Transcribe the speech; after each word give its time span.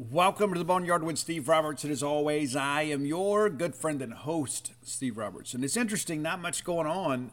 Welcome 0.00 0.52
to 0.52 0.60
the 0.60 0.64
Boneyard 0.64 1.02
with 1.02 1.18
Steve 1.18 1.48
Roberts. 1.48 1.82
And 1.82 1.92
as 1.92 2.04
always, 2.04 2.54
I 2.54 2.82
am 2.82 3.04
your 3.04 3.50
good 3.50 3.74
friend 3.74 4.00
and 4.00 4.12
host, 4.12 4.70
Steve 4.84 5.16
Roberts. 5.16 5.54
And 5.54 5.64
it's 5.64 5.76
interesting, 5.76 6.22
not 6.22 6.40
much 6.40 6.62
going 6.62 6.86
on 6.86 7.32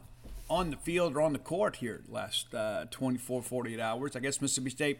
on 0.50 0.70
the 0.70 0.76
field 0.76 1.16
or 1.16 1.20
on 1.20 1.32
the 1.32 1.38
court 1.38 1.76
here 1.76 2.02
last 2.08 2.52
uh, 2.52 2.86
24, 2.90 3.42
48 3.42 3.78
hours. 3.78 4.16
I 4.16 4.18
guess 4.18 4.40
Mississippi 4.40 4.70
State 4.70 4.98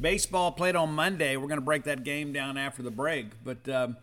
baseball 0.00 0.50
played 0.50 0.76
on 0.76 0.94
Monday. 0.94 1.36
We're 1.36 1.46
going 1.46 1.60
to 1.60 1.64
break 1.64 1.84
that 1.84 2.04
game 2.04 2.32
down 2.32 2.56
after 2.56 2.82
the 2.82 2.90
break. 2.90 3.26
But, 3.44 3.68
um, 3.68 3.98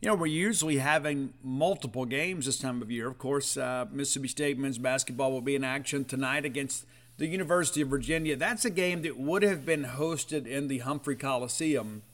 you 0.00 0.08
know, 0.08 0.14
we're 0.14 0.28
usually 0.28 0.78
having 0.78 1.34
multiple 1.44 2.06
games 2.06 2.46
this 2.46 2.58
time 2.58 2.80
of 2.80 2.90
year. 2.90 3.08
Of 3.08 3.18
course, 3.18 3.58
uh, 3.58 3.84
Mississippi 3.92 4.28
State 4.28 4.58
men's 4.58 4.78
basketball 4.78 5.32
will 5.32 5.42
be 5.42 5.54
in 5.54 5.64
action 5.64 6.06
tonight 6.06 6.46
against 6.46 6.86
the 7.18 7.26
University 7.26 7.82
of 7.82 7.88
Virginia. 7.88 8.36
That's 8.36 8.64
a 8.64 8.70
game 8.70 9.02
that 9.02 9.18
would 9.18 9.42
have 9.42 9.66
been 9.66 9.84
hosted 9.84 10.46
in 10.46 10.68
the 10.68 10.78
Humphrey 10.78 11.16
Coliseum 11.16 12.04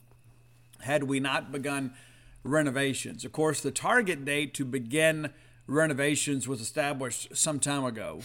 had 0.84 1.04
we 1.04 1.20
not 1.20 1.52
begun 1.52 1.92
renovations. 2.42 3.24
Of 3.24 3.32
course, 3.32 3.60
the 3.60 3.70
target 3.70 4.24
date 4.24 4.54
to 4.54 4.64
begin 4.64 5.30
renovations 5.66 6.46
was 6.46 6.60
established 6.60 7.36
some 7.36 7.58
time 7.58 7.84
ago. 7.84 8.20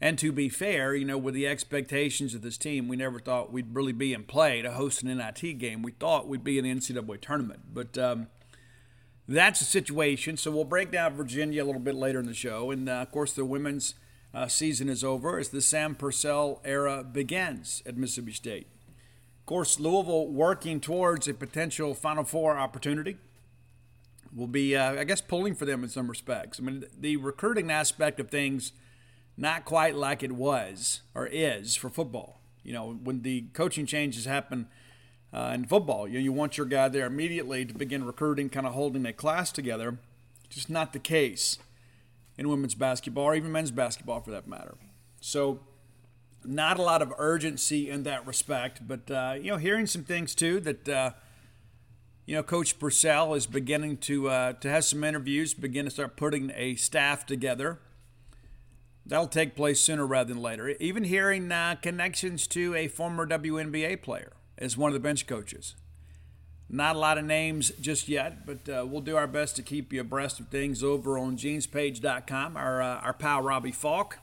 And 0.00 0.18
to 0.18 0.32
be 0.32 0.48
fair, 0.48 0.94
you 0.94 1.04
know, 1.04 1.16
with 1.16 1.34
the 1.34 1.46
expectations 1.46 2.34
of 2.34 2.42
this 2.42 2.58
team, 2.58 2.88
we 2.88 2.96
never 2.96 3.18
thought 3.18 3.52
we'd 3.52 3.74
really 3.74 3.92
be 3.92 4.12
in 4.12 4.24
play 4.24 4.60
to 4.60 4.72
host 4.72 5.02
an 5.02 5.16
NIT 5.16 5.58
game. 5.58 5.82
We 5.82 5.92
thought 5.92 6.28
we'd 6.28 6.44
be 6.44 6.58
in 6.58 6.64
the 6.64 6.74
NCAA 6.74 7.20
tournament. 7.20 7.60
But 7.72 7.96
um, 7.96 8.26
that's 9.26 9.60
the 9.60 9.64
situation. 9.64 10.36
So 10.36 10.50
we'll 10.50 10.64
break 10.64 10.90
down 10.90 11.14
Virginia 11.14 11.62
a 11.62 11.66
little 11.66 11.80
bit 11.80 11.94
later 11.94 12.18
in 12.18 12.26
the 12.26 12.34
show. 12.34 12.70
And 12.70 12.88
uh, 12.88 12.92
of 12.94 13.12
course, 13.12 13.32
the 13.32 13.44
women's 13.44 13.94
uh, 14.34 14.48
season 14.48 14.88
is 14.88 15.02
over 15.02 15.38
as 15.38 15.48
the 15.48 15.62
Sam 15.62 15.94
Purcell 15.94 16.60
era 16.64 17.04
begins 17.04 17.82
at 17.86 17.96
Mississippi 17.96 18.32
State. 18.32 18.66
Of 19.44 19.48
course, 19.48 19.78
Louisville 19.78 20.28
working 20.28 20.80
towards 20.80 21.28
a 21.28 21.34
potential 21.34 21.94
Final 21.94 22.24
Four 22.24 22.56
opportunity 22.56 23.18
will 24.34 24.46
be, 24.46 24.74
uh, 24.74 24.94
I 24.94 25.04
guess, 25.04 25.20
pulling 25.20 25.54
for 25.54 25.66
them 25.66 25.84
in 25.84 25.90
some 25.90 26.08
respects. 26.08 26.58
I 26.58 26.62
mean, 26.62 26.86
the 26.98 27.18
recruiting 27.18 27.70
aspect 27.70 28.18
of 28.20 28.30
things, 28.30 28.72
not 29.36 29.66
quite 29.66 29.96
like 29.96 30.22
it 30.22 30.32
was 30.32 31.02
or 31.14 31.26
is 31.26 31.76
for 31.76 31.90
football. 31.90 32.40
You 32.62 32.72
know, 32.72 32.98
when 33.04 33.20
the 33.20 33.42
coaching 33.52 33.84
changes 33.84 34.24
happen 34.24 34.66
uh, 35.30 35.52
in 35.52 35.66
football, 35.66 36.08
you, 36.08 36.18
you 36.20 36.32
want 36.32 36.56
your 36.56 36.66
guy 36.66 36.88
there 36.88 37.04
immediately 37.04 37.66
to 37.66 37.74
begin 37.74 38.06
recruiting, 38.06 38.48
kind 38.48 38.66
of 38.66 38.72
holding 38.72 39.04
a 39.04 39.12
class 39.12 39.52
together. 39.52 39.98
Just 40.48 40.70
not 40.70 40.94
the 40.94 40.98
case 40.98 41.58
in 42.38 42.48
women's 42.48 42.74
basketball 42.74 43.24
or 43.24 43.34
even 43.34 43.52
men's 43.52 43.72
basketball 43.72 44.22
for 44.22 44.30
that 44.30 44.48
matter. 44.48 44.76
So, 45.20 45.60
not 46.44 46.78
a 46.78 46.82
lot 46.82 47.02
of 47.02 47.12
urgency 47.18 47.90
in 47.90 48.02
that 48.04 48.26
respect, 48.26 48.86
but 48.86 49.10
uh, 49.10 49.34
you 49.36 49.50
know, 49.50 49.56
hearing 49.56 49.86
some 49.86 50.04
things 50.04 50.34
too 50.34 50.60
that 50.60 50.88
uh, 50.88 51.10
you 52.26 52.34
know, 52.34 52.42
Coach 52.42 52.78
Purcell 52.78 53.34
is 53.34 53.46
beginning 53.46 53.98
to 53.98 54.28
uh, 54.28 54.52
to 54.54 54.70
have 54.70 54.84
some 54.84 55.04
interviews, 55.04 55.54
begin 55.54 55.84
to 55.84 55.90
start 55.90 56.16
putting 56.16 56.50
a 56.54 56.74
staff 56.76 57.26
together. 57.26 57.78
That'll 59.06 59.26
take 59.26 59.54
place 59.54 59.80
sooner 59.80 60.06
rather 60.06 60.32
than 60.32 60.42
later. 60.42 60.70
Even 60.80 61.04
hearing 61.04 61.52
uh, 61.52 61.76
connections 61.82 62.46
to 62.48 62.74
a 62.74 62.88
former 62.88 63.26
WNBA 63.26 64.00
player 64.02 64.32
as 64.56 64.78
one 64.78 64.88
of 64.88 64.94
the 64.94 65.00
bench 65.00 65.26
coaches. 65.26 65.74
Not 66.70 66.96
a 66.96 66.98
lot 66.98 67.18
of 67.18 67.26
names 67.26 67.70
just 67.78 68.08
yet, 68.08 68.46
but 68.46 68.66
uh, 68.66 68.86
we'll 68.86 69.02
do 69.02 69.16
our 69.16 69.26
best 69.26 69.56
to 69.56 69.62
keep 69.62 69.92
you 69.92 70.00
abreast 70.00 70.40
of 70.40 70.48
things 70.48 70.82
over 70.82 71.18
on 71.18 71.36
genespage.com, 71.36 72.56
Our, 72.56 72.80
uh, 72.80 73.00
our 73.00 73.12
pal 73.12 73.42
Robbie 73.42 73.72
Falk 73.72 74.18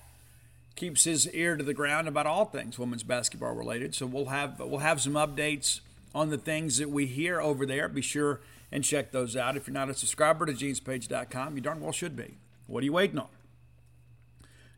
keeps 0.76 1.04
his 1.04 1.30
ear 1.30 1.58
to 1.58 1.64
the 1.64 1.74
ground 1.74 2.08
about 2.08 2.26
all 2.26 2.46
things 2.46 2.80
women's 2.80 3.04
basketball 3.04 3.54
related. 3.54 3.94
So 3.96 4.06
we'll 4.06 4.26
have 4.28 4.60
we'll 4.60 4.80
have 4.80 5.02
some 5.02 5.14
updates 5.14 5.82
on 6.14 6.30
the 6.30 6.38
things 6.38 6.78
that 6.78 6.90
we 6.90 7.06
hear 7.06 7.40
over 7.40 7.66
there. 7.66 7.88
Be 7.88 8.02
sure 8.02 8.42
and 8.72 8.84
check 8.84 9.12
those 9.12 9.36
out. 9.36 9.58
If 9.58 9.68
you're 9.68 9.74
not 9.74 9.90
a 9.90 9.94
subscriber 9.94 10.46
to 10.46 10.54
genespage.com, 10.54 11.56
you 11.56 11.62
darn 11.62 11.82
well 11.82 11.92
should 11.92 12.16
be. 12.16 12.38
What 12.68 12.82
are 12.82 12.86
you 12.86 12.94
waiting 12.94 13.20
on? 13.20 13.28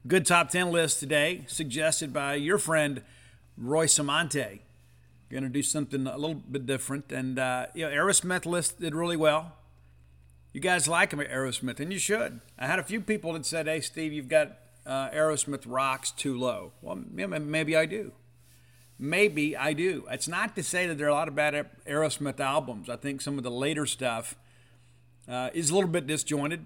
Good 0.06 0.26
top 0.26 0.50
10 0.50 0.72
list 0.72 1.00
today, 1.00 1.46
suggested 1.48 2.12
by 2.12 2.36
your 2.36 2.58
friend 2.58 3.04
Roy 3.58 3.86
Samante. 3.86 4.62
Going 5.32 5.44
to 5.44 5.50
do 5.50 5.64
something 5.64 6.06
a 6.06 6.18
little 6.18 6.36
bit 6.36 6.66
different. 6.66 7.12
And, 7.12 7.40
uh, 7.40 7.68
you 7.74 7.86
know, 7.86 7.92
Aerosmith 7.92 8.46
list 8.46 8.80
did 8.80 8.94
really 8.94 9.16
well. 9.16 9.54
You 10.52 10.60
guys 10.60 10.88
like 10.88 11.12
Aerosmith, 11.12 11.80
and 11.80 11.92
you 11.92 11.98
should. 11.98 12.42
I 12.60 12.68
had 12.68 12.78
a 12.78 12.84
few 12.84 13.02
people 13.02 13.34
that 13.34 13.46
said, 13.46 13.66
hey, 13.66 13.82
Steve, 13.82 14.14
you've 14.14 14.28
got 14.28 14.52
uh, 14.86 15.10
Aerosmith 15.10 15.64
rocks 15.66 16.12
too 16.12 16.38
low. 16.38 16.74
Well, 16.82 17.00
maybe 17.12 17.76
I 17.76 17.86
do. 17.86 18.12
Maybe 19.00 19.58
I 19.58 19.74
do. 19.74 20.06
It's 20.10 20.28
not 20.28 20.56
to 20.56 20.64
say 20.64 20.88
that 20.88 20.98
there 20.98 21.08
are 21.08 21.10
a 21.10 21.14
lot 21.14 21.28
of 21.28 21.36
bad 21.36 21.70
Aerosmith 21.88 22.40
albums. 22.40 22.90
I 22.90 22.96
think 22.96 23.22
some 23.22 23.38
of 23.38 23.44
the 23.44 23.52
later 23.52 23.86
stuff 23.86 24.36
uh, 25.28 25.50
is 25.54 25.70
a 25.70 25.76
little 25.76 25.90
bit 25.90 26.08
disjointed, 26.08 26.66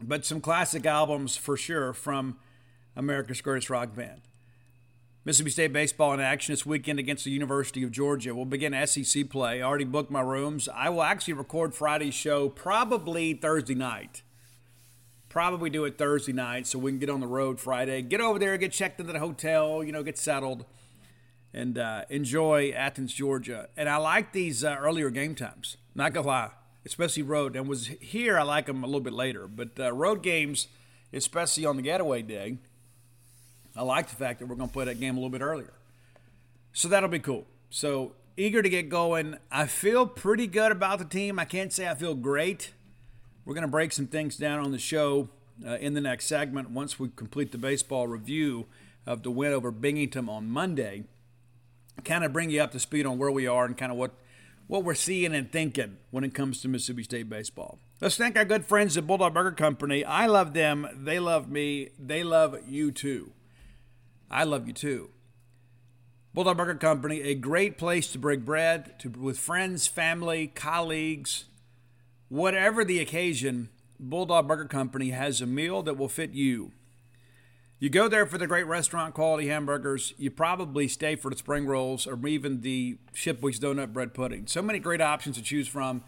but 0.00 0.24
some 0.24 0.40
classic 0.40 0.86
albums 0.86 1.36
for 1.36 1.56
sure 1.56 1.92
from 1.92 2.38
America's 2.96 3.40
Greatest 3.40 3.70
Rock 3.70 3.94
Band. 3.94 4.22
Mississippi 5.24 5.50
State 5.50 5.72
baseball 5.74 6.14
in 6.14 6.20
action 6.20 6.52
this 6.52 6.64
weekend 6.64 6.98
against 6.98 7.24
the 7.24 7.30
University 7.30 7.82
of 7.82 7.92
Georgia. 7.92 8.34
We'll 8.34 8.46
begin 8.46 8.74
SEC 8.86 9.28
play. 9.28 9.60
I 9.60 9.66
already 9.66 9.84
booked 9.84 10.10
my 10.10 10.22
rooms. 10.22 10.68
I 10.74 10.88
will 10.88 11.02
actually 11.02 11.34
record 11.34 11.74
Friday's 11.74 12.14
show 12.14 12.48
probably 12.48 13.34
Thursday 13.34 13.74
night. 13.74 14.22
Probably 15.38 15.70
do 15.70 15.84
it 15.84 15.96
Thursday 15.96 16.32
night 16.32 16.66
so 16.66 16.80
we 16.80 16.90
can 16.90 16.98
get 16.98 17.08
on 17.08 17.20
the 17.20 17.28
road 17.28 17.60
Friday. 17.60 18.02
Get 18.02 18.20
over 18.20 18.40
there, 18.40 18.58
get 18.58 18.72
checked 18.72 18.98
into 18.98 19.12
the 19.12 19.20
hotel, 19.20 19.84
you 19.84 19.92
know, 19.92 20.02
get 20.02 20.18
settled, 20.18 20.64
and 21.54 21.78
uh, 21.78 22.06
enjoy 22.10 22.72
Athens, 22.72 23.14
Georgia. 23.14 23.68
And 23.76 23.88
I 23.88 23.98
like 23.98 24.32
these 24.32 24.64
uh, 24.64 24.76
earlier 24.80 25.10
game 25.10 25.36
times. 25.36 25.76
Not 25.94 26.12
gonna 26.12 26.26
lie, 26.26 26.50
especially 26.84 27.22
road. 27.22 27.54
And 27.54 27.68
was 27.68 27.86
here, 27.86 28.36
I 28.36 28.42
like 28.42 28.66
them 28.66 28.82
a 28.82 28.86
little 28.88 29.00
bit 29.00 29.12
later. 29.12 29.46
But 29.46 29.78
uh, 29.78 29.92
road 29.92 30.24
games, 30.24 30.66
especially 31.12 31.64
on 31.64 31.76
the 31.76 31.82
getaway 31.82 32.22
day, 32.22 32.58
I 33.76 33.82
like 33.82 34.08
the 34.08 34.16
fact 34.16 34.40
that 34.40 34.46
we're 34.46 34.56
to 34.56 34.66
play 34.66 34.86
that 34.86 34.98
game 34.98 35.16
a 35.16 35.20
little 35.20 35.30
bit 35.30 35.40
earlier. 35.40 35.72
So 36.72 36.88
that'll 36.88 37.08
be 37.08 37.20
cool. 37.20 37.46
So 37.70 38.16
eager 38.36 38.60
to 38.60 38.68
get 38.68 38.88
going. 38.88 39.36
I 39.52 39.66
feel 39.66 40.04
pretty 40.04 40.48
good 40.48 40.72
about 40.72 40.98
the 40.98 41.04
team. 41.04 41.38
I 41.38 41.44
can't 41.44 41.72
say 41.72 41.88
I 41.88 41.94
feel 41.94 42.16
great. 42.16 42.72
We're 43.48 43.54
going 43.54 43.62
to 43.62 43.68
break 43.68 43.92
some 43.92 44.08
things 44.08 44.36
down 44.36 44.58
on 44.58 44.72
the 44.72 44.78
show 44.78 45.30
uh, 45.66 45.76
in 45.76 45.94
the 45.94 46.02
next 46.02 46.26
segment 46.26 46.68
once 46.68 47.00
we 47.00 47.08
complete 47.08 47.50
the 47.50 47.56
baseball 47.56 48.06
review 48.06 48.66
of 49.06 49.22
the 49.22 49.30
win 49.30 49.54
over 49.54 49.70
Binghamton 49.70 50.28
on 50.28 50.50
Monday. 50.50 51.04
Kind 52.04 52.24
of 52.24 52.32
bring 52.34 52.50
you 52.50 52.60
up 52.60 52.72
to 52.72 52.78
speed 52.78 53.06
on 53.06 53.16
where 53.16 53.30
we 53.30 53.46
are 53.46 53.64
and 53.64 53.74
kind 53.74 53.90
of 53.90 53.96
what 53.96 54.10
what 54.66 54.84
we're 54.84 54.94
seeing 54.94 55.34
and 55.34 55.50
thinking 55.50 55.96
when 56.10 56.24
it 56.24 56.34
comes 56.34 56.60
to 56.60 56.68
Mississippi 56.68 57.04
State 57.04 57.30
baseball. 57.30 57.78
Let's 58.02 58.18
thank 58.18 58.36
our 58.36 58.44
good 58.44 58.66
friends 58.66 58.98
at 58.98 59.06
Bulldog 59.06 59.32
Burger 59.32 59.52
Company. 59.52 60.04
I 60.04 60.26
love 60.26 60.52
them. 60.52 60.86
They 60.92 61.18
love 61.18 61.48
me. 61.50 61.88
They 61.98 62.22
love 62.22 62.54
you 62.68 62.92
too. 62.92 63.32
I 64.30 64.44
love 64.44 64.66
you 64.66 64.74
too. 64.74 65.08
Bulldog 66.34 66.58
Burger 66.58 66.74
Company, 66.74 67.22
a 67.22 67.34
great 67.34 67.78
place 67.78 68.12
to 68.12 68.18
break 68.18 68.44
bread 68.44 68.98
to, 68.98 69.08
with 69.08 69.38
friends, 69.38 69.86
family, 69.86 70.48
colleagues, 70.48 71.46
whatever 72.28 72.84
the 72.84 73.00
occasion. 73.00 73.68
Bulldog 74.00 74.46
Burger 74.46 74.66
Company 74.66 75.10
has 75.10 75.40
a 75.40 75.46
meal 75.46 75.82
that 75.82 75.98
will 75.98 76.08
fit 76.08 76.30
you. 76.30 76.70
You 77.80 77.90
go 77.90 78.08
there 78.08 78.26
for 78.26 78.38
the 78.38 78.46
great 78.46 78.66
restaurant 78.66 79.14
quality 79.14 79.48
hamburgers. 79.48 80.12
You 80.18 80.30
probably 80.30 80.88
stay 80.88 81.14
for 81.16 81.30
the 81.30 81.36
spring 81.36 81.66
rolls 81.66 82.06
or 82.06 82.18
even 82.26 82.60
the 82.60 82.98
Shipweek's 83.14 83.58
donut 83.60 83.92
bread 83.92 84.14
pudding. 84.14 84.46
So 84.46 84.62
many 84.62 84.78
great 84.78 85.00
options 85.00 85.36
to 85.36 85.42
choose 85.42 85.68
from. 85.68 86.02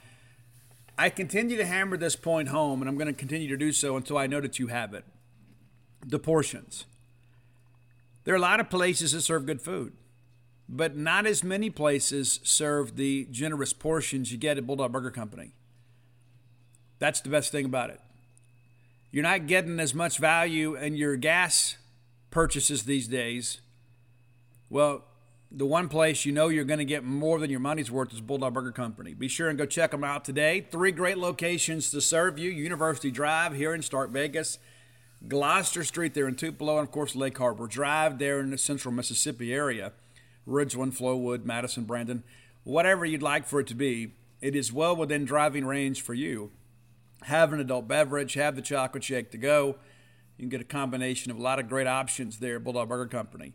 I 0.99 1.11
continue 1.11 1.57
to 1.57 1.65
hammer 1.65 1.97
this 1.97 2.17
point 2.17 2.49
home, 2.49 2.83
and 2.83 2.89
I'm 2.89 2.97
going 2.97 3.07
to 3.07 3.13
continue 3.13 3.49
to 3.49 3.57
do 3.57 3.73
so 3.73 3.97
until 3.97 4.19
I 4.19 4.27
know 4.27 4.41
that 4.41 4.59
you 4.59 4.67
have 4.67 4.95
it. 4.95 5.05
The 6.05 6.19
portions. 6.19 6.87
There 8.25 8.35
are 8.35 8.39
a 8.39 8.41
lot 8.41 8.61
of 8.61 8.69
places 8.69 9.13
that 9.13 9.23
serve 9.23 9.47
good 9.47 9.63
food, 9.63 9.95
but 10.69 10.97
not 10.97 11.27
as 11.27 11.43
many 11.43 11.71
places 11.71 12.41
serve 12.43 12.97
the 12.97 13.27
generous 13.31 13.73
portions 13.73 14.31
you 14.31 14.39
get 14.39 14.59
at 14.59 14.67
Bulldog 14.67 14.93
Burger 14.93 15.11
Company. 15.11 15.53
That's 17.01 17.21
the 17.21 17.31
best 17.31 17.51
thing 17.51 17.65
about 17.65 17.91
it. 17.91 18.01
You're 19.11 19.25
not 19.25 19.49
getting 19.49 19.81
as 19.81 19.93
much 19.93 20.19
value 20.19 20.77
in 20.77 20.95
your 20.95 21.17
gas 21.17 21.77
purchases 22.31 22.85
these 22.85 23.09
days. 23.09 23.61
Well, 24.69 25.05
the 25.51 25.67
one 25.67 25.89
place 25.89 26.25
you 26.25 26.31
know 26.31 26.47
you're 26.49 26.65
going 26.65 26.79
to 26.79 26.85
get 26.85 27.03
more 27.03 27.41
than 27.41 27.51
your 27.51 27.59
money's 27.59 27.91
worth 27.91 28.13
is 28.13 28.21
Bulldog 28.21 28.55
Burger 28.55 28.71
Company. 28.71 29.15
Be 29.15 29.27
sure 29.27 29.49
and 29.49 29.59
go 29.59 29.67
check 29.67 29.91
them 29.91 30.05
out 30.05 30.25
today. 30.25 30.65
Three 30.71 30.93
great 30.93 31.19
locations 31.19 31.91
to 31.91 32.01
serve 32.01 32.39
you 32.39 32.51
University 32.51 33.11
Drive 33.11 33.57
here 33.57 33.75
in 33.75 33.83
Stark 33.83 34.11
Vegas, 34.11 34.59
Gloster 35.27 35.83
Street 35.83 36.15
there 36.15 36.29
in 36.29 36.37
Tupelo, 36.37 36.79
and 36.79 36.87
of 36.87 36.93
course 36.93 37.17
Lake 37.17 37.37
Harbor 37.37 37.67
Drive 37.67 38.19
there 38.21 38.39
in 38.39 38.51
the 38.51 38.59
central 38.59 38.95
Mississippi 38.95 39.53
area. 39.53 39.93
Ridgeland, 40.47 40.97
Flowood, 40.97 41.45
Madison, 41.45 41.85
Brandon, 41.85 42.23
whatever 42.63 43.05
you'd 43.05 43.23
like 43.23 43.47
for 43.47 43.59
it 43.59 43.67
to 43.67 43.75
be, 43.75 44.13
it 44.41 44.55
is 44.55 44.73
well 44.73 44.95
within 44.95 45.25
driving 45.25 45.65
range 45.65 46.01
for 46.01 46.15
you. 46.15 46.53
Have 47.23 47.53
an 47.53 47.61
adult 47.61 47.87
beverage, 47.87 48.35
have 48.35 48.57
the 48.57 48.63
chocolate 48.63 49.05
shake 49.05 49.31
to 49.33 49.39
go. 49.39 49.77
You 50.37 50.45
can 50.45 50.49
get 50.49 50.61
a 50.61 50.65
combination 50.65 51.31
of 51.31 51.39
a 51.39 51.43
lot 51.43 51.59
of 51.59 51.69
great 51.69 51.87
options 51.87 52.39
there 52.39 52.59
Bulldog 52.59 52.89
Burger 52.89 53.07
Company. 53.07 53.55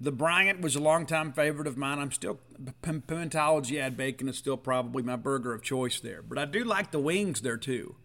The 0.00 0.12
Bryant 0.12 0.60
was 0.60 0.74
a 0.74 0.80
longtime 0.80 1.32
favorite 1.32 1.66
of 1.66 1.76
mine. 1.76 1.98
I'm 1.98 2.12
still 2.12 2.40
Pimentology 2.82 3.80
add 3.80 3.96
bacon 3.96 4.28
is 4.28 4.36
still 4.36 4.56
probably 4.56 5.02
my 5.02 5.16
burger 5.16 5.52
of 5.52 5.62
choice 5.62 6.00
there, 6.00 6.22
but 6.22 6.38
I 6.38 6.44
do 6.44 6.64
like 6.64 6.90
the 6.90 6.98
wings 6.98 7.40
there 7.40 7.56
too. 7.56 7.96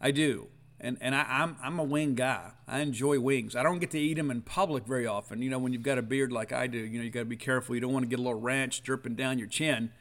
I 0.00 0.10
do 0.10 0.48
and 0.82 0.98
and 1.00 1.14
I, 1.14 1.24
I'm, 1.28 1.56
I'm 1.62 1.78
a 1.78 1.84
wing 1.84 2.14
guy. 2.14 2.50
I 2.66 2.80
enjoy 2.80 3.20
wings. 3.20 3.54
I 3.54 3.62
don't 3.62 3.78
get 3.78 3.92
to 3.92 3.98
eat 3.98 4.14
them 4.14 4.30
in 4.30 4.42
public 4.42 4.84
very 4.84 5.06
often. 5.06 5.40
You 5.40 5.48
know, 5.48 5.58
when 5.58 5.72
you've 5.72 5.84
got 5.84 5.96
a 5.96 6.02
beard 6.02 6.32
like 6.32 6.52
I 6.52 6.66
do, 6.66 6.78
you 6.78 6.98
know 6.98 7.04
you 7.04 7.10
got 7.10 7.20
to 7.20 7.24
be 7.24 7.36
careful. 7.36 7.74
You 7.74 7.80
don't 7.80 7.92
want 7.92 8.04
to 8.04 8.08
get 8.08 8.18
a 8.18 8.22
little 8.22 8.40
ranch 8.40 8.82
dripping 8.82 9.14
down 9.14 9.38
your 9.38 9.46
chin 9.46 9.92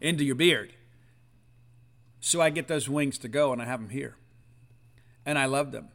into 0.00 0.24
your 0.24 0.36
beard. 0.36 0.72
So 2.22 2.40
I 2.40 2.48
get 2.48 2.68
those 2.68 2.88
wings 2.88 3.18
to 3.18 3.28
go, 3.28 3.52
and 3.52 3.60
I 3.60 3.66
have 3.66 3.80
them 3.80 3.90
here, 3.90 4.16
and 5.26 5.38
I 5.38 5.44
love 5.44 5.72
them. 5.72 5.88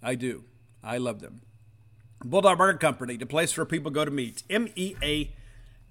I 0.00 0.14
do. 0.14 0.44
I 0.84 0.98
love 0.98 1.20
them. 1.20 1.40
Bulldog 2.24 2.58
Burger 2.58 2.78
Company, 2.78 3.16
the 3.16 3.26
place 3.26 3.56
where 3.56 3.66
people 3.66 3.90
go 3.90 4.04
to 4.04 4.10
meet. 4.12 4.44
M 4.48 4.68
E 4.76 4.94
A 5.02 5.32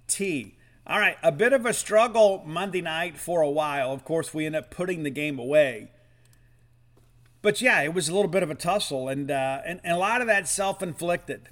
T. 0.08 0.56
All 0.88 1.00
right, 1.00 1.18
a 1.22 1.32
bit 1.32 1.52
of 1.52 1.66
a 1.66 1.74
struggle 1.74 2.44
Monday 2.46 2.82
night 2.82 3.18
for 3.18 3.42
a 3.42 3.50
while. 3.50 3.92
Of 3.92 4.06
course, 4.06 4.34
we 4.34 4.46
end 4.46 4.56
up 4.56 4.72
putting 4.72 5.04
the 5.04 5.10
game 5.10 5.38
away 5.38 5.90
but 7.44 7.62
yeah, 7.62 7.82
it 7.82 7.94
was 7.94 8.10
a 8.10 8.16
little 8.16 8.32
bit 8.32 8.42
of 8.42 8.50
a 8.50 8.56
tussle, 8.56 9.10
and 9.10 9.30
uh, 9.30 9.60
and, 9.66 9.80
and 9.84 9.94
a 9.94 10.00
lot 10.00 10.22
of 10.22 10.28
that 10.28 10.48
self-inflicted. 10.48 11.50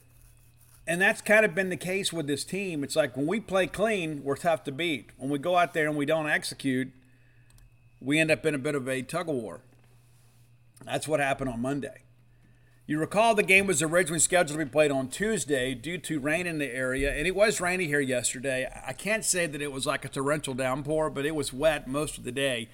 And 0.87 0.99
that's 0.99 1.21
kind 1.21 1.45
of 1.45 1.53
been 1.53 1.69
the 1.69 1.77
case 1.77 2.11
with 2.11 2.25
this 2.25 2.43
team. 2.43 2.83
It's 2.83 2.95
like 2.95 3.15
when 3.15 3.27
we 3.27 3.39
play 3.39 3.67
clean, 3.67 4.23
we're 4.23 4.35
tough 4.35 4.63
to 4.63 4.71
beat. 4.71 5.11
When 5.17 5.29
we 5.29 5.37
go 5.37 5.55
out 5.55 5.73
there 5.73 5.87
and 5.87 5.95
we 5.95 6.05
don't 6.05 6.27
execute, 6.27 6.91
we 8.01 8.19
end 8.19 8.31
up 8.31 8.45
in 8.45 8.55
a 8.55 8.59
bit 8.59 8.75
of 8.75 8.89
a 8.89 9.01
tug 9.01 9.29
of 9.29 9.35
war. 9.35 9.61
That's 10.83 11.07
what 11.07 11.19
happened 11.19 11.49
on 11.49 11.61
Monday. 11.61 12.03
You 12.87 12.99
recall 12.99 13.35
the 13.35 13.43
game 13.43 13.67
was 13.67 13.81
originally 13.81 14.19
scheduled 14.19 14.59
to 14.59 14.65
be 14.65 14.69
played 14.69 14.91
on 14.91 15.07
Tuesday 15.07 15.75
due 15.75 15.99
to 15.99 16.19
rain 16.19 16.47
in 16.47 16.57
the 16.57 16.73
area, 16.73 17.13
and 17.15 17.27
it 17.27 17.35
was 17.35 17.61
rainy 17.61 17.85
here 17.85 18.01
yesterday. 18.01 18.67
I 18.85 18.91
can't 18.91 19.23
say 19.23 19.45
that 19.45 19.61
it 19.61 19.71
was 19.71 19.85
like 19.85 20.03
a 20.03 20.09
torrential 20.09 20.55
downpour, 20.55 21.11
but 21.11 21.25
it 21.25 21.35
was 21.35 21.53
wet 21.53 21.87
most 21.87 22.17
of 22.17 22.23
the 22.23 22.31
day. 22.31 22.69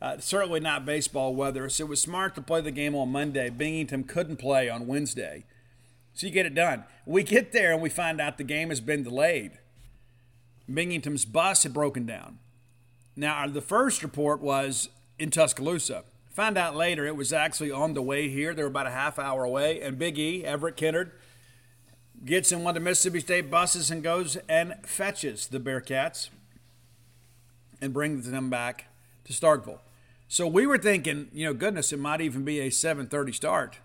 Uh, 0.00 0.18
certainly 0.18 0.60
not 0.60 0.84
baseball 0.84 1.34
weather, 1.34 1.68
so 1.70 1.84
it 1.84 1.88
was 1.88 2.00
smart 2.00 2.34
to 2.34 2.42
play 2.42 2.60
the 2.60 2.70
game 2.70 2.94
on 2.94 3.08
Monday. 3.08 3.48
Binghamton 3.48 4.04
couldn't 4.04 4.36
play 4.36 4.68
on 4.68 4.86
Wednesday. 4.86 5.46
So 6.12 6.26
you 6.26 6.32
get 6.32 6.46
it 6.46 6.54
done. 6.54 6.84
We 7.06 7.22
get 7.22 7.52
there 7.52 7.72
and 7.72 7.82
we 7.82 7.88
find 7.88 8.20
out 8.20 8.38
the 8.38 8.44
game 8.44 8.68
has 8.68 8.80
been 8.80 9.02
delayed. 9.02 9.58
Binghamton's 10.72 11.24
bus 11.24 11.62
had 11.62 11.72
broken 11.72 12.06
down. 12.06 12.38
Now, 13.16 13.46
the 13.46 13.62
first 13.62 14.02
report 14.02 14.40
was 14.40 14.90
in 15.18 15.30
Tuscaloosa. 15.30 16.04
Found 16.34 16.58
out 16.58 16.76
later 16.76 17.06
it 17.06 17.16
was 17.16 17.32
actually 17.32 17.70
on 17.70 17.94
the 17.94 18.02
way 18.02 18.28
here. 18.28 18.52
They 18.52 18.62
were 18.62 18.68
about 18.68 18.86
a 18.86 18.90
half 18.90 19.18
hour 19.18 19.42
away. 19.42 19.80
And 19.80 19.98
Big 19.98 20.18
E, 20.18 20.44
Everett 20.44 20.76
Kennard, 20.76 21.12
gets 22.24 22.52
in 22.52 22.62
one 22.62 22.76
of 22.76 22.82
the 22.82 22.84
Mississippi 22.84 23.20
State 23.20 23.50
buses 23.50 23.90
and 23.90 24.02
goes 24.02 24.36
and 24.48 24.74
fetches 24.84 25.46
the 25.46 25.58
Bearcats 25.58 26.28
and 27.80 27.94
brings 27.94 28.30
them 28.30 28.50
back 28.50 28.86
to 29.24 29.32
Starkville. 29.32 29.78
So 30.28 30.46
we 30.46 30.66
were 30.66 30.78
thinking, 30.78 31.28
you 31.32 31.46
know, 31.46 31.54
goodness, 31.54 31.92
it 31.92 31.98
might 31.98 32.20
even 32.20 32.44
be 32.44 32.60
a 32.60 32.70
7:30 32.70 33.32
start. 33.32 33.78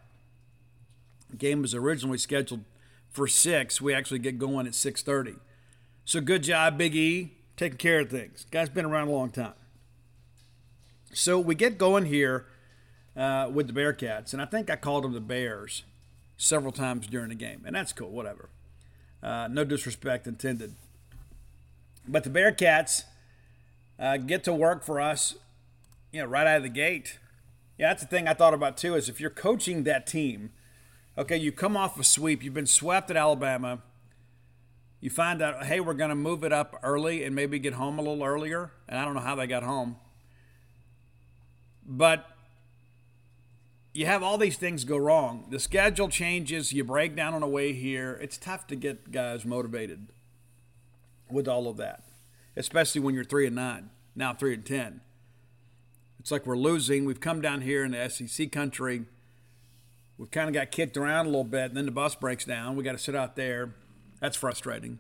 The 1.30 1.38
game 1.38 1.62
was 1.62 1.74
originally 1.74 2.18
scheduled 2.18 2.66
for 3.10 3.28
six. 3.28 3.80
We 3.80 3.94
actually 3.94 4.20
get 4.20 4.38
going 4.38 4.68
at 4.68 4.74
6:30. 4.74 5.38
So 6.04 6.20
good 6.20 6.44
job, 6.44 6.78
Big 6.78 6.96
E, 6.96 7.38
taking 7.62 7.78
care 7.78 8.00
of 8.00 8.10
things. 8.10 8.48
Guy's 8.50 8.70
been 8.70 8.86
around 8.86 9.10
a 9.10 9.12
long 9.12 9.30
time. 9.30 9.54
So 11.14 11.40
we 11.40 11.54
get 11.54 11.78
going 11.78 12.06
here 12.06 12.48
uh, 13.16 13.52
with 13.54 13.68
the 13.68 13.74
Bearcats, 13.74 14.34
and 14.34 14.42
I 14.42 14.46
think 14.46 14.72
I 14.72 14.76
called 14.76 15.04
them 15.04 15.14
the 15.14 15.20
Bears 15.22 15.84
several 16.38 16.72
times 16.72 17.06
during 17.06 17.30
the 17.30 17.36
game, 17.36 17.62
and 17.64 17.76
that's 17.76 17.94
cool. 17.94 18.10
Whatever. 18.10 18.50
Uh, 19.22 19.48
no 19.52 19.64
disrespect 19.64 20.26
intended. 20.26 20.74
But 22.08 22.24
the 22.24 22.32
Bearcats 22.32 23.04
uh, 24.00 24.18
get 24.18 24.44
to 24.46 24.54
work 24.54 24.84
for 24.84 25.00
us 25.00 25.36
you 26.12 26.22
know, 26.22 26.26
right 26.26 26.48
out 26.48 26.58
of 26.58 26.64
the 26.64 26.70
gate. 26.70 27.20
Yeah, 27.78 27.90
that's 27.90 28.02
the 28.02 28.10
thing 28.10 28.28
I 28.28 28.34
thought 28.34 28.56
about 28.56 28.76
too. 28.76 28.96
Is 28.96 29.08
if 29.08 29.22
you're 29.22 29.30
coaching 29.30 29.84
that 29.84 30.08
team, 30.08 30.50
okay, 31.16 31.38
you 31.38 31.52
come 31.52 31.78
off 31.78 32.00
a 32.00 32.04
sweep, 32.04 32.44
you've 32.44 32.56
been 32.56 32.66
swept 32.66 33.12
at 33.12 33.18
Alabama. 33.18 33.84
You 35.02 35.10
find 35.10 35.42
out, 35.42 35.66
hey, 35.66 35.80
we're 35.80 35.96
going 35.96 36.10
to 36.10 36.16
move 36.16 36.44
it 36.44 36.54
up 36.54 36.80
early 36.84 37.24
and 37.24 37.36
maybe 37.36 37.58
get 37.58 37.74
home 37.74 37.98
a 37.98 38.02
little 38.02 38.24
earlier. 38.24 38.72
And 38.88 39.00
I 39.00 39.04
don't 39.04 39.16
know 39.16 39.22
how 39.22 39.36
they 39.36 39.48
got 39.48 39.64
home. 39.64 39.98
But 41.86 42.30
you 43.94 44.06
have 44.06 44.22
all 44.22 44.38
these 44.38 44.58
things 44.58 44.84
go 44.84 44.98
wrong. 44.98 45.46
The 45.50 45.60
schedule 45.60 46.08
changes, 46.08 46.72
you 46.72 46.84
break 46.84 47.16
down 47.16 47.34
on 47.34 47.42
the 47.42 47.48
way 47.48 47.74
here. 47.74 48.18
It's 48.22 48.38
tough 48.38 48.68
to 48.68 48.76
get 48.76 49.12
guys 49.12 49.44
motivated 49.44 50.08
with 51.30 51.48
all 51.48 51.68
of 51.68 51.78
that, 51.78 52.04
especially 52.56 53.02
when 53.02 53.16
you're 53.16 53.24
3 53.24 53.48
and 53.48 53.56
9, 53.56 53.90
now 54.16 54.34
3 54.34 54.54
and 54.54 54.66
10. 54.66 55.02
It's 56.20 56.30
like 56.30 56.46
we're 56.46 56.58
losing. 56.58 57.06
We've 57.06 57.20
come 57.20 57.42
down 57.42 57.62
here 57.62 57.84
in 57.84 57.92
the 57.92 58.08
SEC 58.08 58.52
country. 58.52 59.06
We've 60.20 60.30
kind 60.30 60.48
of 60.48 60.54
got 60.54 60.70
kicked 60.70 60.96
around 60.96 61.26
a 61.26 61.30
little 61.30 61.44
bit, 61.44 61.66
and 61.66 61.78
then 61.78 61.86
the 61.86 61.92
bus 61.92 62.14
breaks 62.14 62.46
down. 62.46 62.76
We 62.76 62.84
got 62.84 62.92
to 62.92 63.00
sit 63.00 63.16
out 63.16 63.36
there. 63.36 63.74
That's 64.22 64.38
frustrating. 64.38 65.00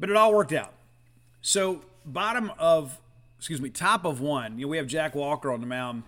But 0.00 0.08
it 0.08 0.16
all 0.16 0.32
worked 0.32 0.52
out. 0.54 0.72
So, 1.42 1.82
bottom 2.06 2.52
of, 2.58 2.98
excuse 3.36 3.60
me, 3.60 3.68
top 3.68 4.04
of 4.04 4.20
one, 4.20 4.58
you 4.58 4.64
know, 4.64 4.70
we 4.70 4.78
have 4.78 4.86
Jack 4.86 5.14
Walker 5.14 5.52
on 5.52 5.60
the 5.60 5.66
mound. 5.66 6.04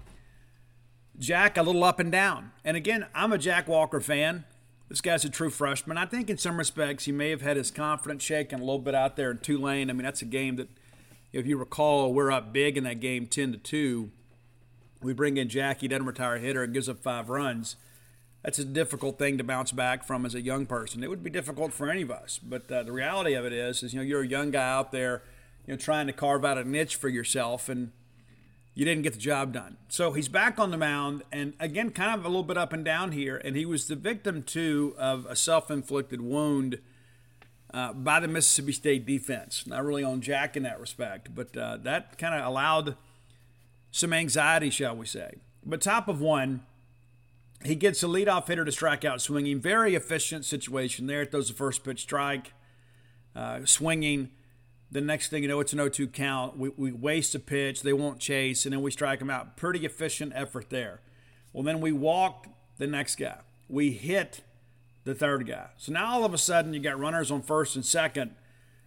Jack, 1.19 1.58
a 1.58 1.62
little 1.62 1.84
up 1.84 2.00
and 2.00 2.10
down. 2.10 2.52
And 2.64 2.76
again, 2.76 3.06
I'm 3.14 3.32
a 3.32 3.38
Jack 3.38 3.69
Walker 3.69 4.00
fan. 4.00 4.44
This 4.88 5.00
guy's 5.00 5.25
a 5.25 5.28
true 5.28 5.50
freshman. 5.50 5.98
I 5.98 6.06
think 6.06 6.31
in 6.31 6.38
some 6.38 6.56
respects 6.56 7.04
he 7.04 7.12
may 7.12 7.31
have 7.31 7.42
had 7.42 7.56
his 7.56 7.70
confidence 7.70 8.22
shaken 8.22 8.60
a 8.60 8.64
little 8.64 8.78
bit 8.78 8.94
out 8.94 9.16
there 9.16 9.31
in 9.31 9.38
Tulane. 9.38 9.90
I 9.90 9.93
mean, 9.93 10.02
that's 10.02 10.22
a 10.22 10.26
game 10.26 10.56
that 10.56 10.69
if 11.32 11.46
you 11.46 11.56
recall, 11.56 12.12
we're 12.12 12.32
up 12.32 12.53
big 12.53 12.76
in 12.76 12.84
that 12.84 13.00
game, 13.00 13.26
ten 13.26 13.53
to 13.53 13.58
two. 13.58 14.10
We 15.00 15.12
bring 15.12 15.36
in 15.36 15.48
Jackie, 15.48 15.88
doesn't 15.88 16.06
retire 16.06 16.36
a 16.36 16.41
hitter, 16.41 16.62
and 16.62 16.72
gives 16.72 16.88
up 16.88 17.03
five 17.03 17.29
runs. 17.29 17.76
That's 18.43 18.59
a 18.59 18.65
difficult 18.65 19.19
thing 19.19 19.37
to 19.39 19.44
bounce 19.44 19.70
back 19.70 20.05
from 20.05 20.25
as 20.25 20.35
a 20.35 20.41
young 20.41 20.65
person. 20.65 21.05
It 21.05 21.11
would 21.11 21.23
be 21.23 21.31
difficult 21.31 21.73
for 21.75 21.91
any 21.91 22.03
of 22.03 22.11
us, 22.11 22.39
but 22.43 22.70
uh, 22.73 22.82
the 22.82 22.93
reality 22.93 23.35
of 23.35 23.44
it 23.44 23.53
is, 23.53 23.82
is 23.82 23.93
you 23.93 24.01
know, 24.01 24.05
you're 24.05 24.23
a 24.23 24.27
young 24.27 24.51
guy 24.51 24.70
out 24.73 24.93
there, 24.93 25.23
you 25.67 25.75
know, 25.75 25.79
trying 25.79 26.06
to 26.06 26.13
carve 26.13 26.44
out 26.44 26.56
a 26.56 26.65
niche 26.65 26.97
for 26.97 27.09
yourself, 27.09 27.69
and 27.69 27.93
you 28.75 28.87
didn't 28.87 29.03
get 29.03 29.13
the 29.13 29.19
job 29.19 29.53
done. 29.53 29.77
So 29.89 30.13
he's 30.13 30.29
back 30.29 30.59
on 30.59 30.70
the 30.70 30.79
mound, 30.79 31.23
and 31.31 31.53
again, 31.61 31.91
kind 31.91 32.19
of 32.19 32.25
a 32.25 32.29
little 32.29 32.43
bit 32.43 32.56
up 32.56 32.73
and 32.73 32.82
down 32.82 33.13
here. 33.13 33.37
And 33.37 33.56
he 33.56 33.67
was 33.67 33.89
the 33.89 33.97
victim 33.97 34.43
too 34.43 34.94
of 34.97 35.27
a 35.27 35.37
self-inflicted 35.37 36.23
wound 36.23 36.79
uh, 37.75 37.93
by 37.93 38.20
the 38.20 38.29
Mississippi 38.29 38.73
State 38.73 39.05
defense. 39.05 39.67
Not 39.67 39.85
really 39.85 40.03
on 40.03 40.23
Jack 40.23 40.56
in 40.56 40.63
that 40.63 40.81
respect, 40.81 41.35
but 41.35 41.55
uh, 41.55 41.77
that 41.82 42.17
kind 42.17 42.35
of 42.35 42.47
allowed 42.47 42.97
some 43.91 44.15
anxiety, 44.15 44.70
shall 44.70 44.97
we 44.97 45.05
say. 45.05 45.35
But 45.65 45.82
top 45.82 46.09
of 46.09 46.23
one, 46.23 46.63
he 47.64 47.74
gets 47.74 48.02
a 48.02 48.06
leadoff 48.06 48.48
hitter 48.48 48.64
to 48.64 48.72
strike 48.72 49.05
out 49.05 49.20
swinging. 49.20 49.60
Very 49.60 49.94
efficient 49.94 50.44
situation 50.44 51.06
there. 51.06 51.24
Throws 51.24 51.48
the 51.48 51.55
first 51.55 51.84
pitch 51.84 52.02
strike, 52.02 52.52
uh, 53.36 53.64
swinging. 53.64 54.31
The 54.90 55.00
next 55.00 55.29
thing 55.29 55.43
you 55.43 55.48
know, 55.48 55.60
it's 55.60 55.72
an 55.72 55.79
0 55.79 55.88
2 55.90 56.08
count. 56.08 56.58
We, 56.58 56.70
we 56.70 56.93
waste 56.93 57.34
a 57.34 57.38
pitch. 57.38 57.82
They 57.82 57.93
won't 57.93 58.19
chase, 58.19 58.64
and 58.64 58.72
then 58.72 58.82
we 58.82 58.90
strike 58.90 59.20
him 59.20 59.31
out. 59.31 59.56
Pretty 59.56 59.84
efficient 59.84 60.32
effort 60.34 60.70
there. 60.70 61.00
Well, 61.52 61.62
then 61.62 61.81
we 61.81 61.93
walk 61.93 62.46
the 62.79 62.86
next 62.86 63.17
guy. 63.17 63.38
We 63.69 63.93
hit 63.93 64.43
the 65.05 65.14
third 65.14 65.46
guy. 65.46 65.69
So 65.76 65.93
now 65.93 66.12
all 66.12 66.24
of 66.24 66.34
a 66.34 66.38
sudden 66.38 66.74
you 66.74 66.81
got 66.81 66.98
runners 66.98 67.31
on 67.31 67.43
first 67.43 67.76
and 67.76 67.84
second 67.84 68.34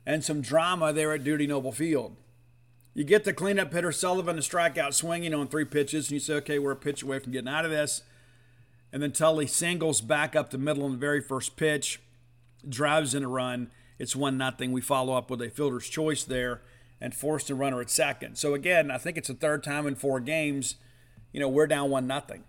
and 0.06 0.24
some 0.24 0.42
drama 0.42 0.92
there 0.94 1.14
at 1.14 1.24
Dudy 1.24 1.48
Noble 1.48 1.72
Field. 1.72 2.16
You 2.94 3.04
get 3.04 3.24
the 3.24 3.34
cleanup 3.34 3.74
hitter 3.74 3.92
Sullivan 3.92 4.36
to 4.36 4.42
strike 4.42 4.78
out 4.78 4.94
swinging 4.94 5.34
on 5.34 5.48
three 5.48 5.66
pitches, 5.66 6.08
and 6.08 6.14
you 6.14 6.20
say, 6.20 6.36
okay, 6.36 6.60
we're 6.60 6.74
a 6.74 6.76
pitch 6.76 7.02
away 7.02 7.20
from 7.20 7.32
getting 7.32 7.48
out 7.48 7.66
of 7.66 7.72
this. 7.72 8.04
And 8.94 9.02
then 9.02 9.12
Tully 9.12 9.48
singles 9.48 10.02
back 10.02 10.36
up 10.36 10.52
the 10.52 10.58
middle 10.60 10.86
on 10.86 10.92
the 10.92 10.98
very 10.98 11.20
first 11.20 11.58
pitch, 11.58 12.00
drives 12.70 13.16
in 13.16 13.24
a 13.24 13.28
run. 13.28 13.72
It's 13.98 14.16
one 14.16 14.38
nothing. 14.38 14.72
We 14.72 14.82
follow 14.82 15.16
up 15.16 15.32
with 15.32 15.42
a 15.42 15.50
fielder's 15.50 15.90
choice 15.90 16.24
there 16.24 16.62
and 17.02 17.16
force 17.16 17.46
the 17.46 17.56
runner 17.56 17.82
at 17.82 17.90
second. 17.90 18.38
So 18.38 18.54
again, 18.54 18.92
I 18.92 19.00
think 19.00 19.18
it's 19.18 19.30
the 19.30 19.34
third 19.34 19.64
time 19.64 19.88
in 19.88 19.96
four 19.96 20.20
games, 20.20 20.76
you 21.32 21.40
know, 21.40 21.50
we're 21.50 21.66
down 21.66 21.90
one 21.90 22.06
nothing. 22.06 22.44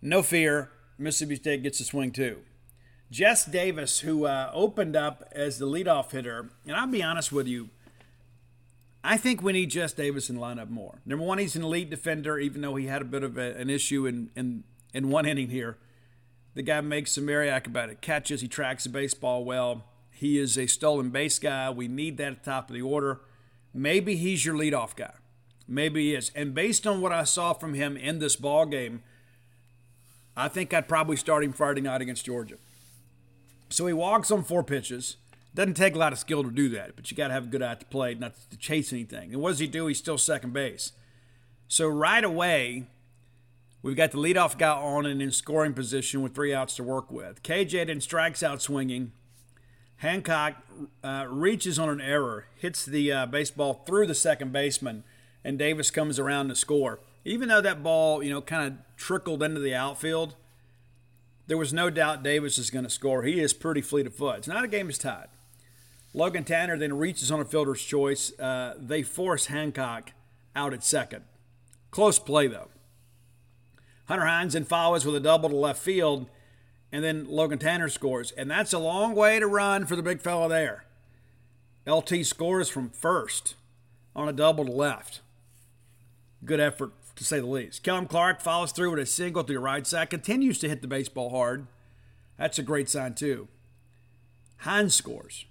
No 0.00 0.22
fear. 0.22 0.70
Mississippi 0.96 1.34
State 1.34 1.64
gets 1.64 1.80
a 1.80 1.84
swing 1.84 2.12
too. 2.12 2.38
Jess 3.10 3.44
Davis, 3.44 4.00
who 4.00 4.26
uh, 4.26 4.50
opened 4.54 4.94
up 4.94 5.28
as 5.32 5.58
the 5.58 5.66
leadoff 5.66 6.12
hitter, 6.12 6.50
and 6.66 6.76
I'll 6.76 6.86
be 6.86 7.02
honest 7.02 7.32
with 7.32 7.48
you, 7.48 7.70
I 9.06 9.18
think 9.18 9.42
we 9.42 9.52
need 9.52 9.70
Jess 9.70 9.92
Davis 9.92 10.30
in 10.30 10.36
the 10.36 10.40
lineup 10.40 10.70
more. 10.70 11.02
Number 11.04 11.24
one, 11.26 11.36
he's 11.36 11.54
an 11.56 11.62
elite 11.62 11.90
defender, 11.90 12.38
even 12.38 12.62
though 12.62 12.74
he 12.76 12.86
had 12.86 13.02
a 13.02 13.04
bit 13.04 13.22
of 13.22 13.36
a, 13.36 13.54
an 13.54 13.68
issue 13.68 14.06
in, 14.06 14.30
in, 14.34 14.64
in 14.94 15.10
one 15.10 15.26
inning 15.26 15.50
here. 15.50 15.76
The 16.54 16.62
guy 16.62 16.80
makes 16.80 17.12
some 17.12 17.26
very 17.26 17.50
acrobatic 17.50 18.00
catches. 18.00 18.40
He 18.40 18.48
tracks 18.48 18.84
the 18.84 18.90
baseball 18.90 19.44
well. 19.44 19.84
He 20.10 20.38
is 20.38 20.56
a 20.56 20.66
stolen 20.66 21.10
base 21.10 21.38
guy. 21.38 21.68
We 21.68 21.86
need 21.86 22.16
that 22.16 22.32
at 22.32 22.44
the 22.44 22.50
top 22.50 22.70
of 22.70 22.74
the 22.74 22.80
order. 22.80 23.20
Maybe 23.74 24.16
he's 24.16 24.46
your 24.46 24.54
leadoff 24.54 24.96
guy. 24.96 25.12
Maybe 25.68 26.06
he 26.06 26.14
is. 26.14 26.30
And 26.34 26.54
based 26.54 26.86
on 26.86 27.02
what 27.02 27.12
I 27.12 27.24
saw 27.24 27.52
from 27.52 27.74
him 27.74 27.98
in 27.98 28.20
this 28.20 28.36
ball 28.36 28.64
game, 28.64 29.02
I 30.34 30.48
think 30.48 30.72
I'd 30.72 30.88
probably 30.88 31.16
start 31.16 31.44
him 31.44 31.52
Friday 31.52 31.82
night 31.82 32.00
against 32.00 32.24
Georgia. 32.24 32.56
So 33.68 33.86
he 33.86 33.92
walks 33.92 34.30
on 34.30 34.44
four 34.44 34.62
pitches. 34.62 35.16
Doesn't 35.54 35.74
take 35.74 35.94
a 35.94 35.98
lot 35.98 36.12
of 36.12 36.18
skill 36.18 36.42
to 36.42 36.50
do 36.50 36.68
that, 36.70 36.96
but 36.96 37.10
you 37.10 37.16
got 37.16 37.28
to 37.28 37.34
have 37.34 37.44
a 37.44 37.48
good 37.48 37.62
eye 37.62 37.76
to 37.76 37.86
play, 37.86 38.14
not 38.14 38.34
to 38.50 38.56
chase 38.56 38.92
anything. 38.92 39.32
And 39.32 39.40
what 39.40 39.50
does 39.50 39.60
he 39.60 39.68
do? 39.68 39.86
He's 39.86 39.98
still 39.98 40.18
second 40.18 40.52
base. 40.52 40.92
So 41.68 41.86
right 41.86 42.24
away, 42.24 42.86
we've 43.80 43.96
got 43.96 44.10
the 44.10 44.18
leadoff 44.18 44.58
guy 44.58 44.72
on 44.72 45.06
and 45.06 45.22
in 45.22 45.30
scoring 45.30 45.72
position 45.72 46.22
with 46.22 46.34
three 46.34 46.52
outs 46.52 46.74
to 46.76 46.82
work 46.82 47.10
with. 47.10 47.42
KJ 47.44 47.86
then 47.86 48.00
strikes 48.00 48.42
out 48.42 48.62
swinging. 48.62 49.12
Hancock 49.98 50.56
uh, 51.04 51.26
reaches 51.28 51.78
on 51.78 51.88
an 51.88 52.00
error, 52.00 52.46
hits 52.56 52.84
the 52.84 53.12
uh, 53.12 53.26
baseball 53.26 53.84
through 53.86 54.08
the 54.08 54.14
second 54.14 54.52
baseman, 54.52 55.04
and 55.44 55.56
Davis 55.56 55.90
comes 55.90 56.18
around 56.18 56.48
to 56.48 56.56
score. 56.56 56.98
Even 57.24 57.48
though 57.48 57.60
that 57.60 57.82
ball, 57.82 58.22
you 58.22 58.30
know, 58.30 58.42
kind 58.42 58.66
of 58.66 58.96
trickled 58.96 59.42
into 59.42 59.60
the 59.60 59.74
outfield, 59.74 60.34
there 61.46 61.56
was 61.56 61.72
no 61.72 61.90
doubt 61.90 62.24
Davis 62.24 62.58
is 62.58 62.70
going 62.70 62.84
to 62.84 62.90
score. 62.90 63.22
He 63.22 63.40
is 63.40 63.52
pretty 63.52 63.82
fleet 63.82 64.06
of 64.06 64.14
foot. 64.14 64.38
It's 64.38 64.48
not 64.48 64.64
a 64.64 64.68
game 64.68 64.90
is 64.90 64.98
tied. 64.98 65.28
Logan 66.16 66.44
Tanner 66.44 66.78
then 66.78 66.96
reaches 66.96 67.32
on 67.32 67.40
a 67.40 67.44
fielder's 67.44 67.82
choice. 67.82 68.38
Uh, 68.38 68.74
they 68.78 69.02
force 69.02 69.46
Hancock 69.46 70.12
out 70.54 70.72
at 70.72 70.84
second. 70.84 71.24
Close 71.90 72.20
play, 72.20 72.46
though. 72.46 72.68
Hunter 74.06 74.26
Hines 74.26 74.52
then 74.52 74.64
follows 74.64 75.04
with 75.04 75.16
a 75.16 75.20
double 75.20 75.48
to 75.48 75.56
left 75.56 75.82
field, 75.82 76.26
and 76.92 77.02
then 77.02 77.26
Logan 77.28 77.58
Tanner 77.58 77.88
scores. 77.88 78.30
And 78.32 78.48
that's 78.48 78.72
a 78.72 78.78
long 78.78 79.14
way 79.16 79.40
to 79.40 79.46
run 79.46 79.86
for 79.86 79.96
the 79.96 80.02
big 80.02 80.20
fella 80.20 80.48
there. 80.48 80.84
LT 81.86 82.24
scores 82.24 82.68
from 82.68 82.90
first 82.90 83.56
on 84.14 84.28
a 84.28 84.32
double 84.32 84.64
to 84.64 84.72
left. 84.72 85.20
Good 86.44 86.60
effort, 86.60 86.92
to 87.16 87.24
say 87.24 87.40
the 87.40 87.46
least. 87.46 87.82
Kellum 87.82 88.06
Clark 88.06 88.40
follows 88.40 88.70
through 88.70 88.90
with 88.90 89.00
a 89.00 89.06
single 89.06 89.42
to 89.42 89.52
the 89.52 89.58
right 89.58 89.86
side, 89.86 90.10
continues 90.10 90.60
to 90.60 90.68
hit 90.68 90.80
the 90.80 90.88
baseball 90.88 91.30
hard. 91.30 91.66
That's 92.38 92.58
a 92.58 92.62
great 92.62 92.88
sign, 92.88 93.14
too. 93.14 93.48
Hines 94.58 94.94
scores 94.94 95.46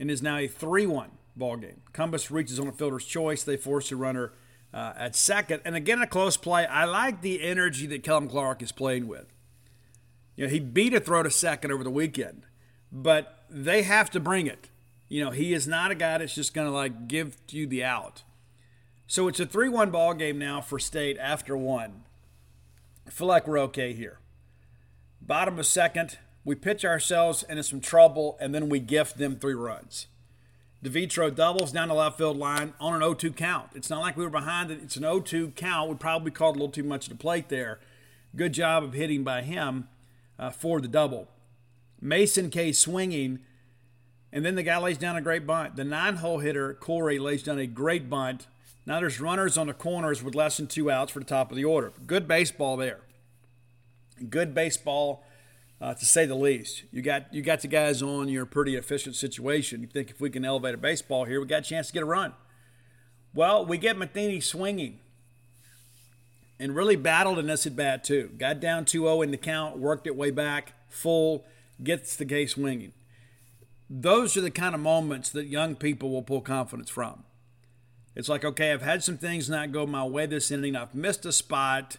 and 0.00 0.10
is 0.10 0.22
now 0.22 0.38
a 0.38 0.48
3 0.48 0.86
1 0.86 1.10
ball 1.36 1.56
game. 1.56 1.82
Cumbest 1.92 2.30
reaches 2.30 2.58
on 2.58 2.66
a 2.66 2.72
fielder's 2.72 3.04
choice. 3.04 3.44
They 3.44 3.56
force 3.56 3.92
a 3.92 3.96
runner 3.96 4.32
uh, 4.72 4.94
at 4.96 5.14
second. 5.14 5.60
And 5.64 5.76
again, 5.76 6.00
a 6.00 6.06
close 6.06 6.36
play. 6.36 6.66
I 6.66 6.86
like 6.86 7.20
the 7.20 7.42
energy 7.42 7.86
that 7.88 8.02
Kellum 8.02 8.28
Clark 8.28 8.62
is 8.62 8.72
playing 8.72 9.06
with. 9.06 9.26
You 10.34 10.46
know, 10.46 10.50
he 10.50 10.58
beat 10.58 10.94
a 10.94 11.00
throw 11.00 11.22
to 11.22 11.30
second 11.30 11.70
over 11.70 11.84
the 11.84 11.90
weekend, 11.90 12.44
but 12.90 13.44
they 13.50 13.82
have 13.82 14.10
to 14.10 14.20
bring 14.20 14.46
it. 14.46 14.70
You 15.08 15.24
know, 15.24 15.30
he 15.32 15.52
is 15.52 15.68
not 15.68 15.90
a 15.90 15.94
guy 15.94 16.18
that's 16.18 16.34
just 16.34 16.54
going 16.54 16.66
to 16.66 16.72
like 16.72 17.06
give 17.06 17.36
you 17.50 17.66
the 17.66 17.84
out. 17.84 18.22
So 19.06 19.28
it's 19.28 19.40
a 19.40 19.46
3 19.46 19.68
1 19.68 19.90
ball 19.90 20.14
game 20.14 20.38
now 20.38 20.60
for 20.60 20.78
State 20.78 21.18
after 21.20 21.56
one. 21.56 22.04
I 23.06 23.10
feel 23.10 23.26
like 23.26 23.46
we're 23.46 23.58
okay 23.58 23.92
here. 23.92 24.18
Bottom 25.20 25.58
of 25.58 25.66
second, 25.66 26.18
we 26.44 26.54
pitch 26.54 26.84
ourselves 26.84 27.42
into 27.48 27.62
some 27.62 27.80
trouble, 27.80 28.36
and 28.40 28.54
then 28.54 28.68
we 28.68 28.80
gift 28.80 29.18
them 29.18 29.36
three 29.36 29.54
runs. 29.54 30.06
DeVitro 30.82 31.34
doubles 31.34 31.72
down 31.72 31.88
the 31.88 31.94
left 31.94 32.16
field 32.16 32.38
line 32.38 32.72
on 32.80 32.94
an 32.94 33.00
0 33.00 33.14
2 33.14 33.32
count. 33.32 33.70
It's 33.74 33.90
not 33.90 34.00
like 34.00 34.16
we 34.16 34.24
were 34.24 34.30
behind 34.30 34.70
it. 34.70 34.80
It's 34.82 34.96
an 34.96 35.02
0 35.02 35.20
2 35.20 35.50
count. 35.50 35.90
We 35.90 35.96
probably 35.96 36.30
called 36.30 36.56
a 36.56 36.58
little 36.58 36.72
too 36.72 36.82
much 36.82 37.04
to 37.04 37.10
the 37.10 37.16
plate 37.16 37.50
there. 37.50 37.80
Good 38.34 38.54
job 38.54 38.82
of 38.82 38.94
hitting 38.94 39.22
by 39.22 39.42
him 39.42 39.88
uh, 40.38 40.50
for 40.50 40.80
the 40.80 40.88
double. 40.88 41.28
Mason 42.00 42.48
K 42.48 42.72
swinging, 42.72 43.40
and 44.32 44.44
then 44.44 44.54
the 44.54 44.62
guy 44.62 44.78
lays 44.78 44.96
down 44.96 45.16
a 45.16 45.20
great 45.20 45.46
bunt. 45.46 45.76
The 45.76 45.84
nine 45.84 46.16
hole 46.16 46.38
hitter, 46.38 46.72
Corey, 46.72 47.18
lays 47.18 47.42
down 47.42 47.58
a 47.58 47.66
great 47.66 48.08
bunt. 48.08 48.46
Now 48.86 49.00
there's 49.00 49.20
runners 49.20 49.58
on 49.58 49.66
the 49.66 49.74
corners 49.74 50.22
with 50.22 50.34
less 50.34 50.56
than 50.56 50.66
two 50.66 50.90
outs 50.90 51.12
for 51.12 51.18
the 51.18 51.26
top 51.26 51.50
of 51.50 51.56
the 51.56 51.64
order. 51.64 51.92
Good 52.06 52.26
baseball 52.26 52.78
there. 52.78 53.00
Good 54.30 54.54
baseball 54.54 55.24
uh, 55.80 55.94
to 55.94 56.04
say 56.04 56.26
the 56.26 56.34
least. 56.34 56.84
You 56.92 57.02
got 57.02 57.32
you 57.32 57.42
got 57.42 57.60
the 57.60 57.68
guys 57.68 58.02
on 58.02 58.28
your 58.28 58.46
pretty 58.46 58.76
efficient 58.76 59.16
situation. 59.16 59.80
You 59.80 59.86
think 59.86 60.10
if 60.10 60.20
we 60.20 60.30
can 60.30 60.44
elevate 60.44 60.74
a 60.74 60.78
baseball 60.78 61.24
here, 61.24 61.40
we 61.40 61.46
got 61.46 61.60
a 61.60 61.68
chance 61.68 61.88
to 61.88 61.92
get 61.92 62.02
a 62.02 62.06
run. 62.06 62.34
Well, 63.32 63.64
we 63.64 63.78
get 63.78 63.96
Matheny 63.96 64.40
swinging 64.40 64.98
and 66.58 66.74
really 66.74 66.96
battled 66.96 67.38
in 67.38 67.46
this 67.46 67.66
at 67.66 67.76
bat 67.76 68.04
too. 68.04 68.30
Got 68.36 68.60
down 68.60 68.84
2-0 68.84 69.24
in 69.24 69.30
the 69.30 69.36
count, 69.36 69.78
worked 69.78 70.06
it 70.06 70.16
way 70.16 70.30
back, 70.30 70.72
full, 70.88 71.44
gets 71.82 72.16
the 72.16 72.24
case 72.24 72.52
swinging. 72.52 72.92
Those 73.88 74.36
are 74.36 74.40
the 74.40 74.50
kind 74.50 74.74
of 74.74 74.80
moments 74.80 75.30
that 75.30 75.46
young 75.46 75.74
people 75.74 76.10
will 76.10 76.22
pull 76.22 76.40
confidence 76.40 76.90
from. 76.90 77.24
It's 78.14 78.28
like, 78.28 78.44
okay, 78.44 78.72
I've 78.72 78.82
had 78.82 79.02
some 79.02 79.16
things 79.16 79.48
not 79.48 79.72
go 79.72 79.86
my 79.86 80.04
way 80.04 80.26
this 80.26 80.50
inning. 80.50 80.76
I've 80.76 80.94
missed 80.94 81.24
a 81.24 81.32
spot 81.32 81.96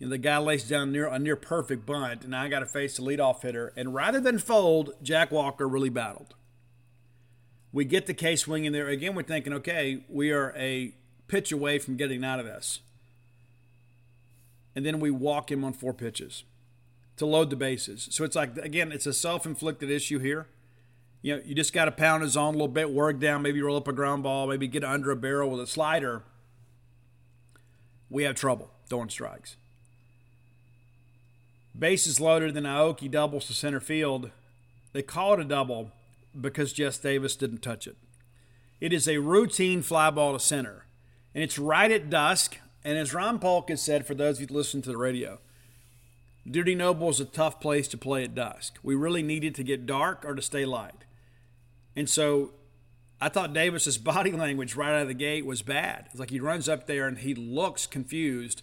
you 0.00 0.06
know, 0.06 0.10
the 0.10 0.18
guy 0.18 0.38
lays 0.38 0.66
down 0.66 0.90
near 0.90 1.06
a 1.06 1.18
near 1.18 1.36
perfect 1.36 1.84
bunt, 1.84 2.24
and 2.24 2.34
I 2.34 2.48
got 2.48 2.60
to 2.60 2.66
face 2.66 2.96
the 2.96 3.02
leadoff 3.02 3.42
hitter. 3.42 3.72
And 3.76 3.94
rather 3.94 4.18
than 4.18 4.38
fold, 4.38 4.94
Jack 5.02 5.30
Walker 5.30 5.68
really 5.68 5.90
battled. 5.90 6.34
We 7.70 7.84
get 7.84 8.06
the 8.06 8.14
case 8.14 8.40
swing 8.40 8.64
in 8.64 8.72
there 8.72 8.88
again. 8.88 9.14
We're 9.14 9.22
thinking, 9.22 9.52
okay, 9.52 10.02
we 10.08 10.32
are 10.32 10.54
a 10.56 10.94
pitch 11.28 11.52
away 11.52 11.78
from 11.78 11.96
getting 11.96 12.24
out 12.24 12.40
of 12.40 12.46
this, 12.46 12.80
and 14.74 14.84
then 14.86 15.00
we 15.00 15.10
walk 15.10 15.52
him 15.52 15.62
on 15.64 15.74
four 15.74 15.92
pitches 15.92 16.44
to 17.18 17.26
load 17.26 17.50
the 17.50 17.56
bases. 17.56 18.08
So 18.10 18.24
it's 18.24 18.34
like 18.34 18.56
again, 18.56 18.92
it's 18.92 19.06
a 19.06 19.12
self-inflicted 19.12 19.90
issue 19.90 20.18
here. 20.18 20.48
You 21.20 21.36
know, 21.36 21.42
you 21.44 21.54
just 21.54 21.74
got 21.74 21.84
to 21.84 21.92
pound 21.92 22.22
his 22.22 22.32
zone 22.32 22.54
a 22.54 22.56
little 22.56 22.68
bit, 22.68 22.90
work 22.90 23.20
down, 23.20 23.42
maybe 23.42 23.60
roll 23.60 23.76
up 23.76 23.86
a 23.86 23.92
ground 23.92 24.22
ball, 24.22 24.46
maybe 24.46 24.66
get 24.66 24.82
under 24.82 25.10
a 25.10 25.16
barrel 25.16 25.50
with 25.50 25.60
a 25.60 25.66
slider. 25.66 26.22
We 28.08 28.22
have 28.22 28.34
trouble 28.34 28.70
throwing 28.88 29.10
strikes. 29.10 29.56
Bases 31.78 32.20
loaded, 32.20 32.54
then 32.54 32.64
Aoki 32.64 33.10
doubles 33.10 33.46
to 33.46 33.54
center 33.54 33.80
field. 33.80 34.30
They 34.92 35.02
call 35.02 35.34
it 35.34 35.40
a 35.40 35.44
double 35.44 35.92
because 36.38 36.72
Jess 36.72 36.98
Davis 36.98 37.36
didn't 37.36 37.62
touch 37.62 37.86
it. 37.86 37.96
It 38.80 38.92
is 38.92 39.06
a 39.06 39.18
routine 39.18 39.82
fly 39.82 40.10
ball 40.10 40.32
to 40.32 40.40
center, 40.40 40.86
and 41.34 41.44
it's 41.44 41.58
right 41.58 41.90
at 41.90 42.10
dusk. 42.10 42.58
And 42.82 42.96
as 42.96 43.12
Ron 43.12 43.38
Polk 43.38 43.68
has 43.68 43.82
said, 43.82 44.06
for 44.06 44.14
those 44.14 44.36
of 44.36 44.42
you 44.42 44.46
who 44.48 44.54
listen 44.54 44.80
to 44.82 44.90
the 44.90 44.96
radio, 44.96 45.38
Dudy 46.50 46.74
Noble 46.74 47.10
is 47.10 47.20
a 47.20 47.26
tough 47.26 47.60
place 47.60 47.86
to 47.88 47.98
play 47.98 48.24
at 48.24 48.34
dusk. 48.34 48.78
We 48.82 48.94
really 48.94 49.22
needed 49.22 49.54
to 49.56 49.62
get 49.62 49.86
dark 49.86 50.24
or 50.24 50.34
to 50.34 50.42
stay 50.42 50.64
light. 50.64 51.04
And 51.94 52.08
so 52.08 52.52
I 53.20 53.28
thought 53.28 53.52
Davis's 53.52 53.98
body 54.12 54.32
language 54.32 54.74
right 54.74 54.94
out 54.94 55.02
of 55.02 55.08
the 55.08 55.14
gate 55.14 55.44
was 55.44 55.62
bad. 55.62 56.06
It's 56.10 56.18
like 56.18 56.30
he 56.30 56.40
runs 56.40 56.68
up 56.68 56.86
there 56.86 57.06
and 57.06 57.18
he 57.18 57.34
looks 57.34 57.86
confused 57.86 58.62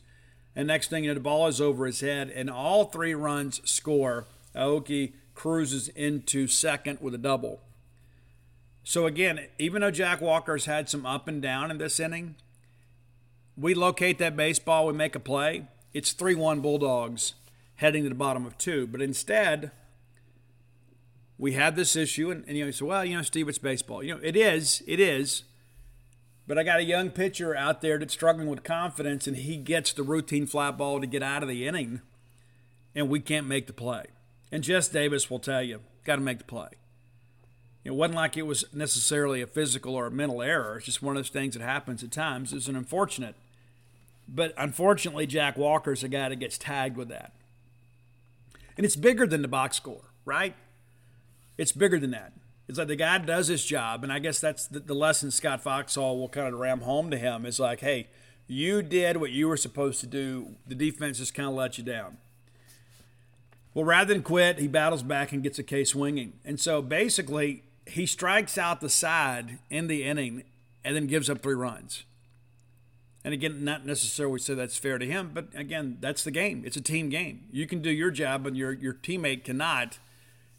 and 0.57 0.67
next 0.67 0.89
thing 0.89 1.03
you 1.03 1.11
know, 1.11 1.13
the 1.13 1.19
ball 1.19 1.45
is 1.45 1.61
over 1.61 1.85
his 1.85 2.01
head, 2.01 2.31
and 2.33 2.49
all 2.49 2.85
three 2.85 3.13
runs 3.13 3.61
score. 3.69 4.25
Aoki 4.55 5.13
cruises 5.35 5.87
into 5.89 6.47
second 6.47 6.97
with 6.99 7.13
a 7.13 7.19
double. 7.19 7.61
So 8.83 9.05
again, 9.05 9.39
even 9.59 9.81
though 9.81 9.91
Jack 9.91 10.19
Walker's 10.19 10.65
had 10.65 10.89
some 10.89 11.05
up 11.05 11.27
and 11.27 11.43
down 11.43 11.69
in 11.69 11.77
this 11.77 11.99
inning, 11.99 12.37
we 13.55 13.75
locate 13.75 14.17
that 14.17 14.35
baseball, 14.35 14.87
we 14.87 14.93
make 14.93 15.13
a 15.13 15.19
play. 15.19 15.67
It's 15.93 16.11
3 16.11 16.33
1 16.33 16.61
Bulldogs 16.61 17.35
heading 17.75 18.01
to 18.01 18.09
the 18.09 18.15
bottom 18.15 18.43
of 18.43 18.57
two. 18.57 18.87
But 18.87 18.99
instead, 18.99 19.69
we 21.37 21.53
had 21.53 21.75
this 21.75 21.95
issue, 21.95 22.31
and, 22.31 22.43
and 22.47 22.57
you 22.57 22.63
know, 22.63 22.67
you 22.67 22.71
say, 22.71 22.85
well, 22.85 23.05
you 23.05 23.15
know, 23.15 23.21
Steve, 23.21 23.47
it's 23.47 23.59
baseball. 23.59 24.01
You 24.01 24.15
know, 24.15 24.21
it 24.23 24.35
is, 24.35 24.81
it 24.87 24.99
is. 24.99 25.43
But 26.47 26.57
I 26.57 26.63
got 26.63 26.79
a 26.79 26.83
young 26.83 27.09
pitcher 27.09 27.55
out 27.55 27.81
there 27.81 27.99
that's 27.99 28.13
struggling 28.13 28.47
with 28.47 28.63
confidence, 28.63 29.27
and 29.27 29.35
he 29.35 29.57
gets 29.57 29.91
the 29.91 30.03
routine 30.03 30.47
flat 30.47 30.77
ball 30.77 31.01
to 31.01 31.07
get 31.07 31.21
out 31.21 31.43
of 31.43 31.49
the 31.49 31.67
inning, 31.67 32.01
and 32.95 33.09
we 33.09 33.19
can't 33.19 33.47
make 33.47 33.67
the 33.67 33.73
play. 33.73 34.05
And 34.51 34.63
Jess 34.63 34.87
Davis 34.87 35.29
will 35.29 35.39
tell 35.39 35.61
you, 35.61 35.81
got 36.05 36.15
to 36.15 36.21
make 36.21 36.37
the 36.37 36.45
play. 36.45 36.69
It 37.83 37.95
wasn't 37.95 38.15
like 38.15 38.37
it 38.37 38.45
was 38.45 38.65
necessarily 38.73 39.41
a 39.41 39.47
physical 39.47 39.95
or 39.95 40.07
a 40.07 40.11
mental 40.11 40.41
error. 40.41 40.77
It's 40.77 40.85
just 40.85 41.01
one 41.01 41.15
of 41.15 41.23
those 41.23 41.29
things 41.29 41.55
that 41.55 41.63
happens 41.63 42.03
at 42.03 42.11
times. 42.11 42.53
It's 42.53 42.67
an 42.67 42.75
unfortunate. 42.75 43.35
But 44.27 44.53
unfortunately, 44.57 45.25
Jack 45.25 45.57
Walker's 45.57 46.03
a 46.03 46.09
guy 46.09 46.29
that 46.29 46.35
gets 46.37 46.57
tagged 46.57 46.97
with 46.97 47.07
that. 47.09 47.33
And 48.75 48.85
it's 48.85 48.95
bigger 48.95 49.25
than 49.25 49.41
the 49.41 49.47
box 49.47 49.77
score, 49.77 50.11
right? 50.25 50.55
It's 51.57 51.71
bigger 51.71 51.99
than 51.99 52.11
that. 52.11 52.33
It's 52.67 52.77
like 52.77 52.87
the 52.87 52.95
guy 52.95 53.17
does 53.19 53.47
his 53.47 53.63
job, 53.63 54.03
and 54.03 54.11
I 54.11 54.19
guess 54.19 54.39
that's 54.39 54.67
the, 54.67 54.79
the 54.79 54.93
lesson 54.93 55.31
Scott 55.31 55.61
Foxhall 55.61 56.19
will 56.19 56.27
kind 56.27 56.53
of 56.53 56.59
ram 56.59 56.81
home 56.81 57.09
to 57.11 57.17
him. 57.17 57.45
Is 57.45 57.59
like, 57.59 57.79
hey, 57.79 58.07
you 58.47 58.81
did 58.81 59.17
what 59.17 59.31
you 59.31 59.47
were 59.47 59.57
supposed 59.57 59.99
to 60.01 60.07
do. 60.07 60.55
The 60.67 60.75
defense 60.75 61.19
just 61.19 61.33
kind 61.33 61.49
of 61.49 61.55
let 61.55 61.77
you 61.77 61.83
down. 61.83 62.17
Well, 63.73 63.85
rather 63.85 64.13
than 64.13 64.23
quit, 64.23 64.59
he 64.59 64.67
battles 64.67 65.03
back 65.03 65.31
and 65.31 65.43
gets 65.43 65.59
a 65.59 65.63
K 65.63 65.83
swinging. 65.83 66.33
And 66.43 66.59
so 66.59 66.81
basically, 66.81 67.63
he 67.85 68.05
strikes 68.05 68.57
out 68.57 68.81
the 68.81 68.89
side 68.89 69.59
in 69.69 69.87
the 69.87 70.03
inning 70.03 70.43
and 70.83 70.95
then 70.95 71.07
gives 71.07 71.29
up 71.29 71.41
three 71.41 71.55
runs. 71.55 72.03
And 73.23 73.33
again, 73.33 73.63
not 73.63 73.85
necessarily 73.85 74.39
say 74.39 74.53
that's 74.53 74.77
fair 74.77 74.97
to 74.97 75.05
him, 75.05 75.31
but 75.33 75.47
again, 75.53 75.97
that's 75.99 76.23
the 76.23 76.31
game. 76.31 76.63
It's 76.65 76.77
a 76.77 76.81
team 76.81 77.09
game. 77.09 77.43
You 77.51 77.67
can 77.67 77.81
do 77.81 77.91
your 77.91 78.09
job, 78.09 78.47
and 78.47 78.55
your 78.55 78.71
your 78.71 78.93
teammate 78.93 79.43
cannot, 79.43 79.99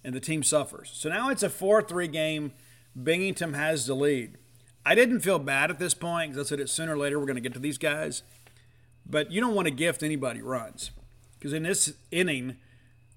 and 0.09 0.17
the 0.17 0.21
team 0.21 0.43
suffers. 0.43 0.91
So 0.95 1.11
now 1.11 1.29
it's 1.29 1.43
a 1.43 1.51
four-three 1.51 2.09
game. 2.09 2.53
Binghamton 3.01 3.53
has 3.53 3.85
the 3.85 3.93
lead. 3.93 4.39
I 4.87 4.95
didn't 4.95 5.21
feel 5.21 5.39
bad 5.39 5.71
at 5.71 5.79
this 5.79 5.93
point 5.93 6.33
because 6.33 6.47
I 6.47 6.49
said 6.49 6.61
it 6.61 6.71
sooner 6.71 6.95
or 6.95 6.97
later 6.97 7.19
we're 7.19 7.27
going 7.27 7.35
to 7.35 7.43
get 7.43 7.53
to 7.53 7.59
these 7.59 7.77
guys. 7.77 8.23
But 9.05 9.31
you 9.31 9.43
don't 9.43 9.55
want 9.55 9.69
to 9.69 9.71
gift 9.71 10.03
anybody 10.03 10.41
runs 10.41 10.93
because 11.39 11.53
in 11.53 11.65
this 11.65 11.93
inning, 12.11 12.57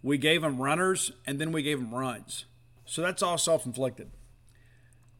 we 0.03 0.17
gave 0.17 0.41
them 0.41 0.61
runners 0.61 1.13
and 1.25 1.39
then 1.39 1.53
we 1.53 1.63
gave 1.63 1.79
them 1.79 1.95
runs. 1.95 2.43
So 2.83 3.01
that's 3.01 3.23
all 3.23 3.37
self 3.37 3.65
inflicted. 3.65 4.11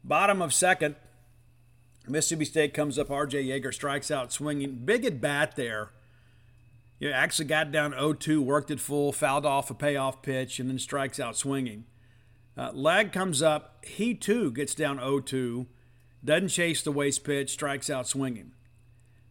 Bottom 0.04 0.42
of 0.42 0.52
second, 0.52 0.96
Mississippi 2.06 2.44
State 2.44 2.74
comes 2.74 2.98
up. 2.98 3.08
RJ 3.08 3.46
Yeager 3.46 3.72
strikes 3.72 4.10
out 4.10 4.30
swinging. 4.30 4.82
Big 4.84 5.06
at 5.06 5.22
bat 5.22 5.56
there. 5.56 5.88
You 7.02 7.10
know, 7.10 7.16
actually 7.16 7.46
got 7.46 7.72
down 7.72 7.90
0 7.90 8.12
2, 8.12 8.40
worked 8.40 8.70
it 8.70 8.78
full, 8.78 9.10
fouled 9.10 9.44
off 9.44 9.72
a 9.72 9.74
payoff 9.74 10.22
pitch, 10.22 10.60
and 10.60 10.70
then 10.70 10.78
strikes 10.78 11.18
out 11.18 11.36
swinging. 11.36 11.84
Uh, 12.56 12.70
Lag 12.72 13.10
comes 13.10 13.42
up. 13.42 13.84
He 13.84 14.14
too 14.14 14.52
gets 14.52 14.72
down 14.72 14.98
0 14.98 15.18
2, 15.18 15.66
doesn't 16.24 16.50
chase 16.50 16.80
the 16.80 16.92
waste 16.92 17.24
pitch, 17.24 17.50
strikes 17.50 17.90
out 17.90 18.06
swinging. 18.06 18.52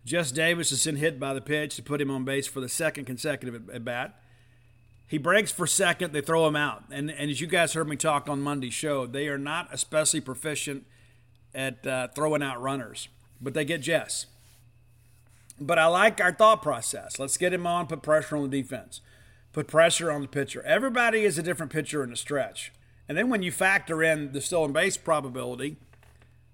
Jess 0.03 0.33
Davis 0.33 0.73
is 0.73 0.81
sent 0.81 0.97
hit 0.97 1.17
by 1.17 1.33
the 1.33 1.39
pitch 1.39 1.77
to 1.77 1.81
put 1.81 2.01
him 2.01 2.11
on 2.11 2.25
base 2.25 2.45
for 2.45 2.59
the 2.59 2.67
second 2.67 3.05
consecutive 3.05 3.69
at 3.69 3.85
bat. 3.85 4.19
He 5.07 5.17
breaks 5.17 5.53
for 5.53 5.65
second. 5.65 6.11
They 6.11 6.19
throw 6.19 6.45
him 6.45 6.57
out. 6.57 6.83
And, 6.91 7.09
and 7.09 7.31
as 7.31 7.39
you 7.39 7.47
guys 7.47 7.71
heard 7.71 7.87
me 7.87 7.95
talk 7.95 8.27
on 8.27 8.41
Monday's 8.41 8.73
show, 8.73 9.05
they 9.05 9.29
are 9.29 9.37
not 9.37 9.69
especially 9.71 10.19
proficient 10.19 10.85
at 11.55 11.87
uh, 11.87 12.09
throwing 12.09 12.43
out 12.43 12.61
runners, 12.61 13.07
but 13.39 13.53
they 13.53 13.63
get 13.63 13.81
Jess. 13.81 14.25
But 15.61 15.77
I 15.77 15.85
like 15.85 16.19
our 16.19 16.31
thought 16.33 16.63
process. 16.63 17.19
Let's 17.19 17.37
get 17.37 17.53
him 17.53 17.67
on, 17.67 17.85
put 17.85 18.01
pressure 18.01 18.35
on 18.35 18.49
the 18.49 18.61
defense, 18.61 18.99
put 19.53 19.67
pressure 19.67 20.11
on 20.11 20.21
the 20.21 20.27
pitcher. 20.27 20.63
Everybody 20.63 21.23
is 21.23 21.37
a 21.37 21.43
different 21.43 21.71
pitcher 21.71 22.03
in 22.03 22.09
the 22.09 22.15
stretch. 22.15 22.73
And 23.07 23.15
then 23.15 23.29
when 23.29 23.43
you 23.43 23.51
factor 23.51 24.01
in 24.01 24.31
the 24.31 24.41
stolen 24.41 24.73
base 24.73 24.97
probability, 24.97 25.77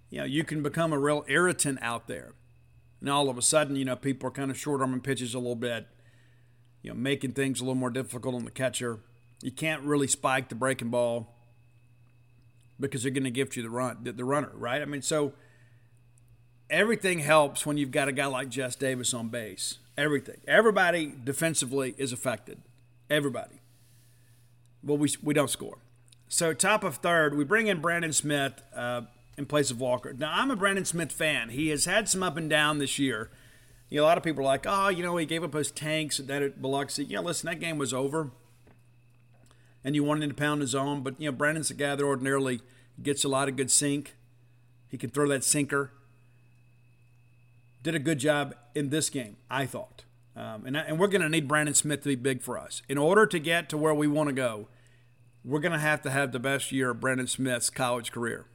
you 0.09 0.19
know, 0.19 0.25
you 0.25 0.43
can 0.43 0.61
become 0.61 0.91
a 0.91 0.99
real 0.99 1.23
irritant 1.29 1.79
out 1.81 2.07
there. 2.07 2.33
And 2.99 3.09
all 3.09 3.29
of 3.29 3.37
a 3.37 3.41
sudden, 3.41 3.77
you 3.77 3.85
know, 3.85 3.95
people 3.95 4.27
are 4.27 4.31
kind 4.31 4.51
of 4.51 4.57
short 4.57 4.81
arming 4.81 4.99
pitches 4.99 5.33
a 5.33 5.39
little 5.39 5.55
bit, 5.55 5.87
you 6.81 6.89
know, 6.89 6.97
making 6.97 7.31
things 7.31 7.61
a 7.61 7.63
little 7.63 7.75
more 7.75 7.89
difficult 7.89 8.35
on 8.35 8.43
the 8.43 8.51
catcher. 8.51 8.99
You 9.41 9.51
can't 9.51 9.83
really 9.83 10.07
spike 10.07 10.49
the 10.49 10.55
breaking 10.55 10.89
ball 10.89 11.33
because 12.77 13.03
they're 13.03 13.11
going 13.11 13.23
to 13.23 13.31
gift 13.31 13.55
you 13.55 13.63
the 13.63 13.69
run, 13.69 13.99
the, 14.03 14.11
the 14.11 14.25
runner, 14.25 14.51
right? 14.53 14.81
I 14.81 14.85
mean, 14.85 15.01
so 15.01 15.31
everything 16.69 17.19
helps 17.19 17.65
when 17.65 17.77
you've 17.77 17.91
got 17.91 18.07
a 18.07 18.11
guy 18.11 18.25
like 18.25 18.49
Jess 18.49 18.75
Davis 18.75 19.13
on 19.13 19.29
base. 19.29 19.79
Everything, 19.97 20.37
everybody 20.47 21.13
defensively 21.23 21.95
is 21.97 22.11
affected. 22.11 22.59
Everybody. 23.09 23.61
Well, 24.83 24.97
we 24.97 25.09
we 25.23 25.33
don't 25.33 25.49
score. 25.49 25.79
So 26.29 26.53
top 26.53 26.83
of 26.83 26.97
third, 26.97 27.35
we 27.35 27.43
bring 27.43 27.67
in 27.67 27.81
Brandon 27.81 28.13
Smith 28.13 28.61
uh, 28.75 29.01
in 29.37 29.45
place 29.45 29.71
of 29.71 29.79
Walker. 29.79 30.13
Now 30.13 30.31
I'm 30.33 30.51
a 30.51 30.55
Brandon 30.55 30.85
Smith 30.85 31.11
fan. 31.11 31.49
He 31.49 31.69
has 31.69 31.85
had 31.85 32.09
some 32.09 32.21
up 32.21 32.37
and 32.37 32.49
down 32.49 32.79
this 32.79 32.99
year. 32.99 33.31
You 33.89 33.97
know, 33.97 34.03
a 34.03 34.07
lot 34.07 34.17
of 34.17 34.23
people 34.23 34.43
are 34.43 34.47
like, 34.47 34.65
oh, 34.67 34.89
you 34.89 35.01
know, 35.01 35.15
he 35.17 35.25
gave 35.25 35.43
up 35.43 35.53
his 35.53 35.71
tanks 35.71 36.19
at 36.19 36.27
that 36.27 36.41
at 36.41 36.61
Biloxi. 36.61 37.05
Yeah, 37.05 37.21
listen, 37.21 37.47
that 37.47 37.59
game 37.59 37.77
was 37.77 37.93
over 37.93 38.31
and 39.87 39.95
you 39.95 40.03
wanted 40.03 40.23
him 40.23 40.29
to 40.31 40.35
pound 40.35 40.59
his 40.59 40.75
own. 40.75 41.01
But, 41.01 41.19
you 41.19 41.31
know, 41.31 41.31
Brandon's 41.31 41.71
a 41.71 41.73
guy 41.73 41.95
that 41.95 42.03
ordinarily 42.03 42.59
gets 43.01 43.23
a 43.23 43.29
lot 43.29 43.47
of 43.47 43.55
good 43.55 43.71
sink. 43.71 44.15
He 44.89 44.97
can 44.97 45.09
throw 45.09 45.29
that 45.29 45.45
sinker. 45.45 45.91
Did 47.87 47.95
a 47.95 47.99
good 47.99 48.19
job 48.19 48.53
in 48.75 48.89
this 48.89 49.09
game, 49.09 49.37
I 49.49 49.65
thought. 49.65 50.03
Um, 50.35 50.65
and, 50.65 50.75
and 50.75 50.99
we're 50.99 51.07
going 51.07 51.21
to 51.21 51.29
need 51.29 51.47
Brandon 51.47 51.73
Smith 51.73 52.01
to 52.01 52.09
be 52.09 52.15
big 52.15 52.41
for 52.41 52.57
us. 52.57 52.81
In 52.89 52.97
order 52.97 53.25
to 53.25 53.39
get 53.39 53.69
to 53.69 53.77
where 53.77 53.93
we 53.93 54.07
want 54.07 54.27
to 54.27 54.33
go, 54.33 54.67
we're 55.45 55.61
going 55.61 55.71
to 55.71 55.79
have 55.79 56.01
to 56.01 56.09
have 56.09 56.33
the 56.33 56.39
best 56.39 56.73
year 56.73 56.89
of 56.89 56.99
Brandon 56.99 57.27
Smith's 57.27 57.69
college 57.69 58.11
career. 58.11 58.45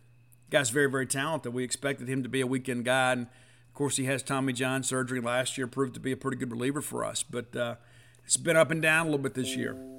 Guy's 0.51 0.69
very, 0.69 0.91
very 0.91 1.07
talented. 1.07 1.55
We 1.55 1.65
expected 1.65 2.11
him 2.11 2.23
to 2.23 2.29
be 2.29 2.43
a 2.43 2.47
weekend 2.47 2.85
guy. 2.85 3.13
And 3.13 3.23
of 3.23 3.73
course, 3.73 3.97
he 3.97 4.05
has 4.05 4.23
Tommy 4.23 4.53
John 4.53 4.83
surgery 4.83 5.23
last 5.23 5.57
year, 5.57 5.67
proved 5.67 5.95
to 5.95 6.01
be 6.01 6.13
a 6.13 6.17
pretty 6.19 6.37
good 6.37 6.53
reliever 6.53 6.83
for 6.83 7.03
us. 7.03 7.23
But 7.23 7.57
uh, 7.57 7.77
it's 8.27 8.37
been 8.37 8.59
up 8.59 8.71
and 8.71 8.83
down 8.83 9.07
a 9.07 9.09
little 9.09 9.23
bit 9.23 9.33
this 9.33 9.57
year. 9.57 9.92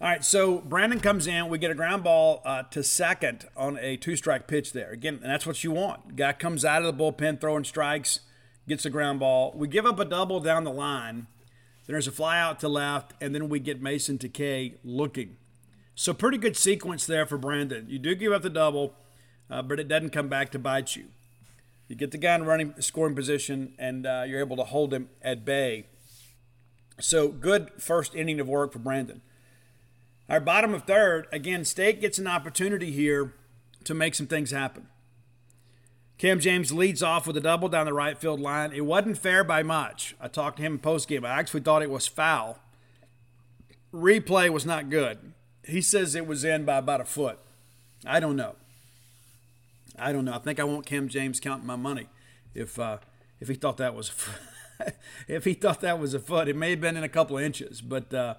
All 0.00 0.06
right, 0.06 0.24
so 0.24 0.58
Brandon 0.58 1.00
comes 1.00 1.26
in. 1.26 1.48
We 1.48 1.58
get 1.58 1.72
a 1.72 1.74
ground 1.74 2.04
ball 2.04 2.40
uh, 2.44 2.62
to 2.70 2.84
second 2.84 3.48
on 3.56 3.76
a 3.80 3.96
two 3.96 4.14
strike 4.14 4.46
pitch 4.46 4.72
there. 4.72 4.92
Again, 4.92 5.18
and 5.20 5.28
that's 5.28 5.44
what 5.44 5.64
you 5.64 5.72
want. 5.72 6.14
Guy 6.14 6.34
comes 6.34 6.64
out 6.64 6.84
of 6.84 6.96
the 6.96 7.02
bullpen 7.02 7.40
throwing 7.40 7.64
strikes, 7.64 8.20
gets 8.68 8.84
a 8.84 8.90
ground 8.90 9.18
ball. 9.18 9.52
We 9.56 9.66
give 9.66 9.86
up 9.86 9.98
a 9.98 10.04
double 10.04 10.38
down 10.38 10.62
the 10.62 10.70
line. 10.70 11.26
Then 11.84 11.94
there's 11.94 12.06
a 12.06 12.12
fly 12.12 12.38
out 12.38 12.60
to 12.60 12.68
left, 12.68 13.14
and 13.20 13.34
then 13.34 13.48
we 13.48 13.58
get 13.58 13.82
Mason 13.82 14.18
Takei 14.18 14.74
looking. 14.84 15.36
So, 15.96 16.14
pretty 16.14 16.38
good 16.38 16.56
sequence 16.56 17.04
there 17.04 17.26
for 17.26 17.36
Brandon. 17.36 17.86
You 17.88 17.98
do 17.98 18.14
give 18.14 18.32
up 18.32 18.42
the 18.42 18.50
double, 18.50 18.94
uh, 19.50 19.62
but 19.62 19.80
it 19.80 19.88
doesn't 19.88 20.10
come 20.10 20.28
back 20.28 20.52
to 20.52 20.60
bite 20.60 20.94
you. 20.94 21.06
You 21.88 21.96
get 21.96 22.12
the 22.12 22.18
guy 22.18 22.36
in 22.36 22.44
running 22.44 22.72
scoring 22.78 23.16
position, 23.16 23.74
and 23.80 24.06
uh, 24.06 24.22
you're 24.28 24.38
able 24.38 24.58
to 24.58 24.64
hold 24.64 24.94
him 24.94 25.08
at 25.22 25.44
bay. 25.44 25.86
So, 27.00 27.26
good 27.26 27.72
first 27.78 28.14
inning 28.14 28.38
of 28.38 28.46
work 28.46 28.72
for 28.72 28.78
Brandon. 28.78 29.22
Our 30.28 30.40
bottom 30.40 30.74
of 30.74 30.84
third, 30.84 31.26
again, 31.32 31.64
State 31.64 32.00
gets 32.00 32.18
an 32.18 32.26
opportunity 32.26 32.90
here 32.90 33.34
to 33.84 33.94
make 33.94 34.14
some 34.14 34.26
things 34.26 34.50
happen. 34.50 34.88
Cam 36.18 36.40
James 36.40 36.72
leads 36.72 37.02
off 37.02 37.26
with 37.26 37.36
a 37.36 37.40
double 37.40 37.68
down 37.68 37.86
the 37.86 37.94
right 37.94 38.18
field 38.18 38.40
line. 38.40 38.72
It 38.72 38.84
wasn't 38.84 39.18
fair 39.18 39.44
by 39.44 39.62
much. 39.62 40.16
I 40.20 40.28
talked 40.28 40.56
to 40.56 40.62
him 40.62 40.74
in 40.74 40.78
postgame. 40.80 41.24
I 41.24 41.38
actually 41.38 41.60
thought 41.60 41.82
it 41.82 41.90
was 41.90 42.06
foul. 42.06 42.58
Replay 43.94 44.50
was 44.50 44.66
not 44.66 44.90
good. 44.90 45.32
He 45.64 45.80
says 45.80 46.14
it 46.14 46.26
was 46.26 46.44
in 46.44 46.64
by 46.64 46.78
about 46.78 47.00
a 47.00 47.04
foot. 47.04 47.38
I 48.04 48.20
don't 48.20 48.36
know. 48.36 48.56
I 49.98 50.12
don't 50.12 50.24
know. 50.24 50.34
I 50.34 50.38
think 50.38 50.60
I 50.60 50.64
want 50.64 50.86
Cam 50.86 51.08
James 51.08 51.40
counting 51.40 51.66
my 51.66 51.76
money 51.76 52.08
if 52.54 52.78
uh, 52.78 52.98
if 53.40 53.48
he 53.48 53.54
thought 53.54 53.76
that 53.78 53.94
was 53.94 54.12
if 55.28 55.44
he 55.44 55.54
thought 55.54 55.80
that 55.80 55.98
was 55.98 56.14
a 56.14 56.20
foot. 56.20 56.48
It 56.48 56.56
may 56.56 56.70
have 56.70 56.80
been 56.80 56.96
in 56.96 57.04
a 57.04 57.08
couple 57.08 57.38
of 57.38 57.44
inches, 57.44 57.80
but 57.80 58.12
uh, 58.12 58.34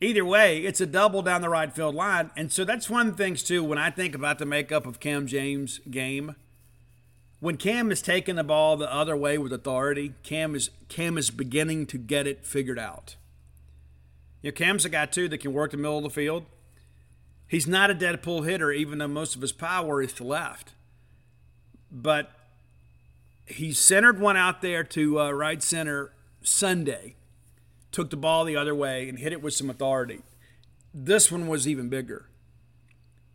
either 0.00 0.24
way, 0.24 0.58
it's 0.60 0.80
a 0.80 0.86
double 0.86 1.22
down 1.22 1.40
the 1.40 1.48
right 1.48 1.74
field 1.74 1.94
line. 1.94 2.30
And 2.36 2.52
so 2.52 2.64
that's 2.64 2.90
one 2.90 3.08
of 3.08 3.16
the 3.16 3.22
things, 3.22 3.42
too, 3.42 3.64
when 3.64 3.78
I 3.78 3.90
think 3.90 4.14
about 4.14 4.38
the 4.38 4.46
makeup 4.46 4.86
of 4.86 5.00
Cam 5.00 5.26
James' 5.26 5.80
game. 5.90 6.36
When 7.40 7.56
Cam 7.56 7.92
is 7.92 8.00
taking 8.00 8.36
the 8.36 8.44
ball 8.44 8.76
the 8.76 8.92
other 8.92 9.16
way 9.16 9.36
with 9.36 9.52
authority, 9.52 10.14
Cam 10.22 10.54
is 10.54 10.70
Cam 10.88 11.18
is 11.18 11.30
beginning 11.30 11.86
to 11.86 11.98
get 11.98 12.26
it 12.26 12.46
figured 12.46 12.78
out. 12.78 13.16
You 14.40 14.50
know, 14.50 14.54
Cam's 14.54 14.84
a 14.84 14.88
guy 14.88 15.06
too 15.06 15.28
that 15.28 15.38
can 15.38 15.52
work 15.52 15.72
the 15.72 15.76
middle 15.76 15.98
of 15.98 16.04
the 16.04 16.10
field. 16.10 16.46
He's 17.46 17.66
not 17.66 17.90
a 17.90 17.94
dead 17.94 18.22
pull 18.22 18.42
hitter, 18.42 18.72
even 18.72 18.98
though 18.98 19.08
most 19.08 19.36
of 19.36 19.42
his 19.42 19.52
power 19.52 20.02
is 20.02 20.12
to 20.14 20.24
left. 20.24 20.72
But 21.92 22.32
he 23.46 23.72
centered 23.72 24.18
one 24.18 24.36
out 24.36 24.62
there 24.62 24.82
to 24.82 25.20
uh, 25.20 25.30
right 25.30 25.62
center 25.62 26.12
Sunday 26.42 27.16
took 27.96 28.10
the 28.10 28.16
ball 28.16 28.44
the 28.44 28.56
other 28.56 28.74
way 28.74 29.08
and 29.08 29.18
hit 29.18 29.32
it 29.32 29.40
with 29.40 29.54
some 29.54 29.70
authority. 29.70 30.20
This 30.92 31.32
one 31.32 31.48
was 31.48 31.66
even 31.66 31.88
bigger. 31.88 32.28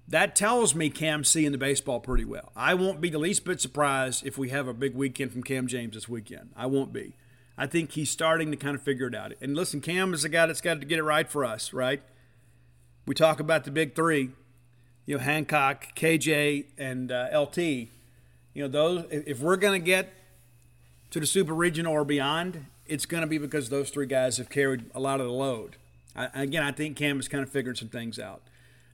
That 0.08 0.36
tells 0.36 0.76
me 0.76 0.92
Cam's 0.92 1.30
seeing 1.30 1.52
the 1.52 1.58
baseball 1.58 2.00
pretty 2.00 2.26
well. 2.26 2.52
I 2.56 2.76
won't 2.76 3.02
be 3.02 3.10
the 3.10 3.18
least 3.18 3.44
bit 3.44 3.60
surprised 3.60 4.24
if 4.24 4.38
we 4.38 4.50
have 4.50 4.68
a 4.68 4.74
big 4.76 4.94
weekend 4.94 5.32
from 5.32 5.42
Cam 5.42 5.66
James 5.66 5.96
this 5.96 6.08
weekend. 6.08 6.52
I 6.56 6.68
won't 6.68 6.94
be. 6.94 7.16
I 7.58 7.66
think 7.66 7.94
he's 7.94 8.12
starting 8.12 8.52
to 8.52 8.58
kind 8.58 8.76
of 8.76 8.84
figure 8.84 9.08
it 9.08 9.16
out. 9.16 9.34
And 9.42 9.56
listen, 9.56 9.82
Cam 9.82 10.14
is 10.14 10.22
the 10.22 10.30
guy 10.30 10.46
that's 10.46 10.62
got 10.62 10.80
to 10.80 10.86
get 10.86 11.00
it 11.00 11.04
right 11.04 11.28
for 11.28 11.44
us, 11.44 11.74
right? 11.74 12.04
We 13.08 13.16
talk 13.16 13.40
about 13.40 13.64
the 13.64 13.72
big 13.72 13.96
three, 13.96 14.30
you 15.08 15.18
know, 15.18 15.24
Hancock, 15.24 15.96
KJ, 15.96 16.66
and 16.78 17.12
uh, 17.12 17.30
LT. 17.36 17.58
You 17.58 17.88
know, 18.58 18.68
those. 18.68 19.06
If 19.10 19.40
we're 19.40 19.58
going 19.58 19.82
to 19.82 19.84
get 19.84 20.14
to 21.10 21.20
the 21.20 21.26
Super 21.26 21.56
Regional 21.56 21.94
or 21.94 22.06
beyond, 22.06 22.68
it's 22.92 23.06
going 23.06 23.22
to 23.22 23.28
be 23.28 23.38
because 23.38 23.70
those 23.70 23.90
three 23.90 24.06
guys 24.06 24.38
have 24.38 24.50
carried 24.50 24.86
a 24.94 25.00
lot 25.00 25.22
of 25.22 25.26
the 25.26 25.32
load. 25.32 25.78
I, 26.14 26.28
again, 26.34 26.62
I 26.62 26.74
think 26.74 26.98
Cam 26.98 27.16
has 27.16 27.30
kind 27.30 27.42
of 27.42 27.50
figured 27.50 27.78
some 27.78 27.88
things 27.88 28.20
out. 28.20 28.42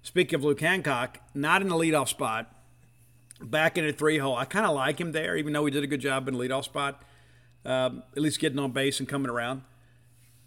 Speaking 0.03 0.35
of 0.35 0.43
Luke 0.43 0.61
Hancock, 0.61 1.19
not 1.33 1.63
in 1.63 1.69
the 1.69 1.75
leadoff 1.75 2.07
spot, 2.07 2.53
back 3.41 3.75
in 3.77 3.85
a 3.85 3.91
three 3.91 4.19
hole. 4.19 4.35
I 4.35 4.45
kind 4.45 4.65
of 4.65 4.75
like 4.75 5.01
him 5.01 5.11
there, 5.13 5.35
even 5.35 5.51
though 5.51 5.65
he 5.65 5.71
did 5.71 5.83
a 5.83 5.87
good 5.87 5.99
job 5.99 6.27
in 6.27 6.35
the 6.35 6.39
leadoff 6.39 6.65
spot, 6.65 7.03
um, 7.65 8.03
at 8.15 8.21
least 8.21 8.39
getting 8.39 8.59
on 8.59 8.71
base 8.71 8.99
and 8.99 9.09
coming 9.09 9.29
around. 9.29 9.63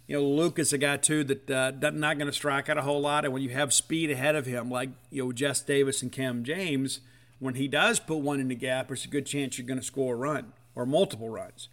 You 0.06 0.16
know, 0.16 0.24
Luke 0.24 0.58
is 0.58 0.72
a 0.72 0.78
guy 0.78 0.96
too 0.96 1.24
that 1.24 1.50
uh, 1.50 1.72
not 1.90 2.18
going 2.18 2.26
to 2.26 2.32
strike 2.32 2.68
out 2.68 2.78
a 2.78 2.82
whole 2.82 3.00
lot, 3.00 3.24
and 3.24 3.32
when 3.32 3.42
you 3.42 3.50
have 3.50 3.72
speed 3.72 4.10
ahead 4.10 4.36
of 4.36 4.46
him, 4.46 4.70
like 4.70 4.90
you 5.10 5.24
know 5.24 5.32
Jess 5.32 5.60
Davis 5.60 6.02
and 6.02 6.10
Cam 6.10 6.44
James, 6.44 7.00
when 7.38 7.54
he 7.56 7.68
does 7.68 8.00
put 8.00 8.18
one 8.18 8.40
in 8.40 8.48
the 8.48 8.54
gap, 8.54 8.88
there's 8.88 9.04
a 9.04 9.08
good 9.08 9.26
chance 9.26 9.58
you're 9.58 9.66
going 9.66 9.78
to 9.78 9.86
score 9.86 10.14
a 10.14 10.18
run 10.18 10.52
or 10.74 10.86
multiple 10.86 11.28
runs. 11.28 11.68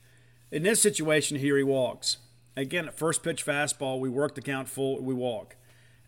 In 0.52 0.64
this 0.64 0.82
situation, 0.82 1.38
here 1.38 1.58
he 1.58 1.64
walks. 1.64 2.18
Again, 2.56 2.88
at 2.88 2.98
first 2.98 3.22
pitch 3.22 3.46
fastball, 3.46 4.00
we 4.00 4.10
work 4.10 4.36
the 4.36 4.42
count 4.42 4.70
full, 4.70 5.02
we 5.02 5.14
walk. 5.14 5.56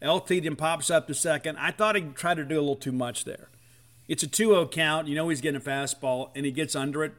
LT 0.02 0.28
then 0.28 0.56
pops 0.56 0.90
up 0.90 1.08
to 1.08 1.14
second. 1.14 1.58
I 1.58 1.72
thought 1.72 1.96
he 1.96 2.02
tried 2.02 2.38
to 2.38 2.46
do 2.46 2.58
a 2.58 2.62
little 2.62 2.76
too 2.76 2.92
much 2.92 3.26
there. 3.26 3.50
It's 4.08 4.24
a 4.24 4.28
2 4.28 4.50
0 4.50 4.68
count. 4.68 5.08
You 5.08 5.16
know 5.16 5.30
he's 5.30 5.42
getting 5.42 5.62
a 5.62 5.64
fastball, 5.64 6.32
and 6.36 6.46
he 6.46 6.52
gets 6.52 6.76
under 6.76 7.04
it. 7.04 7.14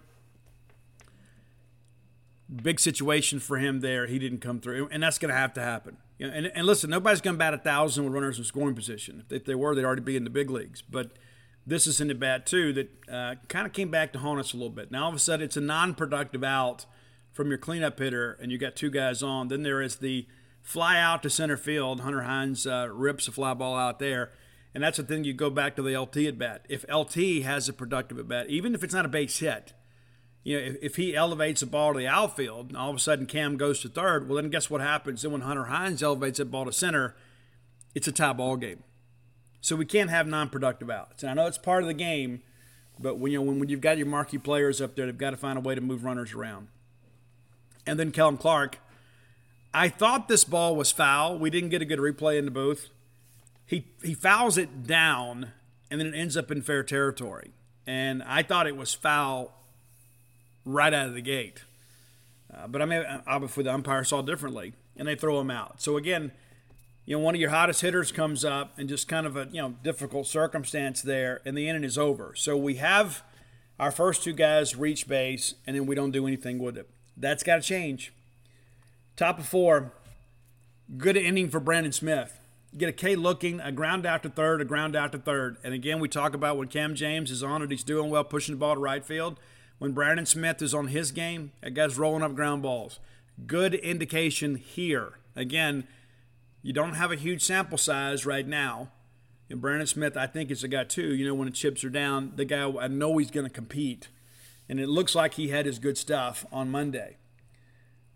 Big 2.62 2.80
situation 2.80 3.38
for 3.38 3.58
him 3.58 3.80
there. 3.80 4.06
He 4.06 4.18
didn't 4.18 4.40
come 4.40 4.60
through, 4.60 4.88
and 4.90 5.02
that's 5.02 5.18
going 5.18 5.28
to 5.32 5.38
have 5.38 5.54
to 5.54 5.60
happen. 5.60 5.98
And, 6.18 6.46
and 6.46 6.66
listen, 6.66 6.90
nobody's 6.90 7.20
going 7.20 7.34
to 7.34 7.38
bat 7.38 7.54
a 7.54 7.58
thousand 7.58 8.04
with 8.04 8.12
runners 8.12 8.38
in 8.38 8.44
scoring 8.44 8.74
position. 8.74 9.24
If 9.30 9.44
they 9.44 9.54
were, 9.54 9.74
they'd 9.74 9.84
already 9.84 10.02
be 10.02 10.16
in 10.16 10.24
the 10.24 10.30
big 10.30 10.50
leagues. 10.50 10.82
But 10.82 11.12
this 11.66 11.86
is 11.86 12.00
in 12.00 12.08
the 12.08 12.14
bat 12.14 12.46
too 12.46 12.72
that 12.72 12.90
uh, 13.10 13.34
kind 13.48 13.66
of 13.66 13.72
came 13.72 13.90
back 13.90 14.12
to 14.14 14.18
haunt 14.18 14.40
us 14.40 14.52
a 14.52 14.56
little 14.56 14.70
bit. 14.70 14.90
Now 14.90 15.04
all 15.04 15.10
of 15.10 15.14
a 15.14 15.18
sudden 15.18 15.44
it's 15.44 15.56
a 15.56 15.60
non-productive 15.60 16.42
out 16.42 16.86
from 17.40 17.48
your 17.48 17.56
cleanup 17.56 17.98
hitter, 17.98 18.36
and 18.42 18.52
you 18.52 18.58
got 18.58 18.76
two 18.76 18.90
guys 18.90 19.22
on. 19.22 19.48
Then 19.48 19.62
there 19.62 19.80
is 19.80 19.96
the 19.96 20.26
fly 20.60 21.00
out 21.00 21.22
to 21.22 21.30
center 21.30 21.56
field. 21.56 22.00
Hunter 22.00 22.24
Hines 22.24 22.66
uh, 22.66 22.86
rips 22.92 23.26
a 23.28 23.32
fly 23.32 23.54
ball 23.54 23.78
out 23.78 23.98
there. 23.98 24.30
And 24.74 24.84
that's 24.84 24.98
the 24.98 25.04
thing 25.04 25.24
you 25.24 25.32
go 25.32 25.48
back 25.48 25.74
to 25.76 25.82
the 25.82 25.98
LT 25.98 26.18
at 26.18 26.38
bat. 26.38 26.66
If 26.68 26.84
LT 26.92 27.42
has 27.44 27.66
a 27.66 27.72
productive 27.72 28.18
at 28.18 28.28
bat, 28.28 28.50
even 28.50 28.74
if 28.74 28.84
it's 28.84 28.92
not 28.92 29.06
a 29.06 29.08
base 29.08 29.38
hit, 29.38 29.72
you 30.44 30.58
know, 30.58 30.66
if, 30.66 30.76
if 30.82 30.96
he 30.96 31.16
elevates 31.16 31.60
the 31.60 31.66
ball 31.66 31.94
to 31.94 31.98
the 31.98 32.06
outfield 32.06 32.68
and 32.68 32.76
all 32.76 32.90
of 32.90 32.96
a 32.96 33.00
sudden 33.00 33.24
Cam 33.24 33.56
goes 33.56 33.80
to 33.80 33.88
third, 33.88 34.28
well, 34.28 34.36
then 34.36 34.50
guess 34.50 34.68
what 34.68 34.82
happens? 34.82 35.22
Then 35.22 35.32
when 35.32 35.40
Hunter 35.40 35.64
Hines 35.64 36.02
elevates 36.02 36.36
that 36.36 36.50
ball 36.50 36.66
to 36.66 36.72
center, 36.74 37.16
it's 37.94 38.06
a 38.06 38.12
tie 38.12 38.34
ball 38.34 38.58
game. 38.58 38.82
So 39.62 39.76
we 39.76 39.86
can't 39.86 40.10
have 40.10 40.26
non-productive 40.26 40.90
outs. 40.90 41.22
And 41.22 41.30
I 41.30 41.34
know 41.34 41.46
it's 41.46 41.56
part 41.56 41.82
of 41.84 41.86
the 41.86 41.94
game, 41.94 42.42
but 42.98 43.16
when 43.16 43.32
you 43.32 43.38
know 43.38 43.44
when, 43.44 43.60
when 43.60 43.70
you've 43.70 43.80
got 43.80 43.96
your 43.96 44.08
marquee 44.08 44.36
players 44.36 44.82
up 44.82 44.94
there, 44.94 45.06
they've 45.06 45.16
got 45.16 45.30
to 45.30 45.38
find 45.38 45.56
a 45.56 45.62
way 45.62 45.74
to 45.74 45.80
move 45.80 46.04
runners 46.04 46.34
around. 46.34 46.68
And 47.86 47.98
then 47.98 48.12
Kellum 48.12 48.36
Clark, 48.36 48.78
I 49.72 49.88
thought 49.88 50.28
this 50.28 50.44
ball 50.44 50.76
was 50.76 50.90
foul. 50.90 51.38
We 51.38 51.50
didn't 51.50 51.70
get 51.70 51.82
a 51.82 51.84
good 51.84 51.98
replay 51.98 52.38
in 52.38 52.44
the 52.44 52.50
booth. 52.50 52.88
He 53.66 53.86
he 54.02 54.14
fouls 54.14 54.58
it 54.58 54.86
down, 54.86 55.52
and 55.90 56.00
then 56.00 56.08
it 56.08 56.16
ends 56.16 56.36
up 56.36 56.50
in 56.50 56.62
fair 56.62 56.82
territory. 56.82 57.52
And 57.86 58.22
I 58.24 58.42
thought 58.42 58.66
it 58.66 58.76
was 58.76 58.94
foul 58.94 59.54
right 60.64 60.92
out 60.92 61.08
of 61.08 61.14
the 61.14 61.20
gate. 61.20 61.64
Uh, 62.52 62.66
but 62.66 62.82
I 62.82 62.84
mean, 62.84 63.04
obviously 63.26 63.64
the 63.64 63.72
umpire 63.72 64.02
saw 64.02 64.22
differently, 64.22 64.72
and 64.96 65.06
they 65.06 65.14
throw 65.14 65.40
him 65.40 65.50
out. 65.50 65.80
So 65.80 65.96
again, 65.96 66.32
you 67.06 67.16
know, 67.16 67.22
one 67.22 67.34
of 67.34 67.40
your 67.40 67.50
hottest 67.50 67.80
hitters 67.80 68.12
comes 68.12 68.44
up, 68.44 68.76
and 68.76 68.88
just 68.88 69.08
kind 69.08 69.26
of 69.26 69.36
a 69.36 69.48
you 69.52 69.62
know 69.62 69.74
difficult 69.84 70.26
circumstance 70.26 71.00
there, 71.00 71.40
and 71.44 71.56
the 71.56 71.68
inning 71.68 71.84
is 71.84 71.96
over. 71.96 72.34
So 72.34 72.56
we 72.56 72.74
have 72.76 73.22
our 73.78 73.90
first 73.90 74.24
two 74.24 74.32
guys 74.32 74.76
reach 74.76 75.06
base, 75.08 75.54
and 75.66 75.76
then 75.76 75.86
we 75.86 75.94
don't 75.94 76.10
do 76.10 76.26
anything 76.26 76.58
with 76.58 76.76
it. 76.76 76.88
That's 77.16 77.42
got 77.42 77.56
to 77.56 77.62
change. 77.62 78.12
Top 79.16 79.38
of 79.38 79.46
four, 79.46 79.92
good 80.96 81.16
inning 81.16 81.50
for 81.50 81.60
Brandon 81.60 81.92
Smith. 81.92 82.38
Get 82.76 82.88
a 82.88 82.92
K 82.92 83.16
looking, 83.16 83.60
a 83.60 83.72
ground 83.72 84.06
out 84.06 84.22
to 84.22 84.28
third, 84.28 84.60
a 84.60 84.64
ground 84.64 84.94
out 84.94 85.12
to 85.12 85.18
third. 85.18 85.56
And 85.64 85.74
again, 85.74 86.00
we 86.00 86.08
talk 86.08 86.34
about 86.34 86.56
when 86.56 86.68
Cam 86.68 86.94
James 86.94 87.30
is 87.30 87.42
on 87.42 87.62
it, 87.62 87.70
he's 87.70 87.82
doing 87.82 88.10
well, 88.10 88.24
pushing 88.24 88.54
the 88.54 88.58
ball 88.58 88.74
to 88.74 88.80
right 88.80 89.04
field. 89.04 89.38
When 89.78 89.92
Brandon 89.92 90.26
Smith 90.26 90.62
is 90.62 90.72
on 90.74 90.88
his 90.88 91.10
game, 91.10 91.52
that 91.62 91.74
guy's 91.74 91.98
rolling 91.98 92.22
up 92.22 92.34
ground 92.34 92.62
balls. 92.62 93.00
Good 93.46 93.74
indication 93.74 94.56
here. 94.56 95.18
Again, 95.34 95.88
you 96.62 96.72
don't 96.72 96.94
have 96.94 97.10
a 97.10 97.16
huge 97.16 97.42
sample 97.42 97.78
size 97.78 98.26
right 98.26 98.46
now. 98.46 98.90
And 99.48 99.60
Brandon 99.60 99.86
Smith, 99.86 100.16
I 100.16 100.26
think, 100.26 100.50
is 100.50 100.62
a 100.62 100.68
guy 100.68 100.84
too. 100.84 101.14
You 101.14 101.26
know, 101.26 101.34
when 101.34 101.46
the 101.46 101.52
chips 101.54 101.82
are 101.82 101.90
down, 101.90 102.32
the 102.36 102.44
guy 102.44 102.70
I 102.70 102.88
know 102.88 103.16
he's 103.18 103.30
going 103.30 103.46
to 103.46 103.52
compete. 103.52 104.08
And 104.70 104.78
it 104.78 104.88
looks 104.88 105.16
like 105.16 105.34
he 105.34 105.48
had 105.48 105.66
his 105.66 105.80
good 105.80 105.98
stuff 105.98 106.46
on 106.52 106.70
Monday. 106.70 107.16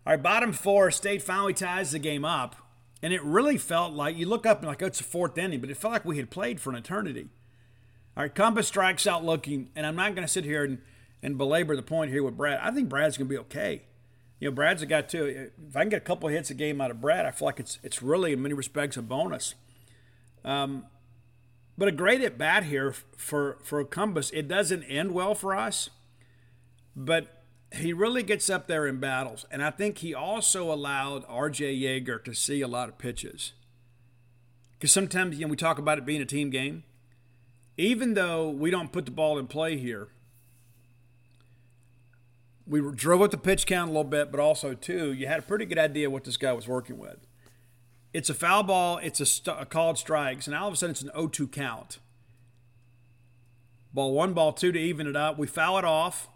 All 0.07 0.13
right, 0.13 0.23
bottom 0.23 0.53
four, 0.53 0.89
State 0.89 1.21
finally 1.21 1.53
ties 1.53 1.91
the 1.91 1.99
game 1.99 2.23
up. 2.23 2.55
And 3.03 3.11
it 3.11 3.21
really 3.23 3.57
felt 3.57 3.91
like 3.91 4.15
you 4.15 4.25
look 4.25 4.45
up 4.45 4.59
and 4.59 4.67
like, 4.67 4.81
oh, 4.81 4.85
it's 4.85 5.01
a 5.01 5.03
fourth 5.03 5.37
inning, 5.37 5.59
but 5.59 5.69
it 5.69 5.75
felt 5.75 5.91
like 5.91 6.05
we 6.05 6.15
had 6.15 6.31
played 6.31 6.61
for 6.61 6.69
an 6.69 6.77
eternity. 6.77 7.27
All 8.15 8.23
right, 8.23 8.33
Cumbest 8.33 8.69
strikes 8.69 9.05
out 9.05 9.25
looking, 9.25 9.69
and 9.75 9.85
I'm 9.85 9.97
not 9.97 10.15
going 10.15 10.25
to 10.25 10.31
sit 10.31 10.45
here 10.45 10.63
and, 10.63 10.77
and 11.21 11.37
belabor 11.37 11.75
the 11.75 11.83
point 11.83 12.09
here 12.09 12.23
with 12.23 12.37
Brad. 12.37 12.61
I 12.63 12.71
think 12.71 12.87
Brad's 12.87 13.17
going 13.17 13.27
to 13.27 13.33
be 13.33 13.39
okay. 13.39 13.81
You 14.39 14.49
know, 14.49 14.55
Brad's 14.55 14.81
a 14.81 14.85
guy 14.85 15.01
too. 15.01 15.49
If 15.67 15.75
I 15.75 15.81
can 15.81 15.89
get 15.89 15.97
a 15.97 16.05
couple 16.05 16.29
hits 16.29 16.49
a 16.49 16.53
game 16.53 16.79
out 16.79 16.89
of 16.89 17.01
Brad, 17.01 17.25
I 17.25 17.31
feel 17.31 17.47
like 17.47 17.59
it's 17.59 17.79
it's 17.83 18.01
really 18.01 18.31
in 18.31 18.41
many 18.41 18.53
respects 18.53 18.95
a 18.95 19.01
bonus. 19.01 19.55
Um, 20.45 20.85
but 21.77 21.89
a 21.89 21.91
great 21.91 22.21
at 22.21 22.37
bat 22.37 22.63
here 22.63 22.93
for 23.17 23.57
for 23.61 23.83
Cumbest. 23.83 24.33
It 24.33 24.47
doesn't 24.47 24.83
end 24.83 25.11
well 25.11 25.35
for 25.35 25.53
us, 25.53 25.89
but 26.95 27.43
he 27.73 27.93
really 27.93 28.23
gets 28.23 28.49
up 28.49 28.67
there 28.67 28.87
in 28.87 28.99
battles, 28.99 29.45
and 29.51 29.63
I 29.63 29.71
think 29.71 29.99
he 29.99 30.13
also 30.13 30.71
allowed 30.71 31.25
R.J. 31.27 31.77
Yeager 31.77 32.23
to 32.23 32.33
see 32.33 32.61
a 32.61 32.67
lot 32.67 32.89
of 32.89 32.97
pitches. 32.97 33.53
Because 34.73 34.91
sometimes 34.91 35.37
you 35.37 35.45
know 35.45 35.49
we 35.49 35.57
talk 35.57 35.77
about 35.77 35.97
it 35.97 36.05
being 36.05 36.21
a 36.21 36.25
team 36.25 36.49
game, 36.49 36.83
even 37.77 38.13
though 38.13 38.49
we 38.49 38.71
don't 38.71 38.91
put 38.91 39.05
the 39.05 39.11
ball 39.11 39.37
in 39.37 39.47
play 39.47 39.77
here 39.77 40.09
we 42.67 42.81
drove 42.95 43.21
up 43.21 43.31
the 43.31 43.37
pitch 43.37 43.65
count 43.65 43.89
a 43.89 43.93
little 43.93 44.03
bit, 44.03 44.31
but 44.31 44.39
also 44.39 44.73
too, 44.73 45.13
you 45.13 45.27
had 45.27 45.39
a 45.39 45.43
pretty 45.43 45.65
good 45.65 45.77
idea 45.77 46.09
what 46.09 46.23
this 46.23 46.37
guy 46.37 46.51
was 46.53 46.67
working 46.67 46.97
with. 46.97 47.27
It's 48.13 48.29
a 48.29 48.33
foul 48.33 48.63
ball. 48.63 48.97
It's 48.97 49.19
a, 49.19 49.25
st- 49.25 49.57
a 49.59 49.65
called 49.65 49.97
strikes, 49.97 50.47
and 50.47 50.55
all 50.55 50.67
of 50.67 50.73
a 50.73 50.77
sudden 50.77 50.91
it's 50.91 51.01
an 51.01 51.11
0-2 51.15 51.51
count. 51.51 51.99
Ball 53.93 54.13
one, 54.13 54.33
ball 54.33 54.51
two 54.51 54.71
to 54.71 54.79
even 54.79 55.07
it 55.07 55.15
up. 55.15 55.37
We 55.37 55.47
foul 55.47 55.77
it 55.77 55.85
off. 55.85 56.27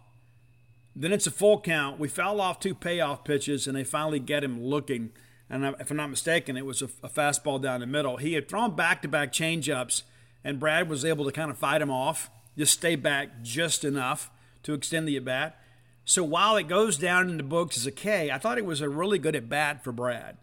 Then 0.94 1.12
it's 1.12 1.26
a 1.26 1.30
full 1.30 1.60
count. 1.60 1.98
We 1.98 2.08
foul 2.08 2.40
off 2.40 2.60
two 2.60 2.74
payoff 2.74 3.24
pitches, 3.24 3.66
and 3.66 3.76
they 3.76 3.84
finally 3.84 4.18
get 4.18 4.44
him 4.44 4.62
looking. 4.62 5.10
And 5.48 5.64
if 5.78 5.90
I'm 5.90 5.96
not 5.96 6.10
mistaken, 6.10 6.56
it 6.56 6.66
was 6.66 6.82
a, 6.82 6.86
a 7.02 7.08
fastball 7.08 7.60
down 7.60 7.80
the 7.80 7.86
middle. 7.86 8.16
He 8.16 8.34
had 8.34 8.48
thrown 8.48 8.74
back-to-back 8.74 9.32
changeups, 9.32 10.02
and 10.44 10.60
Brad 10.60 10.88
was 10.88 11.04
able 11.04 11.24
to 11.24 11.32
kind 11.32 11.50
of 11.50 11.58
fight 11.58 11.82
him 11.82 11.90
off, 11.90 12.30
just 12.56 12.74
stay 12.74 12.96
back 12.96 13.42
just 13.42 13.84
enough 13.84 14.30
to 14.62 14.74
extend 14.74 15.08
the 15.08 15.16
at 15.16 15.24
bat. 15.24 15.60
So 16.04 16.24
while 16.24 16.56
it 16.56 16.68
goes 16.68 16.98
down 16.98 17.28
in 17.28 17.36
the 17.36 17.42
books 17.42 17.76
as 17.76 17.86
a 17.86 17.92
K, 17.92 18.30
I 18.30 18.38
thought 18.38 18.58
it 18.58 18.64
was 18.64 18.80
a 18.80 18.88
really 18.88 19.18
good 19.18 19.36
at 19.36 19.48
bat 19.48 19.84
for 19.84 19.92
Brad. 19.92 20.36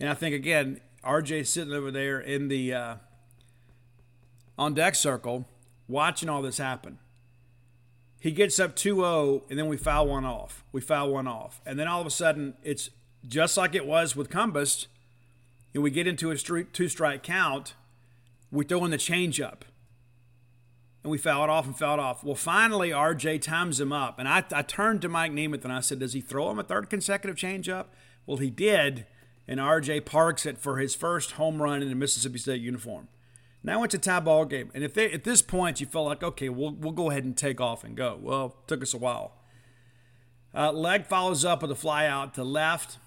And 0.00 0.08
I 0.08 0.14
think 0.14 0.34
again, 0.34 0.80
RJ 1.04 1.46
sitting 1.46 1.72
over 1.72 1.90
there 1.90 2.20
in 2.20 2.48
the 2.48 2.72
uh, 2.72 2.94
on 4.58 4.74
deck 4.74 4.94
circle, 4.94 5.46
watching 5.88 6.28
all 6.28 6.42
this 6.42 6.58
happen. 6.58 6.98
He 8.22 8.30
gets 8.30 8.60
up 8.60 8.76
2-0, 8.76 9.42
and 9.50 9.58
then 9.58 9.66
we 9.66 9.76
foul 9.76 10.06
one 10.06 10.24
off. 10.24 10.64
We 10.70 10.80
foul 10.80 11.10
one 11.10 11.26
off, 11.26 11.60
and 11.66 11.76
then 11.76 11.88
all 11.88 12.00
of 12.00 12.06
a 12.06 12.10
sudden, 12.10 12.54
it's 12.62 12.90
just 13.26 13.56
like 13.56 13.74
it 13.74 13.84
was 13.84 14.14
with 14.14 14.30
Cumbest. 14.30 14.86
And 15.74 15.82
we 15.82 15.90
get 15.90 16.06
into 16.06 16.30
a 16.30 16.36
two-strike 16.36 17.22
count. 17.22 17.74
We 18.50 18.64
throw 18.64 18.84
in 18.84 18.90
the 18.90 18.98
changeup 18.98 19.62
and 21.02 21.10
we 21.10 21.18
foul 21.18 21.44
it 21.44 21.50
off 21.50 21.66
and 21.66 21.76
foul 21.76 21.94
it 21.94 22.00
off. 22.00 22.22
Well, 22.22 22.34
finally, 22.34 22.90
RJ 22.90 23.42
times 23.42 23.80
him 23.80 23.92
up. 23.92 24.18
And 24.18 24.28
I, 24.28 24.44
I 24.52 24.62
turned 24.62 25.02
to 25.02 25.08
Mike 25.08 25.32
Nemeth 25.32 25.64
and 25.64 25.72
I 25.72 25.80
said, 25.80 25.98
Does 25.98 26.12
he 26.12 26.20
throw 26.20 26.50
him 26.50 26.58
a 26.58 26.62
third 26.62 26.88
consecutive 26.88 27.36
changeup? 27.36 27.86
Well, 28.26 28.36
he 28.36 28.50
did. 28.50 29.06
And 29.48 29.58
RJ 29.58 30.04
parks 30.04 30.46
it 30.46 30.58
for 30.58 30.78
his 30.78 30.94
first 30.94 31.32
home 31.32 31.60
run 31.60 31.82
in 31.82 31.88
the 31.88 31.96
Mississippi 31.96 32.38
State 32.38 32.60
uniform. 32.60 33.08
Now 33.64 33.82
it's 33.84 33.94
a 33.94 33.98
tie 33.98 34.20
ball 34.20 34.44
game. 34.44 34.70
And 34.74 34.82
if 34.82 34.94
they, 34.94 35.10
at 35.12 35.24
this 35.24 35.42
point 35.42 35.80
you 35.80 35.86
felt 35.86 36.06
like, 36.06 36.22
okay, 36.22 36.48
we'll, 36.48 36.72
we'll 36.72 36.92
go 36.92 37.10
ahead 37.10 37.24
and 37.24 37.36
take 37.36 37.60
off 37.60 37.84
and 37.84 37.96
go. 37.96 38.18
Well, 38.20 38.56
took 38.66 38.82
us 38.82 38.94
a 38.94 38.98
while. 38.98 39.32
Uh, 40.54 40.72
leg 40.72 41.06
follows 41.06 41.44
up 41.44 41.62
with 41.62 41.70
a 41.70 41.76
fly 41.76 42.06
out 42.06 42.34
to 42.34 42.44
left. 42.44 42.98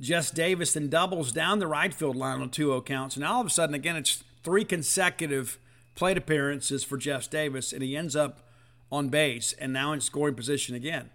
Jess 0.00 0.30
Davis 0.30 0.72
then 0.72 0.88
doubles 0.88 1.32
down 1.32 1.58
the 1.58 1.66
right 1.66 1.92
field 1.92 2.16
line 2.16 2.40
on 2.40 2.50
2 2.50 2.68
0 2.68 2.82
counts. 2.82 3.16
And 3.16 3.24
all 3.24 3.40
of 3.40 3.46
a 3.46 3.50
sudden, 3.50 3.74
again, 3.74 3.96
it's 3.96 4.22
three 4.44 4.64
consecutive 4.64 5.58
plate 5.94 6.16
appearances 6.16 6.84
for 6.84 6.96
Jess 6.96 7.26
Davis, 7.26 7.72
and 7.72 7.82
he 7.82 7.96
ends 7.96 8.14
up 8.14 8.46
on 8.90 9.08
base 9.08 9.52
and 9.54 9.72
now 9.72 9.92
in 9.92 10.00
scoring 10.00 10.34
position 10.34 10.74
again. 10.74 11.10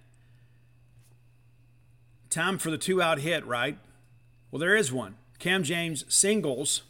Time 2.29 2.57
for 2.57 2.69
the 2.69 2.77
two 2.77 3.01
out 3.01 3.19
hit, 3.19 3.45
right? 3.45 3.77
Well, 4.51 4.59
there 4.59 4.75
is 4.75 4.91
one. 4.91 5.15
Cam 5.39 5.63
James 5.63 6.03
singles, 6.13 6.83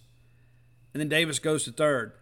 and 0.93 1.01
then 1.01 1.09
Davis 1.09 1.39
goes 1.39 1.63
to 1.65 1.71
third. 1.71 2.13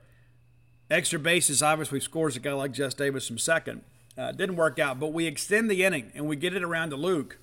Extra 0.89 1.19
bases, 1.19 1.63
obviously, 1.63 1.99
scores 1.99 2.35
a 2.35 2.39
guy 2.39 2.53
like 2.53 2.73
Jess 2.73 2.93
Davis 2.93 3.27
from 3.27 3.37
second. 3.37 3.81
Uh, 4.17 4.31
didn't 4.31 4.57
work 4.57 4.77
out, 4.77 4.99
but 4.99 5.13
we 5.13 5.25
extend 5.25 5.69
the 5.69 5.83
inning 5.83 6.11
and 6.13 6.27
we 6.27 6.35
get 6.35 6.55
it 6.55 6.63
around 6.63 6.89
to 6.89 6.97
Luke. 6.97 7.37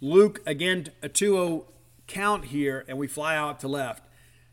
Luke, 0.00 0.40
again, 0.46 0.86
a 1.02 1.08
2 1.08 1.32
0 1.32 1.64
count 2.06 2.46
here, 2.46 2.84
and 2.86 2.98
we 2.98 3.06
fly 3.06 3.36
out 3.36 3.58
to 3.60 3.68
left. 3.68 4.04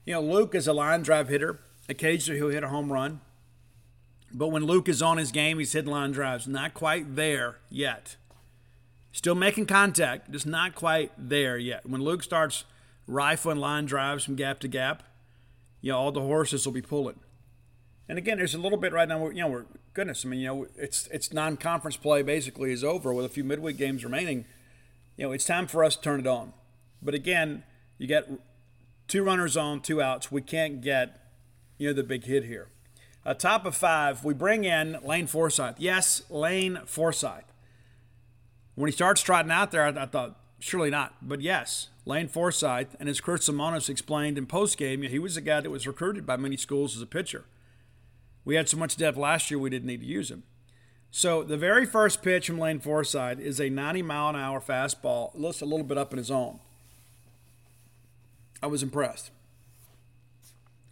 You 0.05 0.13
know, 0.13 0.21
Luke 0.21 0.55
is 0.55 0.67
a 0.67 0.73
line 0.73 1.03
drive 1.03 1.29
hitter. 1.29 1.59
Occasionally 1.87 2.39
he'll 2.39 2.49
hit 2.49 2.63
a 2.63 2.69
home 2.69 2.91
run. 2.91 3.21
But 4.33 4.47
when 4.47 4.65
Luke 4.65 4.89
is 4.89 5.01
on 5.01 5.17
his 5.17 5.31
game, 5.31 5.59
he's 5.59 5.73
hitting 5.73 5.91
line 5.91 6.11
drives. 6.11 6.47
Not 6.47 6.73
quite 6.73 7.15
there 7.15 7.59
yet. 7.69 8.15
Still 9.11 9.35
making 9.35 9.67
contact, 9.67 10.31
just 10.31 10.47
not 10.47 10.73
quite 10.73 11.11
there 11.17 11.57
yet. 11.57 11.87
When 11.87 12.01
Luke 12.01 12.23
starts 12.23 12.63
rifling 13.05 13.59
line 13.59 13.85
drives 13.85 14.23
from 14.23 14.35
gap 14.35 14.59
to 14.61 14.67
gap, 14.67 15.03
you 15.83 15.91
know, 15.91 15.99
all 15.99 16.13
the 16.13 16.21
horses 16.21 16.65
will 16.65 16.73
be 16.73 16.81
pulling. 16.81 17.19
And 18.07 18.17
again, 18.17 18.37
there's 18.37 18.55
a 18.55 18.57
little 18.57 18.77
bit 18.77 18.93
right 18.93 19.07
now. 19.07 19.19
Where, 19.19 19.33
you 19.33 19.41
know, 19.41 19.49
we're 19.49 19.65
goodness. 19.93 20.25
I 20.25 20.29
mean, 20.29 20.39
you 20.39 20.47
know, 20.47 20.67
it's 20.77 21.07
it's 21.07 21.33
non-conference 21.33 21.97
play 21.97 22.21
basically 22.23 22.71
is 22.71 22.85
over 22.85 23.13
with 23.13 23.25
a 23.25 23.29
few 23.29 23.43
midweek 23.43 23.77
games 23.77 24.03
remaining. 24.03 24.45
you 25.17 25.25
know, 25.25 25.33
it's 25.33 25.45
time 25.45 25.67
for 25.67 25.83
us 25.83 25.97
to 25.97 26.01
turn 26.01 26.21
it 26.21 26.27
on. 26.27 26.53
But 27.01 27.13
again, 27.13 27.63
you 27.97 28.07
got 28.07 28.23
two 29.09 29.23
runners 29.23 29.57
on, 29.57 29.81
two 29.81 30.01
outs. 30.01 30.31
We 30.31 30.41
can't 30.41 30.81
get, 30.81 31.19
you 31.77 31.89
know, 31.89 31.93
the 31.93 32.03
big 32.03 32.23
hit 32.23 32.45
here. 32.45 32.69
A 33.25 33.35
top 33.35 33.65
of 33.65 33.75
five, 33.75 34.23
we 34.23 34.33
bring 34.33 34.63
in 34.63 34.99
Lane 35.03 35.27
Forsythe. 35.27 35.75
Yes, 35.79 36.23
Lane 36.29 36.79
Forsythe. 36.85 37.43
When 38.75 38.87
he 38.87 38.93
starts 38.93 39.21
trotting 39.21 39.51
out 39.51 39.71
there, 39.71 39.83
I, 39.85 40.03
I 40.03 40.05
thought, 40.05 40.39
surely 40.63 40.89
not. 40.89 41.15
But 41.21 41.41
yes, 41.41 41.89
Lane 42.05 42.29
Forsythe, 42.29 42.95
and 42.99 43.09
as 43.09 43.19
Chris 43.19 43.49
Lemonis 43.49 43.89
explained 43.89 44.37
in 44.37 44.47
postgame, 44.47 45.05
he 45.07 45.19
was 45.19 45.35
a 45.35 45.41
guy 45.41 45.59
that 45.59 45.69
was 45.69 45.85
recruited 45.85 46.25
by 46.25 46.37
many 46.37 46.55
schools 46.55 46.95
as 46.95 47.01
a 47.01 47.05
pitcher. 47.05 47.43
We 48.45 48.55
had 48.55 48.69
so 48.69 48.77
much 48.77 48.95
depth 48.95 49.17
last 49.17 49.51
year, 49.51 49.59
we 49.59 49.69
didn't 49.69 49.87
need 49.87 49.99
to 50.01 50.07
use 50.07 50.31
him. 50.31 50.43
So 51.11 51.43
the 51.43 51.57
very 51.57 51.85
first 51.85 52.23
pitch 52.23 52.47
from 52.47 52.59
Lane 52.59 52.79
Forsythe 52.79 53.39
is 53.39 53.59
a 53.59 53.69
90 53.69 54.01
mile 54.03 54.29
an 54.29 54.35
hour 54.37 54.61
fastball, 54.61 55.31
looks 55.35 55.61
a 55.61 55.65
little 55.65 55.85
bit 55.85 55.97
up 55.97 56.13
in 56.13 56.17
his 56.17 56.31
own. 56.31 56.59
I 58.61 58.67
was 58.67 58.81
impressed. 58.81 59.31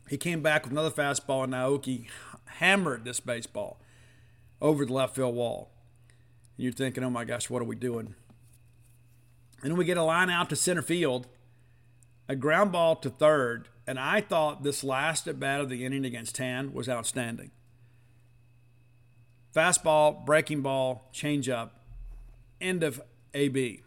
He 0.10 0.18
came 0.18 0.42
back 0.42 0.64
with 0.64 0.74
another 0.74 0.92
fastball, 0.92 1.46
and 1.46 1.54
Naoki 1.54 2.08
hammered 2.58 3.06
this 3.06 3.22
baseball 3.22 3.80
over 4.62 4.86
the 4.86 4.94
left 4.94 5.16
field 5.16 5.34
wall. 5.34 5.72
And 6.58 6.66
you're 6.66 6.74
thinking, 6.74 7.06
oh 7.06 7.10
my 7.10 7.24
gosh, 7.24 7.50
what 7.50 7.62
are 7.62 7.66
we 7.66 7.78
doing? 7.78 8.16
And 9.62 9.72
then 9.72 9.78
we 9.78 9.86
get 9.86 9.98
a 9.98 10.04
line 10.04 10.30
out 10.30 10.50
to 10.50 10.56
center 10.56 10.82
field, 10.82 11.28
a 12.28 12.36
ground 12.36 12.72
ball 12.72 12.96
to 12.98 13.10
third, 13.10 13.70
and 13.86 14.00
I 14.00 14.22
thought 14.22 14.64
this 14.64 14.84
last 14.84 15.28
at 15.28 15.40
bat 15.40 15.62
of 15.62 15.70
the 15.70 15.86
inning 15.86 16.06
against 16.06 16.36
Tan 16.36 16.74
was 16.74 16.90
outstanding. 16.90 17.52
Fastball, 19.54 20.26
breaking 20.26 20.62
ball, 20.62 21.10
changeup, 21.14 21.72
end 22.60 22.84
of 22.84 23.02
AB. 23.34 23.82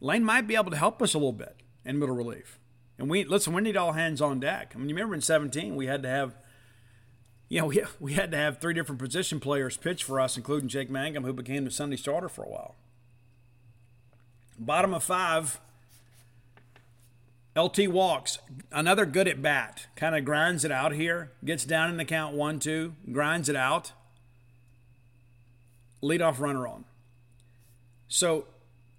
Lane 0.00 0.24
might 0.24 0.46
be 0.46 0.54
able 0.54 0.70
to 0.70 0.76
help 0.76 1.02
us 1.02 1.14
a 1.14 1.18
little 1.18 1.32
bit 1.32 1.56
in 1.84 1.98
middle 1.98 2.14
relief. 2.14 2.58
And 2.98 3.08
we 3.08 3.24
listen, 3.24 3.52
we 3.52 3.62
need 3.62 3.76
all 3.76 3.92
hands 3.92 4.20
on 4.20 4.40
deck. 4.40 4.72
I 4.74 4.78
mean, 4.78 4.88
you 4.88 4.94
remember 4.94 5.14
in 5.14 5.20
17 5.20 5.74
we 5.74 5.86
had 5.86 6.02
to 6.02 6.08
have 6.08 6.36
you 7.48 7.60
know, 7.60 7.66
we, 7.66 7.82
we 8.00 8.12
had 8.12 8.30
to 8.32 8.36
have 8.36 8.58
three 8.58 8.74
different 8.74 9.00
position 9.00 9.40
players 9.40 9.76
pitch 9.76 10.04
for 10.04 10.20
us, 10.20 10.36
including 10.36 10.68
Jake 10.68 10.90
Mangum, 10.90 11.24
who 11.24 11.32
became 11.32 11.64
the 11.64 11.70
Sunday 11.70 11.96
starter 11.96 12.28
for 12.28 12.44
a 12.44 12.48
while. 12.48 12.76
Bottom 14.58 14.92
of 14.92 15.04
five, 15.04 15.60
LT 17.56 17.88
walks. 17.88 18.38
Another 18.70 19.06
good 19.06 19.28
at 19.28 19.42
bat. 19.42 19.86
Kind 19.96 20.16
of 20.16 20.24
grinds 20.24 20.64
it 20.64 20.72
out 20.72 20.92
here. 20.92 21.32
Gets 21.44 21.64
down 21.64 21.90
in 21.90 21.96
the 21.96 22.04
count 22.04 22.34
one, 22.34 22.58
two, 22.58 22.94
grinds 23.10 23.48
it 23.48 23.56
out. 23.56 23.92
Leadoff 26.02 26.38
runner 26.38 26.66
on. 26.66 26.84
So 28.06 28.46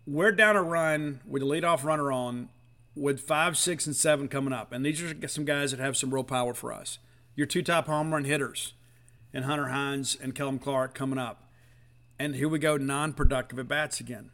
we're 0.06 0.32
down 0.32 0.56
a 0.56 0.64
run 0.64 1.22
with 1.26 1.42
the 1.42 1.48
leadoff 1.48 1.84
runner 1.84 2.12
on 2.12 2.50
with 2.96 3.22
five, 3.22 3.58
six, 3.58 3.86
and 3.86 3.96
seven 3.96 4.28
coming 4.28 4.54
up. 4.54 4.72
And 4.74 4.86
these 4.86 5.02
are 5.02 5.28
some 5.28 5.46
guys 5.46 5.72
that 5.72 5.80
have 5.80 5.96
some 5.96 6.14
real 6.14 6.24
power 6.24 6.54
for 6.54 6.74
us. 6.74 7.00
Your 7.36 7.48
two 7.48 7.62
top 7.62 7.88
home 7.88 8.12
run 8.12 8.26
hitters 8.26 8.74
and 9.34 9.46
Hunter 9.46 9.68
Hines 9.68 10.18
and 10.22 10.36
Kellum 10.36 10.60
Clark 10.60 10.94
coming 10.94 11.20
up. 11.20 11.50
And 12.18 12.36
here 12.36 12.50
we 12.50 12.60
go, 12.60 12.76
non 12.76 13.14
productive 13.14 13.60
at 13.60 13.68
bats 13.68 14.00
again. 14.02 14.32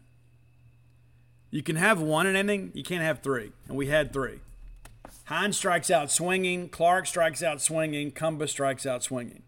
You 1.52 1.64
can 1.64 1.76
have 1.76 2.02
one 2.02 2.28
an 2.28 2.36
inning, 2.36 2.72
you 2.74 2.84
can't 2.84 3.04
have 3.04 3.22
three. 3.22 3.52
And 3.68 3.78
we 3.78 3.88
had 3.88 4.12
three. 4.12 4.40
Hines 5.26 5.58
strikes 5.58 5.90
out 5.90 6.12
swinging, 6.12 6.70
Clark 6.70 7.08
strikes 7.08 7.42
out 7.42 7.62
swinging, 7.62 8.12
Cumbest 8.12 8.54
strikes 8.54 8.86
out 8.86 9.04
swinging. 9.04 9.44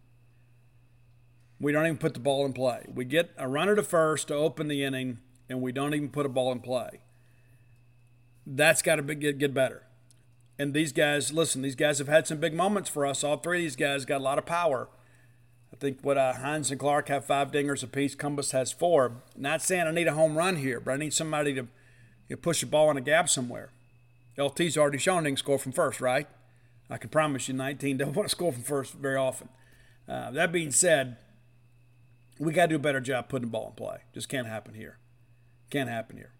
We 1.59 1.71
don't 1.71 1.85
even 1.85 1.97
put 1.97 2.13
the 2.13 2.19
ball 2.19 2.45
in 2.45 2.53
play. 2.53 2.85
We 2.93 3.05
get 3.05 3.31
a 3.37 3.47
runner 3.47 3.75
to 3.75 3.83
first 3.83 4.27
to 4.27 4.35
open 4.35 4.67
the 4.67 4.83
inning, 4.83 5.19
and 5.49 5.61
we 5.61 5.71
don't 5.71 5.93
even 5.93 6.09
put 6.09 6.25
a 6.25 6.29
ball 6.29 6.51
in 6.51 6.59
play. 6.59 7.01
That's 8.45 8.81
got 8.81 8.95
to 8.95 9.15
get, 9.15 9.37
get 9.37 9.53
better. 9.53 9.83
And 10.59 10.73
these 10.73 10.91
guys, 10.91 11.31
listen, 11.31 11.61
these 11.61 11.75
guys 11.75 11.99
have 11.99 12.07
had 12.07 12.25
some 12.27 12.39
big 12.39 12.53
moments 12.53 12.89
for 12.89 13.05
us. 13.05 13.23
All 13.23 13.37
three 13.37 13.59
of 13.59 13.63
these 13.63 13.75
guys 13.75 14.05
got 14.05 14.21
a 14.21 14.23
lot 14.23 14.37
of 14.37 14.45
power. 14.45 14.89
I 15.71 15.75
think 15.75 15.99
what 16.01 16.17
uh, 16.17 16.33
Hines 16.33 16.71
and 16.71 16.79
Clark 16.79 17.09
have 17.09 17.25
five 17.25 17.51
dingers 17.51 17.83
apiece. 17.83 18.15
Cumbest 18.15 18.51
has 18.53 18.71
four. 18.71 19.23
Not 19.35 19.61
saying 19.61 19.85
I 19.85 19.91
need 19.91 20.07
a 20.07 20.13
home 20.13 20.37
run 20.37 20.55
here, 20.55 20.79
but 20.79 20.93
I 20.93 20.97
need 20.97 21.13
somebody 21.13 21.53
to 21.55 21.67
you 22.29 22.37
push 22.37 22.61
the 22.61 22.67
ball 22.67 22.91
in 22.91 22.97
a 22.97 23.01
gap 23.01 23.29
somewhere. 23.29 23.69
LT's 24.37 24.77
already 24.77 24.97
shown 24.97 25.25
he 25.25 25.31
can 25.31 25.37
score 25.37 25.57
from 25.57 25.71
first, 25.71 25.99
right? 25.99 26.27
I 26.89 26.97
can 26.97 27.09
promise 27.09 27.47
you 27.47 27.53
19 27.53 27.97
don't 27.97 28.15
want 28.15 28.29
to 28.29 28.31
score 28.31 28.51
from 28.51 28.63
first 28.63 28.93
very 28.93 29.17
often. 29.17 29.49
Uh, 30.07 30.31
that 30.31 30.51
being 30.51 30.71
said, 30.71 31.17
we 32.39 32.53
got 32.53 32.63
to 32.63 32.69
do 32.69 32.75
a 32.75 32.79
better 32.79 33.01
job 33.01 33.29
putting 33.29 33.47
the 33.47 33.51
ball 33.51 33.67
in 33.67 33.73
play. 33.73 33.97
Just 34.13 34.29
can't 34.29 34.47
happen 34.47 34.73
here. 34.73 34.97
Can't 35.69 35.89
happen 35.89 36.17
here. 36.17 36.31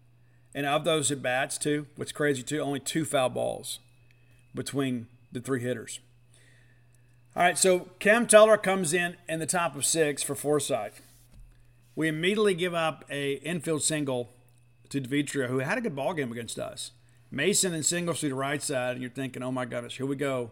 And 0.54 0.64
of 0.64 0.84
those 0.84 1.10
at 1.10 1.20
bats, 1.20 1.58
too, 1.58 1.86
what's 1.96 2.12
crazy, 2.12 2.42
too, 2.42 2.60
only 2.60 2.80
two 2.80 3.04
foul 3.04 3.28
balls 3.28 3.80
between 4.54 5.06
the 5.30 5.40
three 5.40 5.60
hitters. 5.60 6.00
All 7.36 7.42
right, 7.42 7.58
so 7.58 7.90
Cam 7.98 8.26
Tullar 8.26 8.56
comes 8.56 8.94
in 8.94 9.16
in 9.28 9.38
the 9.38 9.46
top 9.46 9.76
of 9.76 9.84
six 9.84 10.22
for 10.22 10.34
Forsythe. 10.34 10.94
We 11.94 12.08
immediately 12.08 12.54
give 12.54 12.74
up 12.74 13.04
a 13.10 13.34
infield 13.34 13.82
single 13.82 14.30
to 14.90 15.00
Devitria, 15.00 15.48
who 15.48 15.58
had 15.58 15.78
a 15.78 15.80
good 15.80 15.96
ball 15.96 16.14
game 16.14 16.32
against 16.32 16.58
us. 16.58 16.92
Mason 17.30 17.74
and 17.74 17.84
singles 17.84 18.20
to 18.20 18.28
the 18.28 18.34
right 18.34 18.62
side, 18.62 18.92
and 18.92 19.02
you're 19.02 19.10
thinking, 19.10 19.42
oh 19.42 19.52
my 19.52 19.64
goodness, 19.64 19.96
here 19.96 20.06
we 20.06 20.16
go. 20.16 20.50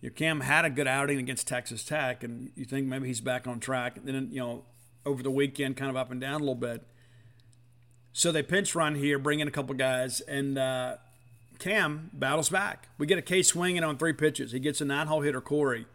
Your 0.00 0.10
Cam 0.10 0.40
had 0.40 0.64
a 0.64 0.70
good 0.70 0.88
outing 0.88 1.18
against 1.20 1.46
Texas 1.46 1.84
Tech, 1.84 2.24
and 2.24 2.50
you 2.56 2.64
think 2.64 2.88
maybe 2.88 3.06
he's 3.06 3.20
back 3.20 3.46
on 3.46 3.60
track. 3.60 3.96
And 3.96 4.08
then, 4.08 4.28
you 4.32 4.40
know, 4.40 4.64
over 5.06 5.22
the 5.22 5.30
weekend, 5.30 5.76
kind 5.76 5.90
of 5.90 5.96
up 5.96 6.10
and 6.10 6.20
down 6.20 6.34
a 6.34 6.38
little 6.38 6.56
bit. 6.56 6.84
So 8.12 8.32
they 8.32 8.42
pinch 8.42 8.74
run 8.74 8.96
here, 8.96 9.18
bring 9.18 9.38
in 9.38 9.46
a 9.46 9.52
couple 9.52 9.74
guys, 9.76 10.20
and 10.22 10.58
uh, 10.58 10.96
Cam 11.60 12.10
battles 12.12 12.48
back. 12.48 12.88
We 12.98 13.06
get 13.06 13.16
a 13.16 13.22
K 13.22 13.42
swinging 13.42 13.84
on 13.84 13.96
three 13.96 14.12
pitches. 14.12 14.50
He 14.50 14.58
gets 14.58 14.80
a 14.80 14.84
nine 14.84 15.06
hole 15.06 15.20
hitter, 15.20 15.40
Corey. 15.40 15.86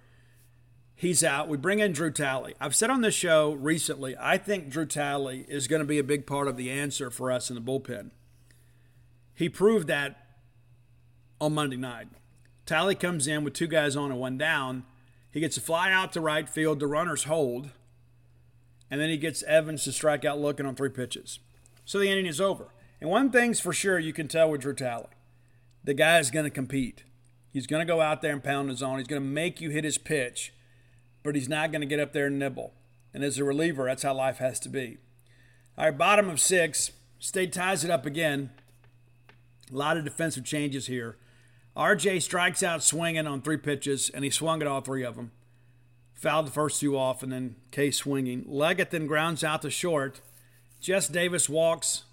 He's 0.99 1.23
out. 1.23 1.47
We 1.47 1.57
bring 1.57 1.77
in 1.77 1.91
Drew 1.91 2.09
Talley. 2.09 2.55
I've 2.59 2.75
said 2.75 2.89
on 2.89 3.01
this 3.01 3.13
show 3.13 3.53
recently, 3.53 4.15
I 4.19 4.39
think 4.39 4.69
Drew 4.69 4.87
Talley 4.87 5.45
is 5.47 5.67
going 5.67 5.81
to 5.81 5.85
be 5.85 5.99
a 5.99 6.03
big 6.03 6.25
part 6.25 6.47
of 6.47 6.57
the 6.57 6.71
answer 6.71 7.11
for 7.11 7.31
us 7.31 7.51
in 7.51 7.55
the 7.55 7.61
bullpen. 7.61 8.09
He 9.35 9.47
proved 9.47 9.85
that 9.89 10.17
on 11.39 11.53
Monday 11.53 11.77
night. 11.77 12.07
Talley 12.65 12.95
comes 12.95 13.27
in 13.27 13.43
with 13.43 13.53
two 13.53 13.67
guys 13.67 13.95
on 13.95 14.09
and 14.09 14.19
one 14.19 14.39
down. 14.39 14.85
He 15.29 15.39
gets 15.39 15.55
a 15.55 15.61
fly 15.61 15.91
out 15.91 16.13
to 16.13 16.19
right 16.19 16.49
field. 16.49 16.79
The 16.79 16.87
runners 16.87 17.25
hold. 17.25 17.69
And 18.89 18.99
then 18.99 19.09
he 19.09 19.17
gets 19.17 19.43
Evans 19.43 19.83
to 19.83 19.91
strike 19.91 20.25
out 20.25 20.39
looking 20.39 20.65
on 20.65 20.73
three 20.73 20.89
pitches. 20.89 21.37
So 21.85 21.99
the 21.99 22.09
inning 22.09 22.25
is 22.25 22.41
over. 22.41 22.73
And 22.99 23.11
one 23.11 23.29
thing's 23.29 23.59
for 23.59 23.71
sure 23.71 23.99
you 23.99 24.13
can 24.13 24.27
tell 24.27 24.49
with 24.49 24.61
Drew 24.61 24.73
Talley 24.73 25.05
the 25.83 25.93
guy 25.93 26.17
is 26.17 26.31
going 26.31 26.45
to 26.45 26.49
compete. 26.49 27.03
He's 27.51 27.67
going 27.67 27.85
to 27.85 27.93
go 27.93 28.01
out 28.01 28.23
there 28.23 28.33
and 28.33 28.43
pound 28.43 28.69
his 28.69 28.81
own. 28.81 28.97
He's 28.97 29.07
going 29.07 29.21
to 29.21 29.27
make 29.27 29.61
you 29.61 29.69
hit 29.69 29.83
his 29.83 29.99
pitch 29.99 30.53
but 31.23 31.35
he's 31.35 31.49
not 31.49 31.71
going 31.71 31.81
to 31.81 31.87
get 31.87 31.99
up 31.99 32.13
there 32.13 32.27
and 32.27 32.39
nibble. 32.39 32.73
And 33.13 33.23
as 33.23 33.37
a 33.37 33.43
reliever, 33.43 33.85
that's 33.85 34.03
how 34.03 34.13
life 34.13 34.37
has 34.37 34.59
to 34.61 34.69
be. 34.69 34.97
All 35.77 35.85
right, 35.85 35.97
bottom 35.97 36.29
of 36.29 36.39
six. 36.39 36.91
State 37.19 37.53
ties 37.53 37.83
it 37.83 37.91
up 37.91 38.05
again. 38.05 38.51
A 39.71 39.75
lot 39.75 39.97
of 39.97 40.03
defensive 40.03 40.45
changes 40.45 40.87
here. 40.87 41.17
RJ 41.75 42.21
strikes 42.21 42.63
out 42.63 42.83
swinging 42.83 43.27
on 43.27 43.41
three 43.41 43.57
pitches, 43.57 44.09
and 44.09 44.23
he 44.23 44.29
swung 44.29 44.61
at 44.61 44.67
all 44.67 44.81
three 44.81 45.03
of 45.03 45.15
them. 45.15 45.31
Fouled 46.15 46.47
the 46.47 46.51
first 46.51 46.79
two 46.79 46.97
off, 46.97 47.21
and 47.21 47.31
then 47.31 47.55
K 47.71 47.91
swinging. 47.91 48.43
Leggett 48.47 48.89
then 48.89 49.05
grounds 49.05 49.43
out 49.43 49.61
to 49.61 49.69
short. 49.69 50.21
Jess 50.81 51.07
Davis 51.07 51.47
walks 51.47 52.05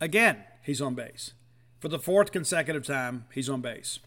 again. 0.00 0.44
He's 0.62 0.80
on 0.80 0.94
base. 0.94 1.32
For 1.80 1.88
the 1.88 1.98
fourth 1.98 2.30
consecutive 2.30 2.86
time, 2.86 3.24
he's 3.32 3.48
on 3.48 3.60
base. 3.60 3.98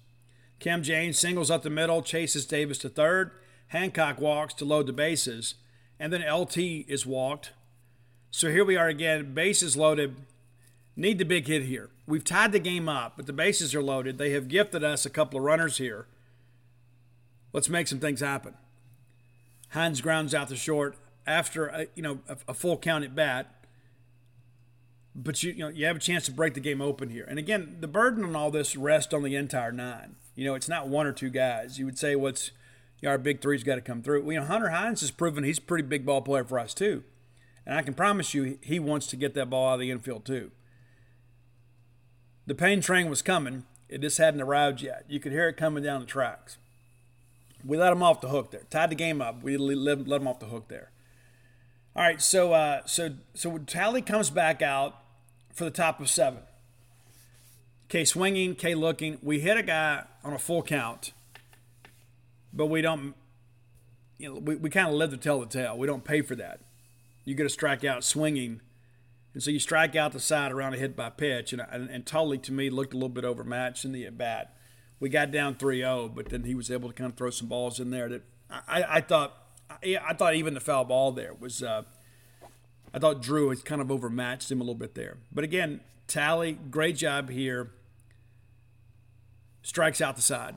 Cam 0.60 0.82
James 0.82 1.20
singles 1.20 1.52
up 1.52 1.64
the 1.64 1.70
middle, 1.70 2.02
chases 2.02 2.46
Davis 2.46 2.78
to 2.80 2.90
third. 2.90 3.32
Hancock 3.68 4.20
walks 4.20 4.54
to 4.56 4.66
load 4.66 4.88
the 4.88 4.94
bases, 4.94 5.56
and 6.00 6.12
then 6.12 6.22
LT 6.22 6.58
is 6.58 7.06
walked. 7.06 7.52
So 8.32 8.50
here 8.50 8.66
we 8.66 8.76
are 8.76 8.88
again, 8.88 9.34
bases 9.34 9.78
loaded. 9.78 10.16
Need 10.96 11.20
the 11.20 11.26
big 11.26 11.48
hit 11.48 11.64
here. 11.64 11.90
We've 12.08 12.24
tied 12.24 12.52
the 12.52 12.60
game 12.60 12.88
up, 12.88 13.14
but 13.18 13.26
the 13.26 13.34
bases 13.34 13.76
are 13.76 13.82
loaded. 13.82 14.18
They 14.18 14.32
have 14.32 14.48
gifted 14.48 14.84
us 14.84 15.06
a 15.06 15.10
couple 15.10 15.40
of 15.40 15.46
runners 15.46 15.78
here. 15.78 16.08
Let's 17.52 17.70
make 17.70 17.88
some 17.88 18.00
things 18.00 18.22
happen. 18.22 18.54
Hines 19.70 20.02
grounds 20.02 20.34
out 20.34 20.50
the 20.50 20.56
short 20.56 20.96
after 21.28 21.68
a, 21.68 21.88
you 21.96 22.04
know 22.04 22.20
a, 22.30 22.38
a 22.50 22.54
full 22.54 22.78
count 22.78 23.04
at 23.04 23.16
bat 23.16 23.56
but 25.16 25.42
you, 25.42 25.54
you 25.54 25.60
know 25.60 25.70
you 25.70 25.86
have 25.86 25.96
a 25.96 26.00
chance 26.00 26.26
to 26.26 26.32
break 26.32 26.54
the 26.54 26.60
game 26.60 26.82
open 26.82 27.10
here. 27.10 27.26
And 27.28 27.40
again, 27.40 27.78
the 27.80 27.88
burden 27.88 28.24
on 28.24 28.36
all 28.36 28.52
this 28.52 28.76
rests 28.76 29.14
on 29.14 29.24
the 29.24 29.36
entire 29.36 29.72
nine. 29.72 30.16
You 30.36 30.46
know, 30.46 30.56
it's 30.56 30.68
not 30.68 30.90
one 30.90 31.08
or 31.08 31.14
two 31.14 31.30
guys. 31.30 31.80
You 31.80 31.86
would 31.86 31.98
say 31.98 32.16
what's 32.16 32.52
you 33.02 33.08
know, 33.08 33.12
our 33.12 33.18
big 33.18 33.42
three's 33.42 33.64
got 33.64 33.76
to 33.76 33.82
come 33.82 34.02
through. 34.02 34.30
You 34.32 34.40
know, 34.40 34.46
Hunter 34.46 34.70
Hines 34.70 35.02
has 35.02 35.12
proven 35.12 35.44
he's 35.44 35.58
a 35.58 35.62
pretty 35.62 35.88
big 35.88 36.06
ball 36.06 36.22
player 36.22 36.44
for 36.44 36.60
us 36.60 36.74
too, 36.74 37.04
and 37.66 37.78
I 37.78 37.82
can 37.82 37.94
promise 37.94 38.34
you 38.34 38.58
he 38.62 38.80
wants 38.80 39.08
to 39.08 39.16
get 39.16 39.34
that 39.36 39.50
ball 39.50 39.70
out 39.70 39.74
of 39.76 39.80
the 39.82 39.92
infield 39.92 40.26
too. 40.26 40.52
The 42.48 42.56
pain 42.56 42.82
train 42.82 43.10
was 43.10 43.22
coming; 43.22 43.66
it 43.90 44.02
just 44.02 44.18
hadn't 44.18 44.42
arrived 44.42 44.82
yet. 44.82 45.06
You 45.08 45.20
could 45.20 45.32
hear 45.32 45.50
it 45.50 45.58
coming 45.58 45.84
down 45.84 46.02
the 46.02 46.08
tracks. 46.08 46.58
We 47.66 47.78
let 47.78 47.92
him 47.92 48.04
off 48.04 48.22
the 48.22 48.30
hook 48.30 48.52
there. 48.52 48.62
Tied 48.70 48.92
the 48.92 48.96
game 48.96 49.22
up. 49.22 49.42
We 49.42 49.58
let, 49.58 50.08
let 50.08 50.22
him 50.22 50.28
off 50.28 50.40
the 50.40 50.46
hook 50.48 50.68
there. 50.68 50.92
All 51.96 52.04
right, 52.04 52.22
so 52.22 52.54
uh, 52.54 52.82
so 52.86 53.14
so 53.34 53.58
Talley 53.58 54.02
comes 54.02 54.30
back 54.30 54.62
out, 54.62 54.96
for 55.56 55.64
the 55.64 55.72
top 55.72 56.00
of 56.00 56.10
seven. 56.10 56.42
K 57.88 58.04
swinging, 58.04 58.56
K 58.56 58.76
looking. 58.76 59.18
We 59.24 59.40
hit 59.40 59.58
a 59.58 59.64
guy 59.64 60.04
on 60.24 60.34
a 60.34 60.38
full 60.38 60.62
count, 60.62 61.14
but 62.56 62.68
we 62.68 62.82
don't, 62.82 63.14
you 64.18 64.34
know, 64.34 64.40
we, 64.40 64.56
we 64.56 64.70
kind 64.70 64.88
of 64.88 64.94
live 64.94 65.12
to 65.12 65.18
tell 65.18 65.40
the 65.40 65.46
tale. 65.46 65.78
We 65.78 65.88
don't 65.88 66.04
pay 66.04 66.22
for 66.22 66.36
that. 66.36 66.62
You 67.26 67.36
get 67.36 67.46
a 67.46 67.50
strikeout 67.50 68.04
swinging, 68.04 68.62
and 69.34 69.44
so 69.44 69.52
you 69.52 69.60
strike 69.60 69.96
out 69.96 70.14
the 70.14 70.20
side 70.20 70.52
around 70.52 70.76
a 70.76 70.78
hit 70.78 70.96
by 70.96 71.10
pitch, 71.10 71.54
and, 71.54 71.62
and, 71.70 71.90
and 71.90 72.06
Tully 72.06 72.38
to 72.40 72.52
me 72.52 72.70
looked 72.70 72.94
a 72.94 72.98
little 72.98 73.10
bit 73.10 73.26
overmatched 73.26 73.84
in 73.84 73.92
the 73.92 74.06
at 74.06 74.18
bat. 74.18 74.56
We 75.00 75.10
got 75.10 75.32
down 75.32 75.56
3-0, 75.56 76.16
but 76.16 76.30
then 76.30 76.44
he 76.44 76.56
was 76.56 76.72
able 76.72 76.90
to 76.90 76.96
kind 76.96 77.12
of 77.12 77.18
throw 77.18 77.30
some 77.30 77.48
balls 77.50 77.80
in 77.80 77.90
there 77.90 78.08
that 78.10 78.24
I, 78.50 78.86
I 78.88 79.02
thought 79.02 79.38
I, 79.70 79.98
I 80.08 80.14
thought 80.14 80.36
even 80.36 80.54
the 80.54 80.60
foul 80.60 80.86
ball 80.86 81.12
there 81.12 81.34
was. 81.34 81.62
Uh, 81.62 81.84
I 82.94 83.00
thought 83.00 83.22
Drew 83.22 83.50
had 83.50 83.66
kind 83.66 83.82
of 83.82 83.92
overmatched 83.92 84.50
him 84.50 84.62
a 84.62 84.64
little 84.64 84.74
bit 84.74 84.96
there. 84.96 85.18
But 85.30 85.44
again, 85.44 85.82
Talley, 86.08 86.54
great 86.54 86.96
job 86.96 87.30
here. 87.30 87.72
Strikes 89.64 90.00
out 90.00 90.16
the 90.16 90.22
side. 90.22 90.56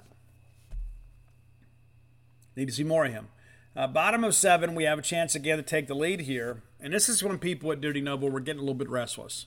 Need 2.58 2.66
to 2.66 2.74
see 2.74 2.82
more 2.82 3.04
of 3.04 3.12
him. 3.12 3.28
Uh, 3.76 3.86
bottom 3.86 4.24
of 4.24 4.34
seven, 4.34 4.74
we 4.74 4.82
have 4.82 4.98
a 4.98 5.02
chance 5.02 5.36
again 5.36 5.58
to 5.58 5.62
take 5.62 5.86
the 5.86 5.94
lead 5.94 6.22
here. 6.22 6.64
And 6.80 6.92
this 6.92 7.08
is 7.08 7.22
when 7.22 7.38
people 7.38 7.70
at 7.70 7.80
Dudy 7.80 8.00
Noble 8.00 8.30
were 8.30 8.40
getting 8.40 8.58
a 8.58 8.62
little 8.62 8.74
bit 8.74 8.88
restless. 8.88 9.46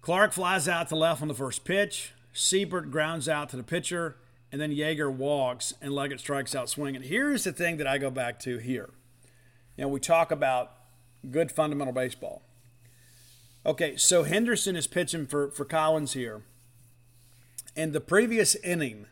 Clark 0.00 0.32
flies 0.32 0.66
out 0.66 0.88
to 0.88 0.96
left 0.96 1.22
on 1.22 1.28
the 1.28 1.34
first 1.34 1.64
pitch. 1.64 2.10
Siebert 2.32 2.90
grounds 2.90 3.28
out 3.28 3.48
to 3.50 3.56
the 3.56 3.62
pitcher. 3.62 4.16
And 4.50 4.60
then 4.60 4.72
Yeager 4.72 5.08
walks 5.08 5.72
and 5.80 5.92
Leggett 5.92 6.18
strikes 6.18 6.52
out 6.52 6.68
swinging. 6.68 7.02
Here's 7.02 7.44
the 7.44 7.52
thing 7.52 7.76
that 7.76 7.86
I 7.86 7.98
go 7.98 8.10
back 8.10 8.40
to 8.40 8.58
here. 8.58 8.90
You 9.76 9.82
know, 9.82 9.88
we 9.88 10.00
talk 10.00 10.32
about 10.32 10.72
good 11.30 11.52
fundamental 11.52 11.94
baseball. 11.94 12.42
Okay, 13.64 13.96
so 13.96 14.24
Henderson 14.24 14.74
is 14.74 14.88
pitching 14.88 15.26
for, 15.26 15.52
for 15.52 15.64
Collins 15.64 16.14
here. 16.14 16.42
In 17.76 17.92
the 17.92 18.00
previous 18.00 18.56
inning, 18.56 19.06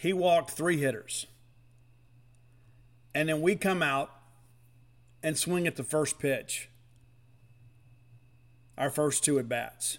he 0.00 0.14
walked 0.14 0.50
three 0.50 0.78
hitters. 0.78 1.26
And 3.14 3.28
then 3.28 3.40
we 3.40 3.56
come 3.56 3.82
out 3.82 4.10
and 5.22 5.36
swing 5.36 5.66
at 5.66 5.76
the 5.76 5.84
first 5.84 6.18
pitch, 6.18 6.68
our 8.78 8.90
first 8.90 9.24
two 9.24 9.38
at 9.38 9.48
bats 9.48 9.98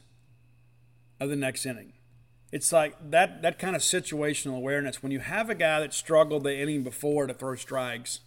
of 1.20 1.30
the 1.30 1.36
next 1.36 1.66
inning. 1.66 1.94
It's 2.52 2.74
like 2.74 3.12
that 3.12 3.42
that 3.44 3.60
kind 3.60 3.76
of 3.76 3.82
situational 3.82 4.58
awareness. 4.58 5.02
When 5.02 5.12
you 5.12 5.20
have 5.20 5.50
a 5.50 5.56
guy 5.56 5.80
that 5.80 5.94
struggled 5.94 6.44
the 6.44 6.58
inning 6.58 6.84
before 6.84 7.28
to 7.28 7.34
throw 7.34 7.56
strikes, 7.56 8.20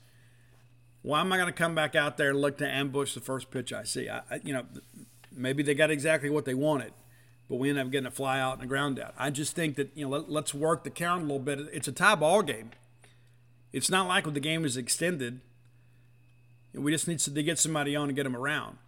why 1.02 1.20
am 1.20 1.32
I 1.32 1.36
going 1.36 1.48
to 1.48 1.52
come 1.52 1.74
back 1.74 1.94
out 1.94 2.16
there 2.16 2.30
and 2.30 2.40
look 2.40 2.56
to 2.58 2.68
ambush 2.68 3.12
the 3.12 3.20
first 3.20 3.50
pitch 3.50 3.72
I 3.72 3.84
see? 3.84 4.08
I, 4.08 4.22
you 4.42 4.54
know, 4.54 4.64
maybe 5.30 5.62
they 5.62 5.74
got 5.74 5.90
exactly 5.90 6.30
what 6.30 6.46
they 6.46 6.54
wanted, 6.54 6.94
but 7.50 7.56
we 7.56 7.68
end 7.68 7.78
up 7.78 7.90
getting 7.90 8.06
a 8.06 8.10
fly 8.10 8.40
out 8.40 8.54
and 8.54 8.62
a 8.62 8.66
ground 8.66 8.98
out. 8.98 9.12
I 9.18 9.28
just 9.28 9.54
think 9.54 9.76
that 9.76 9.90
you 9.94 10.06
know 10.06 10.10
let, 10.10 10.30
let's 10.30 10.54
work 10.54 10.84
the 10.84 10.90
count 10.90 11.22
a 11.22 11.24
little 11.24 11.38
bit. 11.38 11.58
It's 11.72 11.88
a 11.88 11.92
tie 11.92 12.14
ball 12.14 12.42
game. 12.42 12.70
It's 13.74 13.90
not 13.90 14.06
like 14.06 14.24
when 14.24 14.34
the 14.34 14.40
game 14.40 14.64
is 14.64 14.76
extended. 14.76 15.40
We 16.72 16.92
just 16.92 17.08
need 17.08 17.18
to 17.18 17.42
get 17.42 17.58
somebody 17.58 17.96
on 17.96 18.08
and 18.08 18.14
get 18.14 18.22
them 18.22 18.36
around. 18.36 18.78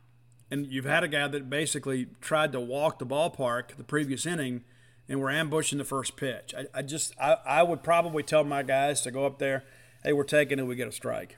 And 0.48 0.68
you've 0.68 0.84
had 0.84 1.02
a 1.02 1.08
guy 1.08 1.26
that 1.26 1.50
basically 1.50 2.06
tried 2.20 2.52
to 2.52 2.60
walk 2.60 3.00
the 3.00 3.04
ballpark 3.04 3.76
the 3.76 3.82
previous 3.82 4.24
inning, 4.24 4.62
and 5.08 5.20
we're 5.20 5.32
ambushing 5.32 5.78
the 5.78 5.84
first 5.84 6.16
pitch. 6.16 6.54
I, 6.56 6.66
I 6.72 6.82
just 6.82 7.14
I, 7.20 7.36
I 7.44 7.62
would 7.64 7.82
probably 7.82 8.22
tell 8.22 8.44
my 8.44 8.62
guys 8.62 9.02
to 9.02 9.10
go 9.10 9.26
up 9.26 9.40
there. 9.40 9.64
Hey, 10.04 10.12
we're 10.12 10.22
taking 10.22 10.60
it. 10.60 10.66
We 10.68 10.76
get 10.76 10.86
a 10.86 10.92
strike. 10.92 11.36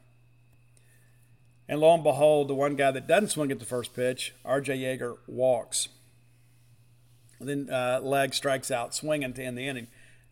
And 1.67 1.81
lo 1.81 1.95
and 1.95 2.05
behold, 2.05 2.49
the 2.49 2.55
one 2.55 2.77
guy 2.77 2.91
that 2.91 3.07
doesn't 3.07 3.31
swing 3.31 3.51
at 3.51 3.61
the 3.61 3.65
first 3.65 3.95
pitch, 3.95 4.35
R.J. 4.45 4.77
Yeager, 4.77 5.17
walks. 5.27 5.89
then 7.41 7.71
uh, 7.71 8.01
Leg 8.03 8.35
strikes 8.35 8.71
out 8.71 8.95
swinging 8.95 9.33
to 9.33 9.43
end 9.43 9.57
the 9.57 9.67
inning. 9.67 9.87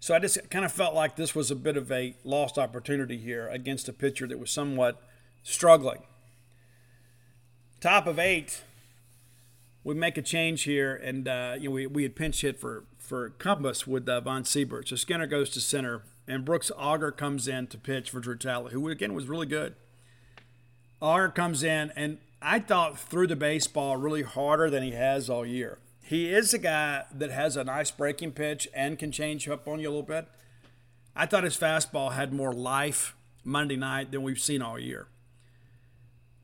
So 0.07 0.15
I 0.15 0.21
just 0.21 0.39
kind 0.51 0.65
of 0.65 0.71
felt 0.71 0.95
like 0.95 1.17
this 1.17 1.35
was 1.35 1.51
a 1.51 1.57
bit 1.57 1.77
of 1.77 1.91
a 1.91 2.15
lost 2.23 2.59
opportunity 2.59 3.19
here 3.19 3.49
against 3.49 3.89
a 3.89 3.93
pitcher 3.93 4.29
that 4.29 4.39
was 4.39 4.53
somewhat 4.53 5.03
struggling. 5.43 5.99
Top 7.81 8.07
of 8.07 8.17
eight, 8.17 8.63
we 9.83 9.95
make 9.95 10.17
a 10.17 10.23
change 10.23 10.63
here, 10.63 10.95
and 10.95 11.27
uh, 11.27 11.57
you 11.59 11.71
know 11.71 11.75
we, 11.75 11.87
we 11.89 12.03
had 12.05 12.15
pinch 12.15 12.43
hit 12.43 12.61
for 12.61 12.85
for 13.01 13.31
Cumbest 13.31 13.89
with 13.89 14.09
uh, 14.09 14.21
Von 14.21 14.45
Siebert. 14.45 14.87
So 14.87 14.95
Skinner 14.95 15.27
goes 15.27 15.51
to 15.51 15.61
center, 15.61 16.03
and 16.29 16.45
Brooks 16.45 16.71
Auger 16.77 17.11
comes 17.11 17.49
in 17.49 17.67
to 17.67 17.77
pitch 17.77 18.09
for 18.11 18.21
Drew 18.21 18.37
Talley, 18.37 18.71
who 18.71 18.89
again 18.89 19.13
was 19.13 19.27
really 19.27 19.47
good. 19.47 19.75
Auger 21.01 21.31
comes 21.31 21.65
in, 21.65 21.91
and 21.97 22.19
I 22.41 22.61
thought 22.61 22.97
threw 22.97 23.27
the 23.27 23.35
baseball 23.35 23.97
really 23.97 24.23
harder 24.23 24.71
than 24.71 24.85
he 24.85 24.93
has 24.93 25.29
all 25.29 25.45
year. 25.45 25.79
He 26.07 26.33
is 26.33 26.55
a 26.55 26.59
guy 26.59 27.03
that 27.13 27.33
has 27.33 27.57
a 27.57 27.65
nice 27.65 27.91
breaking 27.91 28.31
pitch 28.31 28.69
and 28.73 28.97
can 28.97 29.11
change 29.11 29.49
up 29.49 29.67
on 29.67 29.81
you 29.81 29.89
a 29.89 29.91
little 29.91 30.05
bit. 30.05 30.29
I 31.17 31.27
thought 31.27 31.43
his 31.43 31.57
fastball 31.57 32.13
had 32.13 32.33
more 32.33 32.53
life 32.53 33.17
Monday 33.43 33.75
night 33.75 34.13
than 34.13 34.23
we've 34.23 34.39
seen 34.39 34.63
all 34.63 34.79
year. 34.79 35.09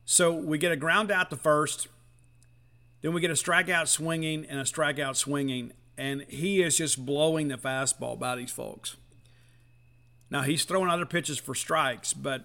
So 0.03 0.33
we 0.33 0.57
get 0.57 0.73
a 0.73 0.75
ground 0.75 1.11
out 1.11 1.29
to 1.29 1.37
first, 1.37 1.87
then 3.01 3.13
we 3.13 3.21
get 3.21 3.31
a 3.31 3.35
strikeout 3.35 3.87
swinging 3.87 4.45
and 4.49 4.59
a 4.59 4.63
strikeout 4.63 5.15
swinging, 5.15 5.71
and 5.97 6.23
he 6.23 6.61
is 6.61 6.77
just 6.77 7.05
blowing 7.05 7.47
the 7.47 7.57
fastball 7.57 8.19
by 8.19 8.35
these 8.35 8.51
folks. 8.51 8.97
Now 10.29 10.41
he's 10.41 10.65
throwing 10.65 10.89
other 10.89 11.05
pitches 11.05 11.37
for 11.37 11.55
strikes, 11.55 12.11
but 12.11 12.43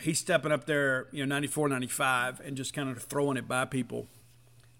he's 0.00 0.18
stepping 0.18 0.52
up 0.52 0.64
there, 0.64 1.08
you 1.12 1.26
know, 1.26 1.34
94, 1.34 1.68
95, 1.68 2.40
and 2.40 2.56
just 2.56 2.72
kind 2.72 2.88
of 2.88 3.02
throwing 3.02 3.36
it 3.36 3.46
by 3.46 3.66
people. 3.66 4.06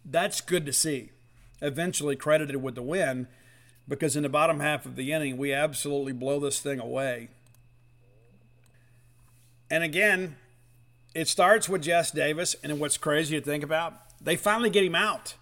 That's 0.03 0.41
good 0.41 0.65
to 0.65 0.73
see. 0.73 1.11
Eventually 1.61 2.17
credited 2.17 2.57
with 2.57 2.75
the 2.75 2.83
win 2.83 3.27
because 3.89 4.17
in 4.17 4.23
the 4.23 4.29
bottom 4.29 4.61
half 4.61 4.85
of 4.85 4.97
the 4.97 5.13
inning, 5.13 5.39
we 5.39 5.53
absolutely 5.53 6.13
blow 6.13 6.39
this 6.39 6.61
thing 6.61 6.79
away. 6.79 7.29
And 9.71 9.83
again, 9.83 10.37
it 11.15 11.29
starts 11.29 11.69
with 11.69 11.83
Jess 11.83 12.11
Davis, 12.11 12.55
and 12.63 12.79
what's 12.79 12.99
crazy 12.99 13.39
to 13.39 13.45
think 13.45 13.65
about, 13.65 13.95
they 14.21 14.37
finally 14.37 14.71
get 14.71 14.85
him 14.85 14.95
out. 14.95 15.35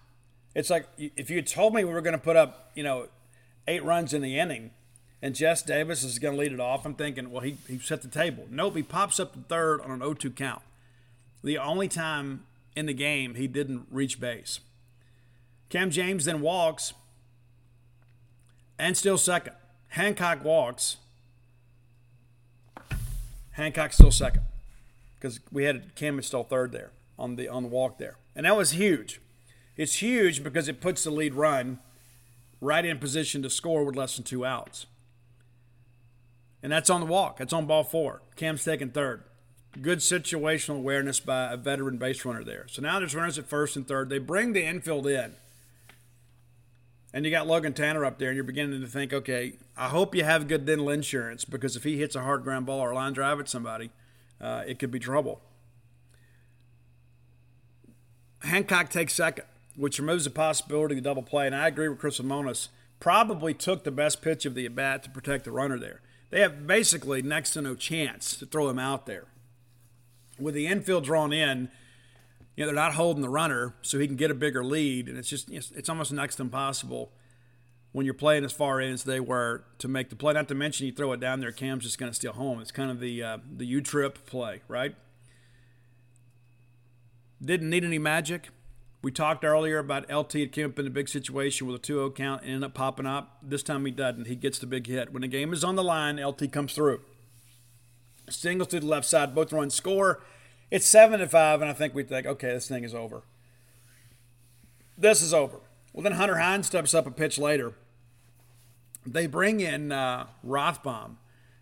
It's 0.55 0.71
like 0.71 0.89
if 0.97 1.29
you 1.29 1.43
told 1.43 1.75
me 1.75 1.85
we 1.85 1.93
were 1.93 2.01
going 2.01 2.13
to 2.13 2.19
put 2.19 2.37
up, 2.37 2.71
you 2.75 2.83
know, 2.83 3.09
eight 3.69 3.85
runs 3.85 4.15
in 4.15 4.23
the 4.23 4.39
inning, 4.39 4.71
and 5.21 5.35
Jess 5.35 5.63
Davis 5.63 6.03
is 6.03 6.19
going 6.19 6.35
to 6.35 6.41
lead 6.41 6.53
it 6.53 6.61
off. 6.61 6.87
I'm 6.87 6.95
thinking, 6.95 7.31
well, 7.31 7.43
he, 7.43 7.57
he 7.69 7.79
set 7.79 8.03
the 8.03 8.09
table. 8.09 8.47
Nope, 8.51 8.77
he 8.77 8.83
pops 8.83 9.19
up 9.19 9.33
to 9.33 9.41
third 9.41 9.81
on 9.81 9.91
an 9.91 9.99
0 9.99 10.15
2 10.15 10.31
count. 10.31 10.63
The 11.43 11.59
only 11.59 11.89
time 11.89 12.45
in 12.75 12.87
the 12.87 12.95
game 12.95 13.35
he 13.35 13.47
didn't 13.47 13.87
reach 13.91 14.21
base. 14.21 14.61
Cam 15.69 15.91
James 15.91 16.25
then 16.25 16.41
walks 16.41 16.95
and 18.79 18.97
still 18.97 19.19
second. 19.19 19.55
Hancock 19.89 20.45
walks. 20.45 20.97
Hancock 23.53 23.93
still 23.93 24.11
second 24.11 24.43
because 25.15 25.41
we 25.51 25.65
had 25.65 25.95
Cam 25.95 26.21
still 26.23 26.45
third 26.45 26.73
there 26.73 26.91
on 27.19 27.37
the 27.37 27.49
on 27.49 27.63
the 27.63 27.69
walk 27.69 27.99
there, 27.99 28.17
and 28.35 28.45
that 28.45 28.57
was 28.57 28.73
huge. 28.73 29.21
It's 29.77 30.03
huge 30.03 30.43
because 30.43 30.69
it 30.69 30.81
puts 30.81 31.05
the 31.05 31.11
lead 31.11 31.35
run 31.35 31.79
right 32.61 32.85
in 32.85 32.99
position 32.99 33.43
to 33.43 33.51
score 33.51 33.85
with 33.85 33.97
less 33.97 34.17
than 34.17 34.25
two 34.25 34.45
outs. 34.45 34.87
And 36.63 36.73
that's 36.73 36.91
on 36.91 37.01
the 37.01 37.07
walk. 37.07 37.39
That's 37.39 37.53
on 37.53 37.67
ball 37.67 37.85
four. 37.85 38.23
Cam's 38.35 38.65
taking 38.65 38.91
third. 38.91 39.23
Good 39.81 39.99
situational 39.99 40.79
awareness 40.79 41.21
by 41.21 41.53
a 41.53 41.57
veteran 41.57 41.99
base 41.99 42.25
runner 42.25 42.43
there. 42.43 42.67
So 42.69 42.81
now 42.81 42.99
there's 42.99 43.15
runners 43.15 43.39
at 43.39 43.47
first 43.47 43.77
and 43.77 43.87
third. 43.87 44.09
They 44.09 44.19
bring 44.19 44.53
the 44.53 44.65
infield 44.65 45.07
in. 45.07 45.35
And 47.17 47.25
you 47.25 47.31
got 47.31 47.47
Logan 47.47 47.73
Tanner 47.73 48.05
up 48.05 48.19
there, 48.19 48.29
and 48.29 48.37
you're 48.37 48.45
beginning 48.45 48.83
to 48.83 48.87
think, 48.87 49.15
okay, 49.15 49.55
I 49.75 49.89
hope 49.89 50.15
you 50.15 50.23
have 50.23 50.49
good 50.49 50.67
dental 50.67 50.91
insurance 50.91 51.47
because 51.47 51.75
if 51.75 51.83
he 51.83 51.97
hits 51.97 52.15
a 52.15 52.21
hard 52.21 52.43
ground 52.43 52.67
ball 52.67 52.79
or 52.79 52.91
a 52.91 52.95
line 52.95 53.15
drive 53.15 53.41
at 53.41 53.49
somebody, 53.49 53.91
uh, 54.39 54.65
it 54.67 54.79
could 54.79 54.91
be 54.91 54.99
trouble. 54.99 55.41
Hancock 58.41 58.91
takes 58.91 59.15
second, 59.15 59.47
which 59.77 59.99
removes 59.99 60.25
the 60.25 60.31
possibility 60.31 60.95
of 60.95 61.03
the 61.03 61.09
double 61.09 61.23
play. 61.23 61.47
And 61.47 61.57
I 61.57 61.69
agree 61.69 61.89
with 61.89 61.99
Chris 61.99 62.21
Lemonis. 62.21 62.69
Probably 63.01 63.55
took 63.55 63.85
the 63.85 63.91
best 63.91 64.21
pitch 64.21 64.45
of 64.45 64.55
the 64.55 64.67
at 64.67 64.75
bat 64.75 65.03
to 65.05 65.09
protect 65.09 65.45
the 65.45 65.53
runner 65.53 65.79
there 65.79 66.03
they 66.31 66.41
have 66.41 66.67
basically 66.67 67.23
next 67.23 67.53
to 67.53 67.63
no 67.63 67.75
chance 67.75 68.37
to 68.37 68.45
throw 68.45 68.69
him 68.69 68.79
out 68.79 69.07
there. 69.07 69.25
With 70.39 70.55
the 70.55 70.67
infield 70.67 71.05
drawn 71.05 71.33
in, 71.33 71.71
you 72.57 72.65
know, 72.65 72.67
they're 72.67 72.75
not 72.75 72.95
holding 72.95 73.23
the 73.23 73.29
runner 73.29 73.75
so 73.83 73.99
he 73.99 74.07
can 74.07 74.17
get 74.17 74.31
a 74.31 74.35
bigger 74.35 74.65
lead, 74.65 75.09
and 75.09 75.19
it's 75.19 75.29
just 75.29 75.51
it's 75.51 75.89
almost 75.89 76.13
next 76.13 76.37
to 76.37 76.43
impossible 76.43 77.13
when 77.93 78.05
you're 78.05 78.15
playing 78.15 78.45
as 78.45 78.53
far 78.53 78.81
in 78.81 78.93
as 78.93 79.05
they 79.05 79.21
were 79.21 79.65
to 79.79 79.89
make 79.89 80.09
the 80.09 80.17
play. 80.17 80.33
Not 80.33 80.49
to 80.49 80.55
mention 80.55 80.87
you 80.87 80.93
throw 80.93 81.13
it 81.13 81.21
down 81.21 81.41
there, 81.41 81.53
Cam's 81.53 81.85
just 81.85 81.99
going 81.99 82.11
to 82.11 82.17
steal 82.17 82.33
home. 82.33 82.61
It's 82.61 82.73
kind 82.73 82.91
of 82.91 82.99
the 82.99 83.23
uh, 83.23 83.39
the 83.57 83.67
U 83.67 83.83
trip 83.83 84.27
play, 84.27 84.63
right? 84.69 84.95
Didn't 87.45 87.69
need 87.69 87.85
any 87.85 87.99
magic. 87.99 88.49
We 89.03 89.13
talked 89.13 89.45
earlier 89.45 89.79
about 89.79 90.11
LT 90.11 90.33
had 90.33 90.53
came 90.53 90.67
up 90.71 90.79
in 90.79 90.87
a 90.87 90.91
big 90.91 91.09
situation 91.09 91.67
with 91.67 91.77
a 91.77 91.79
2 91.79 91.95
0 91.95 92.11
count 92.11 92.43
and 92.43 92.51
ended 92.51 92.71
up 92.71 92.75
popping 92.75 93.07
up. 93.07 93.39
This 93.43 93.63
time 93.63 93.85
he 93.85 93.93
doesn't. 93.93 94.27
He 94.27 94.35
gets 94.35 94.59
the 94.59 94.67
big 94.67 94.87
hit. 94.87 95.13
When 95.13 95.23
the 95.23 95.29
game 95.29 95.53
is 95.53 95.63
on 95.63 95.77
the 95.77 95.85
line, 95.85 96.17
LT 96.17 96.51
comes 96.51 96.73
through. 96.73 97.03
Singles 98.29 98.69
to 98.69 98.81
the 98.81 98.87
left 98.87 99.07
side, 99.07 99.35
both 99.35 99.53
runs 99.53 99.75
score. 99.75 100.23
It's 100.71 100.87
7 100.87 101.21
to 101.21 101.29
5, 101.29 101.61
and 101.61 101.71
I 101.71 101.75
think 101.75 101.95
we 101.95 102.03
think, 102.03 102.27
okay, 102.27 102.49
this 102.49 102.69
thing 102.69 102.85
is 102.85 102.95
over. 102.95 103.23
this 104.99 105.23
is 105.23 105.33
over. 105.33 105.59
Well, 105.93 106.03
then 106.03 106.13
Hunter 106.13 106.39
Hines 106.39 106.67
steps 106.67 106.93
up 106.93 107.07
a 107.07 107.11
pitch 107.11 107.39
later. 107.39 107.75
They 109.07 109.27
bring 109.27 109.61
in 109.61 109.93
uh, 109.93 110.27
Rothbaum, 110.45 111.17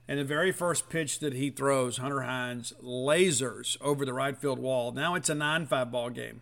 and 0.09 0.19
the 0.19 0.25
very 0.25 0.51
first 0.51 0.89
pitch 0.89 1.19
that 1.21 1.35
he 1.35 1.51
throws, 1.51 1.99
Hunter 1.99 2.23
Hines 2.23 2.73
lasers 2.83 3.77
over 3.81 4.05
the 4.05 4.15
right 4.15 4.37
field 4.37 4.59
wall. 4.59 4.93
Now 4.93 5.15
it's 5.15 5.29
a 5.29 5.35
9 5.35 5.67
5 5.67 5.93
ball 5.93 6.11
game. 6.11 6.41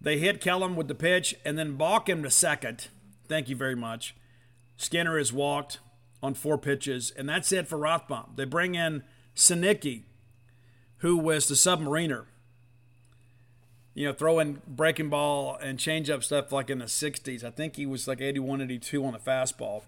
They 0.00 0.18
hit 0.18 0.40
Kellum 0.40 0.76
with 0.76 0.88
the 0.88 0.94
pitch 0.94 1.34
and 1.44 1.58
then 1.58 1.76
balk 1.76 2.08
him 2.08 2.22
to 2.22 2.30
second. 2.30 2.88
Thank 3.26 3.48
you 3.48 3.56
very 3.56 3.74
much. 3.74 4.14
Skinner 4.76 5.18
has 5.18 5.32
walked 5.32 5.78
on 6.22 6.34
four 6.34 6.58
pitches, 6.58 7.12
and 7.16 7.28
that's 7.28 7.52
it 7.52 7.66
for 7.66 7.78
Rothbaum. 7.78 8.36
They 8.36 8.44
bring 8.44 8.74
in 8.74 9.02
Sinicki, 9.34 10.02
who 10.98 11.16
was 11.16 11.48
the 11.48 11.54
submariner. 11.54 12.24
You 13.94 14.06
know, 14.06 14.12
throwing 14.12 14.60
breaking 14.66 15.08
ball 15.08 15.56
and 15.60 15.78
change 15.78 16.10
up 16.10 16.22
stuff 16.22 16.52
like 16.52 16.68
in 16.68 16.78
the 16.78 16.84
60s. 16.84 17.42
I 17.42 17.50
think 17.50 17.76
he 17.76 17.86
was 17.86 18.06
like 18.06 18.20
81, 18.20 18.60
82 18.60 19.04
on 19.04 19.12
the 19.12 19.18
fastball. 19.18 19.82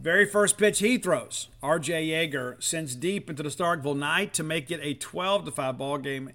Very 0.00 0.26
first 0.26 0.58
pitch 0.58 0.80
he 0.80 0.98
throws, 0.98 1.48
R.J. 1.62 2.08
Yeager 2.08 2.60
sends 2.60 2.96
deep 2.96 3.30
into 3.30 3.42
the 3.42 3.50
Starkville 3.50 3.96
night 3.96 4.34
to 4.34 4.42
make 4.42 4.68
it 4.70 4.80
a 4.82 4.94
12 4.94 5.44
to 5.44 5.52
5 5.52 5.78
ball 5.78 5.98
game. 5.98 6.32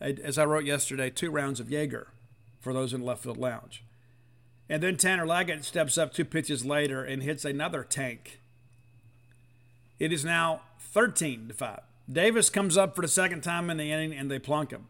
As 0.00 0.36
I 0.36 0.44
wrote 0.44 0.64
yesterday, 0.64 1.08
two 1.08 1.30
rounds 1.30 1.58
of 1.58 1.68
Yeager 1.68 2.08
for 2.60 2.74
those 2.74 2.92
in 2.92 3.00
the 3.00 3.06
left 3.06 3.22
field 3.22 3.38
lounge. 3.38 3.82
And 4.68 4.82
then 4.82 4.96
Tanner 4.96 5.26
Leggett 5.26 5.64
steps 5.64 5.96
up 5.96 6.12
two 6.12 6.24
pitches 6.24 6.66
later 6.66 7.02
and 7.04 7.22
hits 7.22 7.44
another 7.44 7.84
tank. 7.84 8.40
It 9.98 10.12
is 10.12 10.24
now 10.24 10.62
13 10.78 11.48
to 11.48 11.54
5. 11.54 11.80
Davis 12.10 12.50
comes 12.50 12.76
up 12.76 12.94
for 12.94 13.02
the 13.02 13.08
second 13.08 13.42
time 13.42 13.68
in 13.70 13.76
the 13.76 13.90
inning 13.90 14.12
and 14.12 14.30
they 14.30 14.38
plunk 14.38 14.70
him. 14.70 14.86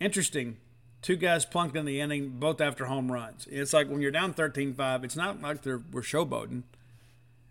Interesting. 0.00 0.58
Two 1.00 1.16
guys 1.16 1.44
plunked 1.44 1.76
in 1.76 1.84
the 1.84 2.00
inning, 2.00 2.38
both 2.38 2.60
after 2.60 2.86
home 2.86 3.10
runs. 3.10 3.48
It's 3.50 3.72
like 3.72 3.88
when 3.88 4.00
you're 4.00 4.10
down 4.10 4.34
13 4.34 4.74
5, 4.74 5.04
it's 5.04 5.16
not 5.16 5.40
like 5.40 5.62
they're, 5.62 5.82
we're 5.90 6.02
showboating. 6.02 6.62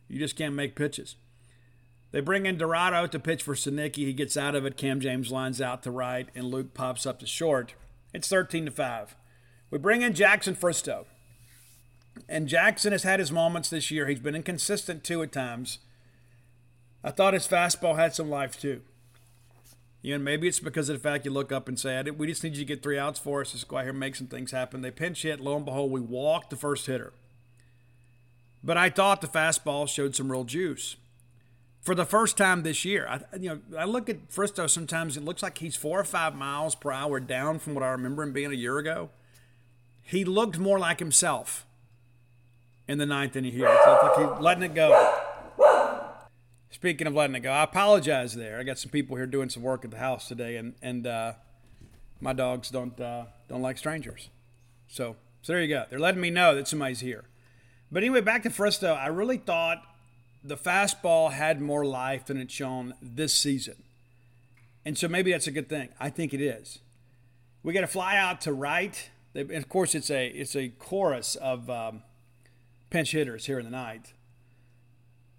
You 0.08 0.20
just 0.20 0.38
can't 0.38 0.56
make 0.56 0.76
pitches. 0.76 1.16
They 2.12 2.20
bring 2.20 2.46
in 2.46 2.58
Dorado 2.58 3.08
to 3.08 3.20
pitch 3.20 3.44
for 3.44 3.56
Sinicki. 3.56 3.98
He 3.98 4.14
gets 4.14 4.36
out 4.36 4.56
of 4.56 4.66
it. 4.66 4.78
Cam 4.78 5.00
James 5.00 5.32
lines 5.32 5.62
out 5.62 5.84
to 5.84 5.92
right, 5.92 6.28
and 6.36 6.46
Luke 6.46 6.74
pops 6.74 7.06
up 7.06 7.20
to 7.20 7.26
short. 7.26 7.74
It's 8.14 8.28
13 8.28 8.66
to 8.66 8.72
5. 8.72 9.16
We 9.70 9.78
bring 9.78 10.02
in 10.02 10.14
Jackson 10.14 10.56
Fristoe. 10.56 11.06
And 12.28 12.50
Jackson 12.50 12.92
has 12.92 13.04
had 13.04 13.22
his 13.22 13.32
moments 13.32 13.70
this 13.70 13.90
year. 13.90 14.08
He's 14.08 14.20
been 14.20 14.36
inconsistent 14.36 15.06
too 15.06 15.24
at 15.24 15.32
times. 15.32 15.80
I 17.04 17.12
thought 17.12 17.34
his 17.34 17.48
fastball 17.48 17.96
had 17.96 18.14
some 18.14 18.30
life 18.30 18.60
too. 18.60 18.82
You 20.02 20.18
know, 20.18 20.24
maybe 20.24 20.48
it's 20.48 20.60
because 20.60 20.90
of 20.90 20.96
the 20.96 21.10
fact 21.10 21.26
you 21.26 21.32
look 21.32 21.52
up 21.52 21.68
and 21.68 21.80
say, 21.80 22.02
"We 22.02 22.28
just 22.28 22.44
need 22.44 22.54
you 22.54 22.60
to 22.60 22.66
get 22.66 22.82
three 22.82 22.98
outs 22.98 23.20
for 23.20 23.42
us. 23.42 23.52
Just 23.52 23.68
go 23.68 23.78
out 23.78 23.84
here 23.84 23.92
and 23.92 24.00
make 24.00 24.16
some 24.16 24.28
things 24.28 24.52
happen." 24.52 24.82
They 24.82 24.92
pinch 24.92 25.22
hit. 25.22 25.40
Lo 25.40 25.56
and 25.56 25.66
behold, 25.66 25.92
we 25.92 26.02
walked 26.02 26.50
the 26.50 26.56
first 26.56 26.88
hitter. 26.88 27.14
But 28.64 28.78
I 28.78 28.90
thought 28.90 29.22
the 29.22 29.28
fastball 29.28 29.88
showed 29.88 30.16
some 30.16 30.32
real 30.32 30.44
juice. 30.44 30.96
For 31.82 31.96
the 31.96 32.06
first 32.06 32.38
time 32.38 32.62
this 32.62 32.86
year, 32.86 33.08
I, 33.08 33.22
you 33.38 33.50
know, 33.50 33.60
I 33.78 33.86
look 33.86 34.08
at 34.08 34.30
Fristoe. 34.30 34.70
Sometimes 34.70 35.18
it 35.18 35.26
looks 35.26 35.42
like 35.42 35.58
he's 35.58 35.76
four 35.76 36.00
or 36.00 36.04
five 36.04 36.36
miles 36.36 36.76
per 36.76 36.92
hour 36.92 37.20
down 37.20 37.58
from 37.58 37.74
what 37.74 37.84
I 37.84 37.90
remember 37.90 38.22
him 38.22 38.34
being 38.34 38.52
a 38.52 38.56
year 38.56 38.78
ago. 38.78 39.10
He 40.04 40.24
looked 40.24 40.60
more 40.60 40.78
like 40.78 41.00
himself 41.00 41.66
in 42.88 42.98
the 42.98 43.06
ninth 43.06 43.36
inning 43.36 43.52
here. 43.52 43.68
It 43.68 43.88
looked 43.88 44.04
like 44.04 44.18
he's 44.18 44.44
letting 44.44 44.64
it 44.64 44.76
go. 44.76 45.21
Speaking 46.72 47.06
of 47.06 47.14
letting 47.14 47.36
it 47.36 47.42
go, 47.42 47.52
I 47.52 47.64
apologize 47.64 48.34
there. 48.34 48.58
I 48.58 48.64
got 48.64 48.80
some 48.80 48.92
people 48.92 49.18
here 49.18 49.28
doing 49.28 49.50
some 49.50 49.62
work 49.62 49.84
at 49.84 49.92
the 49.92 49.98
house 49.98 50.30
today, 50.30 50.56
and 50.56 50.74
and 50.82 51.06
uh, 51.06 51.34
my 52.22 52.32
dogs 52.32 52.70
don't 52.70 52.98
uh, 53.00 53.26
don't 53.50 53.62
like 53.62 53.78
strangers. 53.78 54.30
So 54.88 55.18
so 55.42 55.54
there 55.54 55.62
you 55.62 55.68
go. 55.68 55.84
They're 55.90 56.00
letting 56.00 56.22
me 56.22 56.30
know 56.30 56.56
that 56.56 56.70
somebody's 56.70 57.02
here. 57.02 57.26
But 57.92 58.04
anyway, 58.04 58.22
back 58.22 58.44
to 58.44 58.50
Fristoe. 58.50 58.98
I 58.98 59.08
really 59.08 59.38
thought 59.38 59.84
the 60.46 60.56
fastball 60.56 61.34
had 61.34 61.62
more 61.62 61.86
life 61.86 62.26
than 62.26 62.38
it's 62.38 62.54
shown 62.54 62.94
this 63.02 63.34
season, 63.34 63.84
and 64.86 64.98
so 64.98 65.10
maybe 65.10 65.34
that's 65.34 65.48
a 65.48 65.52
good 65.52 65.68
thing. 65.68 65.90
I 66.00 66.10
think 66.10 66.34
it 66.34 66.42
is. 66.42 66.80
We 67.64 67.74
got 67.74 67.82
to 67.82 67.88
fly 67.88 68.16
out 68.16 68.40
to 68.42 68.54
right. 68.54 69.10
Of 69.36 69.68
course, 69.68 69.94
it's 69.94 70.10
a 70.10 70.28
it's 70.28 70.56
a 70.56 70.70
chorus 70.70 71.36
of 71.36 71.70
um, 71.70 72.04
pinch 72.90 73.12
hitters 73.12 73.46
here 73.48 73.60
in 73.60 73.66
the 73.66 73.72
night. 73.72 74.14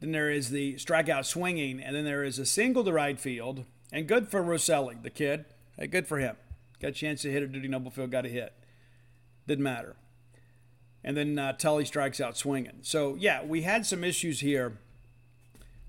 Then 0.02 0.10
there 0.10 0.30
is 0.30 0.50
the 0.50 0.74
strikeout 0.74 1.26
swinging, 1.26 1.80
and 1.80 1.94
then 1.94 2.04
there 2.04 2.24
is 2.24 2.40
a 2.40 2.44
single 2.44 2.82
to 2.82 2.92
right 2.92 3.20
field. 3.20 3.64
And 3.92 4.08
good 4.08 4.26
for 4.26 4.42
Rosselli, 4.42 5.00
the 5.00 5.10
kid. 5.10 5.44
Hey, 5.78 5.86
good 5.86 6.08
for 6.08 6.18
him. 6.18 6.34
Got 6.80 6.88
a 6.88 6.92
chance 6.92 7.22
to 7.22 7.30
hit 7.30 7.44
a 7.44 7.46
Dudy 7.46 7.68
Noble 7.68 7.92
Field 7.92 8.10
got 8.10 8.26
a 8.26 8.28
hit. 8.28 8.52
Didn't 9.46 9.62
matter. 9.62 9.94
And 11.04 11.16
then 11.16 11.38
uh, 11.38 11.52
Tully 11.52 11.84
strikes 11.84 12.20
out 12.20 12.36
swinging. 12.36 12.80
So, 12.82 13.14
yeah, 13.14 13.44
we 13.44 13.62
had 13.62 13.86
some 13.86 14.02
issues 14.02 14.40
here 14.40 14.76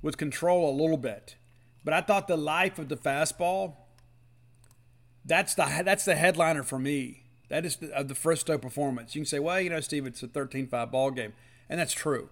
with 0.03 0.18
control 0.18 0.70
a 0.70 0.76
little 0.80 0.97
bit. 0.97 1.36
But 1.84 1.95
I 1.95 2.01
thought 2.01 2.28
the 2.28 2.38
life 2.38 2.78
of 2.78 2.89
the 2.89 2.97
fastball, 2.97 3.78
that's 5.26 5.55
the, 5.55 5.82
that's 5.84 6.05
the 6.05 6.16
headliner 6.16 6.61
for 6.61 6.78
me. 6.78 7.24
That 7.49 7.66
is 7.66 7.78
the, 7.78 7.91
of 7.97 8.09
the 8.09 8.14
Fristoe 8.14 8.61
performance. 8.61 9.16
You 9.16 9.22
can 9.22 9.26
say, 9.26 9.39
well, 9.39 9.59
you 9.59 9.72
know, 9.72 9.80
Steve, 9.80 10.05
it's 10.05 10.22
a 10.22 10.28
13 10.28 10.68
5 10.68 10.91
ball 10.91 11.09
game. 11.09 11.34
And 11.68 11.80
that's 11.80 11.93
true. 11.93 12.30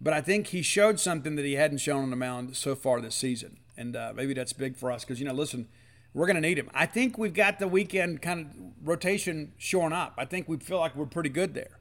But 0.00 0.12
I 0.12 0.20
think 0.20 0.48
he 0.48 0.62
showed 0.62 1.00
something 1.00 1.36
that 1.36 1.44
he 1.44 1.54
hadn't 1.54 1.78
shown 1.78 2.02
on 2.02 2.10
the 2.10 2.16
mound 2.16 2.56
so 2.56 2.74
far 2.74 3.00
this 3.00 3.14
season. 3.14 3.58
And 3.76 3.96
uh, 3.96 4.12
maybe 4.14 4.34
that's 4.34 4.52
big 4.52 4.76
for 4.76 4.90
us 4.90 5.04
because, 5.04 5.20
you 5.20 5.26
know, 5.26 5.32
listen, 5.32 5.68
we're 6.14 6.26
going 6.26 6.36
to 6.36 6.42
need 6.42 6.58
him. 6.58 6.70
I 6.74 6.86
think 6.86 7.18
we've 7.18 7.34
got 7.34 7.58
the 7.58 7.68
weekend 7.68 8.22
kind 8.22 8.40
of 8.40 8.86
rotation 8.88 9.52
shorn 9.58 9.92
up. 9.92 10.14
I 10.16 10.24
think 10.24 10.48
we 10.48 10.56
feel 10.58 10.78
like 10.78 10.94
we're 10.96 11.06
pretty 11.06 11.28
good 11.28 11.54
there. 11.54 11.78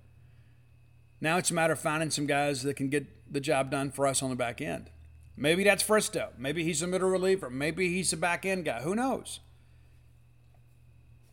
Now 1.21 1.37
it's 1.37 1.51
a 1.51 1.53
matter 1.53 1.73
of 1.73 1.79
finding 1.79 2.09
some 2.09 2.25
guys 2.25 2.63
that 2.63 2.75
can 2.75 2.89
get 2.89 3.07
the 3.31 3.39
job 3.39 3.71
done 3.71 3.91
for 3.91 4.05
us 4.05 4.21
on 4.21 4.29
the 4.29 4.35
back 4.35 4.61
end. 4.61 4.89
Maybe 5.37 5.63
that's 5.63 5.83
Fristoe. 5.83 6.29
Maybe 6.37 6.63
he's 6.63 6.81
a 6.81 6.87
middle 6.87 7.09
reliever. 7.09 7.49
Maybe 7.49 7.89
he's 7.89 8.13
a 8.13 8.17
back 8.17 8.45
end 8.45 8.65
guy. 8.65 8.81
Who 8.81 8.95
knows? 8.95 9.39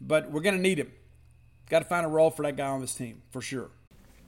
But 0.00 0.30
we're 0.30 0.40
going 0.40 0.56
to 0.56 0.60
need 0.60 0.78
him. 0.78 0.92
Got 1.70 1.80
to 1.80 1.84
find 1.84 2.04
a 2.04 2.08
role 2.08 2.30
for 2.30 2.42
that 2.42 2.56
guy 2.56 2.66
on 2.66 2.80
this 2.80 2.94
team 2.94 3.22
for 3.30 3.40
sure. 3.40 3.70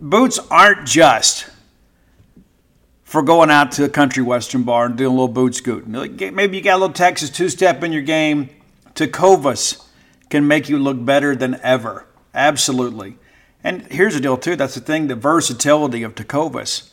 boots 0.00 0.38
aren't 0.50 0.86
just 0.86 1.48
for 3.04 3.22
going 3.22 3.50
out 3.50 3.72
to 3.72 3.84
a 3.84 3.88
country 3.88 4.22
western 4.22 4.62
bar 4.62 4.86
and 4.86 4.96
doing 4.96 5.08
a 5.08 5.12
little 5.12 5.28
boot 5.28 5.54
scooting. 5.54 5.92
Maybe 5.92 6.56
you 6.56 6.62
got 6.62 6.76
a 6.76 6.80
little 6.80 6.92
Texas 6.92 7.30
two 7.30 7.48
step 7.48 7.82
in 7.82 7.92
your 7.92 8.02
game. 8.02 8.50
Tecovas 8.94 9.86
can 10.28 10.46
make 10.46 10.68
you 10.68 10.78
look 10.78 11.02
better 11.04 11.34
than 11.34 11.58
ever. 11.62 12.06
Absolutely. 12.34 13.16
And 13.64 13.90
here's 13.90 14.14
the 14.14 14.20
deal, 14.20 14.36
too. 14.36 14.56
That's 14.56 14.74
the 14.74 14.80
thing 14.80 15.08
the 15.08 15.16
versatility 15.16 16.02
of 16.02 16.14
Tecovas 16.14 16.90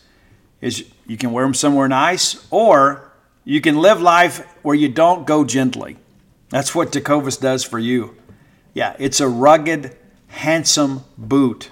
is 0.62 0.86
you 1.06 1.18
can 1.18 1.32
wear 1.32 1.46
them 1.46 1.54
somewhere 1.54 1.88
nice 1.88 2.48
or 2.50 3.12
you 3.44 3.62
can 3.62 3.78
live 3.78 4.02
life 4.02 4.40
where 4.64 4.76
you 4.76 4.90
don't 4.90 5.28
go 5.28 5.44
gently. 5.44 5.98
That's 6.50 6.74
what 6.74 6.92
Tecovas 6.92 7.40
does 7.40 7.64
for 7.64 7.78
you. 7.78 8.16
Yeah, 8.74 8.96
it's 9.00 9.20
a 9.20 9.28
rugged, 9.28 9.96
handsome 10.28 11.04
boot. 11.18 11.72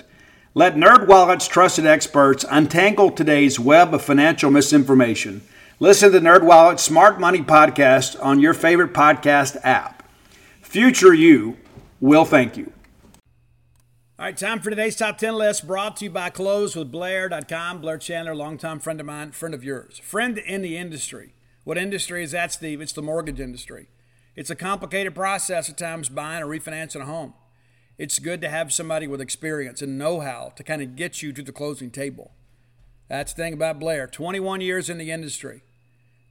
Let 0.53 0.75
NerdWallet's 0.75 1.47
trusted 1.47 1.85
experts 1.85 2.43
untangle 2.49 3.09
today's 3.09 3.57
web 3.57 3.93
of 3.93 4.01
financial 4.01 4.51
misinformation. 4.51 5.43
Listen 5.79 6.11
to 6.11 6.19
NerdWallet's 6.19 6.81
Smart 6.81 7.21
Money 7.21 7.41
podcast 7.41 8.21
on 8.21 8.41
your 8.41 8.53
favorite 8.53 8.93
podcast 8.93 9.55
app. 9.63 10.05
Future 10.61 11.13
you 11.13 11.57
will 12.01 12.25
thank 12.25 12.57
you. 12.57 12.73
All 14.19 14.25
right, 14.25 14.35
time 14.35 14.59
for 14.59 14.69
today's 14.69 14.97
top 14.97 15.17
10 15.17 15.35
list 15.35 15.65
brought 15.65 15.95
to 15.97 16.05
you 16.05 16.11
by 16.11 16.29
Close 16.29 16.75
with 16.75 16.91
Blair.com. 16.91 17.79
Blair 17.79 17.97
Chandler, 17.97 18.35
longtime 18.35 18.81
friend 18.81 18.99
of 18.99 19.05
mine, 19.05 19.31
friend 19.31 19.55
of 19.55 19.63
yours, 19.63 19.99
friend 19.99 20.37
in 20.37 20.61
the 20.61 20.75
industry. 20.75 21.33
What 21.63 21.77
industry 21.77 22.25
is 22.25 22.31
that, 22.31 22.51
Steve? 22.51 22.81
It's 22.81 22.91
the 22.91 23.01
mortgage 23.01 23.39
industry. 23.39 23.87
It's 24.35 24.49
a 24.49 24.55
complicated 24.55 25.15
process 25.15 25.69
at 25.69 25.77
times 25.77 26.09
buying 26.09 26.43
or 26.43 26.47
refinancing 26.47 27.01
a 27.01 27.05
home 27.05 27.35
it's 28.01 28.17
good 28.17 28.41
to 28.41 28.49
have 28.49 28.73
somebody 28.73 29.05
with 29.05 29.21
experience 29.21 29.79
and 29.79 29.95
know 29.95 30.21
how 30.21 30.51
to 30.55 30.63
kind 30.63 30.81
of 30.81 30.95
get 30.95 31.21
you 31.21 31.31
to 31.31 31.43
the 31.43 31.51
closing 31.51 31.91
table. 31.91 32.31
That's 33.07 33.31
the 33.31 33.43
thing 33.43 33.53
about 33.53 33.79
Blair 33.79 34.07
21 34.07 34.59
years 34.59 34.89
in 34.89 34.97
the 34.97 35.11
industry, 35.11 35.61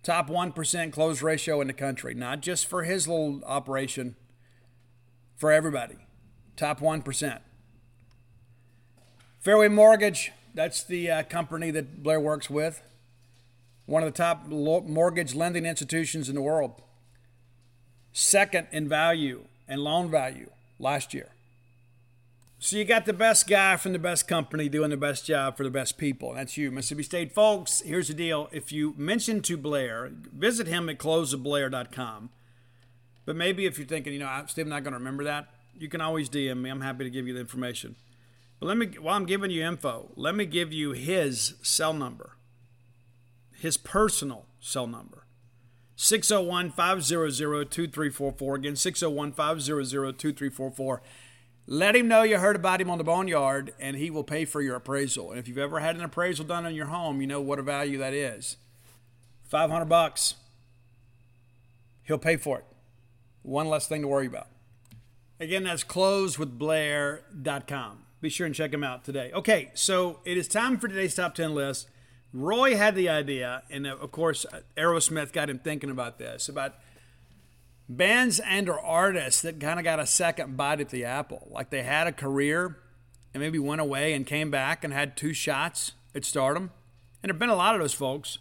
top 0.02 0.28
1% 0.28 0.92
close 0.92 1.22
ratio 1.22 1.60
in 1.60 1.68
the 1.68 1.72
country, 1.72 2.12
not 2.12 2.40
just 2.40 2.66
for 2.66 2.82
his 2.82 3.06
little 3.06 3.40
operation, 3.46 4.16
for 5.36 5.52
everybody. 5.52 5.94
Top 6.56 6.80
1%. 6.80 7.38
Fairway 9.38 9.68
Mortgage, 9.68 10.32
that's 10.52 10.82
the 10.82 11.08
uh, 11.08 11.22
company 11.22 11.70
that 11.70 12.02
Blair 12.02 12.18
works 12.18 12.50
with, 12.50 12.82
one 13.86 14.02
of 14.02 14.12
the 14.12 14.18
top 14.18 14.48
mortgage 14.48 15.36
lending 15.36 15.66
institutions 15.66 16.28
in 16.28 16.34
the 16.34 16.42
world. 16.42 16.82
Second 18.12 18.66
in 18.72 18.88
value 18.88 19.44
and 19.68 19.84
loan 19.84 20.10
value 20.10 20.50
last 20.80 21.14
year. 21.14 21.30
So 22.62 22.76
you 22.76 22.84
got 22.84 23.06
the 23.06 23.14
best 23.14 23.48
guy 23.48 23.78
from 23.78 23.94
the 23.94 23.98
best 23.98 24.28
company 24.28 24.68
doing 24.68 24.90
the 24.90 24.96
best 24.98 25.24
job 25.24 25.56
for 25.56 25.64
the 25.64 25.70
best 25.70 25.96
people. 25.96 26.34
That's 26.34 26.58
you, 26.58 26.70
Mississippi 26.70 27.04
State. 27.04 27.32
Folks, 27.32 27.80
here's 27.80 28.08
the 28.08 28.14
deal. 28.14 28.50
If 28.52 28.70
you 28.70 28.92
mention 28.98 29.40
to 29.42 29.56
Blair, 29.56 30.10
visit 30.12 30.66
him 30.66 30.90
at 30.90 30.98
closeofblair.com. 30.98 32.28
But 33.24 33.36
maybe 33.36 33.64
if 33.64 33.78
you're 33.78 33.86
thinking, 33.86 34.12
you 34.12 34.18
know, 34.18 34.26
I'm 34.26 34.46
still 34.46 34.66
not 34.66 34.84
going 34.84 34.92
to 34.92 34.98
remember 34.98 35.24
that, 35.24 35.48
you 35.78 35.88
can 35.88 36.02
always 36.02 36.28
DM 36.28 36.60
me. 36.60 36.68
I'm 36.68 36.82
happy 36.82 37.04
to 37.04 37.10
give 37.10 37.26
you 37.26 37.32
the 37.32 37.40
information. 37.40 37.96
But 38.58 38.66
let 38.66 38.76
me, 38.76 38.88
while 39.00 39.16
I'm 39.16 39.24
giving 39.24 39.50
you 39.50 39.64
info, 39.64 40.10
let 40.14 40.34
me 40.34 40.44
give 40.44 40.70
you 40.70 40.92
his 40.92 41.54
cell 41.62 41.94
number, 41.94 42.36
his 43.56 43.78
personal 43.78 44.44
cell 44.60 44.86
number. 44.86 45.24
601 45.96 46.72
500 46.72 47.70
2344. 47.70 48.54
Again, 48.54 48.76
601 48.76 49.32
500 49.32 50.18
2344. 50.18 51.02
Let 51.72 51.94
him 51.94 52.08
know 52.08 52.24
you 52.24 52.38
heard 52.38 52.56
about 52.56 52.80
him 52.80 52.90
on 52.90 52.98
the 52.98 53.04
Boneyard, 53.04 53.74
and 53.78 53.96
he 53.96 54.10
will 54.10 54.24
pay 54.24 54.44
for 54.44 54.60
your 54.60 54.74
appraisal. 54.74 55.30
And 55.30 55.38
if 55.38 55.46
you've 55.46 55.56
ever 55.56 55.78
had 55.78 55.94
an 55.94 56.02
appraisal 56.02 56.44
done 56.44 56.66
on 56.66 56.74
your 56.74 56.86
home, 56.86 57.20
you 57.20 57.28
know 57.28 57.40
what 57.40 57.60
a 57.60 57.62
value 57.62 57.96
that 57.98 58.12
is. 58.12 58.56
500 59.44 59.84
bucks. 59.84 60.34
He'll 62.02 62.18
pay 62.18 62.36
for 62.36 62.58
it. 62.58 62.64
One 63.42 63.68
less 63.68 63.86
thing 63.86 64.02
to 64.02 64.08
worry 64.08 64.26
about. 64.26 64.48
Again, 65.38 65.62
that's 65.62 65.84
closewithblair.com. 65.84 67.98
Be 68.20 68.30
sure 68.30 68.46
and 68.46 68.54
check 68.54 68.74
him 68.74 68.82
out 68.82 69.04
today. 69.04 69.30
Okay, 69.32 69.70
so 69.74 70.18
it 70.24 70.36
is 70.36 70.48
time 70.48 70.76
for 70.76 70.88
today's 70.88 71.14
top 71.14 71.36
10 71.36 71.54
list. 71.54 71.88
Roy 72.32 72.76
had 72.76 72.96
the 72.96 73.08
idea, 73.08 73.62
and 73.70 73.86
of 73.86 74.10
course, 74.10 74.44
Aerosmith 74.76 75.32
got 75.32 75.48
him 75.48 75.60
thinking 75.60 75.90
about 75.90 76.18
this 76.18 76.48
about– 76.48 76.74
bands 77.96 78.40
and 78.40 78.68
or 78.68 78.78
artists 78.78 79.42
that 79.42 79.58
kind 79.58 79.80
of 79.80 79.84
got 79.84 79.98
a 79.98 80.06
second 80.06 80.56
bite 80.56 80.80
at 80.80 80.90
the 80.90 81.04
apple 81.04 81.48
like 81.50 81.70
they 81.70 81.82
had 81.82 82.06
a 82.06 82.12
career 82.12 82.78
and 83.34 83.42
maybe 83.42 83.58
went 83.58 83.80
away 83.80 84.12
and 84.12 84.26
came 84.26 84.48
back 84.48 84.84
and 84.84 84.92
had 84.92 85.16
two 85.16 85.32
shots 85.32 85.92
at 86.14 86.24
stardom 86.24 86.70
and 87.20 87.28
there 87.28 87.34
have 87.34 87.38
been 87.40 87.48
a 87.48 87.56
lot 87.56 87.74
of 87.74 87.80
those 87.80 87.92
folks 87.92 88.38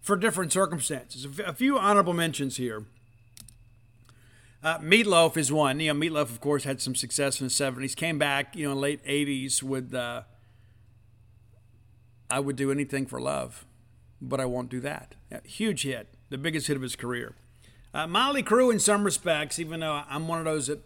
for 0.00 0.16
different 0.16 0.50
circumstances 0.50 1.26
a 1.40 1.52
few 1.52 1.78
honorable 1.78 2.14
mentions 2.14 2.56
here 2.56 2.86
uh, 4.62 4.78
Meatloaf 4.78 5.36
is 5.36 5.52
one. 5.52 5.78
You 5.78 5.94
know, 5.94 6.00
Meatloaf, 6.00 6.22
of 6.22 6.40
course, 6.40 6.64
had 6.64 6.80
some 6.80 6.96
success 6.96 7.40
in 7.40 7.46
the 7.46 7.52
70s. 7.52 7.94
Came 7.94 8.18
back, 8.18 8.56
you 8.56 8.66
know, 8.66 8.72
in 8.72 8.80
late 8.80 9.04
80s 9.04 9.62
with 9.62 9.94
uh, 9.94 10.22
I 12.28 12.40
Would 12.40 12.56
Do 12.56 12.72
Anything 12.72 13.06
for 13.06 13.20
Love, 13.20 13.64
but 14.20 14.40
I 14.40 14.44
Won't 14.44 14.68
Do 14.68 14.80
That. 14.80 15.14
Huge 15.44 15.84
hit, 15.84 16.08
the 16.30 16.38
biggest 16.38 16.66
hit 16.66 16.74
of 16.74 16.82
his 16.82 16.96
career. 16.96 17.36
Uh, 17.96 18.06
Crüe, 18.06 18.70
in 18.70 18.78
some 18.78 19.04
respects, 19.04 19.58
even 19.58 19.80
though 19.80 20.02
I'm 20.06 20.28
one 20.28 20.38
of 20.38 20.44
those 20.44 20.66
that 20.66 20.80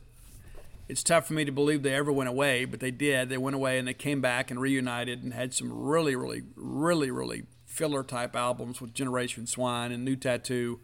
it's 0.89 1.03
tough 1.03 1.27
for 1.27 1.33
me 1.33 1.45
to 1.45 1.51
believe 1.51 1.83
they 1.83 1.95
ever 1.95 2.13
went 2.13 2.29
away, 2.29 2.65
but 2.65 2.79
they 2.79 2.93
did. 2.93 3.29
They 3.29 3.37
went 3.37 3.57
away 3.57 3.81
and 3.81 3.89
they 3.89 3.95
came 3.95 4.21
back 4.21 4.49
and 4.49 4.61
reunited 4.61 5.25
and 5.25 5.35
had 5.35 5.53
some 5.53 5.73
really, 5.73 6.15
really, 6.15 6.43
really, 6.55 7.11
really 7.11 7.47
filler 7.67 8.05
type 8.05 8.37
albums 8.37 8.81
with 8.81 8.95
Generation 8.95 9.49
Swine 9.49 9.91
and 9.91 10.05
New 10.05 10.15
Tattoo. 10.15 10.79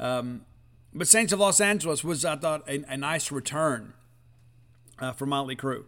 Um, 0.00 0.46
but 0.92 1.06
Saints 1.06 1.32
of 1.32 1.38
Los 1.38 1.60
Angeles 1.60 2.02
was, 2.02 2.24
I 2.24 2.34
thought, 2.34 2.68
a, 2.68 2.82
a 2.88 2.96
nice 2.96 3.30
return 3.30 3.92
uh, 4.98 5.12
for 5.12 5.28
Mötley 5.28 5.56
Crüe. 5.56 5.84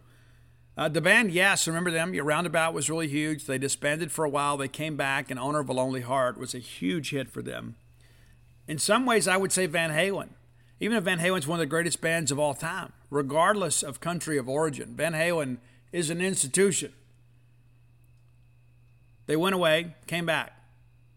Uh, 0.77 0.87
the 0.87 1.01
band, 1.01 1.31
yes, 1.31 1.67
remember 1.67 1.91
them? 1.91 2.13
Your 2.13 2.23
Roundabout 2.23 2.73
was 2.73 2.89
really 2.89 3.09
huge. 3.09 3.43
They 3.43 3.57
disbanded 3.57 4.13
for 4.13 4.23
a 4.23 4.29
while. 4.29 4.55
They 4.55 4.69
came 4.69 4.95
back, 4.95 5.29
and 5.29 5.37
Owner 5.37 5.59
of 5.59 5.67
a 5.67 5.73
Lonely 5.73 6.01
Heart 6.01 6.37
was 6.37 6.55
a 6.55 6.59
huge 6.59 7.09
hit 7.09 7.29
for 7.29 7.41
them. 7.41 7.75
In 8.67 8.79
some 8.79 9.05
ways, 9.05 9.27
I 9.27 9.37
would 9.37 9.51
say 9.51 9.65
Van 9.65 9.91
Halen. 9.91 10.29
Even 10.79 10.97
if 10.97 11.03
Van 11.03 11.19
Halen's 11.19 11.47
one 11.47 11.59
of 11.59 11.61
the 11.61 11.67
greatest 11.67 12.01
bands 12.01 12.31
of 12.31 12.39
all 12.39 12.53
time, 12.53 12.91
regardless 13.09 13.81
of 13.83 13.99
country 13.99 14.37
of 14.37 14.49
origin, 14.49 14.95
Van 14.95 15.13
Halen 15.13 15.57
is 15.91 16.09
an 16.09 16.19
institution. 16.19 16.91
They 19.27 19.35
went 19.35 19.55
away, 19.55 19.95
came 20.07 20.25
back. 20.25 20.51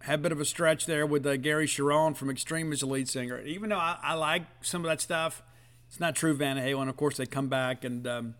Had 0.03 0.21
a 0.21 0.23
bit 0.23 0.33
of 0.33 0.41
a 0.41 0.45
stretch 0.45 0.87
there 0.87 1.05
with 1.05 1.27
uh, 1.27 1.37
Gary 1.37 1.67
Cherone 1.67 2.17
from 2.17 2.31
Extreme 2.31 2.73
as 2.73 2.81
the 2.81 2.87
lead 2.87 3.09
singer. 3.09 3.41
Even 3.43 3.71
though 3.71 3.79
I, 3.79 3.99
I, 4.01 4.15
like 4.15 4.43
some 4.61 4.85
of 4.85 4.89
that 4.89 5.01
stuff, 5.01 5.43
it's 5.89 5.99
not 5.99 6.15
true 6.15 6.35
Van 6.35 6.57
Halen. 6.57 6.89
Of 6.89 6.97
course, 6.97 7.17
they 7.17 7.27
come 7.27 7.49
back 7.49 7.83
and 7.83 8.07
um, 8.07 8.35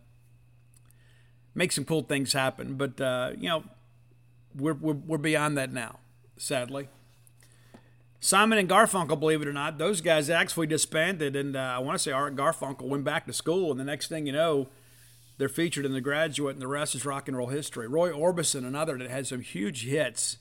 make 1.55 1.73
some 1.73 1.85
cool 1.85 2.03
things 2.03 2.33
happen. 2.33 2.77
But, 2.77 3.01
uh, 3.01 3.33
you 3.37 3.49
know, 3.49 3.65
we're, 4.55 4.75
we're, 4.75 4.95
we're 4.95 5.19
beyond 5.19 5.59
that 5.59 5.73
now, 5.73 5.99
sadly. 6.37 6.89
Simon 8.21 8.59
and 8.59 8.69
Garfunkel, 8.69 9.19
believe 9.19 9.43
it 9.43 9.49
or 9.49 9.53
not, 9.53 9.79
those 9.79 10.01
guys 10.01 10.29
actually 10.29 10.67
disbanded, 10.67 11.37
and 11.37 11.55
uh, 11.55 11.61
I 11.61 11.79
want 11.79 11.97
to 11.97 12.03
say 12.03 12.11
Art 12.11 12.35
Garfunkel 12.35 12.83
went 12.83 13.05
back 13.05 13.27
to 13.27 13.33
school, 13.33 13.71
and 13.71 13.79
the 13.79 13.85
next 13.85 14.09
thing 14.09 14.27
you 14.27 14.33
know, 14.33 14.69
they're 15.39 15.49
featured 15.49 15.87
in 15.87 15.93
The 15.93 16.01
Graduate, 16.01 16.55
and 16.55 16.63
the 16.63 16.67
rest 16.67 16.97
is 16.97 17.05
rock 17.05 17.29
and 17.29 17.37
roll 17.37 17.47
history. 17.47 17.87
Roy 17.87 18.11
Orbison, 18.11 18.67
another 18.67 18.99
that 18.99 19.09
had 19.09 19.29
some 19.29 19.41
huge 19.41 19.85
hits 19.85 20.39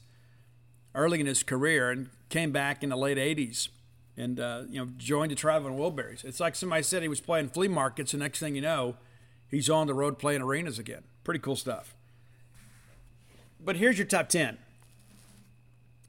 early 0.95 1.19
in 1.19 1.27
his 1.27 1.43
career, 1.43 1.91
and 1.91 2.09
came 2.29 2.51
back 2.51 2.81
in 2.81 2.89
the 2.89 2.97
late 2.97 3.17
'80s, 3.17 3.69
and 4.17 4.39
uh, 4.39 4.63
you 4.67 4.79
know 4.79 4.89
joined 4.97 5.31
the 5.31 5.35
Traveling 5.35 5.77
Wilburys. 5.77 6.25
It's 6.25 6.39
like 6.39 6.55
somebody 6.55 6.81
said 6.81 7.03
he 7.03 7.07
was 7.07 7.21
playing 7.21 7.49
flea 7.49 7.67
markets, 7.67 8.11
and 8.11 8.21
next 8.21 8.39
thing 8.39 8.55
you 8.55 8.61
know, 8.61 8.95
he's 9.51 9.69
on 9.69 9.85
the 9.85 9.93
road 9.93 10.17
playing 10.17 10.41
arenas 10.41 10.79
again. 10.79 11.03
Pretty 11.23 11.39
cool 11.39 11.55
stuff. 11.55 11.93
But 13.63 13.75
here's 13.75 13.99
your 13.99 14.07
top 14.07 14.29
ten. 14.29 14.57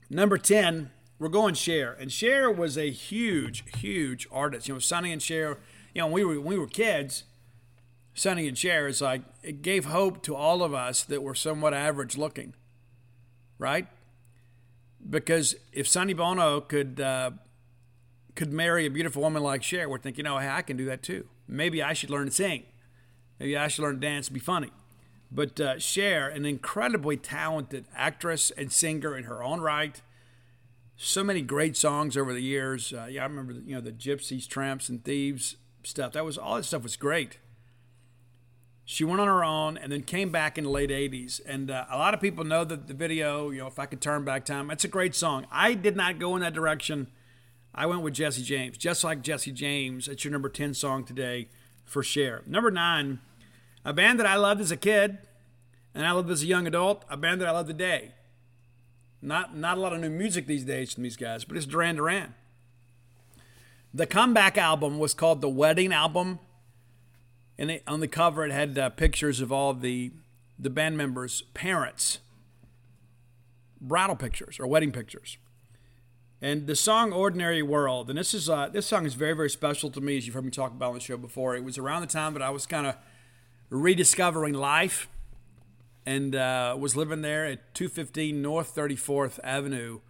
Number 0.08 0.38
ten 0.38 0.92
we're 1.18 1.28
going 1.28 1.54
Cher, 1.54 1.96
and 1.98 2.12
Cher 2.12 2.50
was 2.50 2.78
a 2.78 2.90
huge, 2.90 3.64
huge 3.76 4.28
artist. 4.30 4.68
You 4.68 4.74
know, 4.74 4.80
Sonny 4.80 5.12
and 5.12 5.22
Cher. 5.22 5.58
You 5.94 6.02
know, 6.02 6.06
when 6.06 6.14
we 6.14 6.24
were 6.24 6.40
when 6.40 6.54
we 6.54 6.58
were 6.58 6.66
kids, 6.66 7.24
Sonny 8.14 8.46
and 8.46 8.56
Cher 8.56 8.86
is 8.86 9.00
like 9.00 9.22
it 9.42 9.62
gave 9.62 9.86
hope 9.86 10.22
to 10.24 10.36
all 10.36 10.62
of 10.62 10.74
us 10.74 11.02
that 11.04 11.22
were 11.22 11.34
somewhat 11.34 11.74
average 11.74 12.16
looking, 12.16 12.54
right? 13.58 13.88
Because 15.08 15.56
if 15.72 15.88
Sonny 15.88 16.14
Bono 16.14 16.60
could 16.60 17.00
uh, 17.00 17.32
could 18.34 18.52
marry 18.52 18.86
a 18.86 18.90
beautiful 18.90 19.22
woman 19.22 19.42
like 19.42 19.62
Cher, 19.62 19.88
we're 19.88 19.98
thinking, 19.98 20.26
oh, 20.26 20.38
hey, 20.38 20.48
I 20.48 20.62
can 20.62 20.76
do 20.76 20.84
that 20.84 21.02
too. 21.02 21.26
Maybe 21.48 21.82
I 21.82 21.94
should 21.94 22.10
learn 22.10 22.26
to 22.26 22.32
sing. 22.32 22.64
Maybe 23.40 23.56
I 23.56 23.68
should 23.68 23.82
learn 23.82 23.94
to 23.94 24.00
dance, 24.00 24.28
be 24.28 24.40
funny. 24.40 24.70
But 25.30 25.60
uh, 25.60 25.78
Cher, 25.78 26.28
an 26.28 26.46
incredibly 26.46 27.16
talented 27.16 27.86
actress 27.94 28.50
and 28.50 28.72
singer 28.72 29.16
in 29.16 29.24
her 29.24 29.42
own 29.42 29.60
right, 29.60 30.00
so 31.00 31.22
many 31.22 31.40
great 31.40 31.76
songs 31.76 32.16
over 32.16 32.34
the 32.34 32.42
years. 32.42 32.92
Uh, 32.92 33.06
yeah, 33.08 33.22
I 33.22 33.26
remember 33.26 33.52
you 33.52 33.74
know 33.74 33.80
the 33.80 33.92
Gypsies, 33.92 34.46
Tramps, 34.46 34.88
and 34.88 35.02
Thieves 35.02 35.56
stuff. 35.84 36.12
That 36.12 36.24
was 36.24 36.36
all 36.36 36.56
that 36.56 36.64
stuff 36.64 36.82
was 36.82 36.96
great. 36.96 37.38
She 38.84 39.04
went 39.04 39.20
on 39.20 39.28
her 39.28 39.44
own 39.44 39.76
and 39.76 39.92
then 39.92 40.02
came 40.02 40.30
back 40.30 40.56
in 40.56 40.64
the 40.64 40.70
late 40.70 40.88
80s. 40.88 41.42
And 41.44 41.70
uh, 41.70 41.84
a 41.90 41.98
lot 41.98 42.14
of 42.14 42.22
people 42.22 42.42
know 42.42 42.64
that 42.64 42.88
the 42.88 42.94
video, 42.94 43.50
you 43.50 43.58
know, 43.58 43.66
if 43.66 43.78
I 43.78 43.84
could 43.84 44.00
turn 44.00 44.24
back 44.24 44.46
time, 44.46 44.70
it's 44.70 44.82
a 44.82 44.88
great 44.88 45.14
song. 45.14 45.46
I 45.52 45.74
did 45.74 45.94
not 45.94 46.18
go 46.18 46.34
in 46.36 46.40
that 46.40 46.54
direction. 46.54 47.08
I 47.74 47.84
went 47.84 48.00
with 48.00 48.14
Jesse 48.14 48.42
James, 48.42 48.78
just 48.78 49.04
like 49.04 49.20
Jesse 49.20 49.52
James. 49.52 50.08
It's 50.08 50.24
your 50.24 50.32
number 50.32 50.48
10 50.48 50.72
song 50.72 51.04
today 51.04 51.50
for 51.84 52.02
Cher. 52.02 52.42
Number 52.46 52.70
nine, 52.70 53.20
a 53.84 53.92
band 53.92 54.18
that 54.20 54.26
I 54.26 54.36
loved 54.36 54.62
as 54.62 54.70
a 54.70 54.76
kid 54.76 55.18
and 55.94 56.06
I 56.06 56.12
loved 56.12 56.30
as 56.30 56.42
a 56.42 56.46
young 56.46 56.66
adult, 56.66 57.04
a 57.10 57.18
band 57.18 57.42
that 57.42 57.48
I 57.48 57.52
love 57.52 57.66
today. 57.66 58.14
Not, 59.20 59.56
not 59.56 59.78
a 59.78 59.80
lot 59.80 59.92
of 59.92 60.00
new 60.00 60.10
music 60.10 60.46
these 60.46 60.64
days 60.64 60.94
from 60.94 61.02
these 61.02 61.16
guys, 61.16 61.44
but 61.44 61.56
it's 61.56 61.66
Duran 61.66 61.96
Duran. 61.96 62.34
The 63.92 64.06
comeback 64.06 64.56
album 64.56 64.98
was 64.98 65.14
called 65.14 65.40
The 65.40 65.48
Wedding 65.48 65.92
Album 65.92 66.38
and 67.58 67.70
it, 67.72 67.82
on 67.86 68.00
the 68.00 68.08
cover 68.08 68.44
it 68.46 68.52
had 68.52 68.78
uh, 68.78 68.90
pictures 68.90 69.40
of 69.40 69.50
all 69.52 69.74
the 69.74 70.12
the 70.60 70.70
band 70.70 70.96
members' 70.96 71.42
parents, 71.54 72.18
bridal 73.80 74.16
pictures 74.16 74.58
or 74.58 74.66
wedding 74.66 74.90
pictures. 74.92 75.36
And 76.40 76.66
the 76.66 76.76
song 76.76 77.12
"Ordinary 77.12 77.62
World," 77.62 78.08
and 78.08 78.18
this 78.18 78.32
is 78.32 78.48
uh, 78.48 78.68
this 78.68 78.86
song 78.86 79.04
is 79.04 79.14
very 79.14 79.34
very 79.34 79.50
special 79.50 79.90
to 79.90 80.00
me, 80.00 80.16
as 80.16 80.26
you've 80.26 80.34
heard 80.34 80.44
me 80.44 80.50
talk 80.50 80.70
about 80.70 80.90
on 80.90 80.94
the 80.94 81.00
show 81.00 81.16
before. 81.16 81.56
It 81.56 81.64
was 81.64 81.78
around 81.78 82.02
the 82.02 82.06
time 82.06 82.32
that 82.34 82.42
I 82.42 82.50
was 82.50 82.66
kind 82.66 82.86
of 82.86 82.94
rediscovering 83.70 84.54
life, 84.54 85.08
and 86.08 86.34
uh, 86.34 86.74
was 86.78 86.96
living 86.96 87.20
there 87.20 87.44
at 87.44 87.74
215 87.74 88.40
North 88.40 88.74
34th 88.74 89.38
Avenue, 89.44 90.00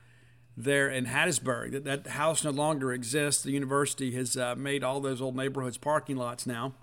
there 0.56 0.88
in 0.88 1.06
Hattiesburg. 1.06 1.72
That 1.72 1.82
that 1.84 2.06
house 2.06 2.44
no 2.44 2.50
longer 2.50 2.92
exists. 2.92 3.42
The 3.42 3.50
university 3.50 4.12
has 4.12 4.36
uh, 4.36 4.54
made 4.54 4.84
all 4.84 5.00
those 5.00 5.20
old 5.20 5.34
neighborhoods 5.34 5.76
parking 5.76 6.16
lots 6.16 6.46
now. 6.46 6.74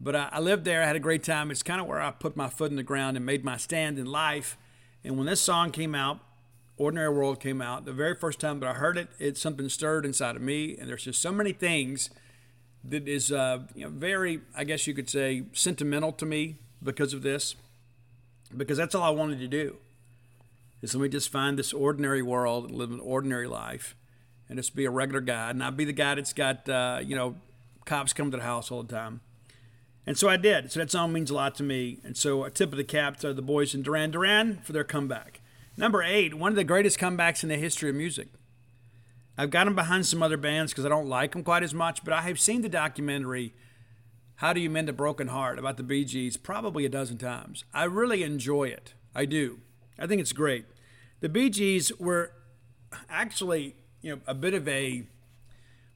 But 0.00 0.14
I, 0.14 0.28
I 0.30 0.38
lived 0.38 0.64
there. 0.64 0.84
I 0.84 0.86
had 0.86 0.94
a 0.94 1.00
great 1.00 1.24
time. 1.24 1.50
It's 1.50 1.64
kind 1.64 1.80
of 1.80 1.88
where 1.88 2.00
I 2.00 2.12
put 2.12 2.36
my 2.36 2.48
foot 2.48 2.70
in 2.70 2.76
the 2.76 2.84
ground 2.84 3.16
and 3.16 3.26
made 3.26 3.44
my 3.44 3.56
stand 3.56 3.98
in 3.98 4.06
life. 4.06 4.56
And 5.02 5.16
when 5.16 5.26
this 5.26 5.40
song 5.40 5.72
came 5.72 5.96
out, 5.96 6.20
Ordinary 6.76 7.12
World 7.12 7.40
came 7.40 7.60
out, 7.60 7.86
the 7.86 7.92
very 7.92 8.14
first 8.14 8.38
time 8.38 8.60
that 8.60 8.68
I 8.68 8.74
heard 8.74 8.96
it, 8.96 9.08
it 9.18 9.36
something 9.36 9.68
stirred 9.68 10.06
inside 10.06 10.36
of 10.36 10.42
me. 10.42 10.76
And 10.78 10.88
there's 10.88 11.02
just 11.02 11.20
so 11.20 11.32
many 11.32 11.50
things 11.52 12.10
that 12.84 13.08
is 13.08 13.32
uh, 13.32 13.62
you 13.74 13.82
know, 13.82 13.90
very, 13.90 14.42
I 14.56 14.62
guess 14.62 14.86
you 14.86 14.94
could 14.94 15.10
say, 15.10 15.42
sentimental 15.52 16.12
to 16.12 16.24
me 16.24 16.58
because 16.80 17.12
of 17.12 17.22
this. 17.22 17.56
Because 18.56 18.78
that's 18.78 18.94
all 18.94 19.02
I 19.02 19.10
wanted 19.10 19.40
to 19.40 19.48
do. 19.48 19.76
Is 20.80 20.94
let 20.94 21.02
me 21.02 21.08
just 21.08 21.30
find 21.30 21.58
this 21.58 21.72
ordinary 21.72 22.22
world 22.22 22.66
and 22.66 22.74
live 22.76 22.90
an 22.90 23.00
ordinary 23.00 23.48
life, 23.48 23.96
and 24.48 24.58
just 24.58 24.76
be 24.76 24.84
a 24.84 24.90
regular 24.90 25.20
guy, 25.20 25.50
and 25.50 25.58
not 25.58 25.76
be 25.76 25.84
the 25.84 25.92
guy 25.92 26.14
that's 26.14 26.32
got 26.32 26.68
uh, 26.68 27.00
you 27.04 27.16
know 27.16 27.36
cops 27.84 28.12
come 28.12 28.30
to 28.30 28.36
the 28.36 28.42
house 28.42 28.70
all 28.70 28.82
the 28.82 28.94
time. 28.94 29.20
And 30.06 30.16
so 30.16 30.28
I 30.28 30.38
did. 30.38 30.72
So 30.72 30.80
that 30.80 30.90
song 30.90 31.12
means 31.12 31.30
a 31.30 31.34
lot 31.34 31.54
to 31.56 31.62
me. 31.62 31.98
And 32.02 32.16
so 32.16 32.44
a 32.44 32.50
tip 32.50 32.72
of 32.72 32.78
the 32.78 32.84
cap 32.84 33.18
to 33.18 33.34
the 33.34 33.42
boys 33.42 33.74
in 33.74 33.82
Duran 33.82 34.10
Duran 34.10 34.58
for 34.62 34.72
their 34.72 34.84
comeback. 34.84 35.40
Number 35.76 36.02
eight, 36.02 36.32
one 36.34 36.50
of 36.50 36.56
the 36.56 36.64
greatest 36.64 36.98
comebacks 36.98 37.42
in 37.42 37.50
the 37.50 37.56
history 37.56 37.90
of 37.90 37.96
music. 37.96 38.28
I've 39.36 39.50
got 39.50 39.66
them 39.66 39.74
behind 39.74 40.06
some 40.06 40.22
other 40.22 40.36
bands 40.36 40.72
because 40.72 40.86
I 40.86 40.88
don't 40.88 41.08
like 41.08 41.32
them 41.32 41.44
quite 41.44 41.62
as 41.62 41.74
much, 41.74 42.04
but 42.04 42.14
I 42.14 42.22
have 42.22 42.40
seen 42.40 42.62
the 42.62 42.68
documentary 42.68 43.52
How 44.38 44.52
Do 44.52 44.60
You 44.60 44.70
Mend 44.70 44.88
a 44.88 44.92
Broken 44.92 45.28
Heart 45.28 45.58
about 45.58 45.78
the 45.78 45.82
Bee 45.82 46.04
Gees 46.04 46.36
probably 46.36 46.84
a 46.84 46.88
dozen 46.88 47.18
times. 47.18 47.64
I 47.74 47.84
really 47.84 48.22
enjoy 48.22 48.68
it. 48.68 48.94
I 49.12 49.24
do. 49.24 49.58
I 49.98 50.06
think 50.06 50.20
it's 50.20 50.32
great. 50.32 50.64
The 51.18 51.28
Bee 51.28 51.50
Gees 51.50 51.90
were 51.98 52.30
actually, 53.10 53.74
you 54.00 54.14
know, 54.14 54.20
a 54.28 54.34
bit 54.34 54.54
of 54.54 54.68
a 54.68 55.08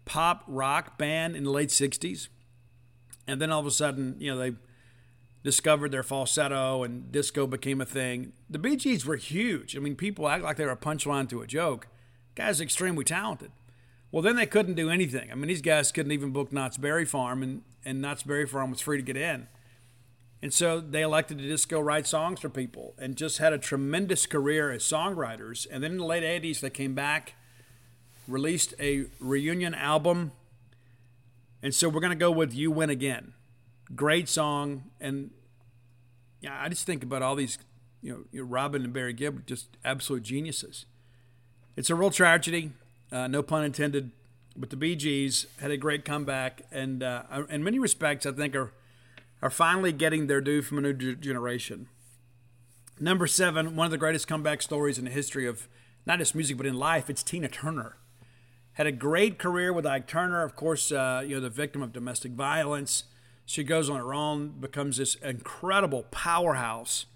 pop 0.07 0.43
rock 0.49 0.99
band 0.99 1.37
in 1.37 1.45
the 1.45 1.51
late 1.51 1.69
60s 1.69 2.27
and 3.29 3.41
then 3.41 3.53
all 3.53 3.61
of 3.61 3.67
a 3.67 3.71
sudden, 3.71 4.17
you 4.19 4.35
know, 4.35 4.39
they 4.41 4.57
discovered 5.45 5.93
their 5.93 6.03
falsetto 6.03 6.83
and 6.83 7.13
disco 7.13 7.47
became 7.47 7.81
a 7.81 7.87
thing. 7.87 8.33
The 8.51 8.59
Bee 8.59 8.75
Gees 8.75 9.07
were 9.07 9.15
huge. 9.15 9.77
I 9.77 9.79
mean, 9.79 9.95
people 9.95 10.29
act 10.29 10.43
like 10.43 10.57
they 10.57 10.67
were 10.67 10.73
a 10.73 10.77
punchline 10.77 11.29
to 11.29 11.43
a 11.43 11.47
joke. 11.47 11.87
Guys 12.35 12.61
extremely 12.61 13.05
talented. 13.05 13.53
Well, 14.13 14.23
then 14.23 14.37
they 14.37 14.47
couldn't 14.47 14.75
do 14.75 14.91
anything. 14.91 15.33
I 15.33 15.35
mean, 15.35 15.49
these 15.49 15.63
guys 15.63 15.91
couldn't 15.91 16.13
even 16.13 16.31
book 16.31 16.53
Knott's 16.53 16.77
Berry 16.77 17.05
Farm, 17.05 17.43
and, 17.43 17.63
and 17.85 18.01
Knott's 18.01 18.23
Berry 18.23 18.47
Farm 18.47 18.71
was 18.71 18.81
free 18.81 18.99
to 18.99 19.03
get 19.03 19.17
in. 19.17 19.49
And 20.41 20.53
so 20.53 20.81
they 20.81 21.03
elected 21.03 21.39
to 21.39 21.45
just 21.45 21.69
go 21.69 21.81
write 21.81 22.07
songs 22.07 22.39
for 22.39 22.49
people 22.49 22.95
and 22.99 23.17
just 23.17 23.39
had 23.39 23.53
a 23.53 23.59
tremendous 23.59 24.27
career 24.27 24.71
as 24.71 24.85
songwriters. 24.85 25.67
And 25.71 25.83
then 25.83 25.93
in 25.93 25.99
the 25.99 26.05
late 26.05 26.23
80s, 26.23 26.61
they 26.61 26.71
came 26.71 26.95
back, 26.95 27.35
released 28.29 28.75
a 28.79 29.07
reunion 29.19 29.75
album 29.75 30.33
and 31.63 31.73
so 31.73 31.89
we're 31.89 32.01
going 32.01 32.11
to 32.11 32.17
go 32.17 32.31
with 32.31 32.53
You 32.53 32.71
Win 32.73 32.91
Again. 32.91 33.35
Great 33.95 34.29
song. 34.29 34.91
And 35.01 35.31
yeah, 36.41 36.59
I 36.61 36.69
just 36.69 36.85
think 36.85 37.05
about 37.05 37.23
all 37.23 37.37
these, 37.37 37.59
you 38.03 38.27
know, 38.33 38.43
Robin 38.43 38.83
and 38.83 38.93
Barry 38.93 39.13
Gibb, 39.13 39.47
just 39.47 39.77
absolute 39.85 40.25
geniuses. 40.25 40.87
It's 41.77 41.89
a 41.89 41.95
real 41.95 42.11
tragedy, 42.11 42.73
uh, 43.13 43.29
no 43.29 43.43
pun 43.43 43.65
intended. 43.65 44.11
But 44.57 44.71
the 44.71 44.97
Gees 44.97 45.47
had 45.61 45.71
a 45.71 45.77
great 45.77 46.05
comeback, 46.05 46.63
and 46.71 47.03
uh, 47.03 47.23
in 47.49 47.63
many 47.65 47.79
respects, 47.79 48.27
I 48.27 48.33
think 48.33 48.55
are 48.55 48.73
are 49.41 49.51
finally 49.51 49.93
getting 49.93 50.27
their 50.29 50.41
due 50.41 50.63
from 50.63 50.79
a 50.79 50.81
new 50.81 50.93
generation. 50.93 51.89
Number 53.01 53.27
seven, 53.27 53.75
one 53.75 53.87
of 53.87 53.91
the 53.91 53.99
greatest 53.99 54.29
comeback 54.29 54.63
stories 54.63 54.99
in 54.99 55.05
the 55.05 55.11
history 55.11 55.47
of 55.47 55.69
not 56.07 56.21
just 56.21 56.35
music 56.35 56.57
but 56.57 56.67
in 56.67 56.75
life. 56.79 57.11
It's 57.11 57.23
Tina 57.25 57.49
Turner 57.49 57.97
had 58.75 58.87
a 58.87 58.93
great 58.93 59.39
career 59.39 59.73
with 59.73 59.85
Ike 59.85 60.07
Turner, 60.07 60.43
of 60.43 60.57
course, 60.57 60.91
uh, 60.91 61.23
you 61.27 61.35
know, 61.35 61.41
the 61.41 61.51
victim 61.51 61.83
of 61.83 61.93
domestic 61.93 62.33
violence. 62.33 63.05
She 63.45 63.65
goes 63.65 63.91
on 63.91 63.99
her 63.99 64.15
own, 64.15 64.55
becomes 64.61 64.97
this 64.97 65.15
incredible 65.17 66.05
powerhouse 66.11 67.07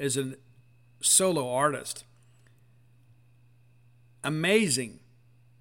as 0.00 0.16
a 0.16 0.34
solo 1.00 1.48
artist. 1.48 2.04
Amazing 4.24 4.98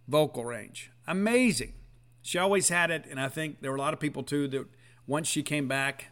vocal 0.08 0.46
range. 0.46 0.92
Amazing. 1.08 1.74
She 2.22 2.38
always 2.38 2.70
had 2.70 2.90
it, 2.92 3.06
and 3.10 3.20
I 3.20 3.30
think 3.30 3.62
there 3.62 3.72
were 3.72 3.78
a 3.78 3.82
lot 3.82 3.94
of 3.94 4.00
people 4.00 4.24
too 4.24 4.48
that 4.50 4.66
once 5.06 5.28
she 5.28 5.44
came 5.44 5.68
back 5.68 6.08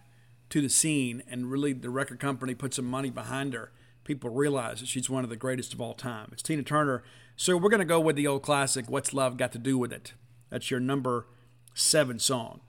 to 0.50 0.62
the 0.62 0.70
scene 0.70 1.24
and 1.28 1.50
really 1.50 1.74
the 1.74 1.90
record 1.90 2.20
company 2.20 2.54
put 2.54 2.74
some 2.74 2.86
money 2.86 3.10
behind 3.10 3.54
her, 3.54 3.72
people 4.04 4.30
realized 4.30 4.82
that 4.82 4.88
she's 4.88 5.10
one 5.10 5.24
of 5.24 5.30
the 5.30 5.36
greatest 5.36 5.74
of 5.74 5.82
all 5.82 5.94
time. 5.94 6.30
It's 6.32 6.44
Tina 6.44 6.64
Turner 6.64 7.04
so 7.36 7.58
we're 7.58 7.70
going 7.70 7.80
to 7.80 7.86
go 7.86 8.00
with 8.00 8.16
the 8.16 8.28
old 8.28 8.44
classic, 8.44 8.90
What's 8.90 9.14
Love 9.14 9.38
Got 9.38 9.52
to 9.54 9.58
Do 9.58 9.78
with 9.78 9.92
It? 9.92 10.14
That's 10.50 10.70
your 10.70 10.80
number 10.80 11.28
seven 11.74 12.20
song. 12.20 12.62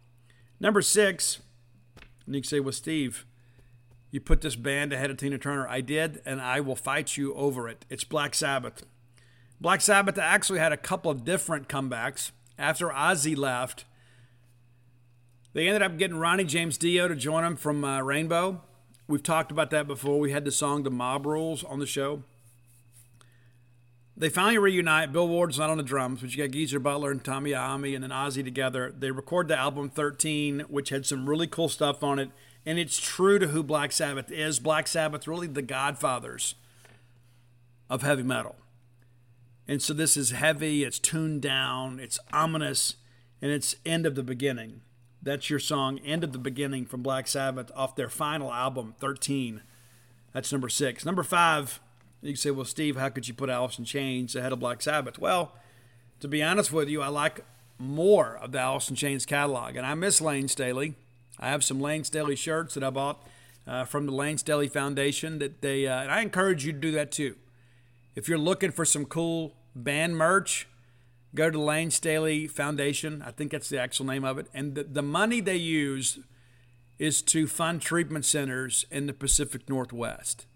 Number 0.58 0.80
six, 0.80 1.40
and 2.24 2.34
you 2.34 2.40
can 2.40 2.48
say, 2.48 2.60
Well, 2.60 2.72
Steve, 2.72 3.26
you 4.10 4.20
put 4.20 4.40
this 4.40 4.56
band 4.56 4.92
ahead 4.92 5.10
of 5.10 5.18
Tina 5.18 5.36
Turner. 5.36 5.68
I 5.68 5.80
did, 5.80 6.22
and 6.24 6.40
I 6.40 6.60
will 6.60 6.76
fight 6.76 7.16
you 7.16 7.34
over 7.34 7.68
it. 7.68 7.84
It's 7.90 8.04
Black 8.04 8.34
Sabbath. 8.34 8.84
Black 9.64 9.80
Sabbath 9.80 10.18
actually 10.18 10.58
had 10.58 10.72
a 10.72 10.76
couple 10.76 11.10
of 11.10 11.24
different 11.24 11.68
comebacks. 11.68 12.32
After 12.58 12.88
Ozzy 12.88 13.34
left, 13.34 13.86
they 15.54 15.66
ended 15.66 15.80
up 15.80 15.96
getting 15.96 16.18
Ronnie 16.18 16.44
James 16.44 16.76
Dio 16.76 17.08
to 17.08 17.16
join 17.16 17.44
them 17.44 17.56
from 17.56 17.82
uh, 17.82 18.02
Rainbow. 18.02 18.60
We've 19.08 19.22
talked 19.22 19.50
about 19.50 19.70
that 19.70 19.86
before. 19.86 20.20
We 20.20 20.32
had 20.32 20.44
the 20.44 20.50
song 20.50 20.82
The 20.82 20.90
Mob 20.90 21.24
Rules 21.24 21.64
on 21.64 21.78
the 21.78 21.86
show. 21.86 22.24
They 24.14 24.28
finally 24.28 24.58
reunite. 24.58 25.14
Bill 25.14 25.26
Ward's 25.26 25.58
not 25.58 25.70
on 25.70 25.78
the 25.78 25.82
drums, 25.82 26.20
but 26.20 26.36
you 26.36 26.44
got 26.44 26.52
Geezer 26.52 26.78
Butler 26.78 27.10
and 27.10 27.24
Tony 27.24 27.52
Iommi 27.52 27.94
and 27.94 28.04
then 28.04 28.10
Ozzy 28.10 28.44
together. 28.44 28.92
They 28.94 29.12
record 29.12 29.48
the 29.48 29.58
album 29.58 29.88
13, 29.88 30.66
which 30.68 30.90
had 30.90 31.06
some 31.06 31.26
really 31.26 31.46
cool 31.46 31.70
stuff 31.70 32.02
on 32.02 32.18
it. 32.18 32.28
And 32.66 32.78
it's 32.78 33.00
true 33.00 33.38
to 33.38 33.46
who 33.46 33.62
Black 33.62 33.92
Sabbath 33.92 34.30
is. 34.30 34.58
Black 34.58 34.86
Sabbath, 34.86 35.26
really 35.26 35.46
the 35.46 35.62
godfathers 35.62 36.54
of 37.88 38.02
heavy 38.02 38.22
metal. 38.22 38.56
And 39.66 39.80
so 39.80 39.94
this 39.94 40.16
is 40.16 40.30
heavy, 40.30 40.84
it's 40.84 40.98
tuned 40.98 41.42
down, 41.42 41.98
it's 41.98 42.18
ominous, 42.32 42.96
and 43.40 43.50
it's 43.50 43.76
End 43.86 44.04
of 44.04 44.14
the 44.14 44.22
Beginning. 44.22 44.82
That's 45.22 45.48
your 45.48 45.58
song, 45.58 45.98
End 46.00 46.22
of 46.22 46.32
the 46.32 46.38
Beginning 46.38 46.84
from 46.84 47.02
Black 47.02 47.26
Sabbath 47.26 47.70
off 47.74 47.96
their 47.96 48.10
final 48.10 48.52
album, 48.52 48.94
13. 48.98 49.62
That's 50.34 50.52
number 50.52 50.68
six. 50.68 51.04
Number 51.06 51.22
five, 51.22 51.80
you 52.20 52.36
say, 52.36 52.50
well, 52.50 52.64
Steve, 52.64 52.96
how 52.96 53.08
could 53.08 53.26
you 53.26 53.34
put 53.34 53.48
Alice 53.48 53.78
in 53.78 53.84
Chains 53.84 54.36
ahead 54.36 54.52
of 54.52 54.60
Black 54.60 54.82
Sabbath? 54.82 55.18
Well, 55.18 55.52
to 56.20 56.28
be 56.28 56.42
honest 56.42 56.72
with 56.72 56.88
you, 56.88 57.00
I 57.00 57.08
like 57.08 57.44
more 57.78 58.36
of 58.36 58.52
the 58.52 58.60
Alice 58.60 58.88
in 58.90 58.96
Chains 58.96 59.26
catalog. 59.26 59.76
And 59.76 59.86
I 59.86 59.94
miss 59.94 60.20
Layne 60.20 60.48
Staley. 60.48 60.94
I 61.38 61.48
have 61.48 61.64
some 61.64 61.80
Layne 61.80 62.04
Staley 62.04 62.36
shirts 62.36 62.74
that 62.74 62.84
I 62.84 62.90
bought 62.90 63.26
uh, 63.66 63.84
from 63.84 64.06
the 64.06 64.12
Layne 64.12 64.38
Staley 64.38 64.68
Foundation. 64.68 65.38
That 65.38 65.62
they 65.62 65.86
uh, 65.86 66.02
and 66.02 66.10
I 66.10 66.20
encourage 66.20 66.64
you 66.64 66.72
to 66.72 66.78
do 66.78 66.92
that 66.92 67.12
too. 67.12 67.36
If 68.14 68.28
you're 68.28 68.38
looking 68.38 68.70
for 68.70 68.84
some 68.84 69.04
cool 69.04 69.54
band 69.74 70.16
merch, 70.16 70.68
go 71.34 71.50
to 71.50 71.58
the 71.58 71.64
Layne 71.64 71.90
Staley 71.90 72.46
Foundation. 72.46 73.22
I 73.22 73.30
think 73.32 73.50
that's 73.50 73.68
the 73.68 73.80
actual 73.80 74.06
name 74.06 74.24
of 74.24 74.38
it. 74.38 74.46
And 74.54 74.74
the, 74.74 74.84
the 74.84 75.02
money 75.02 75.40
they 75.40 75.56
use 75.56 76.20
is 76.98 77.22
to 77.22 77.46
fund 77.46 77.82
treatment 77.82 78.24
centers 78.24 78.86
in 78.90 79.06
the 79.06 79.12
Pacific 79.12 79.68
Northwest. 79.68 80.46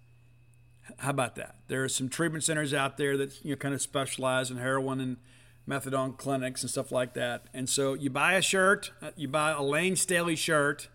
How 0.99 1.11
about 1.11 1.35
that? 1.37 1.57
There 1.67 1.85
are 1.85 1.89
some 1.89 2.09
treatment 2.09 2.45
centers 2.45 2.73
out 2.73 2.97
there 2.97 3.17
that 3.17 3.45
you 3.45 3.51
know 3.51 3.57
kind 3.57 3.75
of 3.75 3.83
specialize 3.83 4.51
in 4.51 4.57
heroin 4.57 5.01
and 5.01 5.17
methadone 5.69 6.17
clinics 6.17 6.63
and 6.63 6.71
stuff 6.71 6.91
like 6.91 7.15
that. 7.15 7.45
And 7.53 7.69
so 7.69 7.95
you 7.95 8.09
buy 8.09 8.35
a 8.35 8.43
shirt, 8.43 8.93
uh, 9.03 9.11
you 9.17 9.29
buy 9.29 9.51
a 9.51 9.63
Layne 9.63 9.97
Staley 9.97 10.35
shirt, 10.35 10.89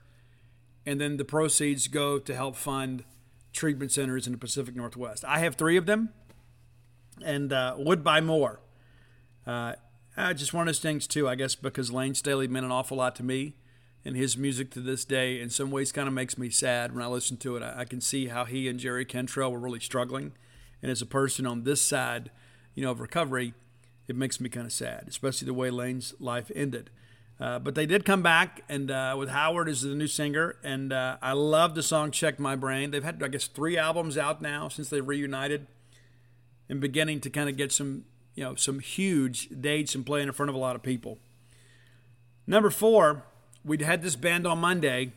and 0.86 1.00
then 1.00 1.18
the 1.18 1.26
proceeds 1.26 1.88
go 1.88 2.18
to 2.20 2.36
help 2.36 2.56
fund 2.56 3.04
treatment 3.54 3.92
centers 3.92 4.26
in 4.26 4.34
the 4.34 4.40
Pacific 4.40 4.76
Northwest. 4.76 5.24
I 5.26 5.40
have 5.40 5.56
three 5.56 5.78
of 5.78 5.86
them, 5.86 6.10
and 7.24 7.54
uh, 7.54 7.76
would 7.78 8.04
buy 8.04 8.22
more. 8.22 8.60
Uh, 9.46 9.74
just 10.34 10.54
one 10.54 10.68
of 10.68 10.68
those 10.68 10.80
things 10.80 11.08
too, 11.08 11.28
I 11.28 11.36
guess, 11.36 11.56
because 11.56 11.92
Layne 11.92 12.16
Staley 12.16 12.48
meant 12.48 12.66
an 12.66 12.72
awful 12.72 12.98
lot 12.98 13.16
to 13.18 13.24
me 13.24 13.56
and 14.06 14.16
his 14.16 14.38
music 14.38 14.72
to 14.72 14.82
this 14.82 15.06
day 15.06 15.40
in 15.40 15.50
some 15.50 15.72
ways 15.72 15.92
kind 15.92 16.08
of 16.08 16.14
makes 16.14 16.38
me 16.38 16.50
sad 16.50 16.94
when 16.94 17.04
I 17.04 17.08
listen 17.08 17.38
to 17.38 17.56
it. 17.56 17.64
I, 17.64 17.82
I, 17.82 17.86
can 17.86 18.02
see 18.02 18.28
how 18.28 18.46
he 18.46 18.68
and 18.68 18.80
Jerry 18.80 19.06
Cantrell 19.06 19.52
were 19.52 19.60
really 19.60 19.80
struggling. 19.80 20.34
And 20.82 20.92
as 20.92 21.02
a 21.02 21.06
person 21.06 21.46
on 21.46 21.64
this 21.64 21.82
side, 21.82 22.30
you 22.76 22.84
know, 22.84 22.92
of 22.92 23.00
recovery, 23.00 23.54
it 24.08 24.16
makes 24.16 24.42
me 24.42 24.50
kind 24.50 24.66
of 24.66 24.74
sad, 24.74 25.06
especially 25.08 25.46
the 25.46 25.54
way 25.54 25.70
Layne's 25.70 26.14
life 26.20 26.52
ended. 26.54 26.90
Uh, 27.40 27.60
but 27.60 27.76
they 27.76 27.86
did 27.86 28.06
come 28.06 28.22
back, 28.22 28.62
and 28.70 28.92
uh, 28.92 29.16
with 29.18 29.30
Howard 29.30 29.68
as 29.68 29.82
the 29.82 29.96
new 29.96 30.08
singer, 30.08 30.56
and 30.64 30.94
uh, 30.94 31.18
I 31.22 31.34
love 31.34 31.74
the 31.74 31.82
song 31.82 32.12
"Check 32.12 32.40
My 32.40 32.56
Brain." 32.56 32.92
They've 32.92 33.04
had, 33.04 33.22
I 33.24 33.28
guess, 33.28 33.48
three 33.48 33.76
albums 33.76 34.18
out 34.18 34.42
now 34.42 34.68
since 34.68 34.90
they 34.90 35.02
reunited, 35.02 35.68
and 36.74 36.82
beginning 36.82 37.22
to 37.22 37.30
kind 37.30 37.48
of 37.48 37.56
get 37.56 37.72
some, 37.72 38.04
you 38.34 38.44
know, 38.44 38.56
some 38.56 38.80
huge 38.80 39.48
dates 39.62 39.94
and 39.94 40.04
playing 40.04 40.28
in 40.28 40.34
front 40.34 40.50
of 40.50 40.56
a 40.56 40.60
lot 40.60 40.76
of 40.76 40.82
people. 40.82 41.20
Number 42.48 42.72
four, 42.72 43.24
we'd 43.64 43.84
had 43.84 44.02
this 44.02 44.16
band 44.16 44.48
on 44.48 44.58
Monday. 44.58 45.14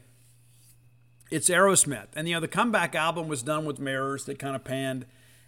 It's 1.30 1.48
Aerosmith. 1.48 2.08
And, 2.14 2.28
you 2.28 2.34
know, 2.34 2.40
the 2.40 2.46
comeback 2.46 2.94
album 2.94 3.26
was 3.26 3.42
done 3.42 3.64
with 3.64 3.80
Mirrors 3.80 4.26
that 4.26 4.38
kind 4.38 4.54
of 4.54 4.64
panned. 4.64 5.06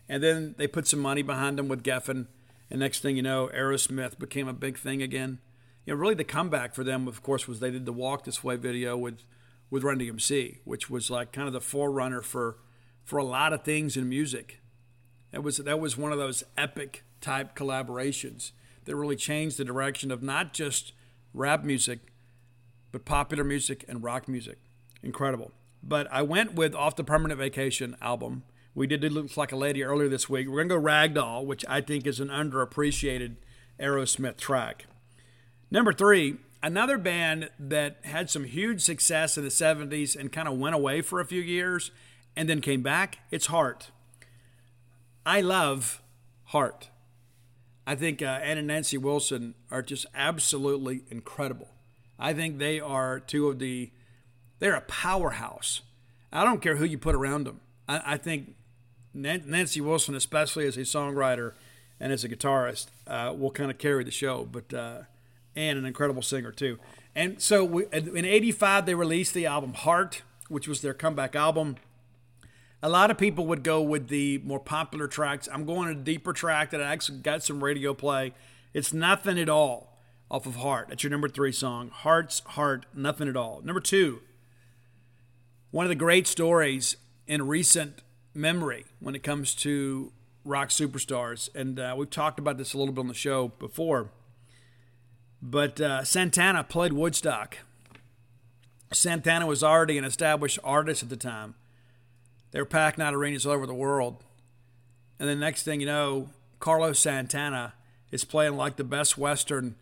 And 0.09 0.23
then 0.23 0.55
they 0.57 0.67
put 0.67 0.89
some 0.89 1.01
money 1.01 1.21
behind 1.21 1.59
them 1.59 1.69
with 1.69 1.85
Geffen. 1.85 2.27
And 2.71 2.81
next 2.81 3.01
thing 3.01 3.17
you 3.17 3.23
know, 3.23 3.51
Aerosmith 3.55 4.19
became 4.19 4.49
a 4.49 4.55
big 4.55 4.79
thing 4.79 5.03
again. 5.03 5.39
You 5.85 5.93
know, 5.93 6.01
really 6.01 6.15
the 6.15 6.25
comeback 6.25 6.75
for 6.75 6.85
them, 6.85 7.07
of 7.07 7.23
course, 7.23 7.47
was 7.47 7.61
they 7.61 7.71
did 7.71 7.85
the 7.85 7.93
Walk 7.93 8.25
This 8.25 8.43
Way 8.43 8.57
video 8.57 8.97
with, 8.97 9.21
with 9.69 9.85
Run 9.85 9.99
DMC, 9.99 10.61
which 10.65 10.89
was 10.89 11.11
like 11.11 11.33
kind 11.33 11.47
of 11.47 11.53
the 11.53 11.61
forerunner 11.61 12.23
for, 12.23 12.57
for 13.05 13.19
a 13.19 13.25
lot 13.25 13.53
of 13.53 13.63
things 13.63 13.95
in 13.95 14.09
music. 14.09 14.63
That 15.31 15.43
was, 15.43 15.59
that 15.59 15.81
was 15.81 15.97
one 15.97 16.13
of 16.13 16.19
those 16.19 16.43
epic 16.57 17.05
type 17.21 17.55
collaborations 17.55 18.53
that 18.85 18.97
really 18.97 19.17
changed 19.17 19.59
the 19.59 19.65
direction 19.65 20.11
of 20.11 20.23
not 20.23 20.55
just 20.55 20.93
rap 21.35 21.65
music, 21.65 22.01
but 22.91 23.05
popular 23.05 23.45
music 23.45 23.85
and 23.89 24.03
rock 24.03 24.29
music. 24.29 24.59
Incredible. 25.03 25.53
But 25.83 26.09
I 26.11 26.23
went 26.23 26.55
with 26.55 26.75
Off 26.75 26.97
the 26.97 27.05
Permanent 27.05 27.39
Vacation 27.39 27.97
album. 28.01 28.43
We 28.75 28.87
did 28.87 29.01
do 29.01 29.09
Looks 29.09 29.37
Like 29.37 29.53
a 29.53 29.57
Lady 29.57 29.85
earlier 29.85 30.09
this 30.09 30.29
week. 30.29 30.49
We're 30.49 30.65
going 30.65 30.69
to 30.69 30.75
go 30.77 30.81
Ragdoll, 30.81 31.45
which 31.45 31.65
I 31.69 31.81
think 31.81 32.07
is 32.07 32.21
an 32.21 32.29
underappreciated 32.29 33.37
Aerosmith 33.79 34.37
track. 34.39 34.87
Number 35.71 35.93
three, 35.93 36.37
another 36.63 36.99
band 36.99 37.51
that 37.59 37.99
had 38.05 38.31
some 38.31 38.45
huge 38.45 38.81
success 38.81 39.37
in 39.37 39.45
the 39.45 39.51
70s 39.51 40.17
and 40.17 40.33
kind 40.33 40.49
of 40.49 40.59
went 40.59 40.75
away 40.75 41.03
for 41.03 41.21
a 41.21 41.25
few 41.25 41.43
years 41.43 41.91
and 42.35 42.49
then 42.49 42.61
came 42.61 42.83
back. 42.83 43.19
It's 43.31 43.47
Heart. 43.47 43.91
I 45.29 45.43
love 45.43 46.01
Heart. 46.45 46.89
I 47.87 47.95
think 47.95 48.23
uh, 48.23 48.41
Ann 48.43 48.57
and 48.57 48.67
Nancy 48.67 48.97
Wilson 48.97 49.57
are 49.71 49.83
just 49.83 50.07
absolutely 50.15 51.03
incredible. 51.11 51.69
I 52.19 52.33
think 52.33 52.57
they 52.57 52.81
are 52.81 53.21
two 53.21 53.49
of 53.49 53.59
the, 53.59 53.91
they're 54.59 54.75
a 54.75 54.81
powerhouse. 54.81 55.83
I 56.33 56.45
don't 56.45 56.63
care 56.63 56.77
who 56.77 56.87
you 56.87 56.97
put 56.97 57.15
around 57.15 57.45
them. 57.45 57.61
I, 57.87 58.15
I 58.15 58.17
think 58.17 58.55
Nancy 59.13 59.83
Wilson, 59.83 60.15
especially 60.15 60.67
as 60.67 60.79
a 60.79 60.81
songwriter 60.81 61.53
and 62.01 62.11
as 62.11 62.25
a 62.25 62.29
guitarist, 62.31 62.87
uh, 63.07 63.35
will 63.37 63.51
kind 63.51 63.71
of 63.71 63.77
carry 63.77 64.05
the 64.05 64.11
show. 64.11 64.49
But 64.51 64.73
uh, 64.73 65.01
an 65.55 65.85
incredible 65.85 66.23
singer 66.23 66.53
too. 66.53 66.79
And 67.15 67.43
so 67.43 67.65
we, 67.65 67.85
in 67.93 68.25
'85 68.25 68.87
they 68.87 68.95
released 68.95 69.35
the 69.35 69.45
album 69.45 69.75
Heart, 69.75 70.23
which 70.49 70.67
was 70.67 70.81
their 70.81 70.95
comeback 70.95 71.37
album. 71.37 71.77
A 72.83 72.89
lot 72.89 73.11
of 73.11 73.19
people 73.19 73.47
would 73.47 73.65
go 73.65 73.83
with 73.83 74.09
the 74.09 74.39
more 74.45 74.61
popular 74.61 75.09
tracks. 75.09 75.49
I'm 75.53 75.65
going 75.65 75.89
a 75.89 75.95
deeper 75.95 76.33
track 76.33 76.71
that 76.71 76.81
I 76.81 76.93
actually 76.93 77.19
got 77.19 77.43
some 77.43 77.63
radio 77.63 77.93
play. 77.93 78.33
It's 78.73 78.93
nothing 78.93 79.39
at 79.39 79.49
all 79.49 79.99
off 80.31 80.47
of 80.47 80.57
Heart. 80.57 80.89
That's 80.91 81.03
your 81.03 81.11
number 81.11 81.29
three 81.29 81.51
song. 81.51 81.91
Heart's 81.91 82.41
Heart, 82.41 82.87
nothing 82.95 83.29
at 83.29 83.37
all. 83.37 83.61
Number 83.65 83.81
two, 83.81 84.21
one 85.71 85.85
of 85.85 85.89
the 85.89 85.97
great 85.97 86.27
stories 86.29 86.97
in 87.27 87.49
recent 87.49 88.03
memory 88.33 88.85
when 89.01 89.17
it 89.17 89.25
comes 89.25 89.55
to 89.57 90.13
rock 90.45 90.69
superstars. 90.69 91.53
And 91.57 91.81
uh, 91.81 91.95
we've 91.99 92.11
talked 92.11 92.39
about 92.39 92.59
this 92.59 92.75
a 92.75 92.79
little 92.79 92.95
bit 92.95 93.01
on 93.01 93.09
the 93.09 93.15
show 93.15 93.49
before. 93.59 94.11
But 95.43 95.81
uh, 95.81 96.05
Santana 96.05 96.63
played 96.63 96.93
Woodstock. 96.93 97.59
Santana 98.93 99.47
was 99.47 99.63
already 99.63 99.99
an 99.99 100.05
established 100.05 100.59
artist 100.63 101.03
at 101.03 101.09
the 101.09 101.17
time. 101.17 101.55
They 102.51 102.61
were 102.61 102.67
packing 102.67 103.05
out 103.05 103.15
arenas 103.15 103.47
all 103.47 103.53
over 103.53 103.67
the 103.67 103.75
world. 103.75 104.25
And 105.19 105.29
the 105.29 105.35
next 105.35 105.65
thing 105.65 105.81
you 105.81 105.87
know, 105.87 106.31
Carlos 106.61 106.99
Santana 106.99 107.75
is 108.11 108.25
playing 108.25 108.57
like 108.57 108.77
the 108.77 108.85
best 108.85 109.19
Western 109.19 109.75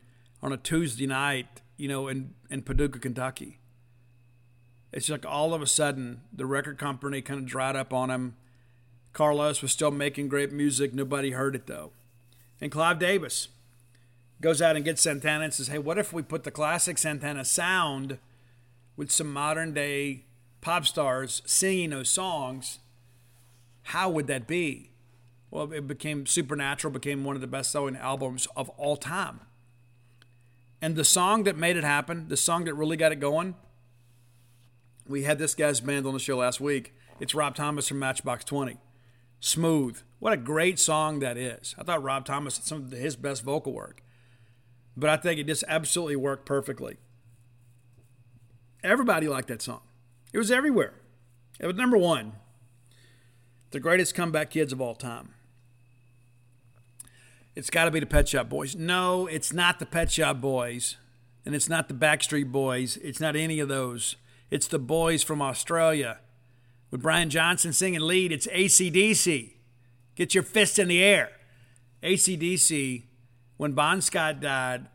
on 0.42 0.52
a 0.52 0.56
Tuesday 0.56 1.06
night, 1.06 1.62
you 1.76 1.88
know, 1.88 2.08
in, 2.08 2.34
in 2.50 2.62
Paducah, 2.62 2.98
Kentucky. 2.98 3.58
It's 4.92 5.10
like 5.10 5.26
all 5.26 5.54
of 5.54 5.62
a 5.62 5.66
sudden 5.66 6.22
the 6.32 6.46
record 6.46 6.78
company 6.78 7.20
kind 7.20 7.40
of 7.40 7.46
dried 7.46 7.76
up 7.76 7.92
on 7.92 8.10
him. 8.10 8.36
Carlos 9.12 9.62
was 9.62 9.72
still 9.72 9.90
making 9.90 10.28
great 10.28 10.52
music. 10.52 10.92
Nobody 10.92 11.30
heard 11.30 11.54
it 11.54 11.66
though. 11.66 11.92
And 12.60 12.70
Clive 12.72 12.98
Davis 12.98 13.48
goes 14.40 14.60
out 14.60 14.76
and 14.76 14.84
gets 14.84 15.02
Santana 15.02 15.44
and 15.44 15.54
says, 15.54 15.68
Hey, 15.68 15.78
what 15.78 15.98
if 15.98 16.12
we 16.12 16.22
put 16.22 16.44
the 16.44 16.50
classic 16.50 16.98
Santana 16.98 17.44
sound 17.44 18.18
with 18.96 19.10
some 19.10 19.32
modern 19.32 19.74
day 19.74 20.25
pop 20.66 20.84
stars 20.84 21.42
singing 21.46 21.90
those 21.90 22.08
songs? 22.08 22.80
How 23.84 24.10
would 24.10 24.26
that 24.26 24.48
be? 24.48 24.90
Well, 25.48 25.72
it 25.72 25.86
became 25.86 26.26
Supernatural, 26.26 26.92
became 26.92 27.22
one 27.22 27.36
of 27.36 27.40
the 27.40 27.46
best 27.46 27.70
selling 27.70 27.94
albums 27.94 28.48
of 28.56 28.68
all 28.70 28.96
time. 28.96 29.42
And 30.82 30.96
the 30.96 31.04
song 31.04 31.44
that 31.44 31.56
made 31.56 31.76
it 31.76 31.84
happen, 31.84 32.26
the 32.26 32.36
song 32.36 32.64
that 32.64 32.74
really 32.74 32.96
got 32.96 33.12
it 33.12 33.20
going, 33.20 33.54
we 35.06 35.22
had 35.22 35.38
this 35.38 35.54
guy's 35.54 35.80
band 35.80 36.04
on 36.04 36.14
the 36.14 36.18
show 36.18 36.38
last 36.38 36.60
week. 36.60 36.92
It's 37.20 37.32
Rob 37.32 37.54
Thomas 37.54 37.86
from 37.86 38.00
Matchbox 38.00 38.44
20. 38.44 38.76
Smooth. 39.38 40.00
What 40.18 40.32
a 40.32 40.36
great 40.36 40.80
song 40.80 41.20
that 41.20 41.36
is. 41.36 41.76
I 41.78 41.84
thought 41.84 42.02
Rob 42.02 42.24
Thomas 42.24 42.56
had 42.56 42.66
some 42.66 42.86
of 42.86 42.90
his 42.90 43.14
best 43.14 43.44
vocal 43.44 43.72
work. 43.72 44.02
But 44.96 45.10
I 45.10 45.16
think 45.16 45.38
it 45.38 45.46
just 45.46 45.62
absolutely 45.68 46.16
worked 46.16 46.44
perfectly. 46.44 46.96
Everybody 48.82 49.28
liked 49.28 49.46
that 49.46 49.62
song. 49.62 49.82
It 50.36 50.38
was 50.38 50.50
everywhere. 50.50 50.92
It 51.58 51.66
was 51.66 51.76
number 51.76 51.96
one. 51.96 52.34
The 53.70 53.80
greatest 53.80 54.14
comeback 54.14 54.50
kids 54.50 54.70
of 54.70 54.82
all 54.82 54.94
time. 54.94 55.30
It's 57.54 57.70
got 57.70 57.86
to 57.86 57.90
be 57.90 58.00
the 58.00 58.04
Pet 58.04 58.28
Shop 58.28 58.46
Boys. 58.46 58.76
No, 58.76 59.26
it's 59.26 59.54
not 59.54 59.78
the 59.78 59.86
Pet 59.86 60.10
Shop 60.10 60.38
Boys. 60.42 60.98
And 61.46 61.54
it's 61.54 61.70
not 61.70 61.88
the 61.88 61.94
Backstreet 61.94 62.52
Boys. 62.52 62.98
It's 62.98 63.18
not 63.18 63.34
any 63.34 63.60
of 63.60 63.70
those. 63.70 64.16
It's 64.50 64.68
the 64.68 64.78
boys 64.78 65.22
from 65.22 65.40
Australia. 65.40 66.18
With 66.90 67.00
Brian 67.00 67.30
Johnson 67.30 67.72
singing 67.72 68.02
lead, 68.02 68.30
it's 68.30 68.46
ACDC. 68.48 69.54
Get 70.16 70.34
your 70.34 70.42
fists 70.42 70.78
in 70.78 70.88
the 70.88 71.02
air. 71.02 71.30
ACDC, 72.02 73.04
when 73.56 73.72
Bon 73.72 74.02
Scott 74.02 74.40
died, 74.40 74.88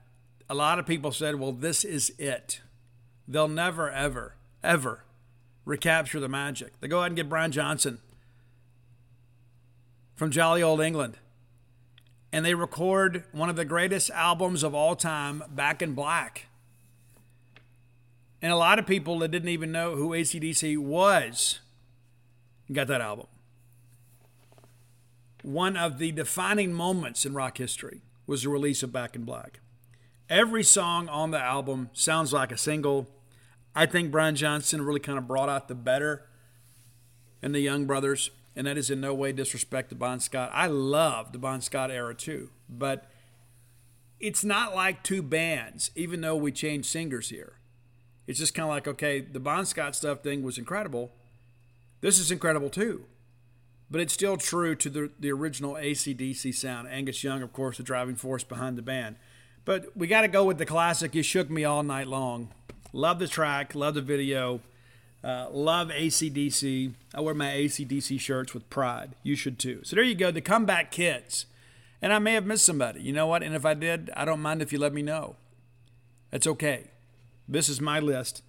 a 0.48 0.54
lot 0.54 0.78
of 0.78 0.86
people 0.86 1.12
said, 1.12 1.40
well, 1.40 1.52
this 1.52 1.84
is 1.84 2.14
it. 2.20 2.62
They'll 3.28 3.48
never, 3.48 3.90
ever, 3.90 4.36
ever 4.64 5.04
recapture 5.66 6.20
the 6.20 6.30
magic. 6.30 6.80
They 6.80 6.88
go 6.88 7.00
ahead 7.00 7.12
and 7.12 7.16
get 7.16 7.30
Brian 7.30 7.52
Johnson 7.52 8.00
from 10.16 10.32
Jolly 10.32 10.62
Old 10.62 10.82
England 10.82 11.18
and 12.34 12.46
they 12.46 12.54
record 12.54 13.24
one 13.32 13.50
of 13.50 13.56
the 13.56 13.66
greatest 13.66 14.10
albums 14.12 14.64
of 14.64 14.74
all 14.74 14.96
time, 14.96 15.44
Back 15.50 15.82
in 15.82 15.94
Black. 15.94 16.48
And 18.42 18.52
a 18.52 18.58
lot 18.58 18.80
of 18.80 18.88
people 18.88 19.20
that 19.20 19.30
didn't 19.30 19.50
even 19.50 19.72
know 19.72 19.96
who 19.96 20.10
ACDC 20.10 20.78
was 20.78 21.60
got 22.72 22.88
that 22.88 23.02
album. 23.02 23.28
One 25.44 25.76
of 25.76 25.98
the 25.98 26.12
defining 26.12 26.72
moments 26.72 27.26
in 27.26 27.34
rock 27.34 27.58
history 27.58 28.02
was 28.26 28.44
the 28.44 28.50
release 28.50 28.82
of 28.82 28.94
Back 28.94 29.16
in 29.16 29.26
Black. 29.26 29.60
Every 30.30 30.64
song 30.64 31.10
on 31.10 31.32
the 31.32 31.40
album 31.40 31.90
sounds 31.92 32.32
like 32.32 32.52
a 32.52 32.58
single. 32.58 33.10
I 33.76 33.86
think 33.86 34.12
Brian 34.12 34.36
Johnson 34.36 34.82
really 34.82 35.00
kind 35.00 35.18
of 35.18 35.28
brought 35.28 35.50
out 35.50 35.68
the 35.68 35.76
better 35.76 36.26
in 37.42 37.52
the 37.54 37.60
young 37.60 37.86
brothers, 37.86 38.32
and 38.56 38.68
that 38.68 38.78
is 38.78 38.90
in 38.90 39.02
no 39.02 39.14
way 39.14 39.32
disrespect 39.32 39.90
to 39.90 39.96
Bon 39.96 40.20
Scott. 40.20 40.52
I 40.54 40.68
love 40.68 41.32
the 41.32 41.40
Bon 41.40 41.62
Scott 41.62 41.90
era 41.90 42.14
too, 42.14 42.50
but 42.70 43.10
it's 44.20 44.44
not 44.44 44.76
like 44.76 45.04
two 45.04 45.22
bands, 45.22 45.90
even 45.96 46.22
though 46.22 46.36
we 46.36 46.52
changed 46.52 46.90
singers 46.90 47.30
here. 47.30 47.54
It's 48.28 48.40
just 48.40 48.54
kind 48.54 48.66
of 48.66 48.70
like, 48.70 48.88
okay, 48.88 49.20
the 49.20 49.40
Bon 49.40 49.66
Scott 49.66 49.96
stuff 49.96 50.22
thing 50.22 50.44
was 50.44 50.58
incredible. 50.58 51.12
This 52.02 52.20
is 52.20 52.32
incredible 52.32 52.70
too. 52.70 53.06
But 53.90 54.00
it's 54.00 54.14
still 54.14 54.38
true 54.38 54.74
to 54.76 54.90
the, 54.90 55.12
the 55.20 55.32
original 55.32 55.74
ACDC 55.74 56.56
sound. 56.56 56.88
Angus 56.88 57.24
Young, 57.24 57.42
of 57.42 57.52
course, 57.52 57.78
the 57.78 57.84
driving 57.84 58.16
force 58.16 58.44
behind 58.44 58.78
the 58.78 58.82
band. 58.82 59.18
But 59.66 59.98
we 59.98 60.08
got 60.08 60.22
to 60.22 60.28
go 60.28 60.46
with 60.46 60.60
the 60.60 60.66
classic, 60.66 61.14
You 61.14 61.24
Shook 61.24 61.50
Me 61.50 61.66
All 61.66 61.84
Night 61.84 62.08
Long. 62.08 62.54
Love 62.94 63.20
the 63.20 63.28
track, 63.28 63.74
love 63.74 63.94
the 63.94 64.02
video, 64.02 64.60
uh, 65.24 65.48
love 65.52 65.90
ACDC. 65.90 66.94
I 67.14 67.22
wear 67.22 67.34
my 67.34 67.48
ACDC 67.48 68.20
shirts 68.20 68.54
with 68.54 68.70
pride. 68.70 69.16
You 69.24 69.36
should 69.36 69.60
too. 69.60 69.82
So 69.84 69.96
there 69.96 70.06
you 70.06 70.16
go, 70.16 70.32
the 70.32 70.42
comeback 70.42 70.92
kids. 70.92 71.46
And 72.02 72.12
I 72.12 72.20
may 72.20 72.34
have 72.34 72.46
missed 72.46 72.66
somebody. 72.66 73.02
You 73.02 73.14
know 73.14 73.28
what? 73.28 73.44
And 73.44 73.56
if 73.56 73.66
I 73.66 73.76
did, 73.76 74.10
I 74.16 74.26
don't 74.26 74.42
mind 74.42 74.62
if 74.62 74.74
you 74.74 74.80
let 74.80 74.94
me 74.94 75.04
know. 75.04 75.36
That's 76.32 76.48
okay. 76.48 76.86
This 77.48 77.70
is 77.70 77.80
my 77.80 78.00
list. 78.00 78.42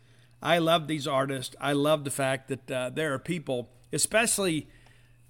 I 0.42 0.58
love 0.58 0.88
these 0.88 1.06
artists. 1.06 1.54
I 1.60 1.72
love 1.72 2.04
the 2.04 2.10
fact 2.10 2.48
that 2.48 2.70
uh, 2.70 2.90
there 2.90 3.12
are 3.12 3.18
people, 3.18 3.68
especially 3.92 4.68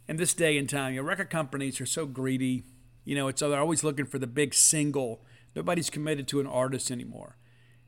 in 0.09 0.17
this 0.17 0.35
day 0.35 0.57
and 0.57 0.69
time, 0.69 0.95
you 0.95 1.03
know, 1.03 1.07
record 1.07 1.31
companies 1.31 1.81
are 1.81 1.87
so 1.87 2.07
greedy. 2.07 2.63
You 3.05 3.17
know, 3.17 3.29
it's 3.29 3.41
they're 3.41 3.59
always 3.59 3.83
looking 3.85 4.07
for 4.07 4.19
the 4.19 4.27
big 4.27 4.55
single. 4.55 5.21
Nobody's 5.57 5.91
committed 5.91 6.29
to 6.29 6.41
an 6.41 6.47
artist 6.47 6.91
anymore. 6.91 7.37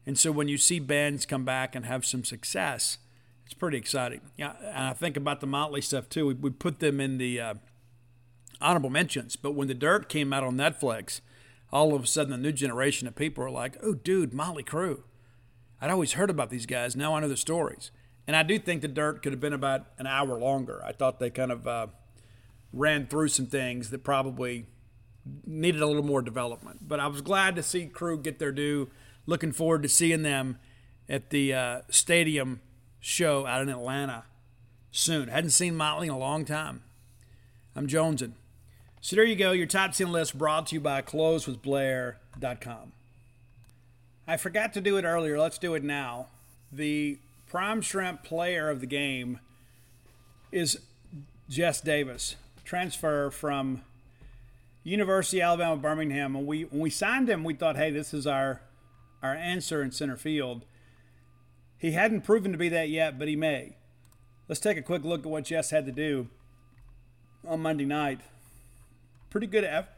And 0.07 0.19
so 0.19 0.31
when 0.33 0.49
you 0.49 0.59
see 0.59 0.79
bands 0.79 1.27
come 1.27 1.45
back 1.45 1.75
and 1.75 1.87
have 1.87 2.05
some 2.05 2.25
success, 2.25 2.99
it's 3.45 3.55
pretty 3.55 3.79
exciting. 3.79 4.21
Yeah, 4.37 4.55
and 4.61 4.85
I 4.87 4.93
think 4.93 5.17
about 5.17 5.41
the 5.41 5.47
Motley 5.47 5.81
stuff 5.81 6.09
too. 6.09 6.27
We, 6.27 6.35
we 6.35 6.51
put 6.51 6.81
them 6.81 7.01
in 7.01 7.19
the 7.19 7.41
uh, 7.41 7.55
honorable 8.61 8.91
mentions, 8.91 9.37
but 9.37 9.53
when 9.53 9.69
the 9.69 9.75
Dirt 9.75 10.09
came 10.09 10.33
out 10.33 10.45
on 10.45 10.57
Netflix, 10.57 11.21
all 11.73 11.95
of 11.95 12.05
a 12.05 12.07
sudden 12.07 12.31
the 12.31 12.39
new 12.39 12.53
generation 12.53 13.09
of 13.09 13.17
people 13.17 13.45
are 13.45 13.51
like, 13.51 13.77
"Oh, 13.83 13.95
dude, 13.95 14.35
Motley 14.35 14.63
Crue." 14.63 15.03
I'd 15.81 15.91
always 15.91 16.13
heard 16.13 16.31
about 16.31 16.51
these 16.51 16.67
guys. 16.67 16.97
Now 16.97 17.15
I 17.15 17.21
know 17.21 17.29
the 17.29 17.37
stories. 17.37 17.91
And 18.27 18.35
I 18.35 18.43
do 18.43 18.59
think 18.59 18.81
the 18.81 18.89
dirt 18.89 19.23
could 19.23 19.33
have 19.33 19.41
been 19.41 19.53
about 19.53 19.87
an 19.99 20.07
hour 20.07 20.39
longer. 20.39 20.83
I 20.85 20.93
thought 20.93 21.21
they 21.21 21.29
kind 21.29 21.53
of 21.53 21.67
uh, 21.67 21.87
ran 22.73 23.07
through 23.07 23.29
some 23.29 23.47
things 23.47 23.91
that 23.91 24.03
probably 24.03 24.67
needed 25.45 25.83
a 25.83 25.87
little 25.87 26.05
more 26.05 26.23
development. 26.23 26.89
But 26.89 27.01
I 27.01 27.07
was 27.07 27.21
glad 27.21 27.55
to 27.57 27.63
see 27.63 27.87
Crue 27.87 28.23
get 28.23 28.39
their 28.39 28.53
due. 28.53 28.89
Looking 29.27 29.53
forward 29.53 29.83
to 29.83 29.89
seeing 29.89 30.23
them 30.23 30.59
at 31.09 31.31
the 31.31 31.55
uh, 31.55 31.81
stadium 31.89 32.61
show 33.01 33.47
out 33.47 33.63
in 33.63 33.69
Atlanta 33.69 34.25
soon. 34.91 35.29
Hadn't 35.29 35.51
seen 35.51 35.77
Motley 35.77 36.09
in 36.09 36.13
a 36.13 36.19
long 36.19 36.45
time. 36.45 36.83
I'm 37.77 37.87
jonesing. 37.87 38.33
So 39.01 39.17
there 39.17 39.25
you 39.25 39.37
go, 39.37 39.53
your 39.53 39.67
top 39.67 39.93
10 39.93 40.11
list 40.11 40.39
brought 40.39 40.69
to 40.69 40.77
you 40.77 40.81
by 40.81 41.03
closewithblair.com. 41.03 42.93
I 44.27 44.37
forgot 44.39 44.73
to 44.73 44.81
do 44.81 44.97
it 44.97 45.05
earlier. 45.05 45.39
Let's 45.39 45.59
do 45.59 45.75
it 45.75 45.85
now. 45.85 46.29
The 46.73 47.19
prime 47.47 47.83
shrimp 47.83 48.23
player 48.23 48.71
of 48.71 48.81
the 48.81 48.87
game 48.87 49.41
is 50.51 50.81
Jess 51.51 51.83
Davis, 51.83 52.37
transfer 52.65 53.31
from 53.31 53.83
University 54.83 55.43
of 55.43 55.61
Alabama 55.61 55.77
Birmingham. 55.77 56.37
And 56.37 56.47
we 56.47 56.63
when 56.63 56.81
we 56.81 56.91
signed 56.91 57.29
him, 57.29 57.45
we 57.45 57.53
thought, 57.53 57.77
hey, 57.77 57.91
this 57.91 58.15
is 58.15 58.27
our 58.27 58.63
our 59.25 59.35
answer 59.35 59.83
in 59.83 59.91
center 59.91 60.19
field. 60.19 60.67
He 61.79 61.93
hadn't 61.93 62.21
proven 62.21 62.53
to 62.53 62.59
be 62.59 62.69
that 62.69 62.91
yet, 62.91 63.19
but 63.19 63.27
he 63.27 63.37
may. 63.37 63.77
Let's 64.49 64.61
take 64.61 64.77
a 64.77 64.83
quick 64.83 65.03
look 65.03 65.21
at 65.21 65.31
what 65.31 65.45
Jess 65.45 65.71
had 65.71 65.87
to 65.87 65.93
do 65.93 66.29
on 67.49 67.63
Monday 67.63 67.87
night. 67.87 68.21
Pretty 69.31 69.47
good 69.47 69.65
effort 69.65 69.89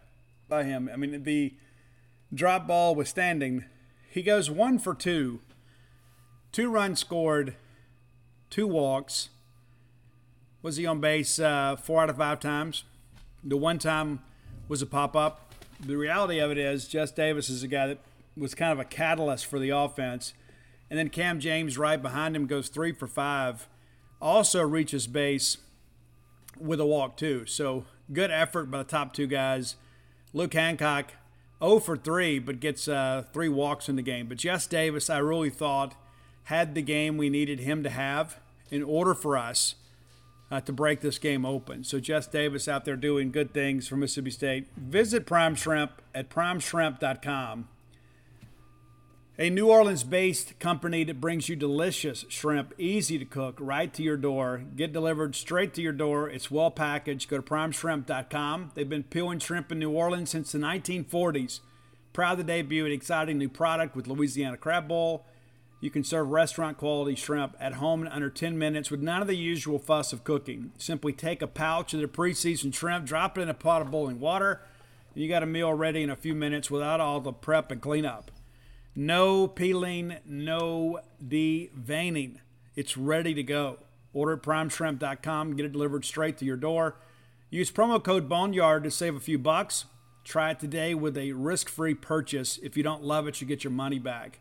by 0.49 0.63
him. 0.63 0.89
I 0.93 0.97
mean, 0.97 1.25
the 1.25 1.55
drop 2.33 2.69
ball 2.69 2.95
withstanding 2.95 3.65
he 4.09 4.23
goes 4.23 4.49
one 4.49 4.79
for 4.79 4.95
two. 4.95 5.41
Two 6.53 6.71
runs 6.71 7.01
scored, 7.01 7.57
two 8.49 8.69
walks. 8.69 9.31
Was 10.63 10.77
he 10.77 10.87
on 10.87 11.01
base 11.01 11.41
uh, 11.41 11.75
four 11.75 12.03
out 12.03 12.11
of 12.11 12.17
five 12.17 12.39
times? 12.39 12.85
The 13.43 13.57
one 13.57 13.79
time 13.79 14.21
was 14.69 14.83
a 14.83 14.87
pop 14.87 15.17
up. 15.17 15.53
The 15.81 15.97
reality 15.97 16.39
of 16.39 16.53
it 16.53 16.59
is, 16.59 16.87
Jess 16.87 17.11
Davis 17.11 17.51
is 17.51 17.65
a 17.65 17.69
guy 17.69 17.89
that 17.89 17.99
was 18.37 18.55
kind 18.55 18.73
of 18.73 18.79
a 18.79 18.85
catalyst 18.85 19.47
for 19.47 19.59
the 19.59 19.71
offense. 19.71 20.35
And 20.91 20.99
then 20.99 21.09
Cam 21.09 21.41
James, 21.41 21.79
right 21.79 22.01
behind 22.01 22.37
him, 22.37 22.47
goes 22.47 22.69
three 22.69 22.93
for 22.93 23.07
five. 23.07 23.69
Also 24.21 24.63
reaches 24.63 25.07
base 25.07 25.59
with 26.59 26.81
a 26.81 26.87
walk, 26.87 27.17
too. 27.17 27.47
So 27.47 27.85
good 28.13 28.31
effort 28.31 28.71
by 28.71 28.79
the 28.79 28.85
top 28.85 29.13
two 29.13 29.27
guys. 29.27 29.77
Luke 30.33 30.55
Hancock 30.55 31.13
0 31.63 31.81
for 31.81 31.97
3, 31.97 32.39
but 32.41 32.61
gets 32.61 32.89
uh, 32.89 33.25
three 33.33 33.49
walks 33.49 33.89
in 33.89 33.97
the 33.97 34.03
game. 34.03 34.29
But 34.29 34.39
Jess 34.39 34.67
Davis, 34.67 35.09
I 35.11 35.19
really 35.19 35.51
thought, 35.51 35.95
had 36.45 36.75
the 36.75 36.83
game 36.83 37.17
we 37.17 37.31
needed 37.31 37.61
him 37.61 37.83
to 37.83 37.91
have 37.91 38.39
in 38.71 38.83
order 38.83 39.15
for 39.15 39.37
us 39.37 39.75
uh, 40.51 40.61
to 40.61 40.73
break 40.73 41.01
this 41.01 41.19
game 41.19 41.45
open. 41.45 41.83
So 41.85 41.99
Jess 41.99 42.27
Davis 42.27 42.69
out 42.69 42.85
there 42.85 42.97
doing 42.97 43.33
good 43.33 43.53
things 43.53 43.89
for 43.89 43.97
Mississippi 43.97 44.31
State. 44.31 44.69
Visit 44.77 45.27
Prime 45.27 45.55
Shrimp 45.55 46.03
at 46.15 46.29
primeshrimp.com 46.29 47.69
a 49.39 49.51
New 49.51 49.69
Orleans 49.69 50.03
based 50.03 50.59
company 50.59 51.05
that 51.05 51.21
brings 51.21 51.49
you 51.49 51.57
delicious 51.57 52.25
shrimp, 52.29 52.73
easy 52.79 53.19
to 53.19 53.25
cook, 53.27 53.57
right 53.61 53.93
to 53.93 54.03
your 54.03 54.17
door. 54.17 54.63
Get 54.75 54.95
delivered 54.95 55.35
straight 55.35 55.75
to 55.75 55.83
your 55.83 55.93
door. 55.93 56.31
It's 56.31 56.51
well 56.51 56.71
packaged. 56.71 57.29
Go 57.29 57.37
to 57.37 57.43
primeshrimp.com. 57.43 58.73
They've 58.75 58.89
been 58.89 59.03
peeling 59.03 59.41
shrimp 59.41 59.71
in 59.71 59.79
New 59.79 59.91
Orleans 59.91 60.31
since 60.31 60.53
the 60.53 60.59
1940s. 60.59 61.61
Proud 62.15 62.39
to 62.39 62.45
debut 62.45 62.87
an 62.87 62.93
exciting 62.93 63.37
new 63.37 63.51
product 63.51 63.95
with 63.95 64.07
Louisiana 64.07 64.57
Crab 64.57 64.89
Boil. 64.89 65.27
You 65.83 65.91
can 65.91 66.03
serve 66.03 66.31
restaurant 66.31 66.79
quality 66.79 67.15
shrimp 67.15 67.55
at 67.61 67.75
home 67.75 68.01
in 68.01 68.09
under 68.09 68.31
10 68.31 68.57
minutes 68.57 68.91
with 68.91 69.03
none 69.03 69.21
of 69.21 69.29
the 69.29 69.37
usual 69.37 69.79
fuss 69.79 70.15
of 70.15 70.25
cooking. 70.25 70.73
Simply 70.79 71.13
take 71.13 71.43
a 71.43 71.47
pouch 71.47 71.93
of 71.93 72.01
the 72.01 72.09
pre 72.09 72.33
seasoned 72.33 72.75
shrimp, 72.75 73.05
drop 73.05 73.37
it 73.37 73.43
in 73.43 73.51
a 73.51 73.55
pot 73.55 73.83
of 73.83 73.91
boiling 73.91 74.19
water, 74.19 74.63
and 75.15 75.23
you 75.23 75.29
got 75.29 75.43
a 75.43 75.47
meal 75.47 75.75
ready 75.75 76.03
in 76.03 76.09
a 76.09 76.17
few 76.17 76.35
minutes 76.35 76.71
without 76.71 77.01
all 77.01 77.21
the 77.21 77.35
prep 77.35 77.71
and 77.71 77.83
cleanup. 77.83 78.31
No 78.99 79.47
peeling, 79.47 80.17
no 80.25 81.01
deveining. 81.23 82.39
It's 82.75 82.97
ready 82.97 83.35
to 83.35 83.43
go. 83.43 83.81
Order 84.15 84.33
at 84.33 84.43
primeshrimp.com, 84.43 85.55
get 85.55 85.67
it 85.67 85.73
delivered 85.73 86.07
straight 86.07 86.39
to 86.39 86.47
your 86.47 86.57
door. 86.57 86.97
Use 87.51 87.71
promo 87.71 88.03
code 88.03 88.27
Boneyard 88.27 88.85
to 88.85 88.91
save 88.91 89.15
a 89.15 89.21
few 89.21 89.39
bucks. 89.39 89.85
Try 90.25 90.53
it 90.53 90.61
today 90.61 90.95
with 90.95 91.19
a 91.19 91.33
risk 91.33 91.69
free 91.69 91.95
purchase. 91.95 92.59
If 92.63 92.75
you 92.75 92.83
don't 92.83 93.05
love 93.05 93.29
it, 93.29 93.39
you 93.39 93.47
get 93.47 93.65
your 93.65 93.71
money 93.71 93.99
back. 93.99 94.41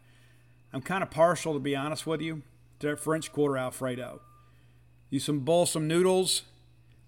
I'm 0.71 0.81
kind 0.81 1.03
of 1.03 1.11
partial, 1.11 1.53
to 1.53 1.59
be 1.59 1.75
honest 1.75 2.07
with 2.07 2.21
you, 2.21 2.41
to 2.79 2.95
French 2.95 3.33
Quarter 3.33 3.57
Alfredo. 3.57 4.21
Use 5.09 5.25
some 5.25 5.41
bowl 5.41 5.65
some 5.65 5.85
noodles 5.85 6.43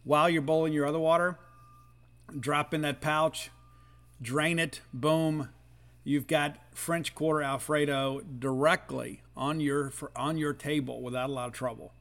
while 0.04 0.30
you're 0.30 0.42
boiling 0.42 0.74
your 0.74 0.86
other 0.86 1.00
water. 1.00 1.40
Drop 2.38 2.74
in 2.74 2.82
that 2.82 3.00
pouch, 3.00 3.52
drain 4.22 4.60
it, 4.60 4.82
boom, 4.94 5.48
you've 6.08 6.26
got 6.26 6.56
French 6.74 7.14
Quarter 7.14 7.44
Alfredo 7.44 8.22
directly 8.40 9.22
on 9.36 9.60
your 9.60 9.92
on 10.16 10.38
your 10.38 10.54
table 10.54 11.02
without 11.02 11.30
a 11.30 11.34
lot 11.34 11.50
of 11.50 11.54
trouble. 11.54 11.94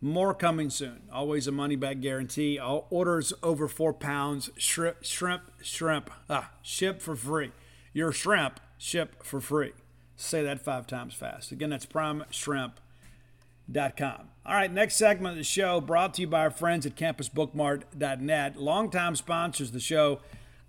More 0.00 0.34
coming 0.34 0.70
soon. 0.70 1.02
Always 1.12 1.46
a 1.46 1.52
money 1.52 1.76
back 1.76 2.00
guarantee. 2.00 2.58
All 2.58 2.88
orders 2.90 3.32
over 3.42 3.68
four 3.68 3.94
pounds. 3.94 4.50
Shrimp, 4.56 4.96
shrimp, 5.02 5.44
shrimp. 5.62 6.10
Ah, 6.28 6.50
ship 6.62 7.00
for 7.00 7.14
free. 7.14 7.52
Your 7.92 8.10
shrimp 8.10 8.58
ship 8.76 9.22
for 9.22 9.40
free. 9.40 9.70
Say 10.16 10.42
that 10.42 10.60
five 10.60 10.88
times 10.88 11.14
fast. 11.14 11.52
Again, 11.52 11.70
that's 11.70 11.86
primeshrimp.com. 11.86 14.28
All 14.46 14.54
right, 14.54 14.70
next 14.70 14.96
segment 14.96 15.32
of 15.32 15.38
the 15.38 15.44
show 15.44 15.80
brought 15.80 16.12
to 16.14 16.20
you 16.22 16.26
by 16.26 16.40
our 16.40 16.50
friends 16.50 16.84
at 16.86 16.96
campusbookmart.net. 16.96 18.56
Longtime 18.56 19.16
sponsors 19.16 19.68
of 19.68 19.74
the 19.74 19.80
show. 19.80 20.20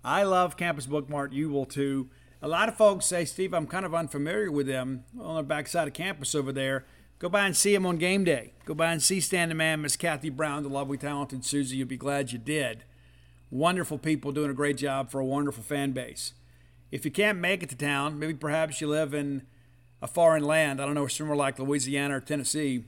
I 0.04 0.22
love 0.22 0.56
Campus 0.56 0.86
Bookmart. 0.86 1.32
You 1.32 1.50
will 1.50 1.66
too. 1.66 2.08
A 2.46 2.48
lot 2.48 2.68
of 2.68 2.76
folks 2.76 3.06
say, 3.06 3.24
Steve, 3.24 3.52
I'm 3.52 3.66
kind 3.66 3.84
of 3.84 3.92
unfamiliar 3.92 4.52
with 4.52 4.68
them 4.68 5.02
on 5.20 5.34
the 5.34 5.42
backside 5.42 5.88
of 5.88 5.94
campus 5.94 6.32
over 6.32 6.52
there. 6.52 6.84
Go 7.18 7.28
by 7.28 7.44
and 7.44 7.56
see 7.56 7.74
them 7.74 7.84
on 7.84 7.96
game 7.96 8.22
day. 8.22 8.52
Go 8.64 8.72
by 8.72 8.92
and 8.92 9.02
see 9.02 9.18
standing 9.18 9.56
man, 9.56 9.82
Miss 9.82 9.96
Kathy 9.96 10.30
Brown, 10.30 10.62
the 10.62 10.68
lovely, 10.68 10.96
talented 10.96 11.44
Susie. 11.44 11.78
You'll 11.78 11.88
be 11.88 11.96
glad 11.96 12.30
you 12.30 12.38
did. 12.38 12.84
Wonderful 13.50 13.98
people 13.98 14.30
doing 14.30 14.48
a 14.48 14.54
great 14.54 14.76
job 14.76 15.10
for 15.10 15.18
a 15.18 15.24
wonderful 15.24 15.64
fan 15.64 15.90
base. 15.90 16.34
If 16.92 17.04
you 17.04 17.10
can't 17.10 17.38
make 17.38 17.64
it 17.64 17.68
to 17.70 17.76
town, 17.76 18.16
maybe 18.16 18.34
perhaps 18.34 18.80
you 18.80 18.86
live 18.86 19.12
in 19.12 19.42
a 20.00 20.06
foreign 20.06 20.44
land, 20.44 20.80
I 20.80 20.86
don't 20.86 20.94
know, 20.94 21.08
somewhere 21.08 21.36
like 21.36 21.58
Louisiana 21.58 22.18
or 22.18 22.20
Tennessee, 22.20 22.84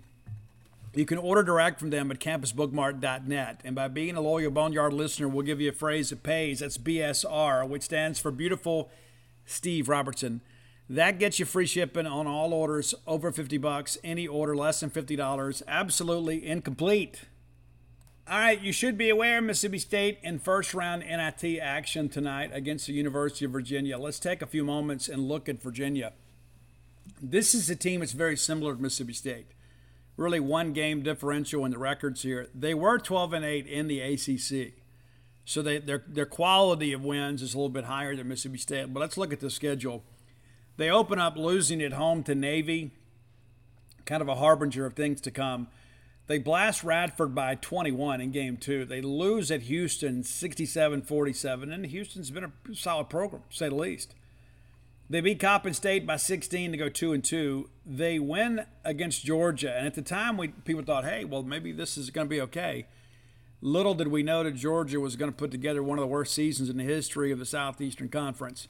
you 0.94 1.04
can 1.04 1.18
order 1.18 1.42
direct 1.42 1.80
from 1.80 1.90
them 1.90 2.12
at 2.12 2.20
campusbookmart.net. 2.20 3.62
And 3.64 3.74
by 3.74 3.88
being 3.88 4.14
a 4.14 4.20
loyal 4.20 4.52
Boneyard 4.52 4.92
listener, 4.92 5.26
we'll 5.26 5.44
give 5.44 5.60
you 5.60 5.70
a 5.70 5.72
phrase 5.72 6.10
that 6.10 6.22
pays. 6.22 6.60
That's 6.60 6.78
BSR, 6.78 7.68
which 7.68 7.82
stands 7.82 8.20
for 8.20 8.30
Beautiful 8.30 8.88
Steve 9.48 9.88
Robertson. 9.88 10.42
That 10.90 11.18
gets 11.18 11.38
you 11.38 11.44
free 11.44 11.66
shipping 11.66 12.06
on 12.06 12.26
all 12.26 12.54
orders 12.54 12.94
over 13.06 13.32
50 13.32 13.58
bucks. 13.58 13.98
Any 14.04 14.26
order 14.26 14.56
less 14.56 14.80
than 14.80 14.90
$50, 14.90 15.62
absolutely 15.66 16.46
incomplete. 16.46 17.22
All 18.30 18.38
right, 18.38 18.60
you 18.60 18.72
should 18.72 18.98
be 18.98 19.08
aware 19.08 19.40
Mississippi 19.40 19.78
State 19.78 20.18
in 20.22 20.38
first 20.38 20.74
round 20.74 21.02
NIT 21.02 21.58
action 21.60 22.08
tonight 22.10 22.50
against 22.52 22.86
the 22.86 22.92
University 22.92 23.46
of 23.46 23.52
Virginia. 23.52 23.98
Let's 23.98 24.18
take 24.18 24.42
a 24.42 24.46
few 24.46 24.64
moments 24.64 25.08
and 25.08 25.28
look 25.28 25.48
at 25.48 25.62
Virginia. 25.62 26.12
This 27.22 27.54
is 27.54 27.70
a 27.70 27.76
team 27.76 28.00
that's 28.00 28.12
very 28.12 28.36
similar 28.36 28.74
to 28.74 28.82
Mississippi 28.82 29.14
State. 29.14 29.46
Really, 30.16 30.40
one 30.40 30.72
game 30.72 31.02
differential 31.02 31.64
in 31.64 31.70
the 31.70 31.78
records 31.78 32.22
here. 32.22 32.48
They 32.54 32.74
were 32.74 32.98
12 32.98 33.32
and 33.32 33.44
8 33.44 33.66
in 33.66 33.88
the 33.88 34.00
ACC. 34.00 34.77
So 35.48 35.62
they, 35.62 35.78
their, 35.78 36.04
their 36.06 36.26
quality 36.26 36.92
of 36.92 37.02
wins 37.02 37.40
is 37.40 37.54
a 37.54 37.56
little 37.56 37.70
bit 37.70 37.84
higher 37.84 38.14
than 38.14 38.28
Mississippi 38.28 38.58
State. 38.58 38.92
But 38.92 39.00
let's 39.00 39.16
look 39.16 39.32
at 39.32 39.40
the 39.40 39.48
schedule. 39.48 40.04
They 40.76 40.90
open 40.90 41.18
up 41.18 41.38
losing 41.38 41.80
at 41.80 41.94
home 41.94 42.22
to 42.24 42.34
Navy, 42.34 42.90
kind 44.04 44.20
of 44.20 44.28
a 44.28 44.34
harbinger 44.34 44.84
of 44.84 44.92
things 44.92 45.22
to 45.22 45.30
come. 45.30 45.68
They 46.26 46.36
blast 46.36 46.84
Radford 46.84 47.34
by 47.34 47.54
21 47.54 48.20
in 48.20 48.30
game 48.30 48.58
two. 48.58 48.84
They 48.84 49.00
lose 49.00 49.50
at 49.50 49.62
Houston 49.62 50.22
67 50.22 51.00
47, 51.00 51.72
and 51.72 51.86
Houston's 51.86 52.30
been 52.30 52.44
a 52.44 52.52
solid 52.74 53.08
program, 53.08 53.42
say 53.48 53.70
the 53.70 53.74
least. 53.74 54.14
They 55.08 55.22
beat 55.22 55.40
Coppin 55.40 55.72
State 55.72 56.06
by 56.06 56.16
16 56.16 56.72
to 56.72 56.76
go 56.76 56.90
2 56.90 57.14
and 57.14 57.24
2. 57.24 57.70
They 57.86 58.18
win 58.18 58.66
against 58.84 59.24
Georgia, 59.24 59.74
and 59.74 59.86
at 59.86 59.94
the 59.94 60.02
time, 60.02 60.36
we 60.36 60.48
people 60.48 60.82
thought, 60.82 61.06
hey, 61.06 61.24
well, 61.24 61.42
maybe 61.42 61.72
this 61.72 61.96
is 61.96 62.10
going 62.10 62.26
to 62.26 62.30
be 62.30 62.42
okay. 62.42 62.84
Little 63.60 63.94
did 63.94 64.08
we 64.08 64.22
know 64.22 64.44
that 64.44 64.54
Georgia 64.54 65.00
was 65.00 65.16
going 65.16 65.30
to 65.30 65.36
put 65.36 65.50
together 65.50 65.82
one 65.82 65.98
of 65.98 66.02
the 66.02 66.06
worst 66.06 66.34
seasons 66.34 66.68
in 66.68 66.76
the 66.76 66.84
history 66.84 67.32
of 67.32 67.38
the 67.38 67.44
Southeastern 67.44 68.08
Conference. 68.08 68.68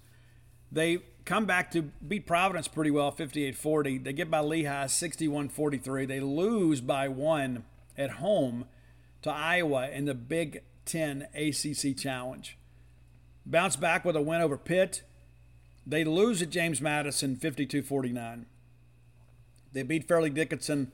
They 0.72 1.00
come 1.24 1.44
back 1.44 1.70
to 1.72 1.82
beat 1.82 2.26
Providence 2.26 2.68
pretty 2.68 2.90
well, 2.90 3.10
58 3.10 3.56
40. 3.56 3.98
They 3.98 4.12
get 4.12 4.30
by 4.30 4.40
Lehigh 4.40 4.86
61 4.86 5.50
43. 5.50 6.06
They 6.06 6.20
lose 6.20 6.80
by 6.80 7.08
one 7.08 7.64
at 7.96 8.12
home 8.12 8.64
to 9.22 9.30
Iowa 9.30 9.88
in 9.88 10.06
the 10.06 10.14
Big 10.14 10.62
Ten 10.86 11.26
ACC 11.34 11.96
Challenge. 11.96 12.56
Bounce 13.44 13.76
back 13.76 14.04
with 14.04 14.16
a 14.16 14.22
win 14.22 14.40
over 14.40 14.56
Pitt. 14.56 15.02
They 15.86 16.04
lose 16.04 16.42
at 16.42 16.50
James 16.50 16.80
Madison 16.80 17.36
52 17.36 17.82
49. 17.82 18.46
They 19.72 19.82
beat 19.82 20.08
Fairleigh 20.08 20.30
Dickinson 20.30 20.92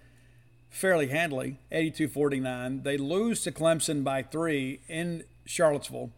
fairly 0.75 1.07
handily 1.07 1.59
82 1.70 2.09
49. 2.09 2.83
They 2.83 2.97
lose 2.97 3.43
to 3.45 3.53
Clemson 3.53 4.03
by 4.03 4.22
three 4.22 4.81
in 4.89 5.22
Charlottesville. 5.47 6.11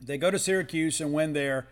They 0.00 0.16
go 0.16 0.30
to 0.30 0.38
Syracuse 0.38 1.00
and 1.00 1.12
win 1.12 1.32
there 1.32 1.66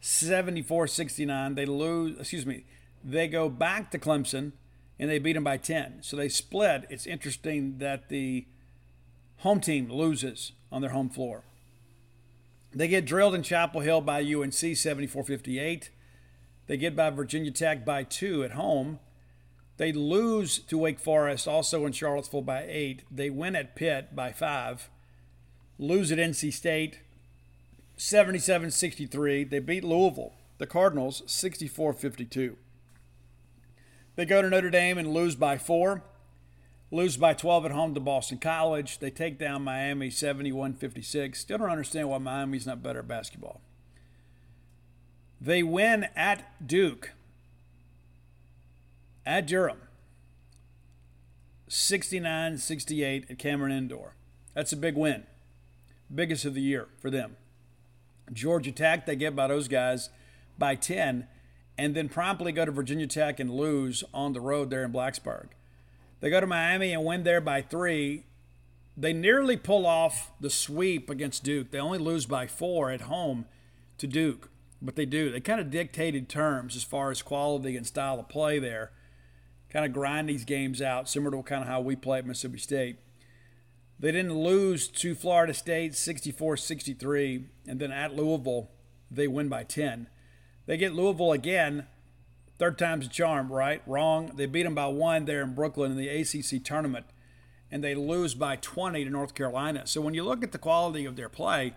74 0.00 0.86
69. 0.86 1.54
They 1.56 1.66
lose, 1.66 2.18
excuse 2.18 2.46
me, 2.46 2.64
they 3.02 3.26
go 3.26 3.48
back 3.48 3.90
to 3.90 3.98
Clemson 3.98 4.52
and 4.98 5.10
they 5.10 5.18
beat 5.18 5.32
them 5.32 5.44
by 5.44 5.56
10. 5.56 5.98
So 6.02 6.16
they 6.16 6.28
split. 6.28 6.86
It's 6.88 7.06
interesting 7.06 7.78
that 7.78 8.08
the 8.08 8.46
home 9.38 9.60
team 9.60 9.90
loses 9.90 10.52
on 10.70 10.82
their 10.82 10.90
home 10.90 11.08
floor. 11.08 11.42
They 12.72 12.86
get 12.86 13.06
drilled 13.06 13.34
in 13.34 13.42
Chapel 13.42 13.80
Hill 13.80 14.02
by 14.02 14.22
UNC 14.22 14.52
74 14.52 15.24
58. 15.24 15.90
They 16.68 16.76
get 16.76 16.94
by 16.94 17.10
Virginia 17.10 17.50
Tech 17.50 17.84
by 17.84 18.04
two 18.04 18.44
at 18.44 18.52
home. 18.52 19.00
They 19.78 19.92
lose 19.92 20.58
to 20.58 20.76
Wake 20.76 20.98
Forest, 20.98 21.48
also 21.48 21.86
in 21.86 21.92
Charlottesville, 21.92 22.42
by 22.42 22.66
eight. 22.68 23.04
They 23.10 23.30
win 23.30 23.56
at 23.56 23.74
Pitt 23.74 24.14
by 24.14 24.32
five. 24.32 24.90
Lose 25.78 26.12
at 26.12 26.18
NC 26.18 26.52
State 26.52 26.98
77 27.96 28.70
63. 28.70 29.44
They 29.44 29.58
beat 29.60 29.84
Louisville, 29.84 30.32
the 30.58 30.66
Cardinals, 30.66 31.22
64 31.26 31.92
52. 31.92 32.56
They 34.16 34.24
go 34.24 34.42
to 34.42 34.50
Notre 34.50 34.70
Dame 34.70 34.98
and 34.98 35.14
lose 35.14 35.36
by 35.36 35.58
four. 35.58 36.02
Lose 36.90 37.16
by 37.16 37.34
12 37.34 37.66
at 37.66 37.70
home 37.70 37.94
to 37.94 38.00
Boston 38.00 38.38
College. 38.38 38.98
They 38.98 39.10
take 39.10 39.38
down 39.38 39.62
Miami 39.62 40.10
71 40.10 40.74
56. 40.74 41.38
Still 41.38 41.58
don't 41.58 41.70
understand 41.70 42.08
why 42.08 42.18
Miami's 42.18 42.66
not 42.66 42.82
better 42.82 43.00
at 43.00 43.08
basketball. 43.08 43.60
They 45.40 45.62
win 45.62 46.08
at 46.16 46.66
Duke, 46.66 47.12
at 49.28 49.46
Durham, 49.46 49.82
69 51.68 52.56
68 52.56 53.26
at 53.28 53.38
Cameron 53.38 53.72
Indoor. 53.72 54.14
That's 54.54 54.72
a 54.72 54.76
big 54.76 54.96
win. 54.96 55.24
Biggest 56.12 56.46
of 56.46 56.54
the 56.54 56.62
year 56.62 56.88
for 56.98 57.10
them. 57.10 57.36
Georgia 58.32 58.72
Tech, 58.72 59.04
they 59.04 59.16
get 59.16 59.36
by 59.36 59.46
those 59.46 59.68
guys 59.68 60.08
by 60.56 60.74
10, 60.74 61.28
and 61.76 61.94
then 61.94 62.08
promptly 62.08 62.52
go 62.52 62.64
to 62.64 62.72
Virginia 62.72 63.06
Tech 63.06 63.38
and 63.38 63.50
lose 63.50 64.02
on 64.14 64.32
the 64.32 64.40
road 64.40 64.70
there 64.70 64.82
in 64.82 64.92
Blacksburg. 64.92 65.48
They 66.20 66.30
go 66.30 66.40
to 66.40 66.46
Miami 66.46 66.92
and 66.92 67.04
win 67.04 67.22
there 67.22 67.42
by 67.42 67.60
three. 67.60 68.24
They 68.96 69.12
nearly 69.12 69.58
pull 69.58 69.86
off 69.86 70.32
the 70.40 70.50
sweep 70.50 71.10
against 71.10 71.44
Duke. 71.44 71.70
They 71.70 71.78
only 71.78 71.98
lose 71.98 72.24
by 72.24 72.46
four 72.46 72.90
at 72.90 73.02
home 73.02 73.44
to 73.98 74.06
Duke, 74.06 74.48
but 74.80 74.96
they 74.96 75.06
do. 75.06 75.30
They 75.30 75.40
kind 75.40 75.60
of 75.60 75.70
dictated 75.70 76.30
terms 76.30 76.74
as 76.74 76.82
far 76.82 77.10
as 77.10 77.20
quality 77.20 77.76
and 77.76 77.86
style 77.86 78.18
of 78.18 78.30
play 78.30 78.58
there. 78.58 78.90
Kind 79.70 79.84
of 79.84 79.92
grind 79.92 80.28
these 80.28 80.44
games 80.44 80.80
out, 80.80 81.08
similar 81.08 81.36
to 81.36 81.42
kind 81.42 81.62
of 81.62 81.68
how 81.68 81.80
we 81.80 81.96
play 81.96 82.18
at 82.18 82.26
Mississippi 82.26 82.58
State. 82.58 82.96
They 84.00 84.12
didn't 84.12 84.38
lose 84.38 84.88
to 84.88 85.14
Florida 85.14 85.52
State 85.52 85.94
64 85.94 86.56
63, 86.56 87.44
and 87.66 87.80
then 87.80 87.92
at 87.92 88.14
Louisville, 88.14 88.70
they 89.10 89.26
win 89.26 89.48
by 89.48 89.64
10. 89.64 90.08
They 90.66 90.76
get 90.76 90.94
Louisville 90.94 91.32
again, 91.32 91.86
third 92.58 92.78
time's 92.78 93.06
a 93.06 93.08
charm, 93.08 93.50
right? 93.50 93.82
Wrong. 93.86 94.32
They 94.36 94.46
beat 94.46 94.64
them 94.64 94.74
by 94.74 94.86
one 94.86 95.24
there 95.24 95.42
in 95.42 95.54
Brooklyn 95.54 95.92
in 95.92 95.96
the 95.96 96.08
ACC 96.08 96.62
tournament, 96.62 97.06
and 97.70 97.82
they 97.82 97.94
lose 97.94 98.34
by 98.34 98.56
20 98.56 99.04
to 99.04 99.10
North 99.10 99.34
Carolina. 99.34 99.86
So 99.86 100.00
when 100.00 100.14
you 100.14 100.24
look 100.24 100.42
at 100.42 100.52
the 100.52 100.58
quality 100.58 101.04
of 101.04 101.16
their 101.16 101.28
play, 101.28 101.74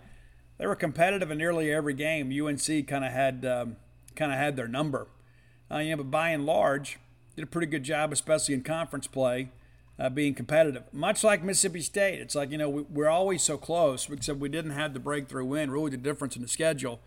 they 0.58 0.68
were 0.68 0.76
competitive 0.76 1.32
in 1.32 1.38
nearly 1.38 1.72
every 1.72 1.94
game. 1.94 2.32
UNC 2.32 2.88
kind 2.88 3.06
of 3.06 3.12
had 3.12 3.46
um, 3.46 3.78
kind 4.16 4.32
of 4.32 4.38
had 4.38 4.56
their 4.56 4.68
number, 4.68 5.08
uh, 5.72 5.78
yeah, 5.78 5.96
but 5.96 6.12
by 6.12 6.30
and 6.30 6.46
large, 6.46 7.00
did 7.42 7.48
a 7.48 7.52
pretty 7.52 7.68
good 7.68 7.84
job, 7.84 8.14
especially 8.14 8.54
in 8.54 8.62
conference 8.62 9.08
play 9.08 9.50
uh, 9.98 10.10
being 10.10 10.36
competitive. 10.36 10.84
Much 10.94 11.24
like 11.24 11.44
Mississippi 11.44 11.82
State, 11.82 12.20
it's 12.20 12.36
like, 12.36 12.52
you 12.52 12.58
know, 12.58 12.70
we, 12.70 13.04
are 13.04 13.10
always 13.10 13.42
so 13.42 13.58
close, 13.58 14.08
except 14.10 14.40
we 14.40 14.48
didn't 14.48 14.72
have 14.72 14.94
the 14.94 15.00
breakthrough 15.00 15.46
win. 15.46 15.72
Really, 15.72 15.90
the 15.90 15.98
difference 15.98 16.36
in 16.36 16.44
the 16.44 16.48
schedule. 16.48 17.00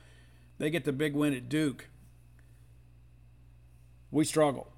They 0.58 0.70
get 0.70 0.84
the 0.84 0.92
big 0.92 1.14
win 1.14 1.34
at 1.34 1.48
Duke. 1.48 1.88
We 4.10 4.24
struggle 4.24 4.72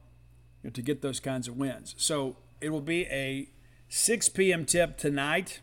you 0.62 0.68
know, 0.68 0.72
to 0.72 0.82
get 0.82 1.00
those 1.00 1.20
kinds 1.20 1.48
of 1.48 1.56
wins. 1.56 1.94
So 1.96 2.36
it 2.60 2.68
will 2.68 2.80
be 2.80 3.06
a 3.06 3.48
6 3.88 4.28
p.m. 4.30 4.66
tip 4.66 4.98
tonight 4.98 5.60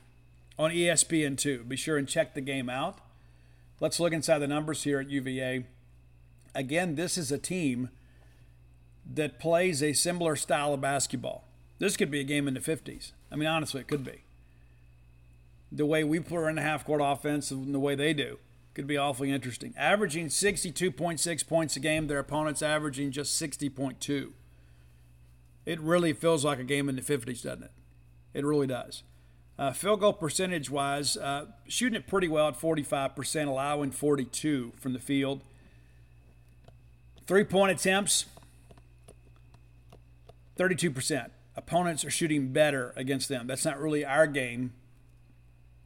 on 0.57 0.71
ESPN2. 0.71 1.67
Be 1.67 1.75
sure 1.75 1.97
and 1.97 2.07
check 2.07 2.33
the 2.33 2.41
game 2.41 2.69
out. 2.69 2.97
Let's 3.79 3.99
look 3.99 4.13
inside 4.13 4.39
the 4.39 4.47
numbers 4.47 4.83
here 4.83 4.99
at 4.99 5.09
UVA. 5.09 5.65
Again, 6.55 6.95
this 6.95 7.15
is 7.17 7.31
a 7.31 7.37
team 7.37 7.89
that 9.11 9.39
plays 9.39 9.83
a 9.83 9.93
similar 9.93 10.35
style 10.35 10.73
of 10.73 10.81
basketball. 10.81 11.43
This 11.79 11.97
could 11.97 12.11
be 12.11 12.19
a 12.19 12.25
game 12.25 12.47
in 12.47 12.53
the 12.53 12.59
50s. 12.59 13.11
I 13.31 13.35
mean, 13.35 13.47
honestly, 13.47 13.81
it 13.81 13.87
could 13.87 14.03
be. 14.03 14.23
The 15.71 15.85
way 15.85 16.03
we 16.03 16.19
run 16.19 16.55
the 16.55 16.61
half 16.61 16.85
court 16.85 17.01
offense 17.03 17.51
and 17.51 17.73
the 17.73 17.79
way 17.79 17.95
they 17.95 18.13
do 18.13 18.37
could 18.73 18.87
be 18.87 18.97
awfully 18.97 19.31
interesting. 19.31 19.73
Averaging 19.77 20.27
62.6 20.27 21.47
points 21.47 21.75
a 21.75 21.79
game, 21.79 22.07
their 22.07 22.19
opponents 22.19 22.61
averaging 22.61 23.11
just 23.11 23.39
60.2. 23.41 24.31
It 25.65 25.79
really 25.79 26.13
feels 26.13 26.43
like 26.43 26.59
a 26.59 26.63
game 26.63 26.89
in 26.89 26.95
the 26.95 27.01
50s, 27.01 27.43
doesn't 27.43 27.63
it? 27.63 27.71
It 28.33 28.45
really 28.45 28.67
does. 28.67 29.03
Uh, 29.57 29.71
field 29.71 29.99
goal 29.99 30.13
percentage 30.13 30.69
wise, 30.69 31.15
uh, 31.15 31.45
shooting 31.67 31.95
it 31.95 32.07
pretty 32.07 32.27
well 32.27 32.47
at 32.47 32.59
45%, 32.59 33.47
allowing 33.47 33.91
42 33.91 34.73
from 34.77 34.93
the 34.93 34.99
field. 34.99 35.41
Three 37.27 37.43
point 37.43 37.71
attempts, 37.71 38.25
32% 40.57 41.29
opponents 41.55 42.03
are 42.03 42.11
shooting 42.11 42.51
better 42.51 42.93
against 42.95 43.29
them. 43.29 43.47
That's 43.47 43.65
not 43.65 43.79
really 43.79 44.05
our 44.05 44.27
game. 44.27 44.73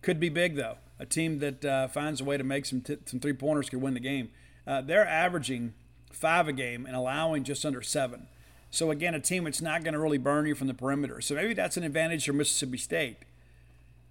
Could 0.02 0.20
be 0.20 0.30
big 0.30 0.56
though. 0.56 0.78
A 1.00 1.06
team 1.06 1.40
that 1.40 1.64
uh, 1.64 1.88
finds 1.88 2.22
a 2.22 2.24
way 2.24 2.38
to 2.38 2.44
make 2.44 2.66
some 2.66 2.82
t- 2.82 2.98
some 3.06 3.20
three 3.20 3.34
pointers 3.34 3.70
could 3.70 3.82
win 3.82 3.94
the 3.94 4.00
game. 4.00 4.30
Uh, 4.66 4.82
they're 4.82 5.08
averaging 5.08 5.74
five 6.12 6.48
a 6.48 6.54
game 6.54 6.86
and 6.86 6.96
allowing 6.96 7.44
just 7.44 7.66
under 7.66 7.82
seven. 7.82 8.28
So 8.72 8.92
again, 8.92 9.14
a 9.14 9.20
team 9.20 9.46
that's 9.46 9.62
not 9.62 9.84
going 9.84 9.94
to 9.94 10.00
really 10.00 10.18
burn 10.18 10.46
you 10.46 10.56
from 10.56 10.68
the 10.68 10.74
perimeter. 10.74 11.22
So 11.22 11.36
maybe 11.36 11.54
that's 11.54 11.78
an 11.78 11.84
advantage 11.84 12.26
for 12.26 12.34
Mississippi 12.34 12.78
State. 12.78 13.18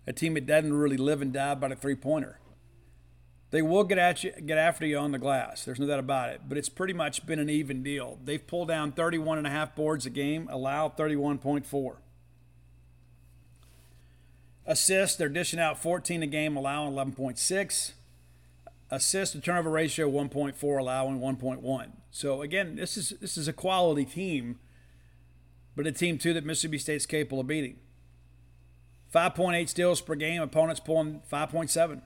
A 0.06 0.12
team 0.12 0.34
that 0.34 0.46
doesn't 0.46 0.72
really 0.72 0.96
live 0.96 1.20
and 1.20 1.32
die 1.32 1.54
by 1.56 1.68
the 1.68 1.76
three 1.76 1.96
pointer. 1.96 2.38
They 3.50 3.62
will 3.62 3.84
get 3.84 3.98
at 3.98 4.24
you, 4.24 4.32
get 4.32 4.58
after 4.58 4.84
you 4.84 4.98
on 4.98 5.12
the 5.12 5.18
glass. 5.18 5.64
There's 5.64 5.78
no 5.78 5.86
doubt 5.86 6.00
about 6.00 6.30
it. 6.30 6.42
But 6.48 6.58
it's 6.58 6.68
pretty 6.68 6.92
much 6.92 7.24
been 7.26 7.38
an 7.38 7.48
even 7.48 7.82
deal. 7.82 8.18
They've 8.24 8.44
pulled 8.44 8.68
down 8.68 8.92
31 8.92 9.38
and 9.38 9.46
a 9.46 9.50
half 9.50 9.76
boards 9.76 10.04
a 10.04 10.10
game, 10.10 10.48
allowed 10.50 10.96
31.4. 10.96 11.96
Assists, 14.66 15.16
they're 15.16 15.28
dishing 15.28 15.60
out 15.60 15.80
14 15.80 16.24
a 16.24 16.26
game, 16.26 16.56
allowing 16.56 16.92
11.6. 16.92 17.92
Assist 18.90 19.32
to 19.32 19.40
turnover 19.40 19.70
ratio 19.70 20.10
1.4, 20.10 20.78
allowing 20.78 21.20
1.1. 21.20 21.88
So 22.10 22.42
again, 22.42 22.76
this 22.76 22.96
is 22.96 23.10
this 23.20 23.36
is 23.36 23.48
a 23.48 23.52
quality 23.52 24.04
team, 24.04 24.58
but 25.74 25.86
a 25.86 25.92
team 25.92 26.18
too 26.18 26.32
that 26.34 26.44
Mississippi 26.44 26.78
State's 26.78 27.06
capable 27.06 27.40
of 27.40 27.46
beating. 27.46 27.78
5.8 29.12 29.68
steals 29.68 30.00
per 30.00 30.14
game, 30.14 30.40
opponents 30.40 30.80
pulling 30.80 31.20
5.7. 31.30 32.02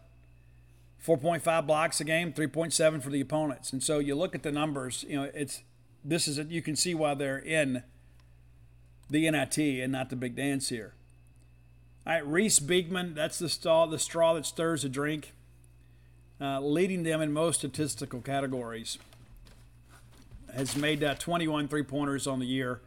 4.5 1.04 1.66
blocks 1.66 2.00
a 2.00 2.04
game, 2.04 2.32
3.7 2.32 3.02
for 3.02 3.10
the 3.10 3.20
opponents. 3.20 3.72
And 3.72 3.82
so 3.82 3.98
you 3.98 4.14
look 4.14 4.34
at 4.34 4.42
the 4.42 4.52
numbers, 4.52 5.04
you 5.08 5.16
know, 5.16 5.30
it's 5.34 5.62
this 6.04 6.28
is 6.28 6.38
a, 6.38 6.44
you 6.44 6.62
can 6.62 6.76
see 6.76 6.94
why 6.94 7.14
they're 7.14 7.38
in 7.38 7.82
the 9.08 9.30
NIT 9.30 9.58
and 9.58 9.92
not 9.92 10.10
the 10.10 10.16
big 10.16 10.36
dance 10.36 10.68
here. 10.68 10.94
All 12.06 12.14
right, 12.14 12.26
Reece 12.26 12.58
Beekman, 12.58 13.14
that's 13.14 13.38
the 13.38 13.48
straw, 13.48 13.86
the 13.86 13.98
straw 13.98 14.34
that 14.34 14.46
stirs 14.46 14.82
the 14.82 14.88
drink, 14.88 15.32
uh, 16.40 16.60
leading 16.60 17.02
them 17.02 17.20
in 17.20 17.32
most 17.32 17.58
statistical 17.58 18.20
categories. 18.20 18.98
Has 20.54 20.74
made 20.76 21.04
uh, 21.04 21.14
21 21.14 21.68
three 21.68 21.82
pointers 21.82 22.26
on 22.26 22.40
the 22.40 22.46
year. 22.46 22.80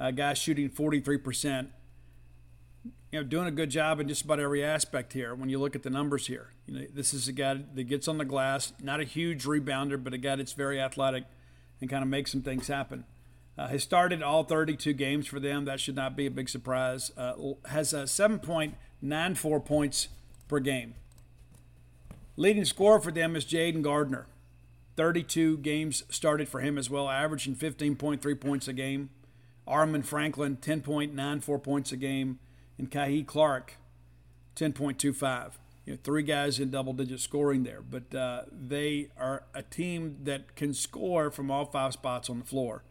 Uh, 0.00 0.10
guys 0.10 0.38
shooting 0.38 0.68
43%. 0.68 1.68
You 3.12 3.20
know, 3.20 3.22
doing 3.22 3.46
a 3.46 3.52
good 3.52 3.70
job 3.70 4.00
in 4.00 4.08
just 4.08 4.22
about 4.22 4.40
every 4.40 4.62
aspect 4.64 5.12
here. 5.12 5.34
When 5.34 5.48
you 5.48 5.58
look 5.58 5.74
at 5.74 5.82
the 5.82 5.90
numbers 5.90 6.26
here, 6.26 6.52
you 6.66 6.74
know, 6.74 6.86
this 6.92 7.14
is 7.14 7.28
a 7.28 7.32
guy 7.32 7.62
that 7.74 7.84
gets 7.84 8.08
on 8.08 8.18
the 8.18 8.24
glass, 8.24 8.72
not 8.82 9.00
a 9.00 9.04
huge 9.04 9.44
rebounder, 9.44 10.02
but 10.02 10.12
a 10.12 10.18
guy 10.18 10.36
that's 10.36 10.52
very 10.52 10.80
athletic 10.80 11.24
and 11.80 11.88
kind 11.88 12.02
of 12.02 12.08
makes 12.08 12.32
some 12.32 12.42
things 12.42 12.68
happen. 12.68 13.04
Uh, 13.58 13.68
has 13.68 13.82
started 13.82 14.22
all 14.22 14.44
32 14.44 14.92
games 14.92 15.26
for 15.26 15.40
them. 15.40 15.64
That 15.64 15.80
should 15.80 15.96
not 15.96 16.14
be 16.14 16.26
a 16.26 16.30
big 16.30 16.48
surprise. 16.48 17.10
Uh, 17.16 17.54
has 17.66 17.94
a 17.94 18.02
7.94 18.02 19.64
points 19.64 20.08
per 20.46 20.60
game. 20.60 20.94
Leading 22.36 22.66
scorer 22.66 23.00
for 23.00 23.10
them 23.10 23.34
is 23.34 23.46
Jayden 23.46 23.82
Gardner. 23.82 24.26
32 24.96 25.58
games 25.58 26.04
started 26.10 26.48
for 26.48 26.60
him 26.60 26.76
as 26.76 26.90
well, 26.90 27.08
averaging 27.08 27.54
15.3 27.54 28.40
points 28.40 28.68
a 28.68 28.72
game. 28.72 29.10
Armaan 29.66 30.04
Franklin, 30.04 30.56
10.94 30.56 31.62
points 31.62 31.92
a 31.92 31.96
game. 31.96 32.38
And 32.78 32.90
Kihei 32.90 33.26
Clark, 33.26 33.74
10.25. 34.54 35.52
You 35.84 35.92
know, 35.92 35.98
three 36.02 36.22
guys 36.22 36.58
in 36.58 36.70
double 36.70 36.92
digit 36.92 37.20
scoring 37.20 37.62
there, 37.62 37.80
but 37.80 38.12
uh, 38.12 38.42
they 38.50 39.08
are 39.16 39.44
a 39.54 39.62
team 39.62 40.16
that 40.24 40.56
can 40.56 40.74
score 40.74 41.30
from 41.30 41.48
all 41.50 41.64
five 41.64 41.92
spots 41.92 42.28
on 42.28 42.40
the 42.40 42.44
floor 42.44 42.82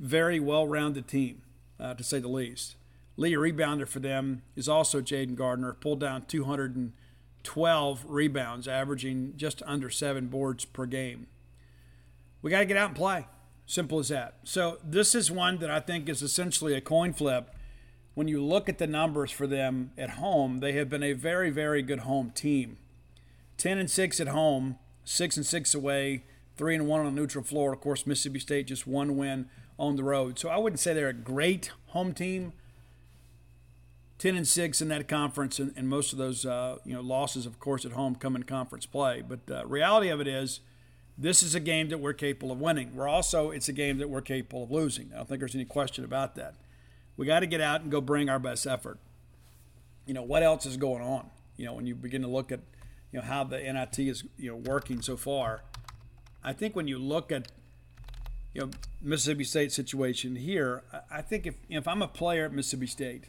very 0.00 0.40
well 0.40 0.66
rounded 0.66 1.06
team, 1.06 1.42
uh, 1.78 1.94
to 1.94 2.02
say 2.02 2.18
the 2.18 2.28
least. 2.28 2.76
Lead 3.16 3.36
rebounder 3.36 3.86
for 3.86 4.00
them 4.00 4.42
is 4.56 4.68
also 4.68 5.00
Jayden 5.02 5.36
Gardner, 5.36 5.74
pulled 5.74 6.00
down 6.00 6.24
212 6.26 8.04
rebounds, 8.08 8.66
averaging 8.66 9.34
just 9.36 9.62
under 9.66 9.90
seven 9.90 10.28
boards 10.28 10.64
per 10.64 10.86
game. 10.86 11.26
We 12.40 12.50
got 12.50 12.60
to 12.60 12.64
get 12.64 12.78
out 12.78 12.88
and 12.88 12.96
play. 12.96 13.26
Simple 13.66 13.98
as 13.98 14.08
that. 14.08 14.38
So, 14.42 14.78
this 14.82 15.14
is 15.14 15.30
one 15.30 15.58
that 15.58 15.70
I 15.70 15.78
think 15.80 16.08
is 16.08 16.22
essentially 16.22 16.74
a 16.74 16.80
coin 16.80 17.12
flip. 17.12 17.54
When 18.14 18.28
you 18.28 18.42
look 18.42 18.68
at 18.68 18.78
the 18.78 18.86
numbers 18.86 19.30
for 19.30 19.46
them 19.46 19.92
at 19.96 20.10
home, 20.10 20.60
they 20.60 20.72
have 20.72 20.88
been 20.88 21.02
a 21.02 21.12
very, 21.12 21.50
very 21.50 21.82
good 21.82 22.00
home 22.00 22.30
team. 22.30 22.76
10 23.56 23.78
and 23.78 23.90
6 23.90 24.20
at 24.20 24.28
home, 24.28 24.78
6 25.04 25.36
and 25.36 25.46
6 25.46 25.74
away, 25.74 26.24
3 26.56 26.74
and 26.76 26.86
1 26.88 27.06
on 27.06 27.14
neutral 27.14 27.44
floor. 27.44 27.72
Of 27.72 27.80
course, 27.80 28.06
Mississippi 28.06 28.40
State 28.40 28.66
just 28.66 28.86
one 28.86 29.16
win 29.16 29.48
on 29.78 29.96
the 29.96 30.04
road. 30.04 30.38
So 30.38 30.48
I 30.48 30.58
wouldn't 30.58 30.80
say 30.80 30.92
they're 30.92 31.08
a 31.08 31.14
great 31.14 31.70
home 31.88 32.12
team. 32.12 32.52
10 34.18 34.36
and 34.36 34.46
6 34.46 34.82
in 34.82 34.88
that 34.88 35.08
conference, 35.08 35.58
and, 35.58 35.72
and 35.76 35.88
most 35.88 36.12
of 36.12 36.18
those 36.18 36.44
uh, 36.44 36.76
you 36.84 36.92
know 36.92 37.00
losses, 37.00 37.46
of 37.46 37.58
course, 37.58 37.86
at 37.86 37.92
home 37.92 38.14
come 38.14 38.36
in 38.36 38.42
conference 38.42 38.84
play. 38.84 39.22
But 39.26 39.46
the 39.46 39.62
uh, 39.62 39.64
reality 39.64 40.10
of 40.10 40.20
it 40.20 40.28
is, 40.28 40.60
this 41.16 41.42
is 41.42 41.54
a 41.54 41.60
game 41.60 41.88
that 41.88 41.98
we're 41.98 42.12
capable 42.12 42.52
of 42.52 42.60
winning. 42.60 42.94
We're 42.94 43.08
also 43.08 43.50
it's 43.50 43.70
a 43.70 43.72
game 43.72 43.96
that 43.96 44.10
we're 44.10 44.20
capable 44.20 44.64
of 44.64 44.70
losing. 44.70 45.10
I 45.14 45.16
don't 45.16 45.28
think 45.28 45.40
there's 45.40 45.54
any 45.54 45.64
question 45.64 46.04
about 46.04 46.34
that. 46.34 46.54
We 47.20 47.26
got 47.26 47.40
to 47.40 47.46
get 47.46 47.60
out 47.60 47.82
and 47.82 47.90
go 47.90 48.00
bring 48.00 48.30
our 48.30 48.38
best 48.38 48.66
effort. 48.66 48.98
You 50.06 50.14
know 50.14 50.22
what 50.22 50.42
else 50.42 50.64
is 50.64 50.78
going 50.78 51.02
on? 51.02 51.28
You 51.58 51.66
know 51.66 51.74
when 51.74 51.86
you 51.86 51.94
begin 51.94 52.22
to 52.22 52.28
look 52.28 52.50
at 52.50 52.60
you 53.12 53.18
know 53.18 53.26
how 53.26 53.44
the 53.44 53.58
NIT 53.58 53.98
is 53.98 54.24
you 54.38 54.48
know 54.48 54.56
working 54.56 55.02
so 55.02 55.18
far. 55.18 55.60
I 56.42 56.54
think 56.54 56.74
when 56.74 56.88
you 56.88 56.96
look 56.96 57.30
at 57.30 57.48
you 58.54 58.62
know 58.62 58.70
Mississippi 59.02 59.44
State 59.44 59.70
situation 59.70 60.34
here, 60.34 60.82
I 61.10 61.20
think 61.20 61.44
if 61.46 61.56
if 61.68 61.86
I'm 61.86 62.00
a 62.00 62.08
player 62.08 62.46
at 62.46 62.54
Mississippi 62.54 62.86
State, 62.86 63.24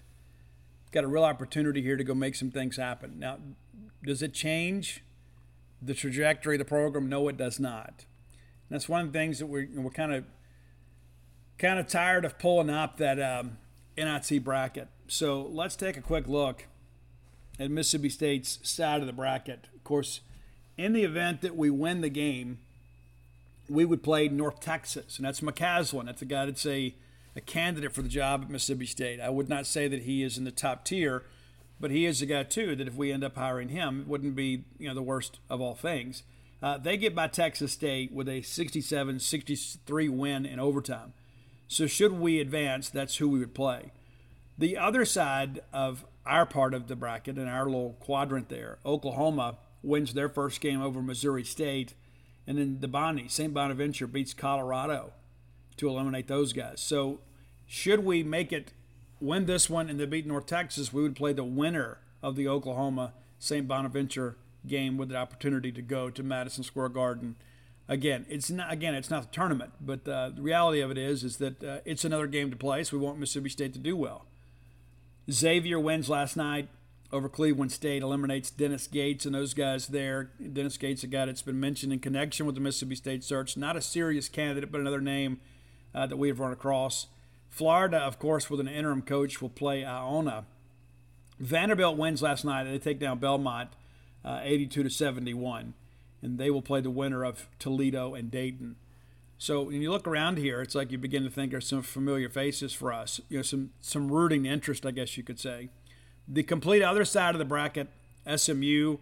got 0.94 1.04
a 1.04 1.08
real 1.08 1.26
opportunity 1.26 1.82
here 1.82 1.98
to 1.98 2.04
go 2.06 2.16
make 2.16 2.36
some 2.36 2.50
things 2.50 2.78
happen. 2.78 3.20
Now, 3.20 3.40
does 4.06 4.22
it 4.22 4.34
change 4.34 5.04
the 5.82 5.94
trajectory 5.94 6.56
of 6.56 6.60
the 6.60 6.66
program? 6.66 7.10
No, 7.10 7.28
it 7.28 7.36
does 7.36 7.60
not. 7.60 8.06
And 8.70 8.70
that's 8.70 8.88
one 8.88 9.02
of 9.02 9.12
the 9.12 9.20
things 9.20 9.40
that 9.40 9.48
we're 9.48 9.68
we're 9.76 9.92
kind 9.92 10.14
of 10.14 10.24
kind 11.60 11.78
of 11.78 11.90
tired 11.90 12.24
of 12.24 12.40
pulling 12.40 12.70
up 12.70 12.96
that 12.96 13.22
um, 13.22 13.58
NIT 13.98 14.44
bracket. 14.44 14.88
So 15.08 15.42
let's 15.42 15.76
take 15.76 15.98
a 15.98 16.02
quick 16.02 16.28
look 16.28 16.66
at 17.60 17.70
Mississippi 17.70 18.10
State's 18.10 18.60
side 18.64 19.02
of 19.02 19.08
the 19.08 19.14
bracket. 19.14 19.68
Of 19.76 19.84
course, 19.84 20.22
in 20.78 20.94
the 20.94 21.04
event 21.04 21.42
that 21.42 21.56
we 21.56 21.70
win 21.70 22.02
the 22.02 22.10
game 22.10 22.60
we 23.72 23.86
would 23.86 24.04
play 24.04 24.28
North 24.28 24.60
Texas, 24.60 25.18
and 25.18 25.26
that's 25.26 25.42
McCasland. 25.42 26.06
That's 26.06 26.22
a 26.22 26.26
guy 26.26 26.46
that's 26.46 26.66
a, 26.66 26.94
a 27.36 27.42
candidate 27.42 27.94
for 27.94 28.02
the 28.02 28.10
job 28.10 28.44
at 28.44 28.50
Mississippi 28.50 28.86
State. 28.86 29.22
I 29.22 29.30
would 29.30 29.50
not 29.50 29.66
say 29.66 29.88
that 29.88 30.04
he 30.04 30.24
is 30.24 30.38
in 30.38 30.44
the 30.44 30.52
top 30.52 30.84
tier, 30.84 31.24
but 31.80 31.90
he 31.90 32.06
is 32.06 32.22
a 32.22 32.26
guy 32.26 32.44
too 32.44 32.76
that 32.76 32.88
if 32.88 32.96
we 32.96 33.12
end 33.12 33.24
up 33.24 33.38
hiring 33.38 33.70
him, 33.70 34.02
it 34.02 34.08
wouldn't 34.08 34.36
be 34.36 34.66
you 34.78 34.88
know 34.90 34.94
the 34.94 35.02
worst 35.02 35.40
of 35.50 35.62
all 35.62 35.76
things. 35.76 36.24
Uh, 36.62 36.78
they 36.78 36.96
get 36.96 37.16
by 37.16 37.28
Texas 37.28 37.72
State 37.72 38.12
with 38.12 38.28
a 38.28 38.42
67-63 38.42 40.10
win 40.12 40.46
in 40.46 40.60
overtime. 40.60 41.14
So 41.72 41.88
should 41.88 42.12
we 42.12 42.42
advance, 42.42 42.90
that's 42.90 43.16
who 43.16 43.30
we 43.30 43.40
would 43.40 43.56
play. 43.56 43.94
The 44.58 44.78
other 44.78 45.06
side 45.06 45.62
of 45.72 46.06
our 46.26 46.46
part 46.46 46.74
of 46.74 46.88
the 46.88 46.98
bracket 46.98 47.38
and 47.38 47.50
our 47.50 47.64
little 47.64 47.96
quadrant 48.02 48.50
there, 48.50 48.80
Oklahoma 48.86 49.58
wins 49.82 50.14
their 50.14 50.28
first 50.28 50.60
game 50.60 50.82
over 50.82 51.02
Missouri 51.02 51.46
State 51.46 51.94
and 52.46 52.58
then 52.58 52.80
the 52.82 52.90
Bonnie, 52.90 53.30
St. 53.30 53.54
Bonaventure 53.54 54.06
beats 54.06 54.34
Colorado 54.34 55.14
to 55.78 55.88
eliminate 55.88 56.28
those 56.28 56.52
guys. 56.52 56.82
So, 56.82 57.22
should 57.66 58.04
we 58.04 58.22
make 58.22 58.52
it 58.52 58.74
win 59.22 59.46
this 59.46 59.70
one 59.70 59.90
and 59.90 59.98
then 59.98 60.10
beat 60.10 60.28
North 60.28 60.48
Texas, 60.48 60.92
we 60.92 61.02
would 61.02 61.16
play 61.16 61.32
the 61.32 61.46
winner 61.46 62.00
of 62.22 62.36
the 62.36 62.50
Oklahoma 62.50 63.14
St. 63.40 63.66
Bonaventure 63.66 64.36
game 64.68 64.98
with 64.98 65.08
the 65.08 65.16
opportunity 65.16 65.72
to 65.72 65.82
go 65.82 66.10
to 66.10 66.22
Madison 66.22 66.66
Square 66.66 66.90
Garden. 66.90 67.38
Again, 67.92 68.26
it's 68.30 68.50
not 68.50 68.72
again 68.72 68.96
it's 68.96 69.10
not 69.10 69.24
the 69.24 69.36
tournament, 69.36 69.74
but 69.82 70.08
uh, 70.08 70.30
the 70.30 70.42
reality 70.42 70.80
of 70.80 70.92
it 70.92 70.98
is 70.98 71.26
is 71.26 71.38
that 71.38 71.62
uh, 71.62 71.80
it's 71.84 72.06
another 72.06 72.26
game 72.26 72.50
to 72.50 72.56
play. 72.56 72.86
So 72.86 72.96
we 72.96 73.04
want 73.04 73.20
Mississippi 73.20 73.50
State 73.50 73.74
to 73.74 73.80
do 73.80 73.98
well. 73.98 74.26
Xavier 75.30 75.78
wins 75.78 76.08
last 76.08 76.38
night 76.38 76.70
over 77.12 77.28
Cleveland 77.28 77.74
State, 77.74 78.02
eliminates 78.02 78.50
Dennis 78.50 78.88
Gates 78.88 79.26
and 79.26 79.36
those 79.36 79.54
guys 79.54 79.88
there. 79.88 80.32
Dennis 80.54 80.78
Gates, 80.78 81.04
a 81.04 81.08
guy 81.08 81.26
that's 81.26 81.42
been 81.42 81.60
mentioned 81.60 81.92
in 81.92 82.00
connection 82.00 82.46
with 82.46 82.56
the 82.56 82.62
Mississippi 82.62 82.96
State 82.96 83.26
search, 83.26 83.58
not 83.58 83.76
a 83.76 83.82
serious 83.82 84.30
candidate, 84.30 84.72
but 84.72 84.80
another 84.80 85.02
name 85.02 85.42
uh, 85.94 86.08
that 86.08 86.16
we 86.16 86.30
have 86.30 86.40
run 86.40 86.54
across. 86.54 87.08
Florida, 87.50 87.98
of 87.98 88.20
course, 88.20 88.50
with 88.50 88.62
an 88.62 88.70
interim 88.70 89.02
coach, 89.02 89.42
will 89.42 89.50
play 89.50 89.84
Iona. 89.84 90.46
Vanderbilt 91.40 91.98
wins 91.98 92.22
last 92.22 92.46
night. 92.46 92.64
They 92.64 92.80
take 92.80 93.00
down 93.00 93.20
Belmont, 93.20 93.72
uh, 94.24 94.40
82 94.42 94.84
to 94.84 94.90
71, 94.90 95.74
and 96.22 96.38
they 96.38 96.50
will 96.50 96.62
play 96.62 96.82
the 96.82 96.90
winner 96.90 97.24
of 97.24 97.48
Toledo 97.60 98.14
and 98.14 98.30
Dayton. 98.30 98.76
So 99.38 99.64
when 99.64 99.82
you 99.82 99.92
look 99.92 100.08
around 100.08 100.38
here, 100.38 100.62
it's 100.62 100.76
like 100.76 100.92
you 100.92 100.98
begin 100.98 101.24
to 101.24 101.30
think 101.30 101.52
there's 101.52 101.68
some 101.68 101.82
familiar 101.82 102.30
faces 102.30 102.74
for 102.74 102.94
us. 102.94 103.20
You 103.28 103.38
know, 103.38 103.44
some 103.44 103.72
some 103.82 104.12
rooting 104.12 104.46
interest, 104.46 104.86
I 104.86 104.92
guess 104.92 105.18
you 105.18 105.24
could 105.24 105.40
say. 105.40 105.70
The 106.28 106.44
complete 106.44 106.84
other 106.84 107.06
side 107.06 107.34
of 107.34 107.40
the 107.40 107.46
bracket, 107.46 107.88
SMU 108.36 108.98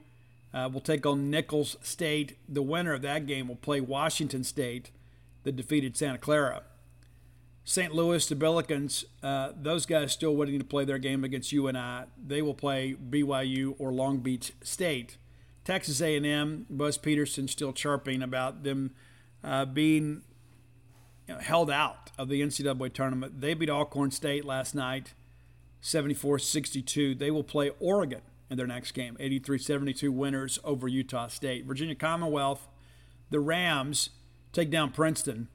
uh, 0.53 0.69
will 0.71 0.81
take 0.81 1.05
on 1.05 1.29
Nicholls 1.29 1.75
State. 1.81 2.37
The 2.47 2.61
winner 2.61 2.93
of 2.93 3.01
that 3.01 3.27
game 3.27 3.47
will 3.47 3.57
play 3.57 3.81
Washington 3.81 4.43
State, 4.43 4.91
that 5.43 5.55
defeated 5.55 5.97
Santa 5.97 6.17
Clara. 6.17 6.63
St. 7.63 7.93
Louis, 7.93 8.25
the 8.25 8.35
Billikens, 8.35 9.05
uh, 9.21 9.51
those 9.55 9.85
guys 9.85 10.11
still 10.11 10.35
waiting 10.35 10.57
to 10.57 10.65
play 10.65 10.85
their 10.85 10.97
game 10.97 11.23
against 11.23 11.51
UNI. 11.51 12.05
They 12.17 12.41
will 12.41 12.55
play 12.55 12.95
BYU 12.95 13.75
or 13.77 13.91
Long 13.91 14.17
Beach 14.19 14.53
State. 14.63 15.17
Texas 15.69 16.01
A&M, 16.01 16.65
Buzz 16.67 16.97
Peterson 16.97 17.47
still 17.47 17.71
chirping 17.71 18.23
about 18.23 18.63
them 18.63 18.89
uh, 19.43 19.65
being 19.65 20.23
you 21.27 21.35
know, 21.35 21.39
held 21.39 21.69
out 21.69 22.09
of 22.17 22.27
the 22.27 22.41
NCAA 22.41 22.91
tournament. 22.91 23.39
They 23.39 23.53
beat 23.53 23.69
Alcorn 23.69 24.09
State 24.09 24.45
last 24.45 24.73
night. 24.73 25.13
74 25.81 26.39
62. 26.39 27.13
They 27.13 27.29
will 27.29 27.43
play 27.43 27.69
Oregon 27.79 28.21
in 28.49 28.57
their 28.57 28.65
next 28.65 28.93
game, 28.93 29.15
83 29.19 29.59
72 29.59 30.11
winners 30.11 30.57
over 30.63 30.87
Utah 30.87 31.27
State. 31.27 31.65
Virginia 31.65 31.93
Commonwealth, 31.93 32.67
the 33.29 33.39
Rams 33.39 34.09
take 34.51 34.71
down 34.71 34.89
Princeton. 34.89 35.49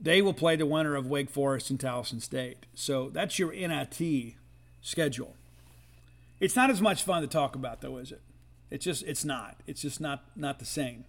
They 0.00 0.20
will 0.20 0.34
play 0.34 0.56
the 0.56 0.66
winner 0.66 0.96
of 0.96 1.06
Wake 1.06 1.30
Forest 1.30 1.70
and 1.70 1.78
Towson 1.78 2.20
State. 2.20 2.66
So 2.74 3.08
that's 3.08 3.38
your 3.38 3.52
NIT 3.52 4.34
schedule. 4.80 5.36
It's 6.40 6.56
not 6.56 6.70
as 6.70 6.82
much 6.82 7.02
fun 7.02 7.22
to 7.22 7.28
talk 7.28 7.54
about, 7.54 7.80
though, 7.80 7.96
is 7.96 8.12
it? 8.12 8.20
It's 8.70 8.84
just 8.84 9.02
it's 9.04 9.24
not. 9.24 9.60
It's 9.66 9.82
just 9.82 10.00
not 10.00 10.24
not 10.36 10.58
the 10.58 10.64
same. 10.64 11.04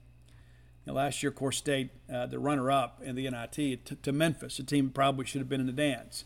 You 0.86 0.94
know, 0.94 0.94
last 0.94 1.22
year, 1.22 1.30
of 1.32 1.36
course, 1.36 1.58
State, 1.58 1.90
uh, 2.14 2.28
the 2.28 2.40
runner-up 2.40 3.02
in 3.04 3.16
the 3.16 3.30
NIT 3.30 3.86
to, 3.86 3.96
to 3.96 4.12
Memphis, 4.12 4.58
a 4.60 4.64
team 4.64 4.90
probably 4.90 5.26
should 5.26 5.42
have 5.42 5.50
been 5.50 5.60
in 5.60 5.66
the 5.66 5.74
dance. 5.74 6.24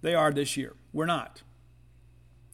They 0.00 0.14
are 0.14 0.32
this 0.32 0.56
year. 0.56 0.74
We're 0.92 1.06
not. 1.06 1.42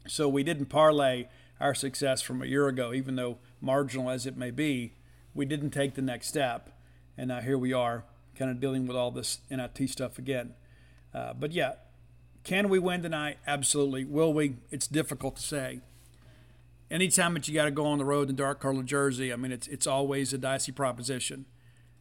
So 0.08 0.28
we 0.28 0.42
didn't 0.42 0.66
parlay 0.66 1.28
our 1.60 1.74
success 1.74 2.22
from 2.22 2.42
a 2.42 2.46
year 2.46 2.66
ago, 2.66 2.92
even 2.92 3.14
though 3.16 3.38
marginal 3.60 4.10
as 4.10 4.26
it 4.26 4.36
may 4.36 4.50
be. 4.50 4.94
We 5.32 5.46
didn't 5.46 5.70
take 5.70 5.94
the 5.94 6.02
next 6.02 6.28
step, 6.28 6.70
and 7.16 7.28
now 7.28 7.40
here 7.40 7.58
we 7.58 7.72
are, 7.72 8.04
kind 8.36 8.50
of 8.50 8.60
dealing 8.60 8.86
with 8.86 8.96
all 8.96 9.10
this 9.10 9.38
NIT 9.50 9.88
stuff 9.88 10.18
again. 10.18 10.54
Uh, 11.12 11.34
but 11.34 11.52
yeah, 11.52 11.74
can 12.44 12.68
we 12.68 12.78
win 12.78 13.02
tonight? 13.02 13.38
Absolutely. 13.46 14.04
Will 14.04 14.32
we? 14.32 14.56
It's 14.70 14.86
difficult 14.86 15.36
to 15.36 15.42
say. 15.42 15.80
Anytime 16.90 17.34
that 17.34 17.48
you 17.48 17.54
got 17.54 17.64
to 17.64 17.70
go 17.70 17.86
on 17.86 17.98
the 17.98 18.04
road 18.04 18.28
in 18.28 18.36
dark 18.36 18.60
color 18.60 18.82
jersey, 18.82 19.32
I 19.32 19.36
mean, 19.36 19.50
it's 19.50 19.66
it's 19.66 19.86
always 19.86 20.32
a 20.32 20.38
dicey 20.38 20.70
proposition. 20.70 21.46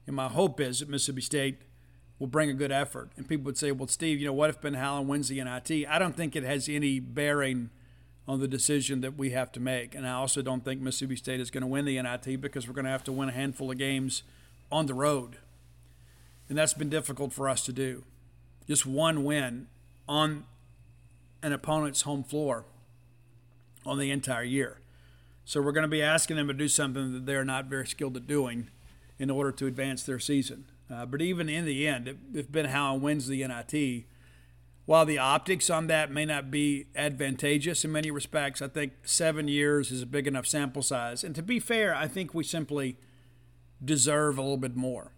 And 0.05 0.15
my 0.15 0.27
hope 0.27 0.59
is 0.59 0.79
that 0.79 0.89
Mississippi 0.89 1.21
State 1.21 1.61
will 2.19 2.27
bring 2.27 2.49
a 2.49 2.53
good 2.53 2.71
effort. 2.71 3.09
And 3.15 3.27
people 3.27 3.45
would 3.45 3.57
say, 3.57 3.71
well, 3.71 3.87
Steve, 3.87 4.19
you 4.19 4.25
know, 4.25 4.33
what 4.33 4.49
if 4.49 4.61
Ben 4.61 4.73
Howland 4.73 5.07
wins 5.07 5.29
the 5.29 5.41
NIT? 5.41 5.87
I 5.89 5.97
don't 5.97 6.15
think 6.15 6.35
it 6.35 6.43
has 6.43 6.67
any 6.67 6.99
bearing 6.99 7.69
on 8.27 8.39
the 8.39 8.47
decision 8.47 9.01
that 9.01 9.17
we 9.17 9.31
have 9.31 9.51
to 9.53 9.59
make. 9.59 9.95
And 9.95 10.05
I 10.05 10.13
also 10.13 10.41
don't 10.41 10.63
think 10.63 10.81
Mississippi 10.81 11.15
State 11.15 11.39
is 11.39 11.51
going 11.51 11.61
to 11.61 11.67
win 11.67 11.85
the 11.85 12.01
NIT 12.01 12.41
because 12.41 12.67
we're 12.67 12.73
going 12.73 12.85
to 12.85 12.91
have 12.91 13.03
to 13.05 13.11
win 13.11 13.29
a 13.29 13.33
handful 13.33 13.71
of 13.71 13.77
games 13.77 14.23
on 14.71 14.85
the 14.85 14.93
road. 14.93 15.37
And 16.49 16.57
that's 16.57 16.73
been 16.73 16.89
difficult 16.89 17.33
for 17.33 17.49
us 17.49 17.63
to 17.65 17.73
do. 17.73 18.03
Just 18.67 18.85
one 18.85 19.23
win 19.23 19.67
on 20.07 20.45
an 21.41 21.53
opponent's 21.53 22.03
home 22.03 22.23
floor 22.23 22.65
on 23.85 23.99
the 23.99 24.11
entire 24.11 24.43
year. 24.43 24.79
So 25.45 25.61
we're 25.61 25.73
going 25.73 25.83
to 25.83 25.89
be 25.89 26.01
asking 26.01 26.37
them 26.37 26.47
to 26.47 26.53
do 26.53 26.67
something 26.67 27.13
that 27.13 27.25
they're 27.25 27.43
not 27.43 27.65
very 27.65 27.85
skilled 27.85 28.15
at 28.15 28.27
doing 28.27 28.69
in 29.19 29.29
order 29.29 29.51
to 29.51 29.67
advance 29.67 30.03
their 30.03 30.19
season. 30.19 30.65
Uh, 30.89 31.05
but 31.05 31.21
even 31.21 31.49
in 31.49 31.65
the 31.65 31.87
end, 31.87 32.07
if, 32.07 32.17
if 32.33 32.51
Ben 32.51 32.65
Howland 32.65 33.03
wins 33.03 33.27
the 33.27 33.45
NIT, 33.45 34.05
while 34.85 35.05
the 35.05 35.17
optics 35.17 35.69
on 35.69 35.87
that 35.87 36.11
may 36.11 36.25
not 36.25 36.51
be 36.51 36.87
advantageous 36.95 37.85
in 37.85 37.91
many 37.91 38.11
respects, 38.11 38.61
I 38.61 38.67
think 38.67 38.93
seven 39.03 39.47
years 39.47 39.91
is 39.91 40.01
a 40.01 40.05
big 40.05 40.27
enough 40.27 40.45
sample 40.45 40.81
size. 40.81 41.23
And 41.23 41.33
to 41.35 41.41
be 41.41 41.59
fair, 41.59 41.95
I 41.95 42.07
think 42.07 42.33
we 42.33 42.43
simply 42.43 42.97
deserve 43.83 44.37
a 44.37 44.41
little 44.41 44.57
bit 44.57 44.75
more 44.75 45.13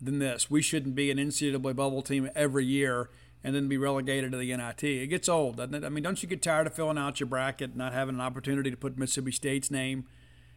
than 0.00 0.18
this. 0.18 0.50
We 0.50 0.62
shouldn't 0.62 0.94
be 0.94 1.10
an 1.10 1.18
NCAA 1.18 1.76
bubble 1.76 2.02
team 2.02 2.30
every 2.34 2.64
year 2.64 3.10
and 3.44 3.54
then 3.54 3.68
be 3.68 3.78
relegated 3.78 4.32
to 4.32 4.38
the 4.38 4.56
NIT. 4.56 4.84
It 4.84 5.08
gets 5.08 5.28
old, 5.28 5.56
doesn't 5.56 5.74
it? 5.74 5.84
I 5.84 5.88
mean, 5.88 6.04
don't 6.04 6.22
you 6.22 6.28
get 6.28 6.42
tired 6.42 6.66
of 6.66 6.74
filling 6.74 6.98
out 6.98 7.20
your 7.20 7.28
bracket, 7.28 7.76
not 7.76 7.92
having 7.92 8.14
an 8.14 8.20
opportunity 8.20 8.70
to 8.70 8.76
put 8.76 8.98
Mississippi 8.98 9.32
State's 9.32 9.70
name 9.70 10.06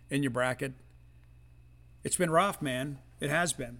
in 0.09 0.23
your 0.23 0.31
bracket? 0.31 0.73
It's 2.03 2.17
been 2.17 2.29
rough, 2.29 2.61
man. 2.61 2.99
It 3.19 3.29
has 3.29 3.53
been 3.53 3.79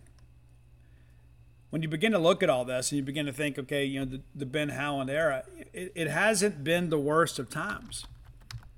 when 1.76 1.82
you 1.82 1.90
begin 1.90 2.14
to 2.14 2.20
look 2.20 2.42
at 2.42 2.50
all 2.50 2.64
this 2.64 2.90
and 2.92 2.98
you 2.98 3.04
begin 3.04 3.26
to 3.26 3.34
think, 3.34 3.60
okay, 3.60 3.84
you 3.84 4.00
know, 4.00 4.06
the, 4.06 4.22
the 4.34 4.46
Ben 4.46 4.70
Howland 4.70 5.10
era, 5.10 5.44
it, 5.74 5.92
it 5.94 6.08
hasn't 6.08 6.64
been 6.64 6.90
the 6.90 6.98
worst 6.98 7.38
of 7.38 7.50
times, 7.50 8.06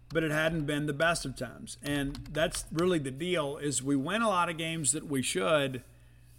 but 0.10 0.24
it 0.24 0.32
hadn't 0.32 0.66
been 0.66 0.88
the 0.88 0.94
best 0.94 1.24
of 1.24 1.36
times. 1.36 1.78
And 1.84 2.16
that's 2.32 2.66
really 2.72 2.98
the 2.98 3.12
deal 3.12 3.58
is 3.58 3.84
we 3.84 3.96
win 3.96 4.24
a 4.24 4.30
lot 4.30 4.50
of 4.50 4.58
games 4.58 4.94
that 4.94 5.06
we 5.06 5.22
should, 5.22 5.84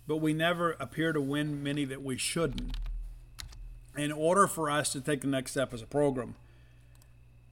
but 0.09 0.17
we 0.17 0.33
never 0.33 0.73
appear 0.81 1.13
to 1.13 1.21
win 1.21 1.63
many 1.63 1.85
that 1.85 2.03
we 2.03 2.17
shouldn't. 2.17 2.77
In 3.99 4.13
order 4.13 4.47
for 4.47 4.71
us 4.71 4.93
to 4.93 5.01
take 5.01 5.23
the 5.23 5.27
next 5.27 5.51
step 5.53 5.75
as 5.75 5.83
a 5.83 5.87
program, 5.87 6.37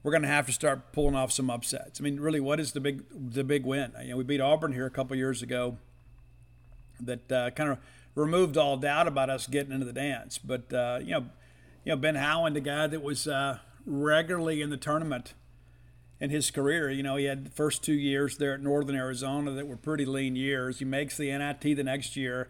we're 0.03 0.13
going 0.13 0.23
to 0.23 0.29
have 0.29 0.47
to 0.47 0.53
start 0.53 0.93
pulling 0.93 1.17
off 1.17 1.33
some 1.33 1.51
upsets. 1.51 2.01
I 2.01 2.05
mean, 2.05 2.21
really, 2.21 2.39
what 2.39 2.61
is 2.61 2.73
the 2.73 2.81
big 2.81 3.03
the 3.11 3.43
big 3.43 3.65
win? 3.65 3.93
You 4.03 4.11
know, 4.11 4.17
we 4.17 4.25
beat 4.25 4.41
Auburn 4.41 4.73
here 4.73 4.87
a 4.87 4.91
couple 4.91 5.17
years 5.17 5.43
ago. 5.43 5.79
That 7.01 7.33
uh, 7.33 7.51
kind 7.51 7.71
of 7.71 7.79
removed 8.15 8.57
all 8.57 8.77
doubt 8.77 9.07
about 9.09 9.29
us 9.29 9.47
getting 9.47 9.73
into 9.73 9.85
the 9.85 9.93
dance. 9.93 10.39
But 10.39 10.73
uh, 10.73 11.01
you 11.03 11.11
know, 11.11 11.27
you 11.85 11.93
know 11.93 11.97
Ben 11.97 12.15
Howland, 12.15 12.55
the 12.55 12.61
guy 12.61 12.87
that 12.87 13.03
was 13.03 13.27
uh, 13.27 13.59
regularly 13.85 14.63
in 14.63 14.71
the 14.71 14.77
tournament 14.77 15.35
in 16.21 16.31
his 16.31 16.51
career. 16.51 16.91
You 16.91 17.03
know, 17.03 17.17
he 17.17 17.25
had 17.25 17.47
the 17.47 17.51
first 17.51 17.83
two 17.83 17.95
years 17.95 18.39
there 18.39 18.55
at 18.55 18.63
Northern 18.63 18.97
Arizona 18.97 19.51
that 19.53 19.67
were 19.67 19.77
pretty 19.77 20.05
lean 20.05 20.37
years. 20.37 20.79
He 20.79 20.85
makes 20.85 21.17
the 21.17 21.37
NIT 21.37 21.61
the 21.61 21.85
next 21.85 22.17
year, 22.17 22.49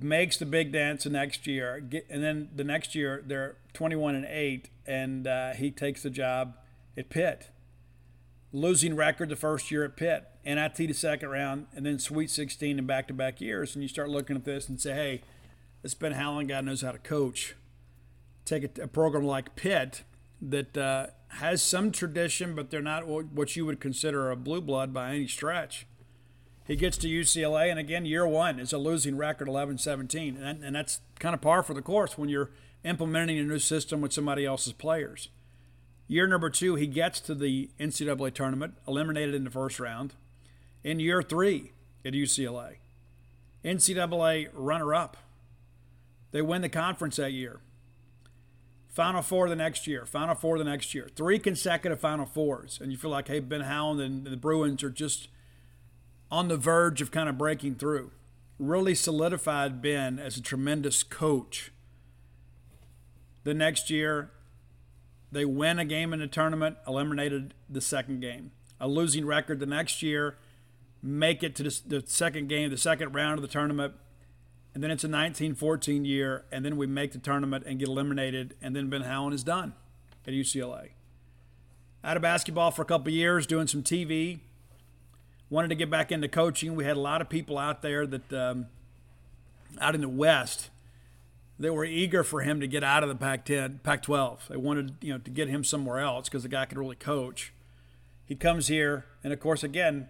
makes 0.00 0.36
the 0.36 0.46
big 0.46 0.72
dance 0.72 1.04
the 1.04 1.10
next 1.10 1.46
year, 1.46 1.80
get, 1.80 2.06
and 2.08 2.22
then 2.22 2.50
the 2.54 2.64
next 2.64 2.94
year 2.94 3.22
they're 3.26 3.56
21 3.72 4.14
and 4.14 4.26
eight, 4.26 4.70
and 4.86 5.26
uh, 5.26 5.52
he 5.52 5.70
takes 5.70 6.02
the 6.02 6.10
job 6.10 6.56
at 6.96 7.08
Pitt. 7.08 7.50
Losing 8.52 8.96
record 8.96 9.28
the 9.28 9.36
first 9.36 9.70
year 9.70 9.84
at 9.84 9.96
Pitt 9.96 10.30
NIT 10.44 10.76
the 10.76 10.92
second 10.92 11.28
round, 11.28 11.66
and 11.74 11.84
then 11.84 11.98
Sweet 11.98 12.30
16 12.30 12.78
in 12.78 12.86
back 12.86 13.08
to 13.08 13.14
back 13.14 13.40
years. 13.40 13.74
And 13.74 13.82
you 13.82 13.88
start 13.88 14.08
looking 14.08 14.36
at 14.36 14.44
this 14.44 14.68
and 14.68 14.80
say, 14.80 14.94
hey, 14.94 15.22
this 15.82 15.94
Ben 15.94 16.12
Howland 16.12 16.48
guy 16.48 16.60
knows 16.60 16.82
how 16.82 16.92
to 16.92 16.98
coach. 16.98 17.56
Take 18.44 18.78
a, 18.78 18.82
a 18.84 18.88
program 18.88 19.24
like 19.24 19.54
Pitt 19.54 20.02
that 20.40 20.76
uh, 20.76 21.08
has 21.28 21.62
some 21.62 21.92
tradition, 21.92 22.54
but 22.54 22.70
they're 22.70 22.80
not 22.80 23.06
what 23.06 23.54
you 23.54 23.66
would 23.66 23.80
consider 23.80 24.30
a 24.30 24.36
blue 24.36 24.60
blood 24.60 24.94
by 24.94 25.10
any 25.10 25.26
stretch. 25.26 25.86
He 26.70 26.76
gets 26.76 26.96
to 26.98 27.08
UCLA, 27.08 27.68
and 27.68 27.80
again, 27.80 28.06
year 28.06 28.24
one 28.24 28.60
is 28.60 28.72
a 28.72 28.78
losing 28.78 29.16
record, 29.16 29.48
11 29.48 29.78
17. 29.78 30.36
And, 30.36 30.62
and 30.62 30.76
that's 30.76 31.00
kind 31.18 31.34
of 31.34 31.40
par 31.40 31.64
for 31.64 31.74
the 31.74 31.82
course 31.82 32.16
when 32.16 32.28
you're 32.28 32.52
implementing 32.84 33.40
a 33.40 33.42
new 33.42 33.58
system 33.58 34.00
with 34.00 34.12
somebody 34.12 34.46
else's 34.46 34.72
players. 34.72 35.30
Year 36.06 36.28
number 36.28 36.48
two, 36.48 36.76
he 36.76 36.86
gets 36.86 37.18
to 37.22 37.34
the 37.34 37.70
NCAA 37.80 38.32
tournament, 38.34 38.74
eliminated 38.86 39.34
in 39.34 39.42
the 39.42 39.50
first 39.50 39.80
round 39.80 40.14
in 40.84 41.00
year 41.00 41.22
three 41.22 41.72
at 42.04 42.12
UCLA. 42.12 42.76
NCAA 43.64 44.50
runner 44.52 44.94
up. 44.94 45.16
They 46.30 46.40
win 46.40 46.62
the 46.62 46.68
conference 46.68 47.16
that 47.16 47.32
year. 47.32 47.58
Final 48.90 49.22
four 49.22 49.48
the 49.48 49.56
next 49.56 49.88
year. 49.88 50.06
Final 50.06 50.36
four 50.36 50.56
the 50.56 50.62
next 50.62 50.94
year. 50.94 51.08
Three 51.16 51.40
consecutive 51.40 51.98
Final 51.98 52.26
Fours. 52.26 52.78
And 52.80 52.92
you 52.92 52.96
feel 52.96 53.10
like, 53.10 53.26
hey, 53.26 53.40
Ben 53.40 53.62
Howland 53.62 54.00
and 54.00 54.24
the 54.24 54.36
Bruins 54.36 54.84
are 54.84 54.90
just 54.90 55.26
on 56.30 56.48
the 56.48 56.56
verge 56.56 57.00
of 57.00 57.10
kind 57.10 57.28
of 57.28 57.36
breaking 57.36 57.76
through. 57.76 58.12
Really 58.58 58.94
solidified 58.94 59.82
Ben 59.82 60.18
as 60.18 60.36
a 60.36 60.42
tremendous 60.42 61.02
coach. 61.02 61.72
The 63.44 63.54
next 63.54 63.90
year, 63.90 64.30
they 65.32 65.44
win 65.44 65.78
a 65.78 65.84
game 65.84 66.12
in 66.12 66.20
the 66.20 66.26
tournament, 66.26 66.76
eliminated 66.86 67.54
the 67.68 67.80
second 67.80 68.20
game. 68.20 68.52
A 68.78 68.88
losing 68.88 69.26
record 69.26 69.60
the 69.60 69.66
next 69.66 70.02
year, 70.02 70.36
make 71.02 71.42
it 71.42 71.54
to 71.56 71.62
the, 71.62 72.02
second 72.06 72.48
game, 72.48 72.70
the 72.70 72.76
second 72.76 73.14
round 73.14 73.38
of 73.38 73.42
the 73.42 73.48
tournament, 73.48 73.94
and 74.74 74.82
then 74.82 74.90
it's 74.90 75.04
a 75.04 75.08
1914 75.08 76.04
year, 76.04 76.44
and 76.52 76.64
then 76.64 76.76
we 76.76 76.86
make 76.86 77.12
the 77.12 77.18
tournament 77.18 77.64
and 77.66 77.78
get 77.78 77.88
eliminated, 77.88 78.54
and 78.62 78.76
then 78.76 78.88
Ben 78.88 79.02
Howland 79.02 79.34
is 79.34 79.42
done 79.42 79.74
at 80.26 80.32
UCLA. 80.32 80.90
Out 82.04 82.16
of 82.16 82.22
basketball 82.22 82.70
for 82.70 82.82
a 82.82 82.86
couple 82.86 83.12
years, 83.12 83.46
doing 83.46 83.66
some 83.66 83.82
TV. 83.82 84.40
Wanted 85.50 85.68
to 85.68 85.74
get 85.74 85.90
back 85.90 86.10
into 86.10 86.28
coaching. 86.28 86.74
We 86.74 86.84
had 86.84 86.96
a 86.96 87.00
lot 87.00 87.20
of 87.20 87.28
people 87.28 87.58
out 87.58 87.82
there 87.82 88.06
that, 88.06 88.32
um, 88.32 88.66
out 89.80 89.94
in 89.94 90.00
the 90.00 90.08
West, 90.08 90.70
they 91.58 91.70
were 91.70 91.84
eager 91.84 92.24
for 92.24 92.40
him 92.40 92.60
to 92.60 92.66
get 92.66 92.82
out 92.82 93.02
of 93.02 93.08
the 93.08 93.14
Pac-10, 93.14 93.82
Pac-12. 93.82 94.48
They 94.48 94.56
wanted, 94.56 94.94
you 95.02 95.12
know, 95.12 95.18
to 95.18 95.30
get 95.30 95.48
him 95.48 95.62
somewhere 95.62 95.98
else 95.98 96.28
because 96.28 96.42
the 96.42 96.48
guy 96.48 96.64
could 96.64 96.78
really 96.78 96.96
coach. 96.96 97.52
He 98.24 98.34
comes 98.34 98.68
here, 98.68 99.04
and 99.22 99.32
of 99.32 99.40
course, 99.40 99.62
again, 99.62 100.08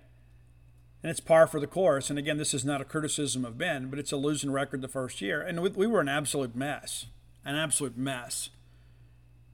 and 1.03 1.11
it's 1.11 1.21
par 1.21 1.47
for 1.47 1.59
the 1.59 1.67
course. 1.67 2.11
And 2.11 2.19
again, 2.19 2.37
this 2.37 2.55
is 2.55 2.65
not 2.65 2.81
a 2.81 2.85
criticism 2.85 3.45
of 3.45 3.59
Ben, 3.59 3.89
but 3.89 3.99
it's 3.99 4.13
a 4.13 4.17
losing 4.17 4.51
record 4.51 4.83
the 4.83 4.89
first 4.89 5.21
year. 5.21 5.41
And 5.41 5.61
we, 5.61 5.71
we 5.71 5.87
were 5.87 6.01
an 6.01 6.09
absolute 6.09 6.55
mess, 6.55 7.07
an 7.45 7.57
absolute 7.57 7.97
mess. 7.97 8.51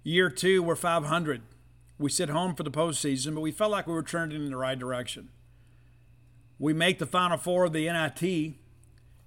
Year 0.02 0.28
two, 0.28 0.62
we're 0.62 0.76
500. 0.76 1.42
We 1.98 2.10
sit 2.10 2.28
home 2.28 2.54
for 2.54 2.62
the 2.62 2.70
postseason, 2.70 3.34
but 3.34 3.40
we 3.40 3.52
felt 3.52 3.70
like 3.70 3.86
we 3.86 3.94
were 3.94 4.02
trending 4.02 4.44
in 4.44 4.50
the 4.50 4.56
right 4.56 4.78
direction. 4.78 5.28
We 6.58 6.72
make 6.72 6.98
the 6.98 7.06
Final 7.06 7.38
Four 7.38 7.64
of 7.64 7.72
the 7.72 7.86
NIT 7.86 8.54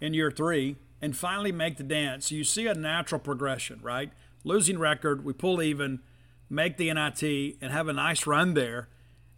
in 0.01 0.13
year 0.13 0.31
three 0.31 0.77
and 1.01 1.15
finally 1.15 1.51
make 1.51 1.77
the 1.77 1.83
dance. 1.83 2.31
You 2.31 2.43
see 2.43 2.67
a 2.67 2.73
natural 2.73 3.19
progression, 3.19 3.79
right? 3.81 4.11
Losing 4.43 4.79
record, 4.79 5.23
we 5.23 5.33
pull 5.33 5.61
even, 5.61 5.99
make 6.49 6.77
the 6.77 6.91
NIT, 6.93 7.57
and 7.61 7.71
have 7.71 7.87
a 7.87 7.93
nice 7.93 8.25
run 8.25 8.53
there 8.53 8.87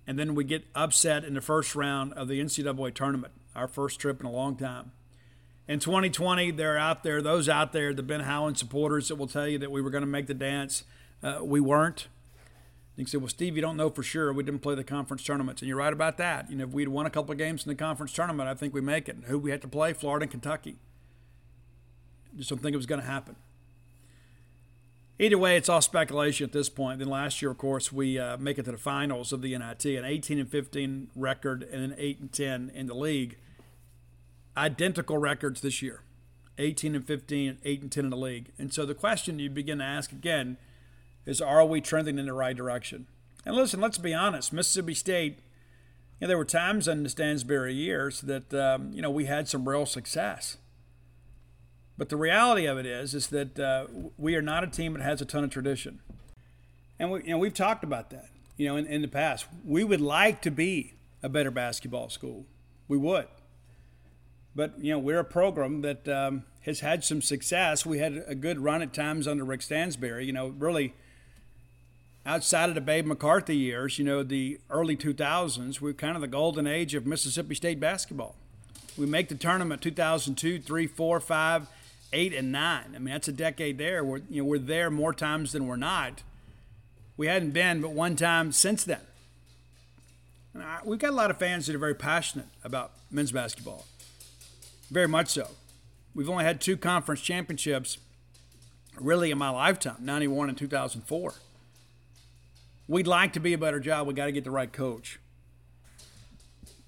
and 0.07 0.17
then 0.17 0.35
we 0.35 0.43
get 0.43 0.65
upset 0.75 1.23
in 1.23 1.35
the 1.35 1.41
first 1.41 1.75
round 1.75 2.13
of 2.13 2.27
the 2.27 2.41
NCAA 2.41 2.93
tournament, 2.93 3.33
our 3.55 3.67
first 3.67 3.99
trip 3.99 4.19
in 4.19 4.25
a 4.25 4.31
long 4.31 4.55
time. 4.55 4.91
In 5.67 5.79
2020, 5.79 6.51
they're 6.51 6.77
out 6.77 7.03
there, 7.03 7.21
those 7.21 7.47
out 7.47 7.71
there, 7.71 7.93
the 7.93 8.03
Ben 8.03 8.21
Howland 8.21 8.57
supporters 8.57 9.07
that 9.07 9.15
will 9.15 9.27
tell 9.27 9.47
you 9.47 9.57
that 9.59 9.71
we 9.71 9.81
were 9.81 9.89
going 9.89 10.01
to 10.01 10.07
make 10.07 10.27
the 10.27 10.33
dance. 10.33 10.83
Uh, 11.23 11.39
we 11.43 11.59
weren't. 11.59 12.07
You 13.01 13.05
can 13.05 13.11
say, 13.13 13.17
well, 13.17 13.29
Steve, 13.29 13.55
you 13.55 13.63
don't 13.63 13.77
know 13.77 13.89
for 13.89 14.03
sure. 14.03 14.31
We 14.31 14.43
didn't 14.43 14.59
play 14.59 14.75
the 14.75 14.83
conference 14.83 15.23
tournaments. 15.23 15.63
And 15.63 15.67
you're 15.67 15.77
right 15.77 15.91
about 15.91 16.17
that. 16.17 16.51
You 16.51 16.57
know, 16.57 16.65
if 16.65 16.69
we'd 16.69 16.87
won 16.87 17.07
a 17.07 17.09
couple 17.09 17.31
of 17.31 17.39
games 17.39 17.65
in 17.65 17.69
the 17.69 17.75
conference 17.75 18.13
tournament, 18.13 18.47
I 18.47 18.53
think 18.53 18.75
we 18.75 18.81
make 18.81 19.09
it. 19.09 19.15
And 19.15 19.25
Who 19.25 19.39
we 19.39 19.49
had 19.49 19.63
to 19.63 19.67
play? 19.67 19.91
Florida 19.91 20.25
and 20.25 20.31
Kentucky. 20.31 20.75
Just 22.37 22.51
don't 22.51 22.59
think 22.59 22.75
it 22.75 22.77
was 22.77 22.85
going 22.85 23.01
to 23.01 23.07
happen. 23.07 23.37
Either 25.17 25.39
way, 25.39 25.57
it's 25.57 25.67
all 25.67 25.81
speculation 25.81 26.45
at 26.45 26.51
this 26.51 26.69
point. 26.69 26.99
Then 26.99 27.09
last 27.09 27.41
year, 27.41 27.49
of 27.49 27.57
course, 27.57 27.91
we 27.91 28.19
uh, 28.19 28.37
make 28.37 28.59
it 28.59 28.65
to 28.65 28.71
the 28.71 28.77
finals 28.77 29.33
of 29.33 29.41
the 29.41 29.57
NIT, 29.57 29.85
an 29.85 30.05
18 30.05 30.37
and 30.37 30.49
15 30.51 31.09
record, 31.15 31.63
and 31.63 31.83
an 31.83 31.95
8 31.97 32.19
and 32.19 32.31
10 32.31 32.71
in 32.75 32.85
the 32.85 32.93
league. 32.93 33.37
identical 34.55 35.17
records 35.17 35.61
this 35.61 35.81
year 35.81 36.01
18 36.59 36.93
and 36.93 37.07
15, 37.07 37.57
8 37.63 37.81
and 37.81 37.91
10 37.91 38.03
in 38.03 38.09
the 38.11 38.15
league. 38.17 38.51
And 38.59 38.71
so 38.71 38.85
the 38.85 38.93
question 38.93 39.39
you 39.39 39.49
begin 39.49 39.79
to 39.79 39.83
ask 39.85 40.11
again 40.11 40.57
is 41.25 41.41
are 41.41 41.65
we 41.65 41.81
trending 41.81 42.17
in 42.17 42.25
the 42.25 42.33
right 42.33 42.55
direction? 42.55 43.07
And 43.45 43.55
listen, 43.55 43.79
let's 43.79 43.97
be 43.97 44.13
honest 44.13 44.53
Mississippi 44.53 44.93
State, 44.93 45.39
you 46.19 46.25
know, 46.25 46.27
there 46.27 46.37
were 46.37 46.45
times 46.45 46.87
in 46.87 47.03
the 47.03 47.09
Stansbury 47.09 47.73
years 47.73 48.21
that, 48.21 48.53
um, 48.53 48.93
you 48.93 49.01
know, 49.01 49.09
we 49.09 49.25
had 49.25 49.47
some 49.47 49.67
real 49.67 49.85
success. 49.85 50.57
But 51.97 52.09
the 52.09 52.17
reality 52.17 52.65
of 52.65 52.77
it 52.77 52.85
is, 52.85 53.13
is 53.13 53.27
that 53.27 53.59
uh, 53.59 53.85
we 54.17 54.35
are 54.35 54.41
not 54.41 54.63
a 54.63 54.67
team 54.67 54.93
that 54.93 55.01
has 55.01 55.21
a 55.21 55.25
ton 55.25 55.43
of 55.43 55.49
tradition. 55.49 55.99
And 56.99 57.11
we, 57.11 57.23
you 57.23 57.31
know, 57.31 57.37
we've 57.37 57.53
talked 57.53 57.83
about 57.83 58.11
that, 58.11 58.29
you 58.57 58.67
know, 58.67 58.75
in, 58.75 58.85
in 58.85 59.01
the 59.01 59.07
past. 59.07 59.45
We 59.65 59.83
would 59.83 60.01
like 60.01 60.41
to 60.43 60.51
be 60.51 60.93
a 61.23 61.29
better 61.29 61.51
basketball 61.51 62.09
school. 62.09 62.45
We 62.87 62.97
would. 62.97 63.27
But, 64.55 64.79
you 64.79 64.91
know, 64.91 64.99
we're 64.99 65.19
a 65.19 65.25
program 65.25 65.81
that 65.81 66.07
um, 66.07 66.43
has 66.61 66.81
had 66.81 67.03
some 67.03 67.21
success. 67.21 67.85
We 67.85 67.99
had 67.99 68.23
a 68.27 68.35
good 68.35 68.59
run 68.59 68.81
at 68.81 68.93
times 68.93 69.27
under 69.27 69.43
Rick 69.43 69.61
Stansbury. 69.61 70.25
You 70.25 70.33
know, 70.33 70.47
really 70.49 70.93
outside 72.25 72.69
of 72.69 72.75
the 72.75 72.81
Babe 72.81 73.05
McCarthy 73.05 73.55
years, 73.55 73.97
you 73.97 74.05
know, 74.05 74.23
the 74.23 74.59
early 74.69 74.95
2000s, 74.95 75.81
we're 75.81 75.93
kind 75.93 76.15
of 76.15 76.21
the 76.21 76.27
golden 76.27 76.67
age 76.67 76.93
of 76.93 77.05
Mississippi 77.05 77.55
State 77.55 77.79
basketball. 77.79 78.35
We 78.97 79.05
make 79.05 79.29
the 79.29 79.35
tournament 79.35 79.81
2002, 79.81 80.59
3, 80.59 80.87
4, 80.87 81.19
5, 81.19 81.67
8, 82.13 82.33
and 82.33 82.51
9. 82.51 82.83
I 82.95 82.99
mean, 82.99 83.13
that's 83.13 83.27
a 83.27 83.33
decade 83.33 83.77
there. 83.77 84.03
We're, 84.03 84.21
you 84.29 84.41
know, 84.41 84.47
we're 84.47 84.59
there 84.59 84.89
more 84.89 85.13
times 85.13 85.53
than 85.53 85.67
we're 85.67 85.77
not. 85.77 86.23
We 87.17 87.27
hadn't 87.27 87.51
been 87.51 87.81
but 87.81 87.91
one 87.91 88.15
time 88.15 88.51
since 88.51 88.83
then. 88.83 89.01
We've 90.83 90.99
got 90.99 91.11
a 91.11 91.15
lot 91.15 91.31
of 91.31 91.37
fans 91.37 91.67
that 91.67 91.75
are 91.75 91.79
very 91.79 91.95
passionate 91.95 92.47
about 92.63 92.91
men's 93.09 93.31
basketball. 93.31 93.85
Very 94.89 95.07
much 95.07 95.29
so. 95.29 95.47
We've 96.13 96.29
only 96.29 96.43
had 96.43 96.59
two 96.59 96.75
conference 96.75 97.21
championships 97.21 97.97
really 98.99 99.31
in 99.31 99.37
my 99.37 99.49
lifetime 99.49 99.95
91 100.01 100.49
and 100.49 100.57
2004. 100.57 101.33
We'd 102.87 103.07
like 103.07 103.33
to 103.33 103.39
be 103.39 103.53
a 103.53 103.57
better 103.57 103.79
job. 103.79 104.07
We 104.07 104.13
got 104.13 104.25
to 104.25 104.31
get 104.31 104.43
the 104.43 104.51
right 104.51 104.71
coach. 104.71 105.19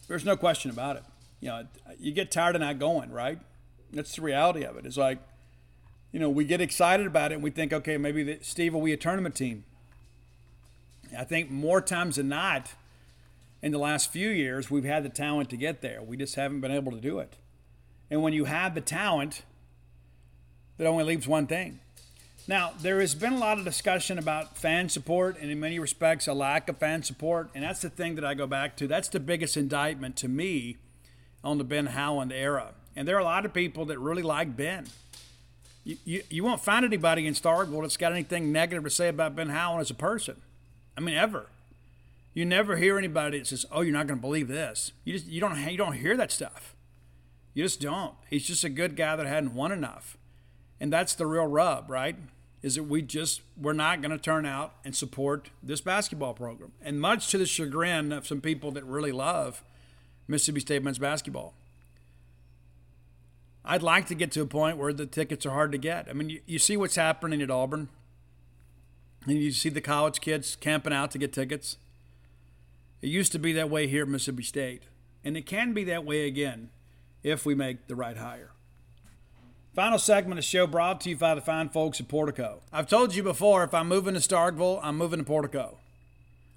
There's 0.07 0.25
no 0.25 0.35
question 0.35 0.69
about 0.69 0.97
it. 0.97 1.03
You 1.39 1.49
know, 1.49 1.67
you 1.99 2.11
get 2.11 2.31
tired 2.31 2.55
of 2.55 2.61
not 2.61 2.79
going, 2.79 3.11
right? 3.11 3.39
That's 3.91 4.15
the 4.15 4.21
reality 4.21 4.63
of 4.63 4.77
it. 4.77 4.85
It's 4.85 4.97
like, 4.97 5.19
you 6.11 6.19
know, 6.19 6.29
we 6.29 6.45
get 6.45 6.61
excited 6.61 7.07
about 7.07 7.31
it 7.31 7.35
and 7.35 7.43
we 7.43 7.49
think, 7.49 7.73
okay, 7.73 7.97
maybe 7.97 8.23
the, 8.23 8.39
Steve 8.41 8.73
will 8.73 8.81
be 8.81 8.93
a 8.93 8.97
tournament 8.97 9.35
team. 9.35 9.63
I 11.17 11.23
think 11.23 11.49
more 11.49 11.81
times 11.81 12.15
than 12.15 12.29
not, 12.29 12.73
in 13.61 13.71
the 13.71 13.77
last 13.77 14.11
few 14.11 14.29
years, 14.29 14.69
we've 14.69 14.83
had 14.83 15.03
the 15.03 15.09
talent 15.09 15.49
to 15.51 15.57
get 15.57 15.81
there. 15.81 16.01
We 16.01 16.17
just 16.17 16.35
haven't 16.35 16.59
been 16.59 16.71
able 16.71 16.91
to 16.91 16.99
do 16.99 17.19
it. 17.19 17.37
And 18.11 18.21
when 18.21 18.33
you 18.33 18.45
have 18.45 18.75
the 18.75 18.81
talent, 18.81 19.43
that 20.77 20.85
only 20.85 21.03
leaves 21.03 21.27
one 21.27 21.47
thing. 21.47 21.79
Now, 22.45 22.73
there 22.81 22.99
has 22.99 23.15
been 23.15 23.33
a 23.33 23.37
lot 23.37 23.57
of 23.57 23.63
discussion 23.63 24.19
about 24.19 24.57
fan 24.57 24.89
support, 24.89 25.37
and 25.39 25.49
in 25.49 25.59
many 25.61 25.79
respects, 25.79 26.27
a 26.27 26.33
lack 26.33 26.67
of 26.67 26.77
fan 26.77 27.01
support. 27.03 27.49
And 27.55 27.63
that's 27.63 27.81
the 27.81 27.89
thing 27.89 28.15
that 28.15 28.25
I 28.25 28.33
go 28.33 28.45
back 28.45 28.75
to. 28.77 28.87
That's 28.87 29.07
the 29.07 29.21
biggest 29.21 29.55
indictment 29.55 30.17
to 30.17 30.27
me 30.27 30.77
on 31.43 31.57
the 31.57 31.63
Ben 31.63 31.87
Howland 31.87 32.33
era. 32.33 32.73
And 32.95 33.07
there 33.07 33.15
are 33.15 33.19
a 33.19 33.23
lot 33.25 33.45
of 33.45 33.53
people 33.53 33.85
that 33.85 33.99
really 33.99 34.23
like 34.23 34.57
Ben. 34.57 34.87
You, 35.85 35.97
you, 36.05 36.23
you 36.29 36.43
won't 36.43 36.61
find 36.61 36.85
anybody 36.85 37.27
in 37.27 37.33
Starkville 37.33 37.81
that's 37.81 37.97
got 37.97 38.11
anything 38.11 38.51
negative 38.51 38.83
to 38.83 38.89
say 38.89 39.07
about 39.07 39.35
Ben 39.35 39.49
Howland 39.49 39.81
as 39.81 39.89
a 39.89 39.95
person. 39.95 40.41
I 40.97 41.01
mean, 41.01 41.15
ever. 41.15 41.47
You 42.33 42.45
never 42.45 42.77
hear 42.77 42.97
anybody 42.97 43.39
that 43.39 43.47
says, 43.47 43.65
"Oh, 43.71 43.81
you're 43.81 43.93
not 43.93 44.07
going 44.07 44.17
to 44.17 44.21
believe 44.21 44.47
this." 44.47 44.91
You 45.03 45.13
just 45.13 45.27
you 45.27 45.39
don't 45.39 45.55
you 45.69 45.77
don't 45.77 45.93
hear 45.93 46.17
that 46.17 46.31
stuff. 46.31 46.75
You 47.53 47.63
just 47.63 47.79
don't. 47.79 48.15
He's 48.27 48.45
just 48.47 48.63
a 48.63 48.69
good 48.69 48.95
guy 48.95 49.15
that 49.15 49.27
hadn't 49.27 49.53
won 49.53 49.71
enough, 49.71 50.17
and 50.79 50.91
that's 50.91 51.13
the 51.13 51.27
real 51.27 51.45
rub, 51.45 51.89
right? 51.91 52.15
Is 52.63 52.75
that 52.75 52.83
we 52.83 53.01
just 53.01 53.41
we're 53.61 53.73
not 53.73 54.01
going 54.01 54.11
to 54.11 54.17
turn 54.17 54.45
out 54.45 54.73
and 54.83 54.95
support 54.95 55.49
this 55.61 55.81
basketball 55.81 56.33
program, 56.33 56.71
and 56.81 56.99
much 56.99 57.27
to 57.29 57.37
the 57.37 57.45
chagrin 57.45 58.11
of 58.11 58.25
some 58.25 58.41
people 58.41 58.71
that 58.71 58.85
really 58.85 59.11
love 59.11 59.63
Mississippi 60.27 60.61
State 60.61 60.81
men's 60.81 60.97
basketball. 60.97 61.53
I'd 63.65 63.83
like 63.83 64.07
to 64.07 64.15
get 64.15 64.31
to 64.31 64.41
a 64.41 64.45
point 64.45 64.77
where 64.77 64.93
the 64.93 65.05
tickets 65.05 65.45
are 65.45 65.51
hard 65.51 65.73
to 65.73 65.77
get. 65.77 66.07
I 66.09 66.13
mean, 66.13 66.29
you, 66.29 66.41
you 66.45 66.59
see 66.59 66.77
what's 66.77 66.95
happening 66.95 67.41
at 67.41 67.51
Auburn, 67.51 67.89
and 69.25 69.37
you 69.37 69.51
see 69.51 69.69
the 69.69 69.81
college 69.81 70.21
kids 70.21 70.55
camping 70.55 70.93
out 70.93 71.11
to 71.11 71.17
get 71.17 71.33
tickets. 71.33 71.77
It 73.01 73.09
used 73.09 73.33
to 73.33 73.39
be 73.39 73.51
that 73.53 73.69
way 73.69 73.87
here 73.87 74.03
at 74.03 74.07
Mississippi 74.07 74.43
State, 74.43 74.83
and 75.25 75.35
it 75.35 75.45
can 75.45 75.73
be 75.73 75.83
that 75.83 76.05
way 76.05 76.25
again 76.27 76.69
if 77.23 77.45
we 77.45 77.55
make 77.55 77.87
the 77.87 77.95
right 77.95 78.15
hire. 78.15 78.52
Final 79.73 79.97
segment 79.97 80.33
of 80.33 80.43
the 80.43 80.47
show 80.47 80.67
brought 80.67 81.01
to 81.01 81.09
you 81.09 81.17
by 81.17 81.33
the 81.33 81.41
fine 81.41 81.67
folks 81.67 81.99
at 81.99 82.07
Portico. 82.07 82.61
I've 82.71 82.87
told 82.87 83.15
you 83.15 83.23
before, 83.23 83.63
if 83.63 83.73
I'm 83.73 83.87
moving 83.87 84.13
to 84.13 84.19
Starkville, 84.19 84.79
I'm 84.83 84.99
moving 84.99 85.17
to 85.17 85.25
Portico. 85.25 85.79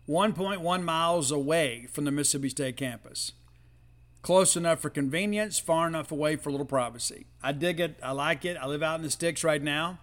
1.1 0.07 0.83
miles 0.83 1.31
away 1.31 1.89
from 1.91 2.05
the 2.05 2.11
Mississippi 2.11 2.51
State 2.51 2.77
campus. 2.77 3.33
Close 4.21 4.55
enough 4.55 4.81
for 4.81 4.91
convenience, 4.91 5.59
far 5.59 5.87
enough 5.87 6.13
away 6.13 6.37
for 6.37 6.51
a 6.51 6.53
little 6.53 6.67
privacy. 6.67 7.25
I 7.43 7.53
dig 7.53 7.81
it. 7.81 7.99
I 8.03 8.13
like 8.13 8.45
it. 8.45 8.59
I 8.61 8.67
live 8.67 8.83
out 8.83 8.97
in 8.97 9.03
the 9.03 9.11
sticks 9.11 9.43
right 9.43 9.63
now. 9.63 9.99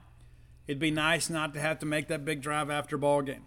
It'd 0.66 0.80
be 0.80 0.90
nice 0.90 1.30
not 1.30 1.54
to 1.54 1.60
have 1.60 1.78
to 1.80 1.86
make 1.86 2.08
that 2.08 2.26
big 2.26 2.42
drive 2.42 2.72
after 2.72 2.96
a 2.96 3.00
ball 3.00 3.22
game. 3.22 3.46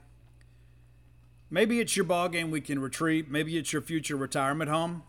Maybe 1.50 1.80
it's 1.80 1.96
your 1.96 2.04
ball 2.04 2.28
game 2.28 2.52
we 2.52 2.60
can 2.60 2.78
retreat. 2.78 3.28
Maybe 3.28 3.58
it's 3.58 3.72
your 3.72 3.82
future 3.82 4.16
retirement 4.16 4.70
home. 4.70 5.02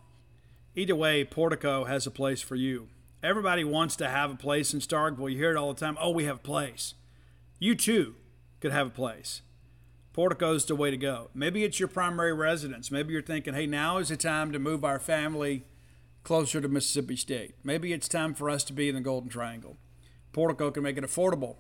Either 0.76 0.96
way, 0.96 1.24
Portico 1.24 1.84
has 1.84 2.08
a 2.08 2.12
place 2.12 2.42
for 2.42 2.56
you. 2.56 2.88
Everybody 3.24 3.64
wants 3.64 3.96
to 3.96 4.10
have 4.10 4.32
a 4.32 4.36
place 4.36 4.74
in 4.74 4.80
Starkville. 4.80 5.32
You 5.32 5.38
hear 5.38 5.52
it 5.52 5.58
all 5.58 5.74
the 5.74 5.80
time. 5.80 5.98
Oh, 6.00 6.12
we 6.12 6.26
have 6.26 6.38
a 6.38 6.40
place. 6.40 6.94
You 7.58 7.74
too 7.74 8.16
could 8.60 8.72
have 8.72 8.88
a 8.88 8.92
place. 8.92 9.42
Portico's 10.14 10.66
the 10.66 10.76
way 10.76 10.92
to 10.92 10.98
go. 10.98 11.30
Maybe 11.34 11.64
it's 11.64 11.80
your 11.80 11.90
primary 11.90 12.34
residence. 12.34 12.92
Maybe 12.92 13.14
you're 13.14 13.24
thinking, 13.24 13.56
hey, 13.56 13.66
now 13.66 13.98
is 13.98 14.10
the 14.10 14.18
time 14.18 14.52
to 14.52 14.60
move 14.60 14.84
our 14.84 15.00
family 15.00 15.64
closer 16.24 16.62
to 16.62 16.68
Mississippi 16.68 17.16
State. 17.16 17.56
Maybe 17.64 17.92
it's 17.92 18.08
time 18.08 18.34
for 18.34 18.50
us 18.50 18.64
to 18.66 18.74
be 18.74 18.90
in 18.90 18.96
the 18.96 19.02
Golden 19.02 19.30
Triangle. 19.30 19.78
Portico 20.32 20.70
can 20.70 20.84
make 20.84 20.98
it 20.98 21.04
affordable, 21.04 21.56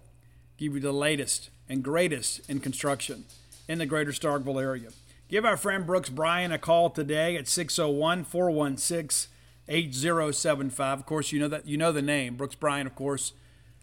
give 0.58 0.76
you 0.76 0.80
the 0.80 0.92
latest 0.92 1.50
and 1.68 1.84
greatest 1.84 2.48
in 2.50 2.60
construction 2.60 3.26
in 3.68 3.80
the 3.80 3.86
greater 3.86 4.12
Starkville 4.12 4.62
area. 4.62 4.90
Give 5.28 5.46
our 5.46 5.58
friend 5.58 5.86
Brooks 5.86 6.10
Bryan 6.10 6.52
a 6.52 6.60
call 6.60 6.90
today 6.90 7.36
at 7.36 7.48
601 7.48 8.24
416 8.26 9.32
8075. 9.69 10.99
Of 10.99 11.06
course, 11.06 11.31
you 11.31 11.39
know 11.39 11.48
that 11.48 11.68
you 11.68 11.77
know 11.77 11.91
the 11.91 12.02
name. 12.02 12.35
Brooks 12.35 12.56
Bryan, 12.56 12.88
of 12.88 12.95
course, 12.95 13.34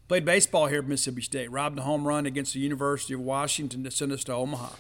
played 0.09 0.25
baseball 0.25 0.67
here 0.67 0.81
at 0.81 0.87
Mississippi 0.87 1.23
State, 1.23 1.51
robbed 1.51 1.79
a 1.79 1.83
home 1.83 2.07
run 2.07 2.27
against 2.27 2.55
the 2.55 2.61
University 2.61 3.15
of 3.15 3.21
Washington 3.21 3.85
to 3.85 3.91
send 3.91 4.13
us 4.13 4.25
to 4.25 4.33
Omaha. 4.33 4.71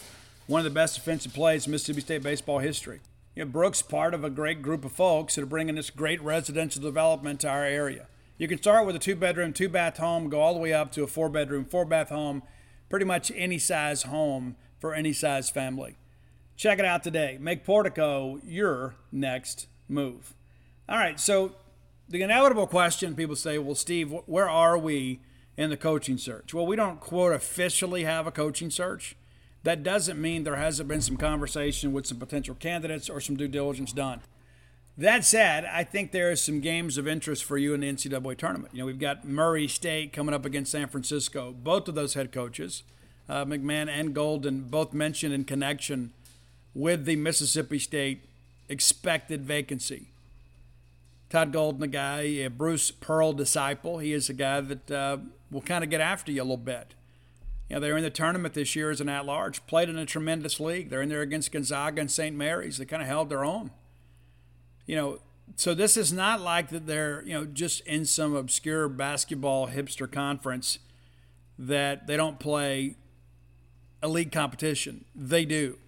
One 0.47 0.60
of 0.60 0.64
the 0.64 0.70
best 0.70 0.94
defensive 0.94 1.32
plays 1.32 1.66
in 1.66 1.72
Mississippi 1.72 2.01
State 2.01 2.22
baseball 2.22 2.59
history. 2.59 3.01
You 3.35 3.44
know, 3.44 3.51
Brooks 3.51 3.82
part 3.82 4.14
of 4.14 4.22
a 4.22 4.31
great 4.31 4.62
group 4.62 4.85
of 4.85 4.93
folks 4.93 5.35
that 5.35 5.43
are 5.43 5.47
bringing 5.47 5.74
this 5.74 5.90
great 5.90 6.22
residential 6.22 6.82
development 6.82 7.40
to 7.40 7.48
our 7.48 7.64
area. 7.64 8.06
You 8.36 8.48
can 8.48 8.59
start 8.59 8.86
with 8.86 8.97
a 8.97 9.01
two 9.01 9.16
bedroom, 9.16 9.52
two 9.52 9.68
bath 9.68 9.97
home, 9.97 10.28
go 10.28 10.40
all 10.40 10.55
the 10.55 10.60
way 10.60 10.72
up 10.72 10.93
to 10.93 11.02
a 11.02 11.06
four 11.06 11.28
bedroom, 11.28 11.64
four 11.64 11.85
bath 11.85 12.10
home, 12.10 12.43
pretty 12.89 13.05
much 13.05 13.32
any 13.35 13.59
size 13.59 14.05
home 14.05 14.56
for 14.78 14.94
any 14.94 15.12
size 15.12 15.51
family. 15.51 15.97
Check 16.56 16.78
it 16.78 16.85
out 16.85 17.02
today. 17.02 17.39
Make 17.40 17.64
Portico 17.64 18.40
your 18.44 18.97
next 19.10 19.66
move. 19.89 20.35
All 20.89 20.98
right, 20.98 21.19
so 21.19 21.52
the 22.09 22.23
inevitable 22.23 22.66
question 22.66 23.15
people 23.15 23.36
say, 23.36 23.59
well, 23.59 23.74
Steve, 23.74 24.15
where 24.27 24.48
are 24.48 24.77
we 24.77 25.20
in 25.56 25.70
the 25.70 25.77
coaching 25.77 26.19
search? 26.19 26.52
Well, 26.52 26.66
we 26.66 26.77
don't, 26.77 27.01
quote, 27.01 27.32
officially 27.32 28.05
have 28.05 28.27
a 28.27 28.31
coaching 28.31 28.70
search. 28.70 29.16
That 29.62 29.82
doesn't 29.82 30.20
mean 30.20 30.44
there 30.44 30.56
hasn't 30.56 30.89
been 30.89 31.01
some 31.01 31.16
conversation 31.16 31.93
with 31.93 32.06
some 32.06 32.19
potential 32.19 32.55
candidates 32.55 33.09
or 33.09 33.20
some 33.20 33.36
due 33.36 33.48
diligence 33.48 33.93
done. 33.93 34.20
That 34.98 35.24
said, 35.24 35.65
I 35.65 35.82
think 35.82 36.12
there 36.12 36.31
is 36.31 36.43
some 36.43 36.61
games 36.61 36.98
of 36.98 37.09
interest 37.09 37.44
for 37.44 37.56
you 37.56 37.74
in 37.74 37.81
the 37.81 37.90
NCAA 37.90 38.36
tournament. 38.36 38.74
You 38.74 38.81
know, 38.81 38.86
we've 38.86 38.98
got 38.98 39.27
Murray 39.27 39.66
State 39.66 40.12
coming 40.12 40.35
up 40.35 40.44
against 40.44 40.70
San 40.70 40.89
Francisco. 40.89 41.52
Both 41.52 41.89
of 41.89 41.94
those 41.94 42.15
head 42.15 42.31
coaches 42.31 42.85
uh, 43.28 43.44
McMahon 43.44 43.89
and 43.89 44.15
Golden 44.15 44.62
both 44.62 44.93
mentioned 44.93 45.32
in 45.32 45.44
connection 45.44 46.12
with 46.74 47.05
the 47.05 47.16
Mississippi 47.16 47.78
State 47.78 48.24
expected 48.69 49.44
vacancy. 49.44 50.09
Todd 51.31 51.53
Golden, 51.53 51.81
the 51.81 51.89
guy, 51.89 52.21
a 52.21 52.49
Bruce 52.49 52.91
Pearl 52.91 53.33
disciple, 53.33 53.99
he 53.99 54.13
is 54.13 54.29
a 54.29 54.35
guy 54.35 54.61
that 54.61 54.91
uh, 54.91 55.19
will 55.51 55.63
kind 55.63 55.83
of 55.83 55.91
get 55.91 56.01
after 56.01 56.31
you 56.31 56.43
a 56.43 56.45
little 56.45 56.57
bit. 56.57 56.95
You 57.69 57.77
know, 57.77 57.81
they're 57.81 57.97
in 57.97 58.03
the 58.03 58.11
tournament 58.11 58.55
this 58.55 58.77
year 58.77 58.91
as 58.91 59.01
an 59.01 59.09
at-large, 59.09 59.67
played 59.67 59.89
in 59.89 59.97
a 59.97 60.05
tremendous 60.07 60.61
league. 60.61 60.91
They're 60.91 61.03
in 61.03 61.09
there 61.09 61.23
against 61.23 61.51
Gonzaga 61.51 62.01
and 62.01 62.11
St. 62.11 62.37
Mary's. 62.37 62.77
They 62.77 62.85
kind 62.85 63.03
of 63.03 63.09
held 63.09 63.31
their 63.31 63.45
own. 63.45 63.71
You 64.87 64.97
know, 64.97 65.19
so 65.57 65.75
this 65.75 65.97
is 65.97 66.13
not 66.13 66.41
like 66.41 66.69
that 66.71 66.87
they're, 66.87 67.23
you 67.23 67.33
know, 67.33 67.45
just 67.47 67.81
in 67.87 68.05
some 68.05 68.35
obscure 68.35 68.89
basketball 68.89 69.69
hipster 69.69 70.11
conference 70.11 70.79
that 71.59 72.07
they 72.07 72.17
don't 72.17 72.39
play 72.39 72.97
a 74.03 74.09
league 74.09 74.33
competition. 74.33 75.05
They 75.15 75.45
do. 75.45 75.79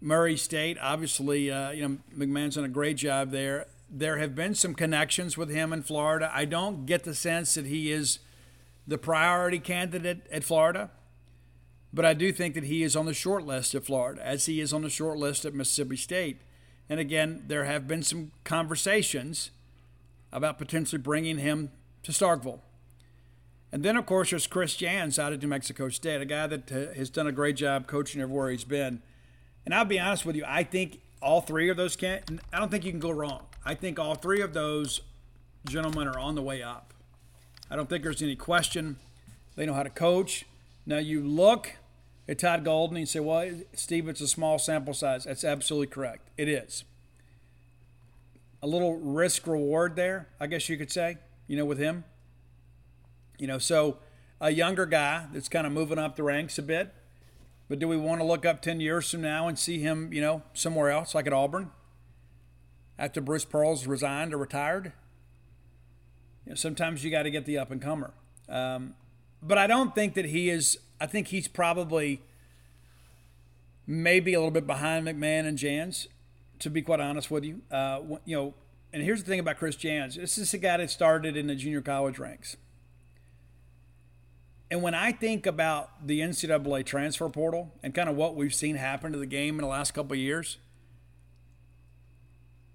Murray 0.00 0.36
State, 0.36 0.78
obviously, 0.80 1.50
uh, 1.50 1.70
you 1.70 1.88
know, 1.88 1.98
McMahon's 2.16 2.56
done 2.56 2.64
a 2.64 2.68
great 2.68 2.96
job 2.96 3.30
there. 3.30 3.66
There 3.90 4.18
have 4.18 4.34
been 4.34 4.54
some 4.54 4.74
connections 4.74 5.36
with 5.36 5.50
him 5.50 5.72
in 5.72 5.82
Florida. 5.82 6.30
I 6.32 6.44
don't 6.44 6.86
get 6.86 7.04
the 7.04 7.14
sense 7.14 7.54
that 7.54 7.66
he 7.66 7.90
is 7.90 8.20
the 8.86 8.98
priority 8.98 9.58
candidate 9.58 10.26
at 10.30 10.44
Florida, 10.44 10.90
but 11.92 12.04
I 12.04 12.14
do 12.14 12.32
think 12.32 12.54
that 12.54 12.64
he 12.64 12.82
is 12.82 12.94
on 12.94 13.06
the 13.06 13.14
short 13.14 13.44
list 13.44 13.74
at 13.74 13.84
Florida, 13.84 14.24
as 14.24 14.46
he 14.46 14.60
is 14.60 14.72
on 14.72 14.82
the 14.82 14.90
short 14.90 15.18
list 15.18 15.44
at 15.44 15.54
Mississippi 15.54 15.96
State. 15.96 16.42
And 16.88 17.00
again, 17.00 17.44
there 17.46 17.64
have 17.64 17.88
been 17.88 18.02
some 18.02 18.32
conversations 18.44 19.50
about 20.32 20.58
potentially 20.58 21.00
bringing 21.00 21.38
him 21.38 21.70
to 22.04 22.12
Starkville. 22.12 22.60
And 23.72 23.84
then, 23.84 23.96
of 23.96 24.06
course, 24.06 24.30
there's 24.30 24.46
Chris 24.46 24.74
Jans 24.74 25.18
out 25.18 25.32
of 25.32 25.42
New 25.42 25.48
Mexico 25.48 25.88
State, 25.88 26.20
a 26.20 26.24
guy 26.24 26.46
that 26.46 26.72
uh, 26.72 26.92
has 26.94 27.10
done 27.10 27.26
a 27.26 27.32
great 27.32 27.56
job 27.56 27.86
coaching 27.86 28.20
everywhere 28.20 28.50
he's 28.50 28.64
been. 28.64 29.02
And 29.64 29.74
I'll 29.74 29.84
be 29.84 30.00
honest 30.00 30.26
with 30.26 30.34
you, 30.34 30.44
I 30.46 30.64
think 30.64 31.00
all 31.22 31.40
three 31.40 31.68
of 31.68 31.76
those 31.76 31.94
can. 31.94 32.22
And 32.26 32.40
I 32.52 32.58
don't 32.58 32.70
think 32.70 32.84
you 32.84 32.90
can 32.90 33.00
go 33.00 33.10
wrong. 33.10 33.46
I 33.64 33.74
think 33.74 33.98
all 33.98 34.14
three 34.14 34.40
of 34.40 34.54
those 34.54 35.02
gentlemen 35.66 36.08
are 36.08 36.18
on 36.18 36.34
the 36.34 36.42
way 36.42 36.62
up. 36.62 36.94
I 37.70 37.76
don't 37.76 37.88
think 37.88 38.02
there's 38.02 38.22
any 38.22 38.36
question. 38.36 38.96
They 39.56 39.66
know 39.66 39.74
how 39.74 39.82
to 39.82 39.90
coach. 39.90 40.46
Now 40.86 40.98
you 40.98 41.20
look 41.20 41.76
at 42.28 42.38
Todd 42.38 42.64
Golden 42.64 42.96
and 42.96 43.02
you 43.02 43.06
say, 43.06 43.20
"Well, 43.20 43.62
Steve, 43.74 44.08
it's 44.08 44.20
a 44.20 44.28
small 44.28 44.58
sample 44.58 44.94
size." 44.94 45.24
That's 45.24 45.44
absolutely 45.44 45.88
correct. 45.88 46.28
It 46.36 46.48
is. 46.48 46.84
A 48.62 48.66
little 48.66 48.94
risk 48.96 49.46
reward 49.46 49.96
there, 49.96 50.28
I 50.38 50.46
guess 50.46 50.68
you 50.68 50.76
could 50.76 50.90
say. 50.90 51.18
You 51.46 51.56
know, 51.56 51.64
with 51.64 51.78
him. 51.78 52.04
You 53.38 53.46
know, 53.46 53.58
so 53.58 53.98
a 54.40 54.50
younger 54.50 54.86
guy 54.86 55.26
that's 55.32 55.48
kind 55.48 55.66
of 55.66 55.72
moving 55.72 55.98
up 55.98 56.16
the 56.16 56.22
ranks 56.22 56.58
a 56.58 56.62
bit. 56.62 56.92
But 57.68 57.78
do 57.78 57.86
we 57.86 57.96
want 57.96 58.20
to 58.20 58.24
look 58.24 58.44
up 58.44 58.62
10 58.62 58.80
years 58.80 59.10
from 59.10 59.22
now 59.22 59.46
and 59.46 59.58
see 59.58 59.78
him, 59.78 60.12
you 60.12 60.20
know, 60.20 60.42
somewhere 60.54 60.90
else, 60.90 61.14
like 61.14 61.28
at 61.28 61.32
Auburn, 61.32 61.70
after 63.00 63.20
Bruce 63.20 63.44
Pearl's 63.44 63.86
resigned 63.86 64.32
or 64.32 64.38
retired? 64.38 64.92
You 66.44 66.50
know, 66.50 66.54
sometimes 66.54 67.02
you 67.02 67.10
got 67.10 67.22
to 67.24 67.30
get 67.30 67.46
the 67.46 67.58
up 67.58 67.70
and 67.70 67.80
comer. 67.80 68.12
Um, 68.48 68.94
but 69.42 69.58
I 69.58 69.66
don't 69.66 69.94
think 69.94 70.14
that 70.14 70.26
he 70.26 70.50
is, 70.50 70.78
I 71.00 71.06
think 71.06 71.28
he's 71.28 71.48
probably 71.48 72.20
maybe 73.86 74.34
a 74.34 74.38
little 74.38 74.50
bit 74.50 74.66
behind 74.66 75.06
McMahon 75.06 75.46
and 75.46 75.56
Jans, 75.56 76.08
to 76.58 76.68
be 76.68 76.82
quite 76.82 77.00
honest 77.00 77.30
with 77.30 77.44
you. 77.44 77.62
Uh, 77.70 78.00
you 78.24 78.36
know, 78.36 78.54
and 78.92 79.02
here's 79.02 79.22
the 79.22 79.28
thing 79.28 79.40
about 79.40 79.56
Chris 79.56 79.76
Jans 79.76 80.16
this 80.16 80.36
is 80.36 80.52
a 80.52 80.58
guy 80.58 80.76
that 80.76 80.90
started 80.90 81.36
in 81.36 81.46
the 81.46 81.54
junior 81.54 81.80
college 81.80 82.18
ranks. 82.18 82.56
And 84.70 84.82
when 84.82 84.94
I 84.94 85.10
think 85.10 85.46
about 85.46 86.06
the 86.06 86.20
NCAA 86.20 86.86
transfer 86.86 87.28
portal 87.28 87.72
and 87.82 87.92
kind 87.92 88.08
of 88.08 88.14
what 88.14 88.36
we've 88.36 88.54
seen 88.54 88.76
happen 88.76 89.10
to 89.10 89.18
the 89.18 89.26
game 89.26 89.56
in 89.56 89.62
the 89.62 89.66
last 89.66 89.94
couple 89.94 90.12
of 90.12 90.18
years, 90.18 90.58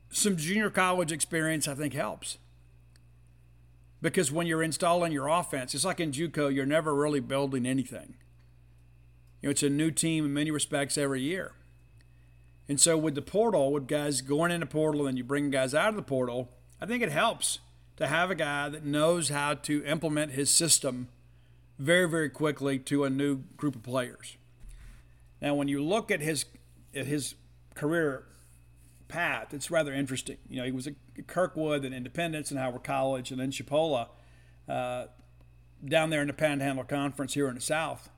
some 0.10 0.38
junior 0.38 0.70
college 0.70 1.12
experience 1.12 1.68
I 1.68 1.76
think 1.76 1.94
helps. 1.94 2.38
Because 4.02 4.32
when 4.32 4.46
you're 4.46 4.64
installing 4.64 5.12
your 5.12 5.28
offense, 5.28 5.74
it's 5.74 5.86
like 5.86 6.00
in 6.00 6.12
JUCO, 6.12 6.54
you're 6.54 6.66
never 6.66 6.94
really 6.94 7.20
building 7.20 7.66
anything. 7.66 8.16
You 9.42 9.48
know, 9.48 9.52
it's 9.52 9.64
a 9.64 9.70
new 9.70 9.90
team 9.92 10.26
in 10.26 10.34
many 10.34 10.52
respects 10.52 10.98
every 10.98 11.22
year. 11.22 11.54
And 12.68 12.80
so 12.80 12.98
with 12.98 13.16
the 13.16 13.22
portal, 13.22 13.72
with 13.72 13.88
guys 13.88 14.22
going 14.22 14.52
in 14.52 14.60
the 14.60 14.66
portal 14.66 15.08
and 15.08 15.18
you 15.18 15.24
bring 15.24 15.50
guys 15.50 15.74
out 15.74 15.90
of 15.90 15.96
the 15.96 16.02
portal, 16.02 16.50
I 16.82 16.86
think 16.86 17.04
it 17.04 17.12
helps 17.12 17.60
to 17.98 18.08
have 18.08 18.30
a 18.30 18.36
guy 18.36 18.70
that 18.70 18.86
knows 18.86 19.30
how 19.30 19.54
to 19.54 19.84
implement 19.86 20.32
his 20.32 20.50
system 20.50 21.08
very, 21.78 22.10
very 22.10 22.30
quickly 22.30 22.80
to 22.80 23.04
a 23.04 23.10
new 23.10 23.44
group 23.58 23.76
of 23.76 23.84
players. 23.84 24.38
Now, 25.42 25.56
when 25.56 25.68
you 25.68 25.84
look 25.84 26.12
at 26.12 26.22
his 26.22 26.46
at 26.96 27.06
his 27.06 27.36
career 27.76 28.24
path, 29.08 29.54
it's 29.54 29.72
rather 29.72 29.94
interesting. 29.94 30.38
You 30.50 30.58
know, 30.58 30.66
he 30.66 30.72
was 30.72 30.88
at 30.88 30.94
Kirkwood 31.28 31.86
and 31.86 31.94
Independence 31.94 32.52
and 32.52 32.60
Howard 32.60 32.84
College, 32.84 33.32
and 33.32 33.40
then 33.40 33.52
Chipola 33.52 34.08
uh, 34.68 35.06
down 35.84 36.10
there 36.10 36.22
in 36.22 36.28
the 36.28 36.34
Panhandle 36.34 36.84
Conference 36.84 37.34
here 37.34 37.48
in 37.48 37.56
the 37.56 37.62
South. 37.62 38.10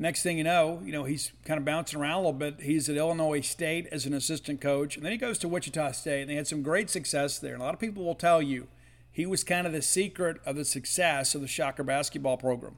Next 0.00 0.22
thing 0.22 0.38
you 0.38 0.44
know, 0.44 0.80
you 0.84 0.92
know 0.92 1.04
he's 1.04 1.32
kind 1.44 1.58
of 1.58 1.64
bouncing 1.64 2.00
around 2.00 2.14
a 2.14 2.18
little 2.18 2.32
bit. 2.32 2.60
He's 2.60 2.88
at 2.88 2.96
Illinois 2.96 3.40
State 3.40 3.88
as 3.90 4.06
an 4.06 4.14
assistant 4.14 4.60
coach, 4.60 4.96
and 4.96 5.04
then 5.04 5.10
he 5.10 5.18
goes 5.18 5.38
to 5.38 5.48
Wichita 5.48 5.90
State, 5.92 6.22
and 6.22 6.30
they 6.30 6.36
had 6.36 6.46
some 6.46 6.62
great 6.62 6.88
success 6.88 7.40
there. 7.40 7.52
And 7.52 7.60
a 7.60 7.64
lot 7.64 7.74
of 7.74 7.80
people 7.80 8.04
will 8.04 8.14
tell 8.14 8.40
you 8.40 8.68
he 9.10 9.26
was 9.26 9.42
kind 9.42 9.66
of 9.66 9.72
the 9.72 9.82
secret 9.82 10.36
of 10.46 10.54
the 10.54 10.64
success 10.64 11.34
of 11.34 11.40
the 11.40 11.48
Shocker 11.48 11.82
basketball 11.82 12.36
program. 12.36 12.76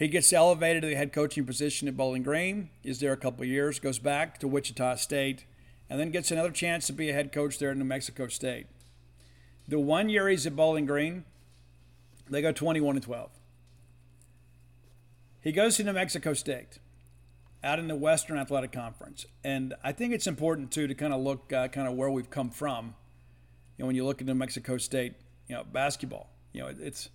He 0.00 0.08
gets 0.08 0.32
elevated 0.32 0.80
to 0.80 0.88
the 0.88 0.94
head 0.94 1.12
coaching 1.12 1.44
position 1.44 1.86
at 1.86 1.94
Bowling 1.94 2.22
Green, 2.22 2.70
is 2.82 3.00
there 3.00 3.12
a 3.12 3.18
couple 3.18 3.44
years, 3.44 3.78
goes 3.78 3.98
back 3.98 4.38
to 4.38 4.48
Wichita 4.48 4.94
State, 4.94 5.44
and 5.90 6.00
then 6.00 6.10
gets 6.10 6.30
another 6.30 6.50
chance 6.50 6.86
to 6.86 6.94
be 6.94 7.10
a 7.10 7.12
head 7.12 7.32
coach 7.32 7.58
there 7.58 7.70
at 7.70 7.76
New 7.76 7.84
Mexico 7.84 8.26
State. 8.26 8.66
The 9.68 9.78
one 9.78 10.08
year 10.08 10.26
he's 10.30 10.46
at 10.46 10.56
Bowling 10.56 10.86
Green, 10.86 11.26
they 12.30 12.40
go 12.40 12.50
21 12.50 12.96
and 12.96 13.04
12. 13.04 13.30
He 15.42 15.52
goes 15.52 15.76
to 15.76 15.84
New 15.84 15.92
Mexico 15.92 16.32
State 16.32 16.78
out 17.62 17.78
in 17.78 17.86
the 17.86 17.94
Western 17.94 18.38
Athletic 18.38 18.72
Conference. 18.72 19.26
And 19.44 19.74
I 19.84 19.92
think 19.92 20.14
it's 20.14 20.26
important, 20.26 20.70
too, 20.70 20.86
to 20.86 20.94
kind 20.94 21.12
of 21.12 21.20
look 21.20 21.52
uh, 21.52 21.68
kind 21.68 21.86
of 21.86 21.92
where 21.92 22.10
we've 22.10 22.30
come 22.30 22.48
from 22.48 22.94
You 23.76 23.82
know, 23.82 23.86
when 23.88 23.96
you 23.96 24.06
look 24.06 24.22
at 24.22 24.26
New 24.26 24.34
Mexico 24.34 24.78
State, 24.78 25.12
you 25.46 25.56
know, 25.56 25.64
basketball, 25.70 26.30
you 26.54 26.62
know, 26.62 26.74
it's 26.80 27.10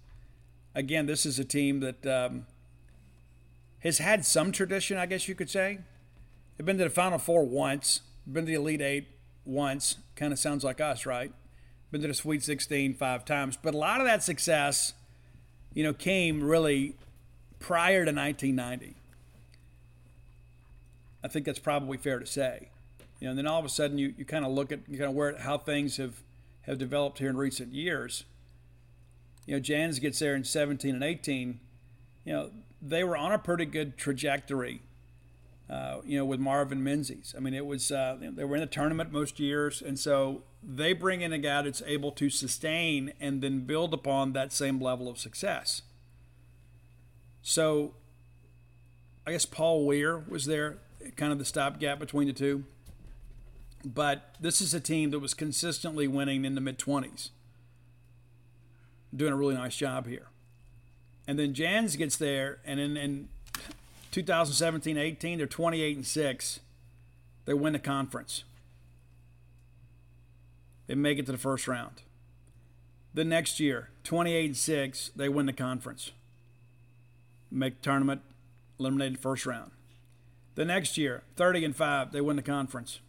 again, 0.76 1.08
this 1.08 1.26
is 1.26 1.40
a 1.40 1.46
team 1.46 1.80
that 1.80 2.06
um, 2.06 2.46
has 3.86 4.00
had 4.00 4.26
some 4.26 4.52
tradition, 4.52 4.98
I 4.98 5.06
guess 5.06 5.28
you 5.28 5.36
could 5.36 5.50
say. 5.50 5.80
They've 6.58 6.66
been 6.66 6.78
to 6.80 6.84
the 6.86 6.90
Final 6.90 7.20
Four 7.20 7.46
once, 7.46 8.02
been 8.26 8.46
to 8.46 8.52
the 8.52 8.58
Elite 8.58 8.82
Eight 8.82 9.08
once. 9.46 9.98
Kind 10.16 10.34
of 10.34 10.40
sounds 10.40 10.64
like 10.64 10.82
us, 10.82 11.06
right? 11.06 11.32
Been 11.92 12.02
to 12.02 12.08
the 12.08 12.14
Sweet 12.14 12.44
16 12.44 12.96
five 12.96 13.26
times. 13.26 13.58
But 13.62 13.74
a 13.74 13.78
lot 13.78 14.02
of 14.02 14.08
that 14.08 14.24
success, 14.24 14.94
you 15.74 15.84
know, 15.84 15.94
came 15.94 16.44
really 16.44 16.96
prior 17.60 18.06
to 18.06 18.12
1990. 18.12 18.96
I 21.24 21.28
think 21.28 21.46
that's 21.46 21.60
probably 21.60 21.98
fair 21.98 22.20
to 22.20 22.26
say. 22.26 22.70
You 23.20 23.26
know, 23.26 23.30
and 23.32 23.40
then 23.40 23.48
all 23.48 23.60
of 23.60 23.66
a 23.66 23.70
sudden 23.70 23.98
you, 23.98 24.14
you 24.18 24.26
kind 24.26 24.46
of 24.46 24.52
look 24.52 24.72
at 24.72 24.80
you 24.88 24.98
kind 24.98 25.10
of 25.10 25.16
where 25.16 25.38
how 25.38 25.58
things 25.58 25.98
have 25.98 26.22
have 26.64 26.78
developed 26.78 27.20
here 27.20 27.30
in 27.30 27.38
recent 27.38 27.74
years. 27.74 28.24
You 29.46 29.56
know, 29.56 29.60
Jans 29.60 30.00
gets 30.00 30.20
there 30.20 30.36
in 30.36 30.44
17 30.44 30.94
and 30.94 31.04
18. 31.04 31.60
You 32.24 32.34
know, 32.34 32.50
they 32.82 33.04
were 33.04 33.18
on 33.18 33.32
a 33.32 33.40
pretty 33.40 33.66
good 33.66 33.98
trajectory. 33.98 34.82
Uh, 35.68 36.02
you 36.06 36.16
know, 36.16 36.24
with 36.24 36.40
Marvin 36.40 36.84
Menzies. 36.84 37.34
I 37.36 37.40
mean, 37.40 37.56
it 37.56 37.66
was 37.66 37.92
uh, 37.92 38.18
they 38.22 38.44
were 38.44 38.56
in 38.56 38.62
the 38.62 38.68
tournament 38.68 39.12
most 39.12 39.40
years, 39.40 39.82
and 39.82 39.98
so 39.98 40.44
they 40.62 40.94
bring 40.94 41.22
in 41.22 41.34
a 41.34 41.40
guy 41.40 41.64
that's 41.64 41.82
able 41.88 42.12
to 42.12 42.30
sustain 42.30 43.14
and 43.20 43.42
then 43.42 43.62
build 43.62 43.92
upon 43.92 44.34
that 44.34 44.54
same 44.54 44.80
level 44.80 45.10
of 45.10 45.18
success. 45.18 45.82
So, 47.42 47.96
I 49.26 49.32
guess 49.32 49.48
Paul 49.48 49.88
Weir 49.88 50.20
was 50.20 50.46
there, 50.46 50.78
kind 51.16 51.32
of 51.32 51.40
the 51.40 51.46
stopgap 51.46 51.98
between 51.98 52.28
the 52.28 52.34
two. 52.34 52.66
But 53.84 54.36
this 54.40 54.62
is 54.62 54.74
a 54.74 54.80
team 54.80 55.12
that 55.12 55.20
was 55.20 55.34
consistently 55.34 56.08
winning 56.08 56.46
in 56.46 56.54
the 56.54 56.62
mid 56.62 56.78
20s, 56.78 57.30
doing 59.16 59.34
a 59.34 59.36
really 59.36 59.56
nice 59.56 59.76
job 59.76 60.08
here. 60.08 60.28
And 61.28 61.40
then 61.40 61.54
Jans 61.54 61.96
gets 61.96 62.18
there, 62.18 62.60
and 62.66 62.80
in, 62.80 62.98
in 62.98 63.30
2017 64.12 64.98
18, 64.98 65.38
they're 65.38 65.48
28 65.48 65.96
and 65.98 66.06
6. 66.06 66.60
They 67.46 67.54
win 67.54 67.74
the 67.74 67.80
conference. 67.80 68.44
They 70.88 70.96
make 70.96 71.18
it 71.18 71.26
to 71.26 71.32
the 71.32 71.38
first 71.38 71.68
round. 71.68 72.04
The 73.14 73.24
next 73.24 73.60
year, 73.60 73.90
28 74.04 74.46
and 74.46 74.58
6, 74.58 75.12
they 75.16 75.30
win 75.30 75.46
the 75.46 75.54
conference. 75.54 76.12
Make 77.50 77.82
tournament, 77.82 78.22
eliminated 78.80 79.20
first 79.20 79.46
round. 79.46 79.72
The 80.56 80.66
next 80.66 80.98
year, 80.98 81.24
30 81.36 81.66
and 81.66 81.76
5, 81.76 82.12
they 82.12 82.22
win 82.22 82.36
the 82.36 82.42
conference 82.42 83.00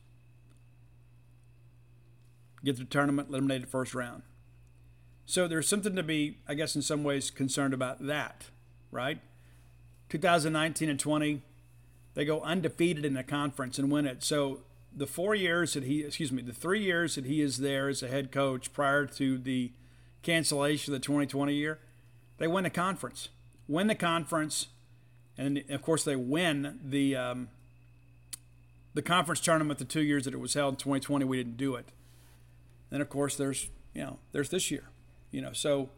get 2.66 2.76
to 2.76 2.82
the 2.82 2.88
tournament, 2.88 3.28
eliminated 3.28 3.68
first 3.68 3.94
round. 3.94 4.22
So 5.26 5.48
there's 5.48 5.68
something 5.68 5.96
to 5.96 6.02
be, 6.02 6.38
I 6.48 6.54
guess, 6.54 6.76
in 6.76 6.82
some 6.82 7.02
ways 7.02 7.30
concerned 7.30 7.74
about 7.74 8.06
that, 8.06 8.44
right? 8.92 9.18
2019 10.08 10.88
and 10.88 11.00
20, 11.00 11.42
they 12.14 12.24
go 12.24 12.40
undefeated 12.40 13.04
in 13.04 13.14
the 13.14 13.24
conference 13.24 13.78
and 13.78 13.90
win 13.90 14.06
it. 14.06 14.22
So 14.22 14.60
the 14.96 15.06
four 15.06 15.34
years 15.34 15.74
that 15.74 15.82
he, 15.82 16.02
excuse 16.02 16.30
me, 16.30 16.42
the 16.42 16.52
three 16.52 16.82
years 16.82 17.16
that 17.16 17.26
he 17.26 17.42
is 17.42 17.58
there 17.58 17.88
as 17.88 18.02
a 18.02 18.08
head 18.08 18.30
coach 18.30 18.72
prior 18.72 19.04
to 19.06 19.36
the 19.36 19.72
cancellation 20.22 20.94
of 20.94 21.00
the 21.00 21.04
2020 21.04 21.52
year, 21.52 21.78
they 22.38 22.46
win 22.46 22.64
the 22.64 22.70
conference, 22.70 23.28
win 23.68 23.88
the 23.88 23.94
conference, 23.94 24.68
and 25.36 25.62
of 25.68 25.82
course 25.82 26.04
they 26.04 26.16
win 26.16 26.78
the 26.82 27.14
um, 27.16 27.48
the 28.94 29.02
conference 29.02 29.40
tournament 29.40 29.78
the 29.78 29.84
two 29.84 30.00
years 30.02 30.24
that 30.24 30.32
it 30.32 30.40
was 30.40 30.54
held 30.54 30.74
in 30.74 30.76
2020. 30.78 31.24
We 31.24 31.36
didn't 31.36 31.58
do 31.58 31.74
it. 31.74 31.86
Then 32.90 33.00
of 33.00 33.10
course 33.10 33.36
there's 33.36 33.68
you 33.94 34.02
know 34.02 34.18
there's 34.32 34.48
this 34.48 34.70
year, 34.70 34.84
you 35.30 35.40
know 35.40 35.52
so 35.52 35.90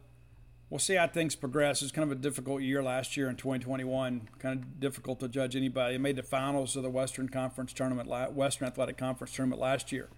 we'll 0.70 0.78
see 0.78 0.94
how 0.94 1.06
things 1.06 1.34
progress. 1.34 1.82
It's 1.82 1.92
kind 1.92 2.10
of 2.10 2.16
a 2.16 2.20
difficult 2.20 2.62
year 2.62 2.82
last 2.82 3.16
year 3.16 3.28
in 3.28 3.36
2021. 3.36 4.28
Kind 4.38 4.62
of 4.62 4.80
difficult 4.80 5.20
to 5.20 5.28
judge 5.28 5.56
anybody. 5.56 5.94
They 5.94 5.98
made 5.98 6.16
the 6.16 6.22
finals 6.22 6.76
of 6.76 6.82
the 6.82 6.90
Western 6.90 7.28
Conference 7.28 7.72
tournament, 7.72 8.08
Western 8.34 8.68
Athletic 8.68 8.96
Conference 8.96 9.32
tournament 9.32 9.60
last 9.60 9.92
year, 9.92 10.08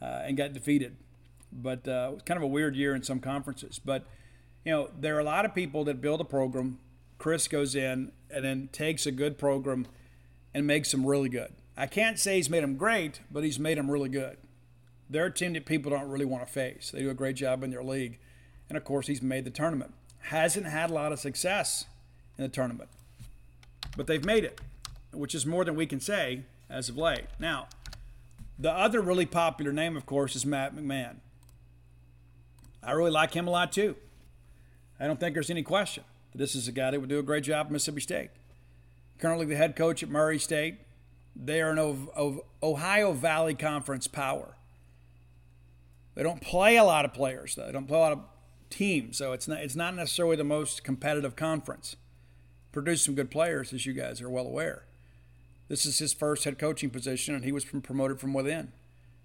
uh, 0.00 0.22
and 0.24 0.36
got 0.36 0.52
defeated. 0.52 0.96
But 1.52 1.88
uh, 1.88 2.08
it 2.10 2.14
was 2.14 2.22
kind 2.26 2.36
of 2.36 2.42
a 2.42 2.48
weird 2.48 2.76
year 2.76 2.94
in 2.94 3.02
some 3.02 3.20
conferences. 3.20 3.78
But 3.82 4.04
you 4.64 4.72
know, 4.72 4.90
there 4.98 5.16
are 5.16 5.20
a 5.20 5.24
lot 5.24 5.44
of 5.44 5.54
people 5.54 5.84
that 5.84 6.00
build 6.00 6.20
a 6.20 6.24
program. 6.24 6.78
Chris 7.16 7.48
goes 7.48 7.74
in 7.74 8.12
and 8.30 8.44
then 8.44 8.68
takes 8.70 9.06
a 9.06 9.10
good 9.10 9.38
program 9.38 9.86
and 10.54 10.66
makes 10.66 10.92
them 10.92 11.06
really 11.06 11.28
good. 11.28 11.52
I 11.76 11.86
can't 11.86 12.18
say 12.18 12.36
he's 12.36 12.50
made 12.50 12.62
them 12.62 12.76
great, 12.76 13.20
but 13.30 13.44
he's 13.44 13.58
made 13.58 13.78
them 13.78 13.90
really 13.90 14.08
good. 14.08 14.36
They're 15.08 15.26
a 15.26 15.32
team 15.32 15.54
that 15.54 15.64
people 15.64 15.90
don't 15.90 16.08
really 16.08 16.24
want 16.24 16.46
to 16.46 16.52
face. 16.52 16.90
They 16.90 17.00
do 17.00 17.10
a 17.10 17.14
great 17.14 17.36
job 17.36 17.62
in 17.62 17.70
their 17.70 17.82
league. 17.82 18.18
And 18.68 18.76
of 18.76 18.84
course, 18.84 19.06
he's 19.06 19.22
made 19.22 19.44
the 19.44 19.50
tournament. 19.50 19.94
Hasn't 20.20 20.66
had 20.66 20.90
a 20.90 20.94
lot 20.94 21.12
of 21.12 21.18
success 21.18 21.86
in 22.36 22.42
the 22.42 22.48
tournament, 22.48 22.90
but 23.96 24.06
they've 24.06 24.24
made 24.24 24.44
it, 24.44 24.60
which 25.12 25.34
is 25.34 25.46
more 25.46 25.64
than 25.64 25.74
we 25.74 25.86
can 25.86 26.00
say 26.00 26.42
as 26.68 26.88
of 26.88 26.96
late. 26.96 27.26
Now, 27.38 27.68
the 28.58 28.70
other 28.70 29.00
really 29.00 29.26
popular 29.26 29.72
name, 29.72 29.96
of 29.96 30.04
course, 30.04 30.36
is 30.36 30.44
Matt 30.44 30.74
McMahon. 30.74 31.16
I 32.82 32.92
really 32.92 33.10
like 33.10 33.34
him 33.34 33.48
a 33.48 33.50
lot 33.50 33.72
too. 33.72 33.96
I 35.00 35.06
don't 35.06 35.18
think 35.18 35.34
there's 35.34 35.50
any 35.50 35.62
question 35.62 36.04
that 36.32 36.38
this 36.38 36.54
is 36.54 36.68
a 36.68 36.72
guy 36.72 36.90
that 36.90 37.00
would 37.00 37.08
do 37.08 37.18
a 37.18 37.22
great 37.22 37.44
job 37.44 37.66
at 37.66 37.72
Mississippi 37.72 38.00
State. 38.00 38.30
Currently 39.18 39.46
the 39.46 39.56
head 39.56 39.76
coach 39.76 40.02
at 40.02 40.08
Murray 40.08 40.38
State. 40.38 40.78
They 41.34 41.60
are 41.60 41.70
an 41.70 42.08
Ohio 42.62 43.12
Valley 43.12 43.54
Conference 43.54 44.08
power. 44.08 44.56
They 46.14 46.24
don't 46.24 46.40
play 46.40 46.76
a 46.76 46.84
lot 46.84 47.04
of 47.04 47.14
players, 47.14 47.54
though. 47.54 47.66
They 47.66 47.72
don't 47.72 47.86
play 47.86 47.98
a 47.98 48.00
lot 48.00 48.12
of 48.12 48.20
teams, 48.70 49.16
so 49.16 49.32
it's 49.32 49.48
not 49.48 49.58
it's 49.58 49.76
not 49.76 49.94
necessarily 49.94 50.36
the 50.36 50.44
most 50.44 50.84
competitive 50.84 51.36
conference. 51.36 51.96
Produced 52.72 53.04
some 53.04 53.14
good 53.14 53.30
players, 53.30 53.72
as 53.72 53.86
you 53.86 53.92
guys 53.92 54.20
are 54.20 54.30
well 54.30 54.46
aware. 54.46 54.84
This 55.68 55.84
is 55.84 55.98
his 55.98 56.12
first 56.12 56.44
head 56.44 56.58
coaching 56.58 56.90
position, 56.90 57.34
and 57.34 57.44
he 57.44 57.52
was 57.52 57.64
promoted 57.64 58.20
from 58.20 58.32
within. 58.32 58.72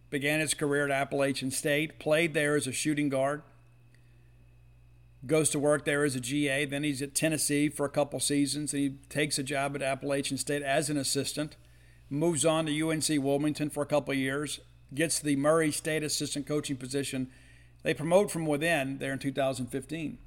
Began 0.09 0.39
his 0.39 0.53
career 0.53 0.85
at 0.85 0.91
Appalachian 0.91 1.51
State, 1.51 1.99
played 1.99 2.33
there 2.33 2.55
as 2.55 2.67
a 2.67 2.71
shooting 2.71 3.09
guard, 3.09 3.41
goes 5.25 5.49
to 5.49 5.59
work 5.59 5.85
there 5.85 6.03
as 6.03 6.15
a 6.15 6.19
GA. 6.19 6.65
Then 6.65 6.83
he's 6.83 7.01
at 7.01 7.15
Tennessee 7.15 7.69
for 7.69 7.85
a 7.85 7.89
couple 7.89 8.19
seasons, 8.19 8.73
and 8.73 8.81
he 8.81 8.89
takes 9.09 9.39
a 9.39 9.43
job 9.43 9.75
at 9.75 9.81
Appalachian 9.81 10.37
State 10.37 10.61
as 10.61 10.89
an 10.89 10.97
assistant. 10.97 11.55
Moves 12.09 12.45
on 12.45 12.65
to 12.65 12.89
UNC 12.89 13.07
Wilmington 13.23 13.69
for 13.69 13.81
a 13.81 13.87
couple 13.87 14.13
years, 14.13 14.59
gets 14.93 15.19
the 15.19 15.35
Murray 15.35 15.71
State 15.71 16.03
assistant 16.03 16.45
coaching 16.45 16.75
position. 16.75 17.29
They 17.83 17.93
promote 17.93 18.31
from 18.31 18.45
within 18.45 18.97
there 18.97 19.13
in 19.13 19.19
2015. 19.19 20.17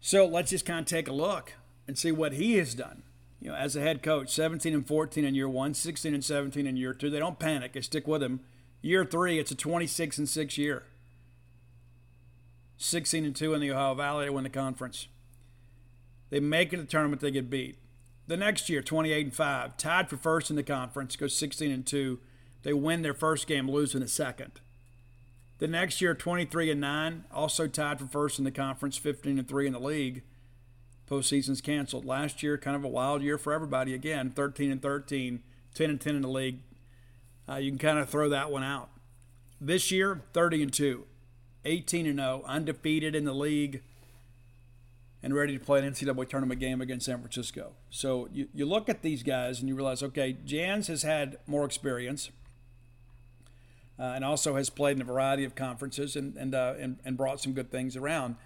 So 0.00 0.26
let's 0.26 0.50
just 0.50 0.66
kind 0.66 0.80
of 0.80 0.86
take 0.86 1.08
a 1.08 1.12
look 1.12 1.54
and 1.86 1.98
see 1.98 2.12
what 2.12 2.32
he 2.32 2.56
has 2.56 2.74
done. 2.74 3.02
You 3.40 3.50
know, 3.50 3.56
as 3.56 3.76
a 3.76 3.80
head 3.80 4.02
coach, 4.02 4.30
17 4.30 4.74
and 4.74 4.86
14 4.86 5.24
in 5.24 5.34
year 5.34 5.48
one, 5.48 5.74
16 5.74 6.12
and 6.12 6.24
17 6.24 6.66
in 6.66 6.76
year 6.76 6.92
two. 6.92 7.10
They 7.10 7.18
don't 7.18 7.38
panic; 7.38 7.72
they 7.72 7.80
stick 7.80 8.08
with 8.08 8.22
him. 8.22 8.40
Year 8.80 9.04
three, 9.04 9.38
it's 9.38 9.50
a 9.50 9.54
26 9.54 10.18
and 10.18 10.28
six 10.28 10.58
year. 10.58 10.84
16 12.78 13.24
and 13.24 13.34
2 13.34 13.54
in 13.54 13.60
the 13.60 13.72
Ohio 13.72 13.94
Valley 13.94 14.26
to 14.26 14.32
win 14.32 14.44
the 14.44 14.50
conference. 14.50 15.08
They 16.30 16.38
make 16.38 16.72
it 16.72 16.76
to 16.76 16.82
the 16.82 16.88
tournament, 16.88 17.20
they 17.20 17.32
get 17.32 17.50
beat. 17.50 17.76
The 18.28 18.36
next 18.36 18.68
year, 18.68 18.82
28 18.82 19.26
and 19.26 19.34
5, 19.34 19.76
tied 19.76 20.08
for 20.08 20.16
first 20.16 20.50
in 20.50 20.56
the 20.56 20.62
conference, 20.62 21.16
goes 21.16 21.34
16 21.34 21.72
and 21.72 21.84
2. 21.84 22.20
They 22.62 22.72
win 22.72 23.02
their 23.02 23.14
first 23.14 23.46
game, 23.46 23.68
losing 23.68 24.00
the 24.00 24.08
second. 24.08 24.60
The 25.58 25.66
next 25.66 26.00
year, 26.00 26.14
23 26.14 26.70
and 26.70 26.80
9, 26.80 27.24
also 27.32 27.66
tied 27.66 27.98
for 27.98 28.06
first 28.06 28.38
in 28.38 28.44
the 28.44 28.50
conference, 28.50 28.96
15 28.96 29.38
and 29.38 29.48
3 29.48 29.66
in 29.66 29.72
the 29.72 29.80
league. 29.80 30.22
Postseason's 31.10 31.60
canceled. 31.60 32.04
Last 32.04 32.42
year, 32.42 32.56
kind 32.56 32.76
of 32.76 32.84
a 32.84 32.88
wild 32.88 33.22
year 33.22 33.38
for 33.38 33.52
everybody 33.52 33.94
again, 33.94 34.30
13 34.30 34.70
and 34.70 34.80
13, 34.80 35.42
10 35.74 35.90
and 35.90 36.00
10 36.00 36.16
in 36.16 36.22
the 36.22 36.28
league. 36.28 36.60
Uh, 37.48 37.56
you 37.56 37.70
can 37.70 37.78
kind 37.78 37.98
of 37.98 38.08
throw 38.08 38.28
that 38.28 38.50
one 38.52 38.62
out. 38.62 38.90
This 39.60 39.90
year, 39.90 40.22
30 40.32 40.62
and 40.62 40.72
2. 40.72 41.04
18 41.64 42.06
and 42.06 42.18
0, 42.18 42.42
undefeated 42.46 43.14
in 43.14 43.24
the 43.24 43.34
league, 43.34 43.82
and 45.22 45.34
ready 45.34 45.58
to 45.58 45.64
play 45.64 45.84
an 45.84 45.92
NCAA 45.92 46.28
tournament 46.28 46.60
game 46.60 46.80
against 46.80 47.06
San 47.06 47.18
Francisco. 47.18 47.72
So 47.90 48.28
you, 48.32 48.48
you 48.54 48.64
look 48.64 48.88
at 48.88 49.02
these 49.02 49.22
guys 49.22 49.60
and 49.60 49.68
you 49.68 49.74
realize, 49.74 50.02
okay, 50.02 50.36
Jans 50.44 50.86
has 50.86 51.02
had 51.02 51.38
more 51.46 51.64
experience. 51.64 52.30
Uh, 53.98 54.12
and 54.14 54.24
also 54.24 54.54
has 54.54 54.70
played 54.70 54.94
in 54.96 55.02
a 55.02 55.04
variety 55.04 55.44
of 55.44 55.54
conferences 55.54 56.14
and 56.14 56.36
and, 56.36 56.54
uh, 56.54 56.74
and, 56.78 56.98
and 57.04 57.16
brought 57.16 57.40
some 57.40 57.52
good 57.52 57.70
things 57.70 57.96
around. 57.96 58.36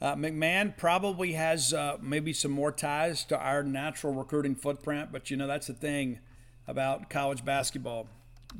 Uh, 0.00 0.14
McMahon 0.14 0.76
probably 0.76 1.32
has 1.32 1.72
uh, 1.72 1.96
maybe 2.00 2.32
some 2.32 2.50
more 2.50 2.72
ties 2.72 3.24
to 3.24 3.38
our 3.38 3.62
natural 3.62 4.12
recruiting 4.12 4.54
footprint, 4.54 5.10
but 5.10 5.30
you 5.30 5.36
know 5.36 5.46
that's 5.46 5.66
the 5.66 5.74
thing 5.74 6.18
about 6.66 7.08
college 7.08 7.44
basketball. 7.44 8.08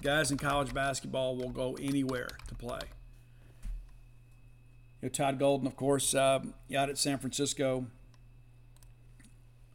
Guys 0.02 0.30
in 0.30 0.38
college 0.38 0.74
basketball 0.74 1.36
will 1.36 1.50
go 1.50 1.76
anywhere 1.80 2.28
to 2.48 2.54
play 2.54 2.80
You 5.00 5.08
know, 5.08 5.08
Todd 5.10 5.38
Golden, 5.38 5.66
of 5.66 5.76
course, 5.76 6.14
uh, 6.14 6.40
out 6.76 6.90
at 6.90 6.98
San 6.98 7.18
Francisco. 7.18 7.86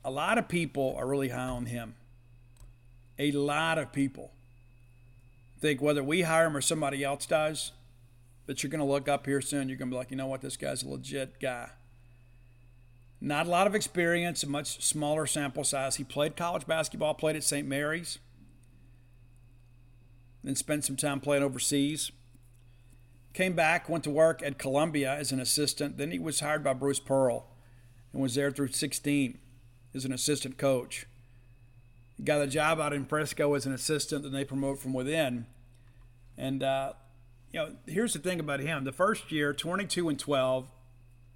A 0.03 0.11
lot 0.11 0.38
of 0.38 0.48
people 0.48 0.95
are 0.98 1.07
really 1.07 1.30
high 1.30 1.49
on 1.49 1.68
him. 1.68 1.95
A 3.18 3.31
lot 3.31 3.77
of 3.77 3.91
people 3.91 4.31
think 5.60 5.81
whether 5.81 6.03
we 6.03 6.22
hire 6.22 6.48
him 6.48 6.57
or 6.57 6.61
somebody 6.61 7.03
else 7.03 7.26
does, 7.26 7.72
that 8.45 8.64
you're 8.64 8.69
going 8.69 8.80
to 8.80 8.86
look 8.86 9.07
up 9.07 9.26
here 9.26 9.41
soon. 9.41 9.69
You're 9.69 9.77
going 9.77 9.90
to 9.90 9.94
be 9.94 9.98
like, 9.98 10.11
you 10.11 10.18
know 10.18 10.27
what, 10.27 10.41
this 10.41 10.57
guy's 10.57 10.84
a 10.84 10.90
legit 10.90 11.40
guy. 11.40 11.69
Not 13.22 13.48
a 13.48 13.49
lot 13.49 13.68
of 13.68 13.76
experience, 13.76 14.44
a 14.44 14.48
much 14.48 14.84
smaller 14.84 15.27
sample 15.27 15.64
size. 15.64 15.98
He 15.98 16.03
played 16.03 16.38
college 16.38 16.65
basketball, 16.65 17.14
played 17.14 17.36
at 17.36 17.44
St. 17.44 17.68
Mary's, 17.68 18.18
then 20.44 20.56
spent 20.56 20.86
some 20.86 20.95
time 20.95 21.19
playing 21.19 21.44
overseas. 21.44 22.11
Came 23.34 23.53
back, 23.53 23.90
went 23.90 24.03
to 24.06 24.10
work 24.10 24.41
at 24.41 24.57
Columbia 24.57 25.14
as 25.14 25.31
an 25.31 25.40
assistant. 25.40 25.98
Then 25.98 26.11
he 26.11 26.19
was 26.19 26.40
hired 26.40 26.64
by 26.64 26.73
Bruce 26.73 26.99
Pearl 26.99 27.45
and 28.11 28.22
was 28.22 28.36
there 28.36 28.52
through 28.52 28.69
16 28.69 29.38
as 29.94 30.06
an 30.06 30.11
assistant 30.11 30.57
coach. 30.57 31.06
Got 32.24 32.41
a 32.41 32.48
job 32.48 32.80
out 32.80 32.94
in 32.94 33.06
Frisco 33.06 33.54
as 33.54 33.66
an 33.66 33.74
assistant, 33.74 34.26
and 34.26 34.34
they 34.34 34.44
promote 34.44 34.80
from 34.80 34.94
within. 34.94 35.46
And, 36.38 36.64
uh, 36.64 36.94
you 37.52 37.60
know, 37.60 37.76
here's 37.88 38.14
the 38.14 38.20
thing 38.20 38.40
about 38.40 38.60
him 38.60 38.84
the 38.84 38.91
first 38.91 39.32
year, 39.32 39.54
22 39.54 40.10
and 40.10 40.20
12. 40.20 40.68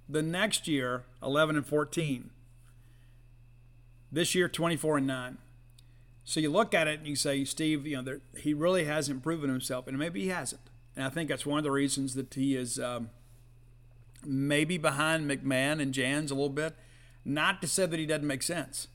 The 0.08 0.22
next 0.22 0.68
year, 0.68 1.04
11 1.22 1.56
and 1.56 1.66
14. 1.66 2.30
This 4.12 4.34
year, 4.34 4.48
24 4.48 4.98
and 4.98 5.06
9. 5.06 5.38
So 6.24 6.40
you 6.40 6.50
look 6.50 6.72
at 6.72 6.88
it 6.88 6.98
and 6.98 7.08
you 7.08 7.16
say, 7.16 7.44
Steve, 7.44 7.86
you 7.86 7.96
know, 7.96 8.02
there, 8.02 8.20
he 8.36 8.54
really 8.54 8.84
hasn't 8.84 9.22
proven 9.22 9.50
himself, 9.50 9.86
and 9.86 9.98
maybe 9.98 10.22
he 10.22 10.28
hasn't. 10.28 10.62
And 10.96 11.04
I 11.04 11.10
think 11.10 11.28
that's 11.28 11.44
one 11.44 11.58
of 11.58 11.64
the 11.64 11.70
reasons 11.70 12.14
that 12.14 12.32
he 12.32 12.56
is 12.56 12.78
um, 12.78 13.10
maybe 14.24 14.78
behind 14.78 15.28
McMahon 15.30 15.80
and 15.82 15.92
Jans 15.92 16.30
a 16.30 16.34
little 16.34 16.48
bit. 16.48 16.74
Not 17.24 17.60
to 17.62 17.68
say 17.68 17.86
that 17.86 17.98
he 17.98 18.06
doesn't 18.06 18.26
make 18.26 18.42
sense, 18.42 18.88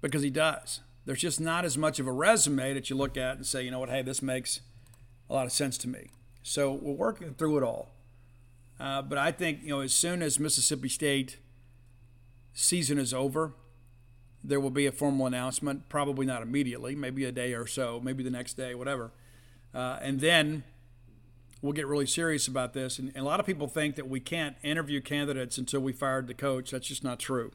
because 0.00 0.22
he 0.22 0.30
does. 0.30 0.80
There's 1.04 1.20
just 1.20 1.40
not 1.40 1.64
as 1.64 1.78
much 1.78 1.98
of 1.98 2.06
a 2.06 2.12
resume 2.12 2.74
that 2.74 2.90
you 2.90 2.96
look 2.96 3.16
at 3.16 3.36
and 3.36 3.46
say, 3.46 3.62
you 3.62 3.70
know 3.70 3.80
what, 3.80 3.88
hey, 3.88 4.02
this 4.02 4.22
makes 4.22 4.60
a 5.30 5.34
lot 5.34 5.46
of 5.46 5.52
sense 5.52 5.78
to 5.78 5.88
me. 5.88 6.08
So 6.42 6.72
we're 6.72 6.92
working 6.92 7.34
through 7.34 7.58
it 7.58 7.62
all. 7.62 7.94
Uh, 8.78 9.02
but 9.02 9.18
I 9.18 9.32
think, 9.32 9.62
you 9.62 9.70
know, 9.70 9.80
as 9.80 9.92
soon 9.92 10.22
as 10.22 10.38
Mississippi 10.38 10.88
State 10.88 11.38
season 12.52 12.98
is 12.98 13.12
over, 13.12 13.52
there 14.44 14.60
will 14.60 14.70
be 14.70 14.86
a 14.86 14.92
formal 14.92 15.26
announcement, 15.26 15.88
probably 15.88 16.26
not 16.26 16.42
immediately, 16.42 16.94
maybe 16.94 17.24
a 17.24 17.32
day 17.32 17.54
or 17.54 17.66
so, 17.66 18.00
maybe 18.02 18.22
the 18.22 18.30
next 18.30 18.54
day, 18.54 18.74
whatever. 18.74 19.10
Uh, 19.74 19.98
and 20.00 20.20
then 20.20 20.62
we'll 21.60 21.72
get 21.72 21.86
really 21.86 22.06
serious 22.06 22.46
about 22.46 22.72
this. 22.72 22.98
And, 22.98 23.08
and, 23.14 23.18
a 23.18 23.28
lot 23.28 23.40
of 23.40 23.46
people 23.46 23.66
think 23.66 23.96
that 23.96 24.08
we 24.08 24.20
can't 24.20 24.56
interview 24.62 25.00
candidates 25.00 25.58
until 25.58 25.80
we 25.80 25.92
fired 25.92 26.26
the 26.26 26.34
coach. 26.34 26.70
That's 26.70 26.86
just 26.86 27.02
not 27.02 27.18
true. 27.18 27.50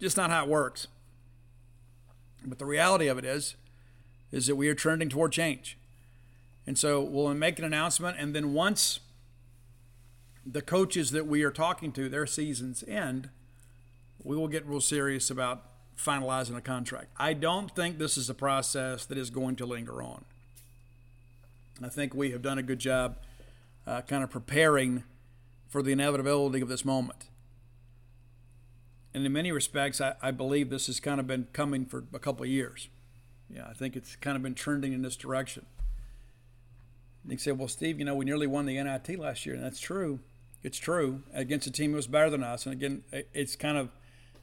Just 0.00 0.16
not 0.16 0.30
how 0.30 0.44
it 0.44 0.48
works. 0.48 0.86
But 2.44 2.58
the 2.58 2.66
reality 2.66 3.08
of 3.08 3.18
it 3.18 3.24
is, 3.24 3.56
is 4.30 4.46
that 4.46 4.56
we 4.56 4.68
are 4.68 4.74
trending 4.74 5.08
toward 5.08 5.32
change. 5.32 5.76
And 6.66 6.78
so 6.78 7.00
we'll 7.00 7.32
make 7.34 7.58
an 7.58 7.64
announcement, 7.64 8.18
and 8.18 8.34
then 8.34 8.52
once 8.52 9.00
the 10.44 10.62
coaches 10.62 11.10
that 11.12 11.26
we 11.26 11.42
are 11.42 11.50
talking 11.50 11.92
to, 11.92 12.08
their 12.08 12.26
seasons 12.26 12.84
end, 12.86 13.30
we 14.22 14.36
will 14.36 14.48
get 14.48 14.66
real 14.66 14.80
serious 14.80 15.30
about 15.30 15.64
finalizing 15.96 16.56
a 16.56 16.60
contract. 16.60 17.08
I 17.16 17.32
don't 17.32 17.74
think 17.74 17.98
this 17.98 18.16
is 18.16 18.30
a 18.30 18.34
process 18.34 19.04
that 19.06 19.18
is 19.18 19.30
going 19.30 19.56
to 19.56 19.66
linger 19.66 20.02
on. 20.02 20.24
I 21.82 21.88
think 21.88 22.14
we 22.14 22.30
have 22.32 22.42
done 22.42 22.58
a 22.58 22.62
good 22.62 22.78
job 22.78 23.16
uh, 23.86 24.02
kind 24.02 24.22
of 24.22 24.30
preparing 24.30 25.04
for 25.68 25.82
the 25.82 25.92
inevitability 25.92 26.60
of 26.60 26.68
this 26.68 26.84
moment. 26.84 27.24
And 29.18 29.26
in 29.26 29.32
many 29.32 29.50
respects, 29.50 30.00
I, 30.00 30.14
I 30.22 30.30
believe 30.30 30.70
this 30.70 30.86
has 30.86 31.00
kind 31.00 31.18
of 31.18 31.26
been 31.26 31.48
coming 31.52 31.86
for 31.86 32.04
a 32.14 32.20
couple 32.20 32.44
of 32.44 32.50
years. 32.50 32.88
Yeah, 33.52 33.66
I 33.68 33.72
think 33.72 33.96
it's 33.96 34.14
kind 34.14 34.36
of 34.36 34.44
been 34.44 34.54
trending 34.54 34.92
in 34.92 35.02
this 35.02 35.16
direction. 35.16 35.66
And 37.24 37.32
you 37.32 37.38
say, 37.38 37.50
well, 37.50 37.66
Steve, 37.66 37.98
you 37.98 38.04
know, 38.04 38.14
we 38.14 38.24
nearly 38.24 38.46
won 38.46 38.64
the 38.64 38.80
NIT 38.80 39.18
last 39.18 39.44
year, 39.44 39.56
and 39.56 39.64
that's 39.64 39.80
true. 39.80 40.20
It's 40.62 40.78
true 40.78 41.24
against 41.34 41.66
a 41.66 41.72
team 41.72 41.90
that 41.90 41.96
was 41.96 42.06
better 42.06 42.30
than 42.30 42.44
us. 42.44 42.64
And 42.64 42.72
again, 42.72 43.02
it's 43.34 43.56
kind 43.56 43.76
of 43.76 43.88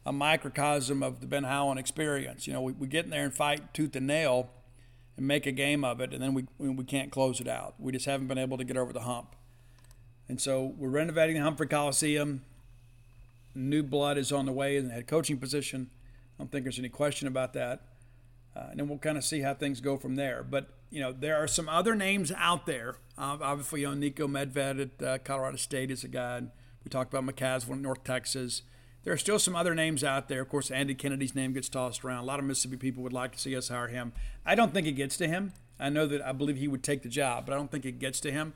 a 0.05 0.11
microcosm 0.11 1.01
of 1.01 1.21
the 1.21 1.25
Ben 1.25 1.45
Howland 1.45 1.79
experience. 1.79 2.45
You 2.45 2.51
know, 2.51 2.61
we, 2.61 2.73
we 2.73 2.87
get 2.87 3.05
in 3.05 3.11
there 3.11 3.23
and 3.23 3.33
fight 3.33 3.73
tooth 3.73 3.95
and 3.95 4.05
nail 4.05 4.49
and 5.15 5.25
make 5.25 5.45
a 5.45 5.53
game 5.53 5.85
of 5.85 6.01
it, 6.01 6.11
and 6.13 6.21
then 6.21 6.33
we, 6.33 6.47
we 6.59 6.83
can't 6.83 7.13
close 7.13 7.39
it 7.39 7.47
out. 7.47 7.75
We 7.79 7.93
just 7.93 8.07
haven't 8.07 8.27
been 8.27 8.37
able 8.37 8.57
to 8.57 8.65
get 8.65 8.75
over 8.75 8.91
the 8.91 9.03
hump. 9.03 9.37
And 10.27 10.41
so 10.41 10.73
we're 10.77 10.89
renovating 10.89 11.37
the 11.37 11.43
Humphrey 11.43 11.67
Coliseum. 11.67 12.41
New 13.55 13.81
blood 13.83 14.17
is 14.17 14.31
on 14.31 14.45
the 14.45 14.51
way 14.51 14.77
in 14.77 14.87
the 14.87 14.93
head 14.93 15.07
coaching 15.07 15.37
position. 15.37 15.89
I 16.37 16.43
don't 16.43 16.51
think 16.51 16.65
there's 16.65 16.79
any 16.79 16.89
question 16.89 17.27
about 17.27 17.53
that. 17.53 17.81
Uh, 18.55 18.67
and 18.71 18.79
then 18.79 18.87
we'll 18.87 18.97
kind 18.97 19.17
of 19.17 19.23
see 19.23 19.41
how 19.41 19.53
things 19.53 19.81
go 19.81 19.97
from 19.97 20.15
there. 20.15 20.43
But 20.43 20.69
you 20.89 20.99
know, 20.99 21.11
there 21.11 21.37
are 21.37 21.47
some 21.47 21.67
other 21.67 21.95
names 21.95 22.31
out 22.37 22.65
there. 22.65 22.95
Uh, 23.17 23.37
obviously, 23.41 23.81
you 23.81 23.93
know, 23.93 23.95
Niko 23.95 24.29
Medved 24.29 24.81
at 24.81 25.05
uh, 25.05 25.17
Colorado 25.19 25.57
State 25.57 25.91
is 25.91 26.03
a 26.03 26.07
guy. 26.07 26.43
We 26.83 26.89
talked 26.89 27.13
about 27.13 27.25
McCasland 27.25 27.71
at 27.73 27.79
North 27.79 28.03
Texas. 28.03 28.61
There 29.03 29.13
are 29.13 29.17
still 29.17 29.39
some 29.39 29.55
other 29.55 29.75
names 29.75 30.03
out 30.03 30.29
there. 30.29 30.41
Of 30.41 30.49
course, 30.49 30.71
Andy 30.71 30.95
Kennedy's 30.95 31.35
name 31.35 31.53
gets 31.53 31.69
tossed 31.69 32.03
around. 32.03 32.23
A 32.23 32.25
lot 32.25 32.39
of 32.39 32.45
Mississippi 32.45 32.77
people 32.77 33.03
would 33.03 33.13
like 33.13 33.33
to 33.33 33.39
see 33.39 33.55
us 33.55 33.69
hire 33.69 33.87
him. 33.87 34.13
I 34.45 34.55
don't 34.55 34.73
think 34.73 34.87
it 34.87 34.93
gets 34.93 35.17
to 35.17 35.27
him. 35.27 35.53
I 35.79 35.89
know 35.89 36.07
that 36.07 36.25
I 36.25 36.31
believe 36.31 36.57
he 36.57 36.67
would 36.67 36.83
take 36.83 37.03
the 37.03 37.09
job, 37.09 37.45
but 37.45 37.53
I 37.53 37.57
don't 37.57 37.69
think 37.69 37.85
it 37.85 37.99
gets 37.99 38.19
to 38.21 38.31
him. 38.31 38.53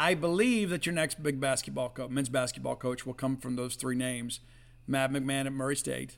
I 0.00 0.14
believe 0.14 0.70
that 0.70 0.86
your 0.86 0.94
next 0.94 1.22
big 1.22 1.42
basketball 1.42 1.94
men's 2.08 2.30
basketball 2.30 2.74
coach, 2.74 3.04
will 3.04 3.12
come 3.12 3.36
from 3.36 3.56
those 3.56 3.74
three 3.74 3.94
names: 3.94 4.40
Matt 4.86 5.12
McMahon 5.12 5.44
at 5.44 5.52
Murray 5.52 5.76
State, 5.76 6.16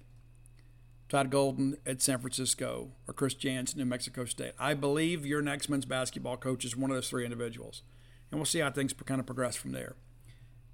Todd 1.09 1.33
Golden 1.33 1.77
at 1.85 2.01
San 2.01 2.21
Francisco 2.21 2.93
or 3.09 3.13
Chris 3.13 3.35
Jans 3.35 3.73
at 3.73 3.77
New 3.77 3.85
Mexico 3.85 4.25
State. 4.25 4.53
I 4.57 4.75
believe 4.75 5.27
your 5.27 5.43
next 5.43 5.69
men's 5.69 5.85
basketball 5.85 6.37
coach 6.37 6.65
is 6.65 6.77
one 6.77 6.93
of 6.93 6.97
those 6.97 7.11
three 7.11 7.25
individuals. 7.25 7.83
And 8.31 8.39
we'll 8.39 8.47
see 8.47 8.61
how 8.61 8.71
things 8.71 8.93
kind 8.93 9.19
of 9.19 9.27
progress 9.27 9.57
from 9.57 9.73
there. 9.73 9.97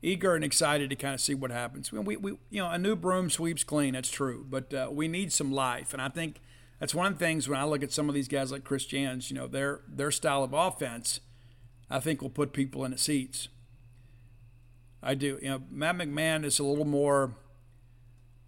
Eager 0.02 0.34
and 0.34 0.44
excited 0.44 0.90
to 0.90 0.96
kind 0.96 1.14
of 1.14 1.22
see 1.22 1.34
what 1.34 1.50
happens. 1.50 1.90
We, 1.90 2.16
we 2.18 2.32
you 2.50 2.62
know, 2.62 2.68
a 2.68 2.78
new 2.78 2.94
broom 2.94 3.30
sweeps 3.30 3.64
clean. 3.64 3.94
That's 3.94 4.10
true, 4.10 4.44
but 4.46 4.74
uh, 4.74 4.90
we 4.92 5.08
need 5.08 5.32
some 5.32 5.50
life, 5.50 5.94
and 5.94 6.02
I 6.02 6.10
think 6.10 6.42
that's 6.78 6.94
one 6.94 7.06
of 7.06 7.18
the 7.18 7.24
things 7.24 7.48
when 7.48 7.58
I 7.58 7.64
look 7.64 7.82
at 7.82 7.90
some 7.90 8.10
of 8.10 8.14
these 8.14 8.28
guys 8.28 8.52
like 8.52 8.64
Chris 8.64 8.84
Jans. 8.84 9.30
You 9.30 9.36
know, 9.36 9.46
their 9.46 9.80
their 9.88 10.10
style 10.10 10.44
of 10.44 10.52
offense, 10.52 11.20
I 11.90 12.00
think 12.00 12.22
will 12.22 12.30
put 12.30 12.52
people 12.52 12.84
in 12.84 12.90
the 12.90 12.98
seats. 12.98 13.48
I 15.02 15.14
do. 15.14 15.38
You 15.40 15.48
know, 15.48 15.62
Matt 15.70 15.96
McMahon 15.96 16.44
is 16.44 16.58
a 16.58 16.64
little 16.64 16.84
more, 16.84 17.34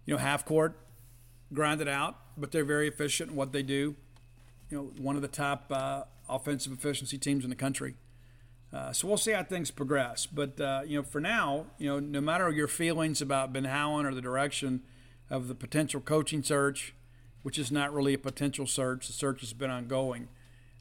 you 0.05 0.13
know, 0.13 0.19
half 0.19 0.45
court 0.45 0.77
grinded 1.53 1.87
out, 1.87 2.17
but 2.37 2.51
they're 2.51 2.65
very 2.65 2.87
efficient 2.87 3.31
in 3.31 3.35
what 3.35 3.51
they 3.51 3.63
do. 3.63 3.95
You 4.69 4.77
know, 4.77 4.83
one 5.01 5.15
of 5.15 5.21
the 5.21 5.27
top 5.27 5.71
uh, 5.71 6.03
offensive 6.29 6.71
efficiency 6.73 7.17
teams 7.17 7.43
in 7.43 7.49
the 7.49 7.55
country. 7.55 7.95
Uh, 8.73 8.93
so 8.93 9.07
we'll 9.07 9.17
see 9.17 9.31
how 9.31 9.43
things 9.43 9.69
progress. 9.69 10.25
But 10.25 10.59
uh, 10.59 10.81
you 10.85 10.97
know, 10.97 11.03
for 11.03 11.19
now, 11.19 11.67
you 11.77 11.87
know, 11.87 11.99
no 11.99 12.21
matter 12.21 12.49
your 12.49 12.67
feelings 12.67 13.21
about 13.21 13.51
Ben 13.51 13.65
Howland 13.65 14.07
or 14.07 14.13
the 14.13 14.21
direction 14.21 14.81
of 15.29 15.47
the 15.47 15.55
potential 15.55 15.99
coaching 15.99 16.43
search, 16.43 16.93
which 17.43 17.57
is 17.57 17.71
not 17.71 17.93
really 17.93 18.13
a 18.13 18.17
potential 18.17 18.65
search, 18.65 19.07
the 19.07 19.13
search 19.13 19.41
has 19.41 19.53
been 19.53 19.69
ongoing. 19.69 20.27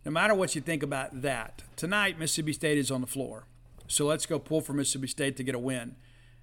No 0.04 0.10
matter 0.10 0.34
what 0.34 0.54
you 0.54 0.60
think 0.60 0.82
about 0.82 1.22
that, 1.22 1.62
tonight 1.76 2.18
Mississippi 2.18 2.52
State 2.52 2.78
is 2.78 2.90
on 2.90 3.00
the 3.00 3.06
floor. 3.06 3.44
So 3.86 4.06
let's 4.06 4.26
go 4.26 4.38
pull 4.38 4.60
for 4.60 4.72
Mississippi 4.72 5.08
State 5.08 5.36
to 5.36 5.42
get 5.42 5.54
a 5.54 5.58
win. 5.58 5.96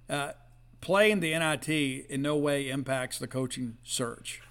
Uh, 0.08 0.32
playing 0.80 1.20
the 1.20 1.36
NIT 1.36 1.68
in 1.68 2.22
no 2.22 2.36
way 2.36 2.68
impacts 2.68 3.18
the 3.18 3.26
coaching 3.26 3.78
search. 3.82 4.42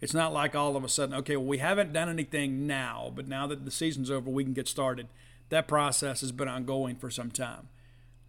It's 0.00 0.14
not 0.14 0.32
like 0.32 0.54
all 0.54 0.76
of 0.76 0.84
a 0.84 0.88
sudden, 0.88 1.14
okay, 1.16 1.36
well, 1.36 1.46
we 1.46 1.58
haven't 1.58 1.92
done 1.92 2.08
anything 2.08 2.66
now, 2.66 3.12
but 3.14 3.28
now 3.28 3.46
that 3.46 3.64
the 3.64 3.70
season's 3.70 4.10
over, 4.10 4.30
we 4.30 4.44
can 4.44 4.52
get 4.52 4.68
started. 4.68 5.08
That 5.50 5.66
process 5.66 6.20
has 6.20 6.32
been 6.32 6.48
ongoing 6.48 6.96
for 6.96 7.10
some 7.10 7.30
time. 7.30 7.68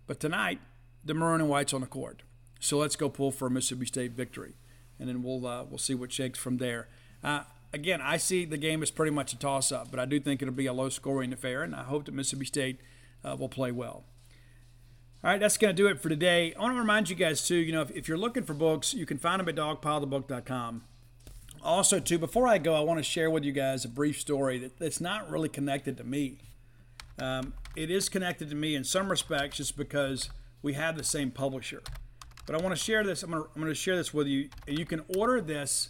But 0.08 0.20
tonight, 0.20 0.60
the 1.04 1.14
maroon 1.14 1.42
and 1.42 1.50
white's 1.50 1.74
on 1.74 1.82
the 1.82 1.88
court. 1.88 2.24
So 2.60 2.78
let's 2.78 2.96
go 2.96 3.10
pull 3.10 3.32
for 3.32 3.48
a 3.48 3.52
Mississippi 3.52 3.86
State 3.86 4.12
victory, 4.12 4.54
and 5.00 5.08
then 5.08 5.24
we'll 5.24 5.46
uh, 5.46 5.64
we'll 5.64 5.78
see 5.78 5.96
what 5.96 6.12
shakes 6.12 6.38
from 6.38 6.58
there. 6.58 6.88
Uh, 7.24 7.44
again, 7.74 8.02
I 8.02 8.18
see 8.18 8.46
the 8.46 8.58
game 8.58 8.82
as 8.84 8.91
pretty 8.91 9.12
much 9.12 9.34
a 9.34 9.38
toss-up, 9.38 9.91
but 9.91 10.00
I 10.00 10.06
do 10.06 10.20
think 10.20 10.41
it'll 10.41 10.54
be 10.54 10.66
a 10.66 10.74
low-scoring 10.74 11.34
affair, 11.34 11.64
and 11.64 11.76
I 11.76 11.84
hope 11.84 12.06
that 12.06 12.14
Mississippi 12.14 12.46
State 12.46 12.80
uh, 13.24 13.36
will 13.38 13.50
play 13.50 13.72
well. 13.72 14.04
All 15.22 15.30
right, 15.30 15.40
that's 15.40 15.58
going 15.58 15.76
to 15.76 15.82
do 15.82 15.88
it 15.88 16.02
for 16.02 16.08
today. 16.08 16.54
I 16.54 16.62
want 16.62 16.76
to 16.76 16.80
remind 16.80 17.10
you 17.10 17.16
guys, 17.16 17.46
too, 17.46 17.56
you 17.56 17.74
know, 17.74 17.82
if, 17.82 17.91
if 17.91 18.08
you're 18.08 18.18
looking 18.18 18.44
for 18.44 18.54
books, 18.54 18.94
you 18.94 19.06
can 19.06 19.18
find 19.18 19.40
them 19.40 19.50
at 19.50 19.56
dogpilethebook.com. 19.56 20.84
Also, 21.62 22.00
too, 22.00 22.18
before 22.18 22.48
I 22.48 22.58
go, 22.58 22.74
I 22.74 22.80
want 22.80 23.00
to 23.00 23.04
share 23.04 23.30
with 23.30 23.44
you 23.44 23.52
guys 23.52 23.84
a 23.84 23.90
brief 23.90 24.20
story 24.20 24.58
that, 24.60 24.80
that's 24.80 25.02
not 25.02 25.30
really 25.30 25.50
connected 25.50 25.98
to 25.98 26.06
me. 26.06 26.38
Um, 27.20 27.54
it 27.76 27.91
is 27.91 28.08
connected 28.08 28.50
to 28.50 28.56
me 28.56 28.76
in 28.76 28.86
some 28.86 29.10
respects 29.10 29.58
just 29.58 29.76
because 29.76 30.30
we 30.62 30.74
have 30.74 30.96
the 30.96 31.04
same 31.04 31.32
publisher. 31.32 31.82
But 32.46 32.56
I 32.56 32.64
want 32.64 32.76
to 32.76 32.82
share 32.82 33.04
this. 33.04 33.24
I'm 33.24 33.32
going 33.32 33.44
to, 33.44 33.50
I'm 33.54 33.62
going 33.62 33.72
to 33.72 33.76
share 33.76 33.98
this 33.98 34.14
with 34.14 34.28
you. 34.28 34.50
And 34.68 34.80
you 34.80 34.86
can 34.86 35.04
order 35.18 35.41
this 35.41 35.90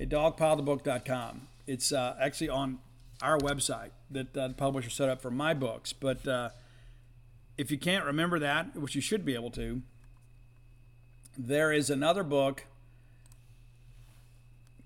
at 0.00 0.08
dogpilethebook.com. 0.08 1.48
It's 1.66 1.92
uh, 1.92 2.16
actually 2.20 2.48
on 2.48 2.78
our 3.22 3.38
website 3.38 3.90
that 4.10 4.36
uh, 4.36 4.48
the 4.48 4.54
publisher 4.54 4.90
set 4.90 5.08
up 5.08 5.20
for 5.20 5.30
my 5.30 5.54
books. 5.54 5.92
But 5.92 6.26
uh, 6.26 6.50
if 7.56 7.70
you 7.70 7.78
can't 7.78 8.04
remember 8.04 8.38
that, 8.38 8.76
which 8.76 8.94
you 8.94 9.00
should 9.00 9.24
be 9.24 9.34
able 9.34 9.50
to, 9.52 9.82
there 11.36 11.72
is 11.72 11.90
another 11.90 12.22
book 12.22 12.64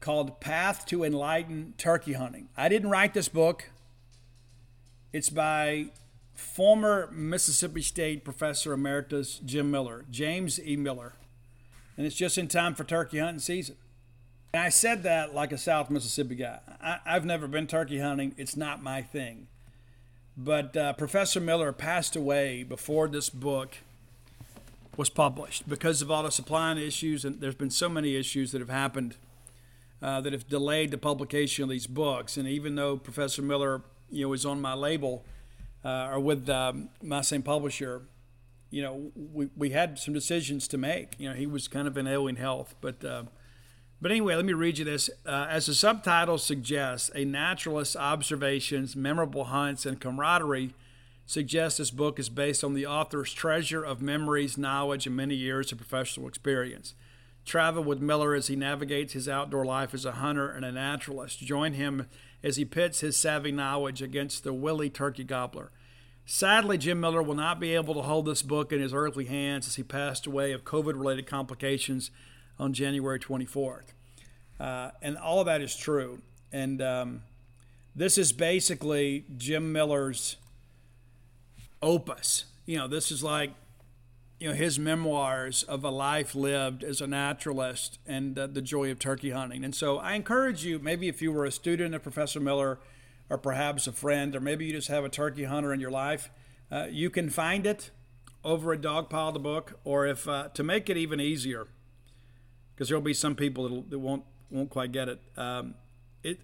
called 0.01 0.41
Path 0.41 0.85
to 0.87 1.05
Enlightened 1.05 1.79
Turkey 1.79 2.15
Hunting. 2.15 2.49
I 2.57 2.69
didn't 2.69 2.91
write 2.91 3.15
this 3.15 3.29
book. 3.29 3.71
It's 5.13 5.31
by 5.31 5.87
former 6.35 7.09
Mississippi 7.13 7.83
State 7.83 8.25
Professor 8.25 8.73
Emeritus 8.73 9.39
Jim 9.45 9.71
Miller, 9.71 10.05
James 10.11 10.59
E. 10.61 10.77
Miller. 10.77 11.15
And 11.97 12.07
it's 12.07 12.17
just 12.17 12.39
in 12.39 12.49
time 12.49 12.75
for 12.75 12.85
turkey 12.85 13.19
hunting 13.19 13.39
season. 13.39 13.77
And 14.55 14.63
I 14.63 14.69
said 14.69 15.03
that 15.05 15.35
like 15.35 15.51
a 15.51 15.57
South 15.57 15.89
Mississippi 15.89 16.35
guy. 16.35 16.59
I, 16.83 16.99
have 17.07 17.25
never 17.25 17.49
been 17.49 17.67
turkey 17.67 18.01
hunting, 18.01 18.35
it's 18.37 18.55
not 18.57 18.83
my 18.83 19.01
thing. 19.01 19.47
But 20.37 20.77
uh, 20.77 20.93
Professor 20.93 21.41
Miller 21.41 21.73
passed 21.73 22.17
away 22.17 22.63
before 22.63 23.09
this 23.09 23.31
book 23.31 23.79
was 24.97 25.09
published 25.09 25.67
because 25.67 26.03
of 26.03 26.11
all 26.11 26.23
the 26.23 26.31
supply 26.31 26.71
and 26.71 26.79
issues, 26.79 27.25
and 27.25 27.41
there's 27.41 27.55
been 27.55 27.71
so 27.71 27.89
many 27.89 28.15
issues 28.15 28.53
that 28.53 28.61
have 28.61 28.69
happened 28.69 29.17
uh, 30.03 30.21
that 30.21 30.35
have 30.35 30.49
delayed 30.49 30.91
the 30.91 30.99
publication 30.99 31.63
of 31.65 31.71
these 31.71 31.87
books. 31.87 32.37
And 32.37 32.47
even 32.47 32.75
though 32.75 32.99
Professor 32.99 33.41
Miller, 33.41 33.81
you 34.11 34.27
know, 34.27 34.33
is 34.35 34.45
on 34.45 34.61
my 34.61 34.75
label 34.75 35.25
uh, 35.83 36.11
or 36.13 36.21
with 36.21 36.51
um, 36.51 36.91
my 37.03 37.23
same 37.23 37.43
publisher, 37.43 38.03
you 38.71 38.83
know, 38.83 39.13
we, 39.15 39.49
we 39.57 39.71
had 39.71 39.99
some 39.99 40.13
decisions 40.13 40.69
to 40.69 40.77
make. 40.77 41.15
You 41.19 41.31
know, 41.31 41.35
he 41.35 41.47
was 41.47 41.69
kind 41.69 41.89
of 41.89 41.97
in 41.97 42.07
ailing 42.07 42.37
health, 42.37 42.75
but 42.83 43.03
uh, 43.03 43.23
but 44.03 44.11
anyway, 44.11 44.35
let 44.35 44.45
me 44.45 44.53
read 44.53 44.79
you 44.79 44.85
this. 44.85 45.09
Uh, 45.25 45.47
as 45.49 45.67
the 45.67 45.75
subtitle 45.75 46.37
suggests, 46.37 47.09
a 47.15 47.25
naturalist's 47.25 47.95
observations, 47.95 48.97
memorable 48.97 49.45
hunts, 49.45 49.87
and 49.87 50.01
camaraderie 50.01 50.75
suggests 51.25 51.79
this 51.79 51.93
book 51.93 52.19
is 52.19 52.29
based 52.29 52.65
on 52.65 52.75
the 52.75 52.85
author's 52.85 53.33
treasure 53.33 53.85
of 53.85 54.03
memories, 54.03 54.59
knowledge, 54.59 55.07
and 55.07 55.17
many 55.17 55.37
years 55.37 55.71
of 55.71 55.79
professional 55.79 56.27
experience. 56.27 56.95
Travel 57.45 57.85
with 57.85 58.01
Miller 58.01 58.35
as 58.35 58.49
he 58.49 58.57
navigates 58.57 59.13
his 59.13 59.29
outdoor 59.29 59.65
life 59.65 59.95
as 59.95 60.05
a 60.05 60.13
hunter 60.13 60.51
and 60.51 60.65
a 60.65 60.73
naturalist. 60.73 61.39
Join 61.39 61.75
him 61.75 62.07
as 62.43 62.57
he 62.57 62.65
pits 62.65 63.01
his 63.01 63.17
savvy 63.17 63.53
knowledge 63.53 64.03
against 64.03 64.43
the 64.43 64.53
willy 64.53 64.91
turkey 64.91 65.25
gobbler. 65.25 65.71
Sadly, 66.27 66.77
Jim 66.77 67.01
Miller 67.01 67.23
will 67.23 67.35
not 67.35 67.61
be 67.61 67.75
able 67.75 67.95
to 67.95 68.03
hold 68.03 68.27
this 68.27 68.43
book 68.43 68.73
in 68.73 68.81
his 68.81 68.93
earthly 68.93 69.27
hands 69.27 69.69
as 69.69 69.77
he 69.77 69.85
passed 69.85 70.27
away 70.27 70.51
of 70.51 70.65
COVID 70.65 70.95
related 70.95 71.29
complications 71.29 72.11
on 72.59 72.73
January 72.73 73.19
24th. 73.19 73.93
Uh, 74.61 74.91
and 75.01 75.17
all 75.19 75.41
of 75.41 75.47
that 75.47 75.61
is 75.61 75.77
true. 75.77 76.21
And 76.53 76.81
um, 76.81 77.23
this 77.97 78.19
is 78.19 78.33
basically 78.33 79.25
Jim 79.37 79.73
Miller's 79.73 80.37
opus. 81.83 82.45
You 82.67 82.79
know, 82.79 82.87
this 82.87 83.11
is 83.11 83.23
like, 83.23 83.53
you 84.39 84.49
know, 84.49 84.55
his 84.55 84.79
memoirs 84.79 85.63
of 85.65 85.85
a 85.85 85.91
life 85.91 86.35
lived 86.35 86.85
as 86.85 87.01
a 87.01 87.07
naturalist 87.07 87.99
and 88.07 88.39
uh, 88.39 88.47
the 88.47 88.63
joy 88.63 88.91
of 88.91 88.99
turkey 88.99 89.31
hunting. 89.31 89.65
And 89.65 89.75
so 89.75 89.99
I 89.99 90.15
encourage 90.15 90.65
you, 90.65 90.79
maybe 90.79 91.09
if 91.09 91.23
you 91.23 91.33
were 91.33 91.45
a 91.45 91.53
student 91.53 91.95
of 91.95 92.03
Professor 92.03 92.41
Miller, 92.41 92.79
or 93.31 93.39
perhaps 93.39 93.87
a 93.87 93.93
friend, 93.93 94.37
or 94.37 94.41
maybe 94.41 94.67
you 94.67 94.73
just 94.73 94.89
have 94.89 95.05
a 95.05 95.09
turkey 95.09 95.45
hunter 95.45 95.73
in 95.73 95.81
your 95.81 95.91
life, 95.91 96.31
uh, 96.71 96.87
you 96.91 97.09
can 97.09 97.31
find 97.31 97.67
it 97.67 97.91
over 98.45 98.73
at 98.73 98.81
Dogpile 98.81 99.33
the 99.33 99.39
Book, 99.39 99.79
or 99.85 100.07
if 100.07 100.29
uh, 100.29 100.49
to 100.49 100.63
make 100.63 100.91
it 100.91 100.97
even 100.97 101.21
easier, 101.21 101.69
because 102.75 102.89
there'll 102.89 103.03
be 103.03 103.15
some 103.15 103.35
people 103.35 103.85
that 103.89 103.99
won't 103.99 104.25
won't 104.51 104.71
quite 104.71 104.93
get 104.93 105.09
it. 105.09 105.21
Um, 105.37 105.75
it 106.23 106.41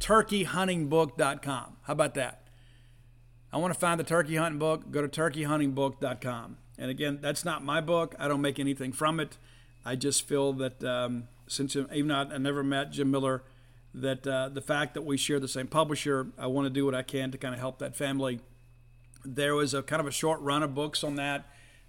turkeyhuntingbook.com. 0.00 1.76
How 1.82 1.92
about 1.92 2.14
that? 2.14 2.42
I 3.52 3.56
want 3.56 3.72
to 3.72 3.80
find 3.80 3.98
the 3.98 4.04
turkey 4.04 4.36
hunting 4.36 4.58
book. 4.58 4.90
Go 4.90 5.06
to 5.06 5.08
turkeyhuntingbook.com. 5.08 6.58
And 6.78 6.90
again, 6.90 7.18
that's 7.20 7.44
not 7.44 7.64
my 7.64 7.80
book. 7.80 8.14
I 8.18 8.28
don't 8.28 8.40
make 8.40 8.58
anything 8.58 8.92
from 8.92 9.18
it. 9.18 9.38
I 9.84 9.96
just 9.96 10.28
feel 10.28 10.52
that 10.54 10.84
um, 10.84 11.28
since 11.46 11.74
even 11.74 12.08
though 12.08 12.14
I 12.14 12.38
never 12.38 12.62
met 12.62 12.92
Jim 12.92 13.10
Miller, 13.10 13.42
that 13.94 14.26
uh, 14.26 14.48
the 14.50 14.60
fact 14.60 14.94
that 14.94 15.02
we 15.02 15.16
share 15.16 15.40
the 15.40 15.48
same 15.48 15.66
publisher, 15.66 16.28
I 16.38 16.46
want 16.46 16.66
to 16.66 16.70
do 16.70 16.84
what 16.84 16.94
I 16.94 17.02
can 17.02 17.30
to 17.32 17.38
kind 17.38 17.54
of 17.54 17.60
help 17.60 17.78
that 17.78 17.96
family. 17.96 18.40
There 19.24 19.54
was 19.54 19.74
a 19.74 19.82
kind 19.82 20.00
of 20.00 20.06
a 20.06 20.12
short 20.12 20.40
run 20.40 20.62
of 20.62 20.74
books 20.74 21.02
on 21.02 21.16
that 21.16 21.46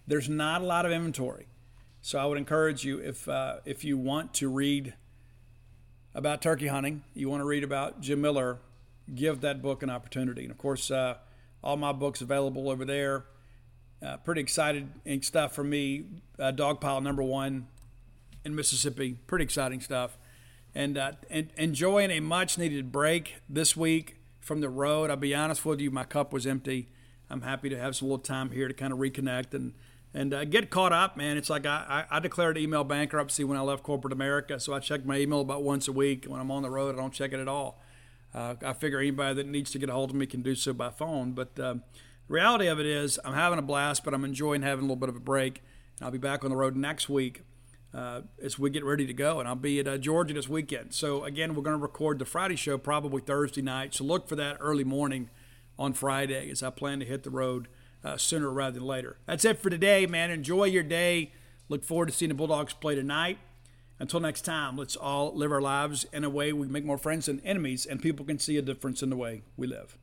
There's 0.08 0.30
not 0.30 0.62
a 0.62 0.66
lot 0.66 0.86
of 0.86 0.92
inventory. 0.92 1.48
So 2.02 2.18
I 2.18 2.26
would 2.26 2.38
encourage 2.38 2.84
you 2.84 3.00
if 3.00 3.28
uh, 3.28 3.58
if 3.66 3.84
you 3.84 3.98
want 3.98 4.34
to 4.36 4.50
read 4.50 4.94
about 6.16 6.42
turkey 6.42 6.68
hunting, 6.68 7.04
you 7.14 7.30
want 7.30 7.42
to 7.42 7.46
read 7.46 7.64
about 7.64 8.02
Jim 8.02 8.22
Miller, 8.22 8.60
give 9.14 9.42
that 9.42 9.62
book 9.62 9.84
an 9.84 9.90
opportunity. 9.90 10.44
And 10.44 10.52
of 10.52 10.58
course, 10.58 10.90
uh, 10.92 11.16
all 11.64 11.78
my 11.78 11.92
books 11.92 12.22
available 12.22 12.70
over 12.70 12.86
there. 12.86 13.26
Uh, 14.02 14.16
pretty 14.18 14.40
excited 14.42 14.90
and 15.06 15.24
stuff 15.26 15.54
for 15.54 15.64
me. 15.64 16.06
Uh, 16.38 16.52
Dogpile 16.54 17.04
number 17.04 17.22
one 17.24 17.68
in 18.46 18.56
Mississippi. 18.56 19.18
Pretty 19.28 19.44
exciting 19.44 19.82
stuff. 19.82 20.18
And, 20.74 20.98
uh, 20.98 21.14
and 21.30 21.50
enjoying 21.58 22.12
a 22.12 22.20
much 22.22 22.58
needed 22.58 22.92
break 22.92 23.36
this 23.50 23.76
week 23.76 24.18
from 24.40 24.62
the 24.62 24.70
road. 24.70 25.10
I'll 25.10 25.18
be 25.18 25.36
honest 25.36 25.66
with 25.66 25.82
you, 25.82 25.92
my 25.92 26.06
cup 26.06 26.32
was 26.32 26.48
empty. 26.48 26.90
I'm 27.30 27.42
happy 27.42 27.70
to 27.70 27.78
have 27.78 27.96
some 27.96 28.08
little 28.08 28.24
time 28.24 28.52
here 28.52 28.68
to 28.68 28.74
kind 28.74 28.94
of 28.94 29.00
reconnect 29.00 29.54
and 29.54 29.74
and 30.14 30.34
uh, 30.34 30.46
get 30.46 30.70
caught 30.70 30.92
up, 30.92 31.18
man. 31.18 31.38
It's 31.38 31.50
like 31.50 31.66
I, 31.66 32.06
I, 32.10 32.20
declared 32.20 32.58
email 32.58 32.84
bankruptcy 32.84 33.44
when 33.44 33.58
I 33.58 33.62
left 33.62 33.84
corporate 33.84 34.14
America, 34.14 34.60
so 34.60 34.74
I 34.74 34.80
check 34.80 35.06
my 35.06 35.18
email 35.18 35.42
about 35.42 35.64
once 35.64 35.88
a 35.88 35.92
week. 35.92 36.26
When 36.26 36.40
I'm 36.40 36.50
on 36.50 36.64
the 36.64 36.70
road, 36.70 36.96
I 36.96 36.98
don't 36.98 37.14
check 37.14 37.32
it 37.32 37.40
at 37.40 37.48
all. 37.48 37.80
Uh, 38.34 38.56
I 38.64 38.74
figure 38.74 39.00
anybody 39.00 39.36
that 39.36 39.48
needs 39.48 39.72
to 39.72 39.80
get 39.80 39.90
a 39.90 39.94
hold 39.94 40.12
of 40.12 40.16
me 40.16 40.26
can 40.26 40.42
do 40.42 40.56
so 40.56 40.74
by 40.74 40.90
phone. 40.90 41.34
But 41.34 41.60
uh, 41.60 41.74
the 41.74 41.82
reality 42.28 42.68
of 42.68 42.80
it 42.80 42.86
is, 42.86 43.20
I'm 43.24 43.34
having 43.34 43.60
a 43.60 43.64
blast, 43.64 44.04
but 44.04 44.14
I'm 44.14 44.26
enjoying 44.26 44.62
having 44.62 44.82
a 44.82 44.84
little 44.84 44.96
bit 44.96 45.10
of 45.10 45.16
a 45.16 45.22
break. 45.22 45.62
And 46.00 46.06
I'll 46.06 46.12
be 46.12 46.18
back 46.18 46.44
on 46.44 46.50
the 46.50 46.56
road 46.56 46.76
next 46.76 47.10
week 47.10 47.44
uh, 47.94 48.22
as 48.42 48.58
we 48.58 48.70
get 48.70 48.84
ready 48.84 49.06
to 49.06 49.14
go. 49.14 49.40
And 49.40 49.48
I'll 49.48 49.56
be 49.56 49.80
at 49.80 49.88
uh, 49.88 49.98
Georgia 49.98 50.34
this 50.34 50.48
weekend. 50.48 50.94
So, 50.94 51.24
again, 51.24 51.56
we're 51.56 51.64
going 51.64 51.78
to 51.78 51.82
record 51.82 52.20
the 52.20 52.26
Friday 52.26 52.56
show 52.56 52.78
probably 52.78 53.22
Thursday 53.22 53.62
night. 53.62 53.96
So, 53.96 54.04
look 54.04 54.28
for 54.28 54.36
that 54.36 54.58
early 54.60 54.84
morning 54.84 55.30
on 55.78 55.94
Friday 55.94 56.50
as 56.52 56.62
I 56.62 56.70
plan 56.70 57.00
to 57.00 57.06
hit 57.06 57.24
the 57.24 57.30
road 57.30 57.68
uh, 58.04 58.18
sooner 58.18 58.50
rather 58.50 58.80
than 58.80 58.88
later. 58.88 59.18
That's 59.26 59.46
it 59.46 59.60
for 59.60 59.70
today, 59.70 60.06
man. 60.06 60.32
Enjoy 60.32 60.66
your 60.66 60.84
day. 60.84 61.32
Look 61.68 61.84
forward 61.84 62.08
to 62.08 62.14
seeing 62.14 62.30
the 62.30 62.36
Bulldogs 62.36 62.74
play 62.74 62.96
tonight. 62.96 63.38
Until 64.00 64.22
next 64.22 64.42
time, 64.42 64.78
let's 64.78 64.96
all 64.96 65.36
live 65.36 65.52
our 65.52 65.62
lives 65.62 66.06
in 66.14 66.24
a 66.24 66.30
way 66.30 66.54
we 66.54 66.68
make 66.68 66.86
more 66.86 66.98
friends 66.98 67.26
than 67.26 67.42
enemies, 67.42 67.86
and 67.86 68.02
people 68.02 68.26
can 68.26 68.40
see 68.40 68.56
a 68.56 68.62
difference 68.62 69.04
in 69.04 69.10
the 69.10 69.18
way 69.18 69.42
we 69.58 69.68
live. 69.68 69.98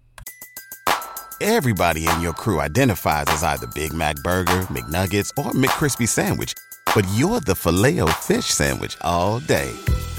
Everybody 1.41 2.07
in 2.07 2.21
your 2.21 2.35
crew 2.35 2.61
identifies 2.61 3.25
as 3.29 3.43
either 3.43 3.67
Big 3.69 3.93
Mac 3.93 4.17
Burger, 4.17 4.63
McNuggets, 4.69 5.31
or 5.39 5.53
McCrispy 5.53 6.09
Sandwich, 6.09 6.53
but 6.95 7.07
you're 7.15 7.41
the 7.41 7.55
filet 7.55 8.01
fish 8.13 8.47
Sandwich 8.47 8.97
all 9.01 9.41
day. 9.41 9.71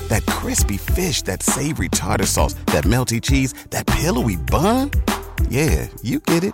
That 0.09 0.25
crispy 0.25 0.77
fish, 0.77 1.21
that 1.23 1.43
savory 1.43 1.89
tartar 1.89 2.25
sauce, 2.25 2.53
that 2.67 2.83
melty 2.83 3.21
cheese, 3.21 3.53
that 3.69 3.85
pillowy 3.85 4.37
bun. 4.37 4.91
Yeah, 5.49 5.87
you 6.01 6.19
get 6.19 6.43
it 6.43 6.53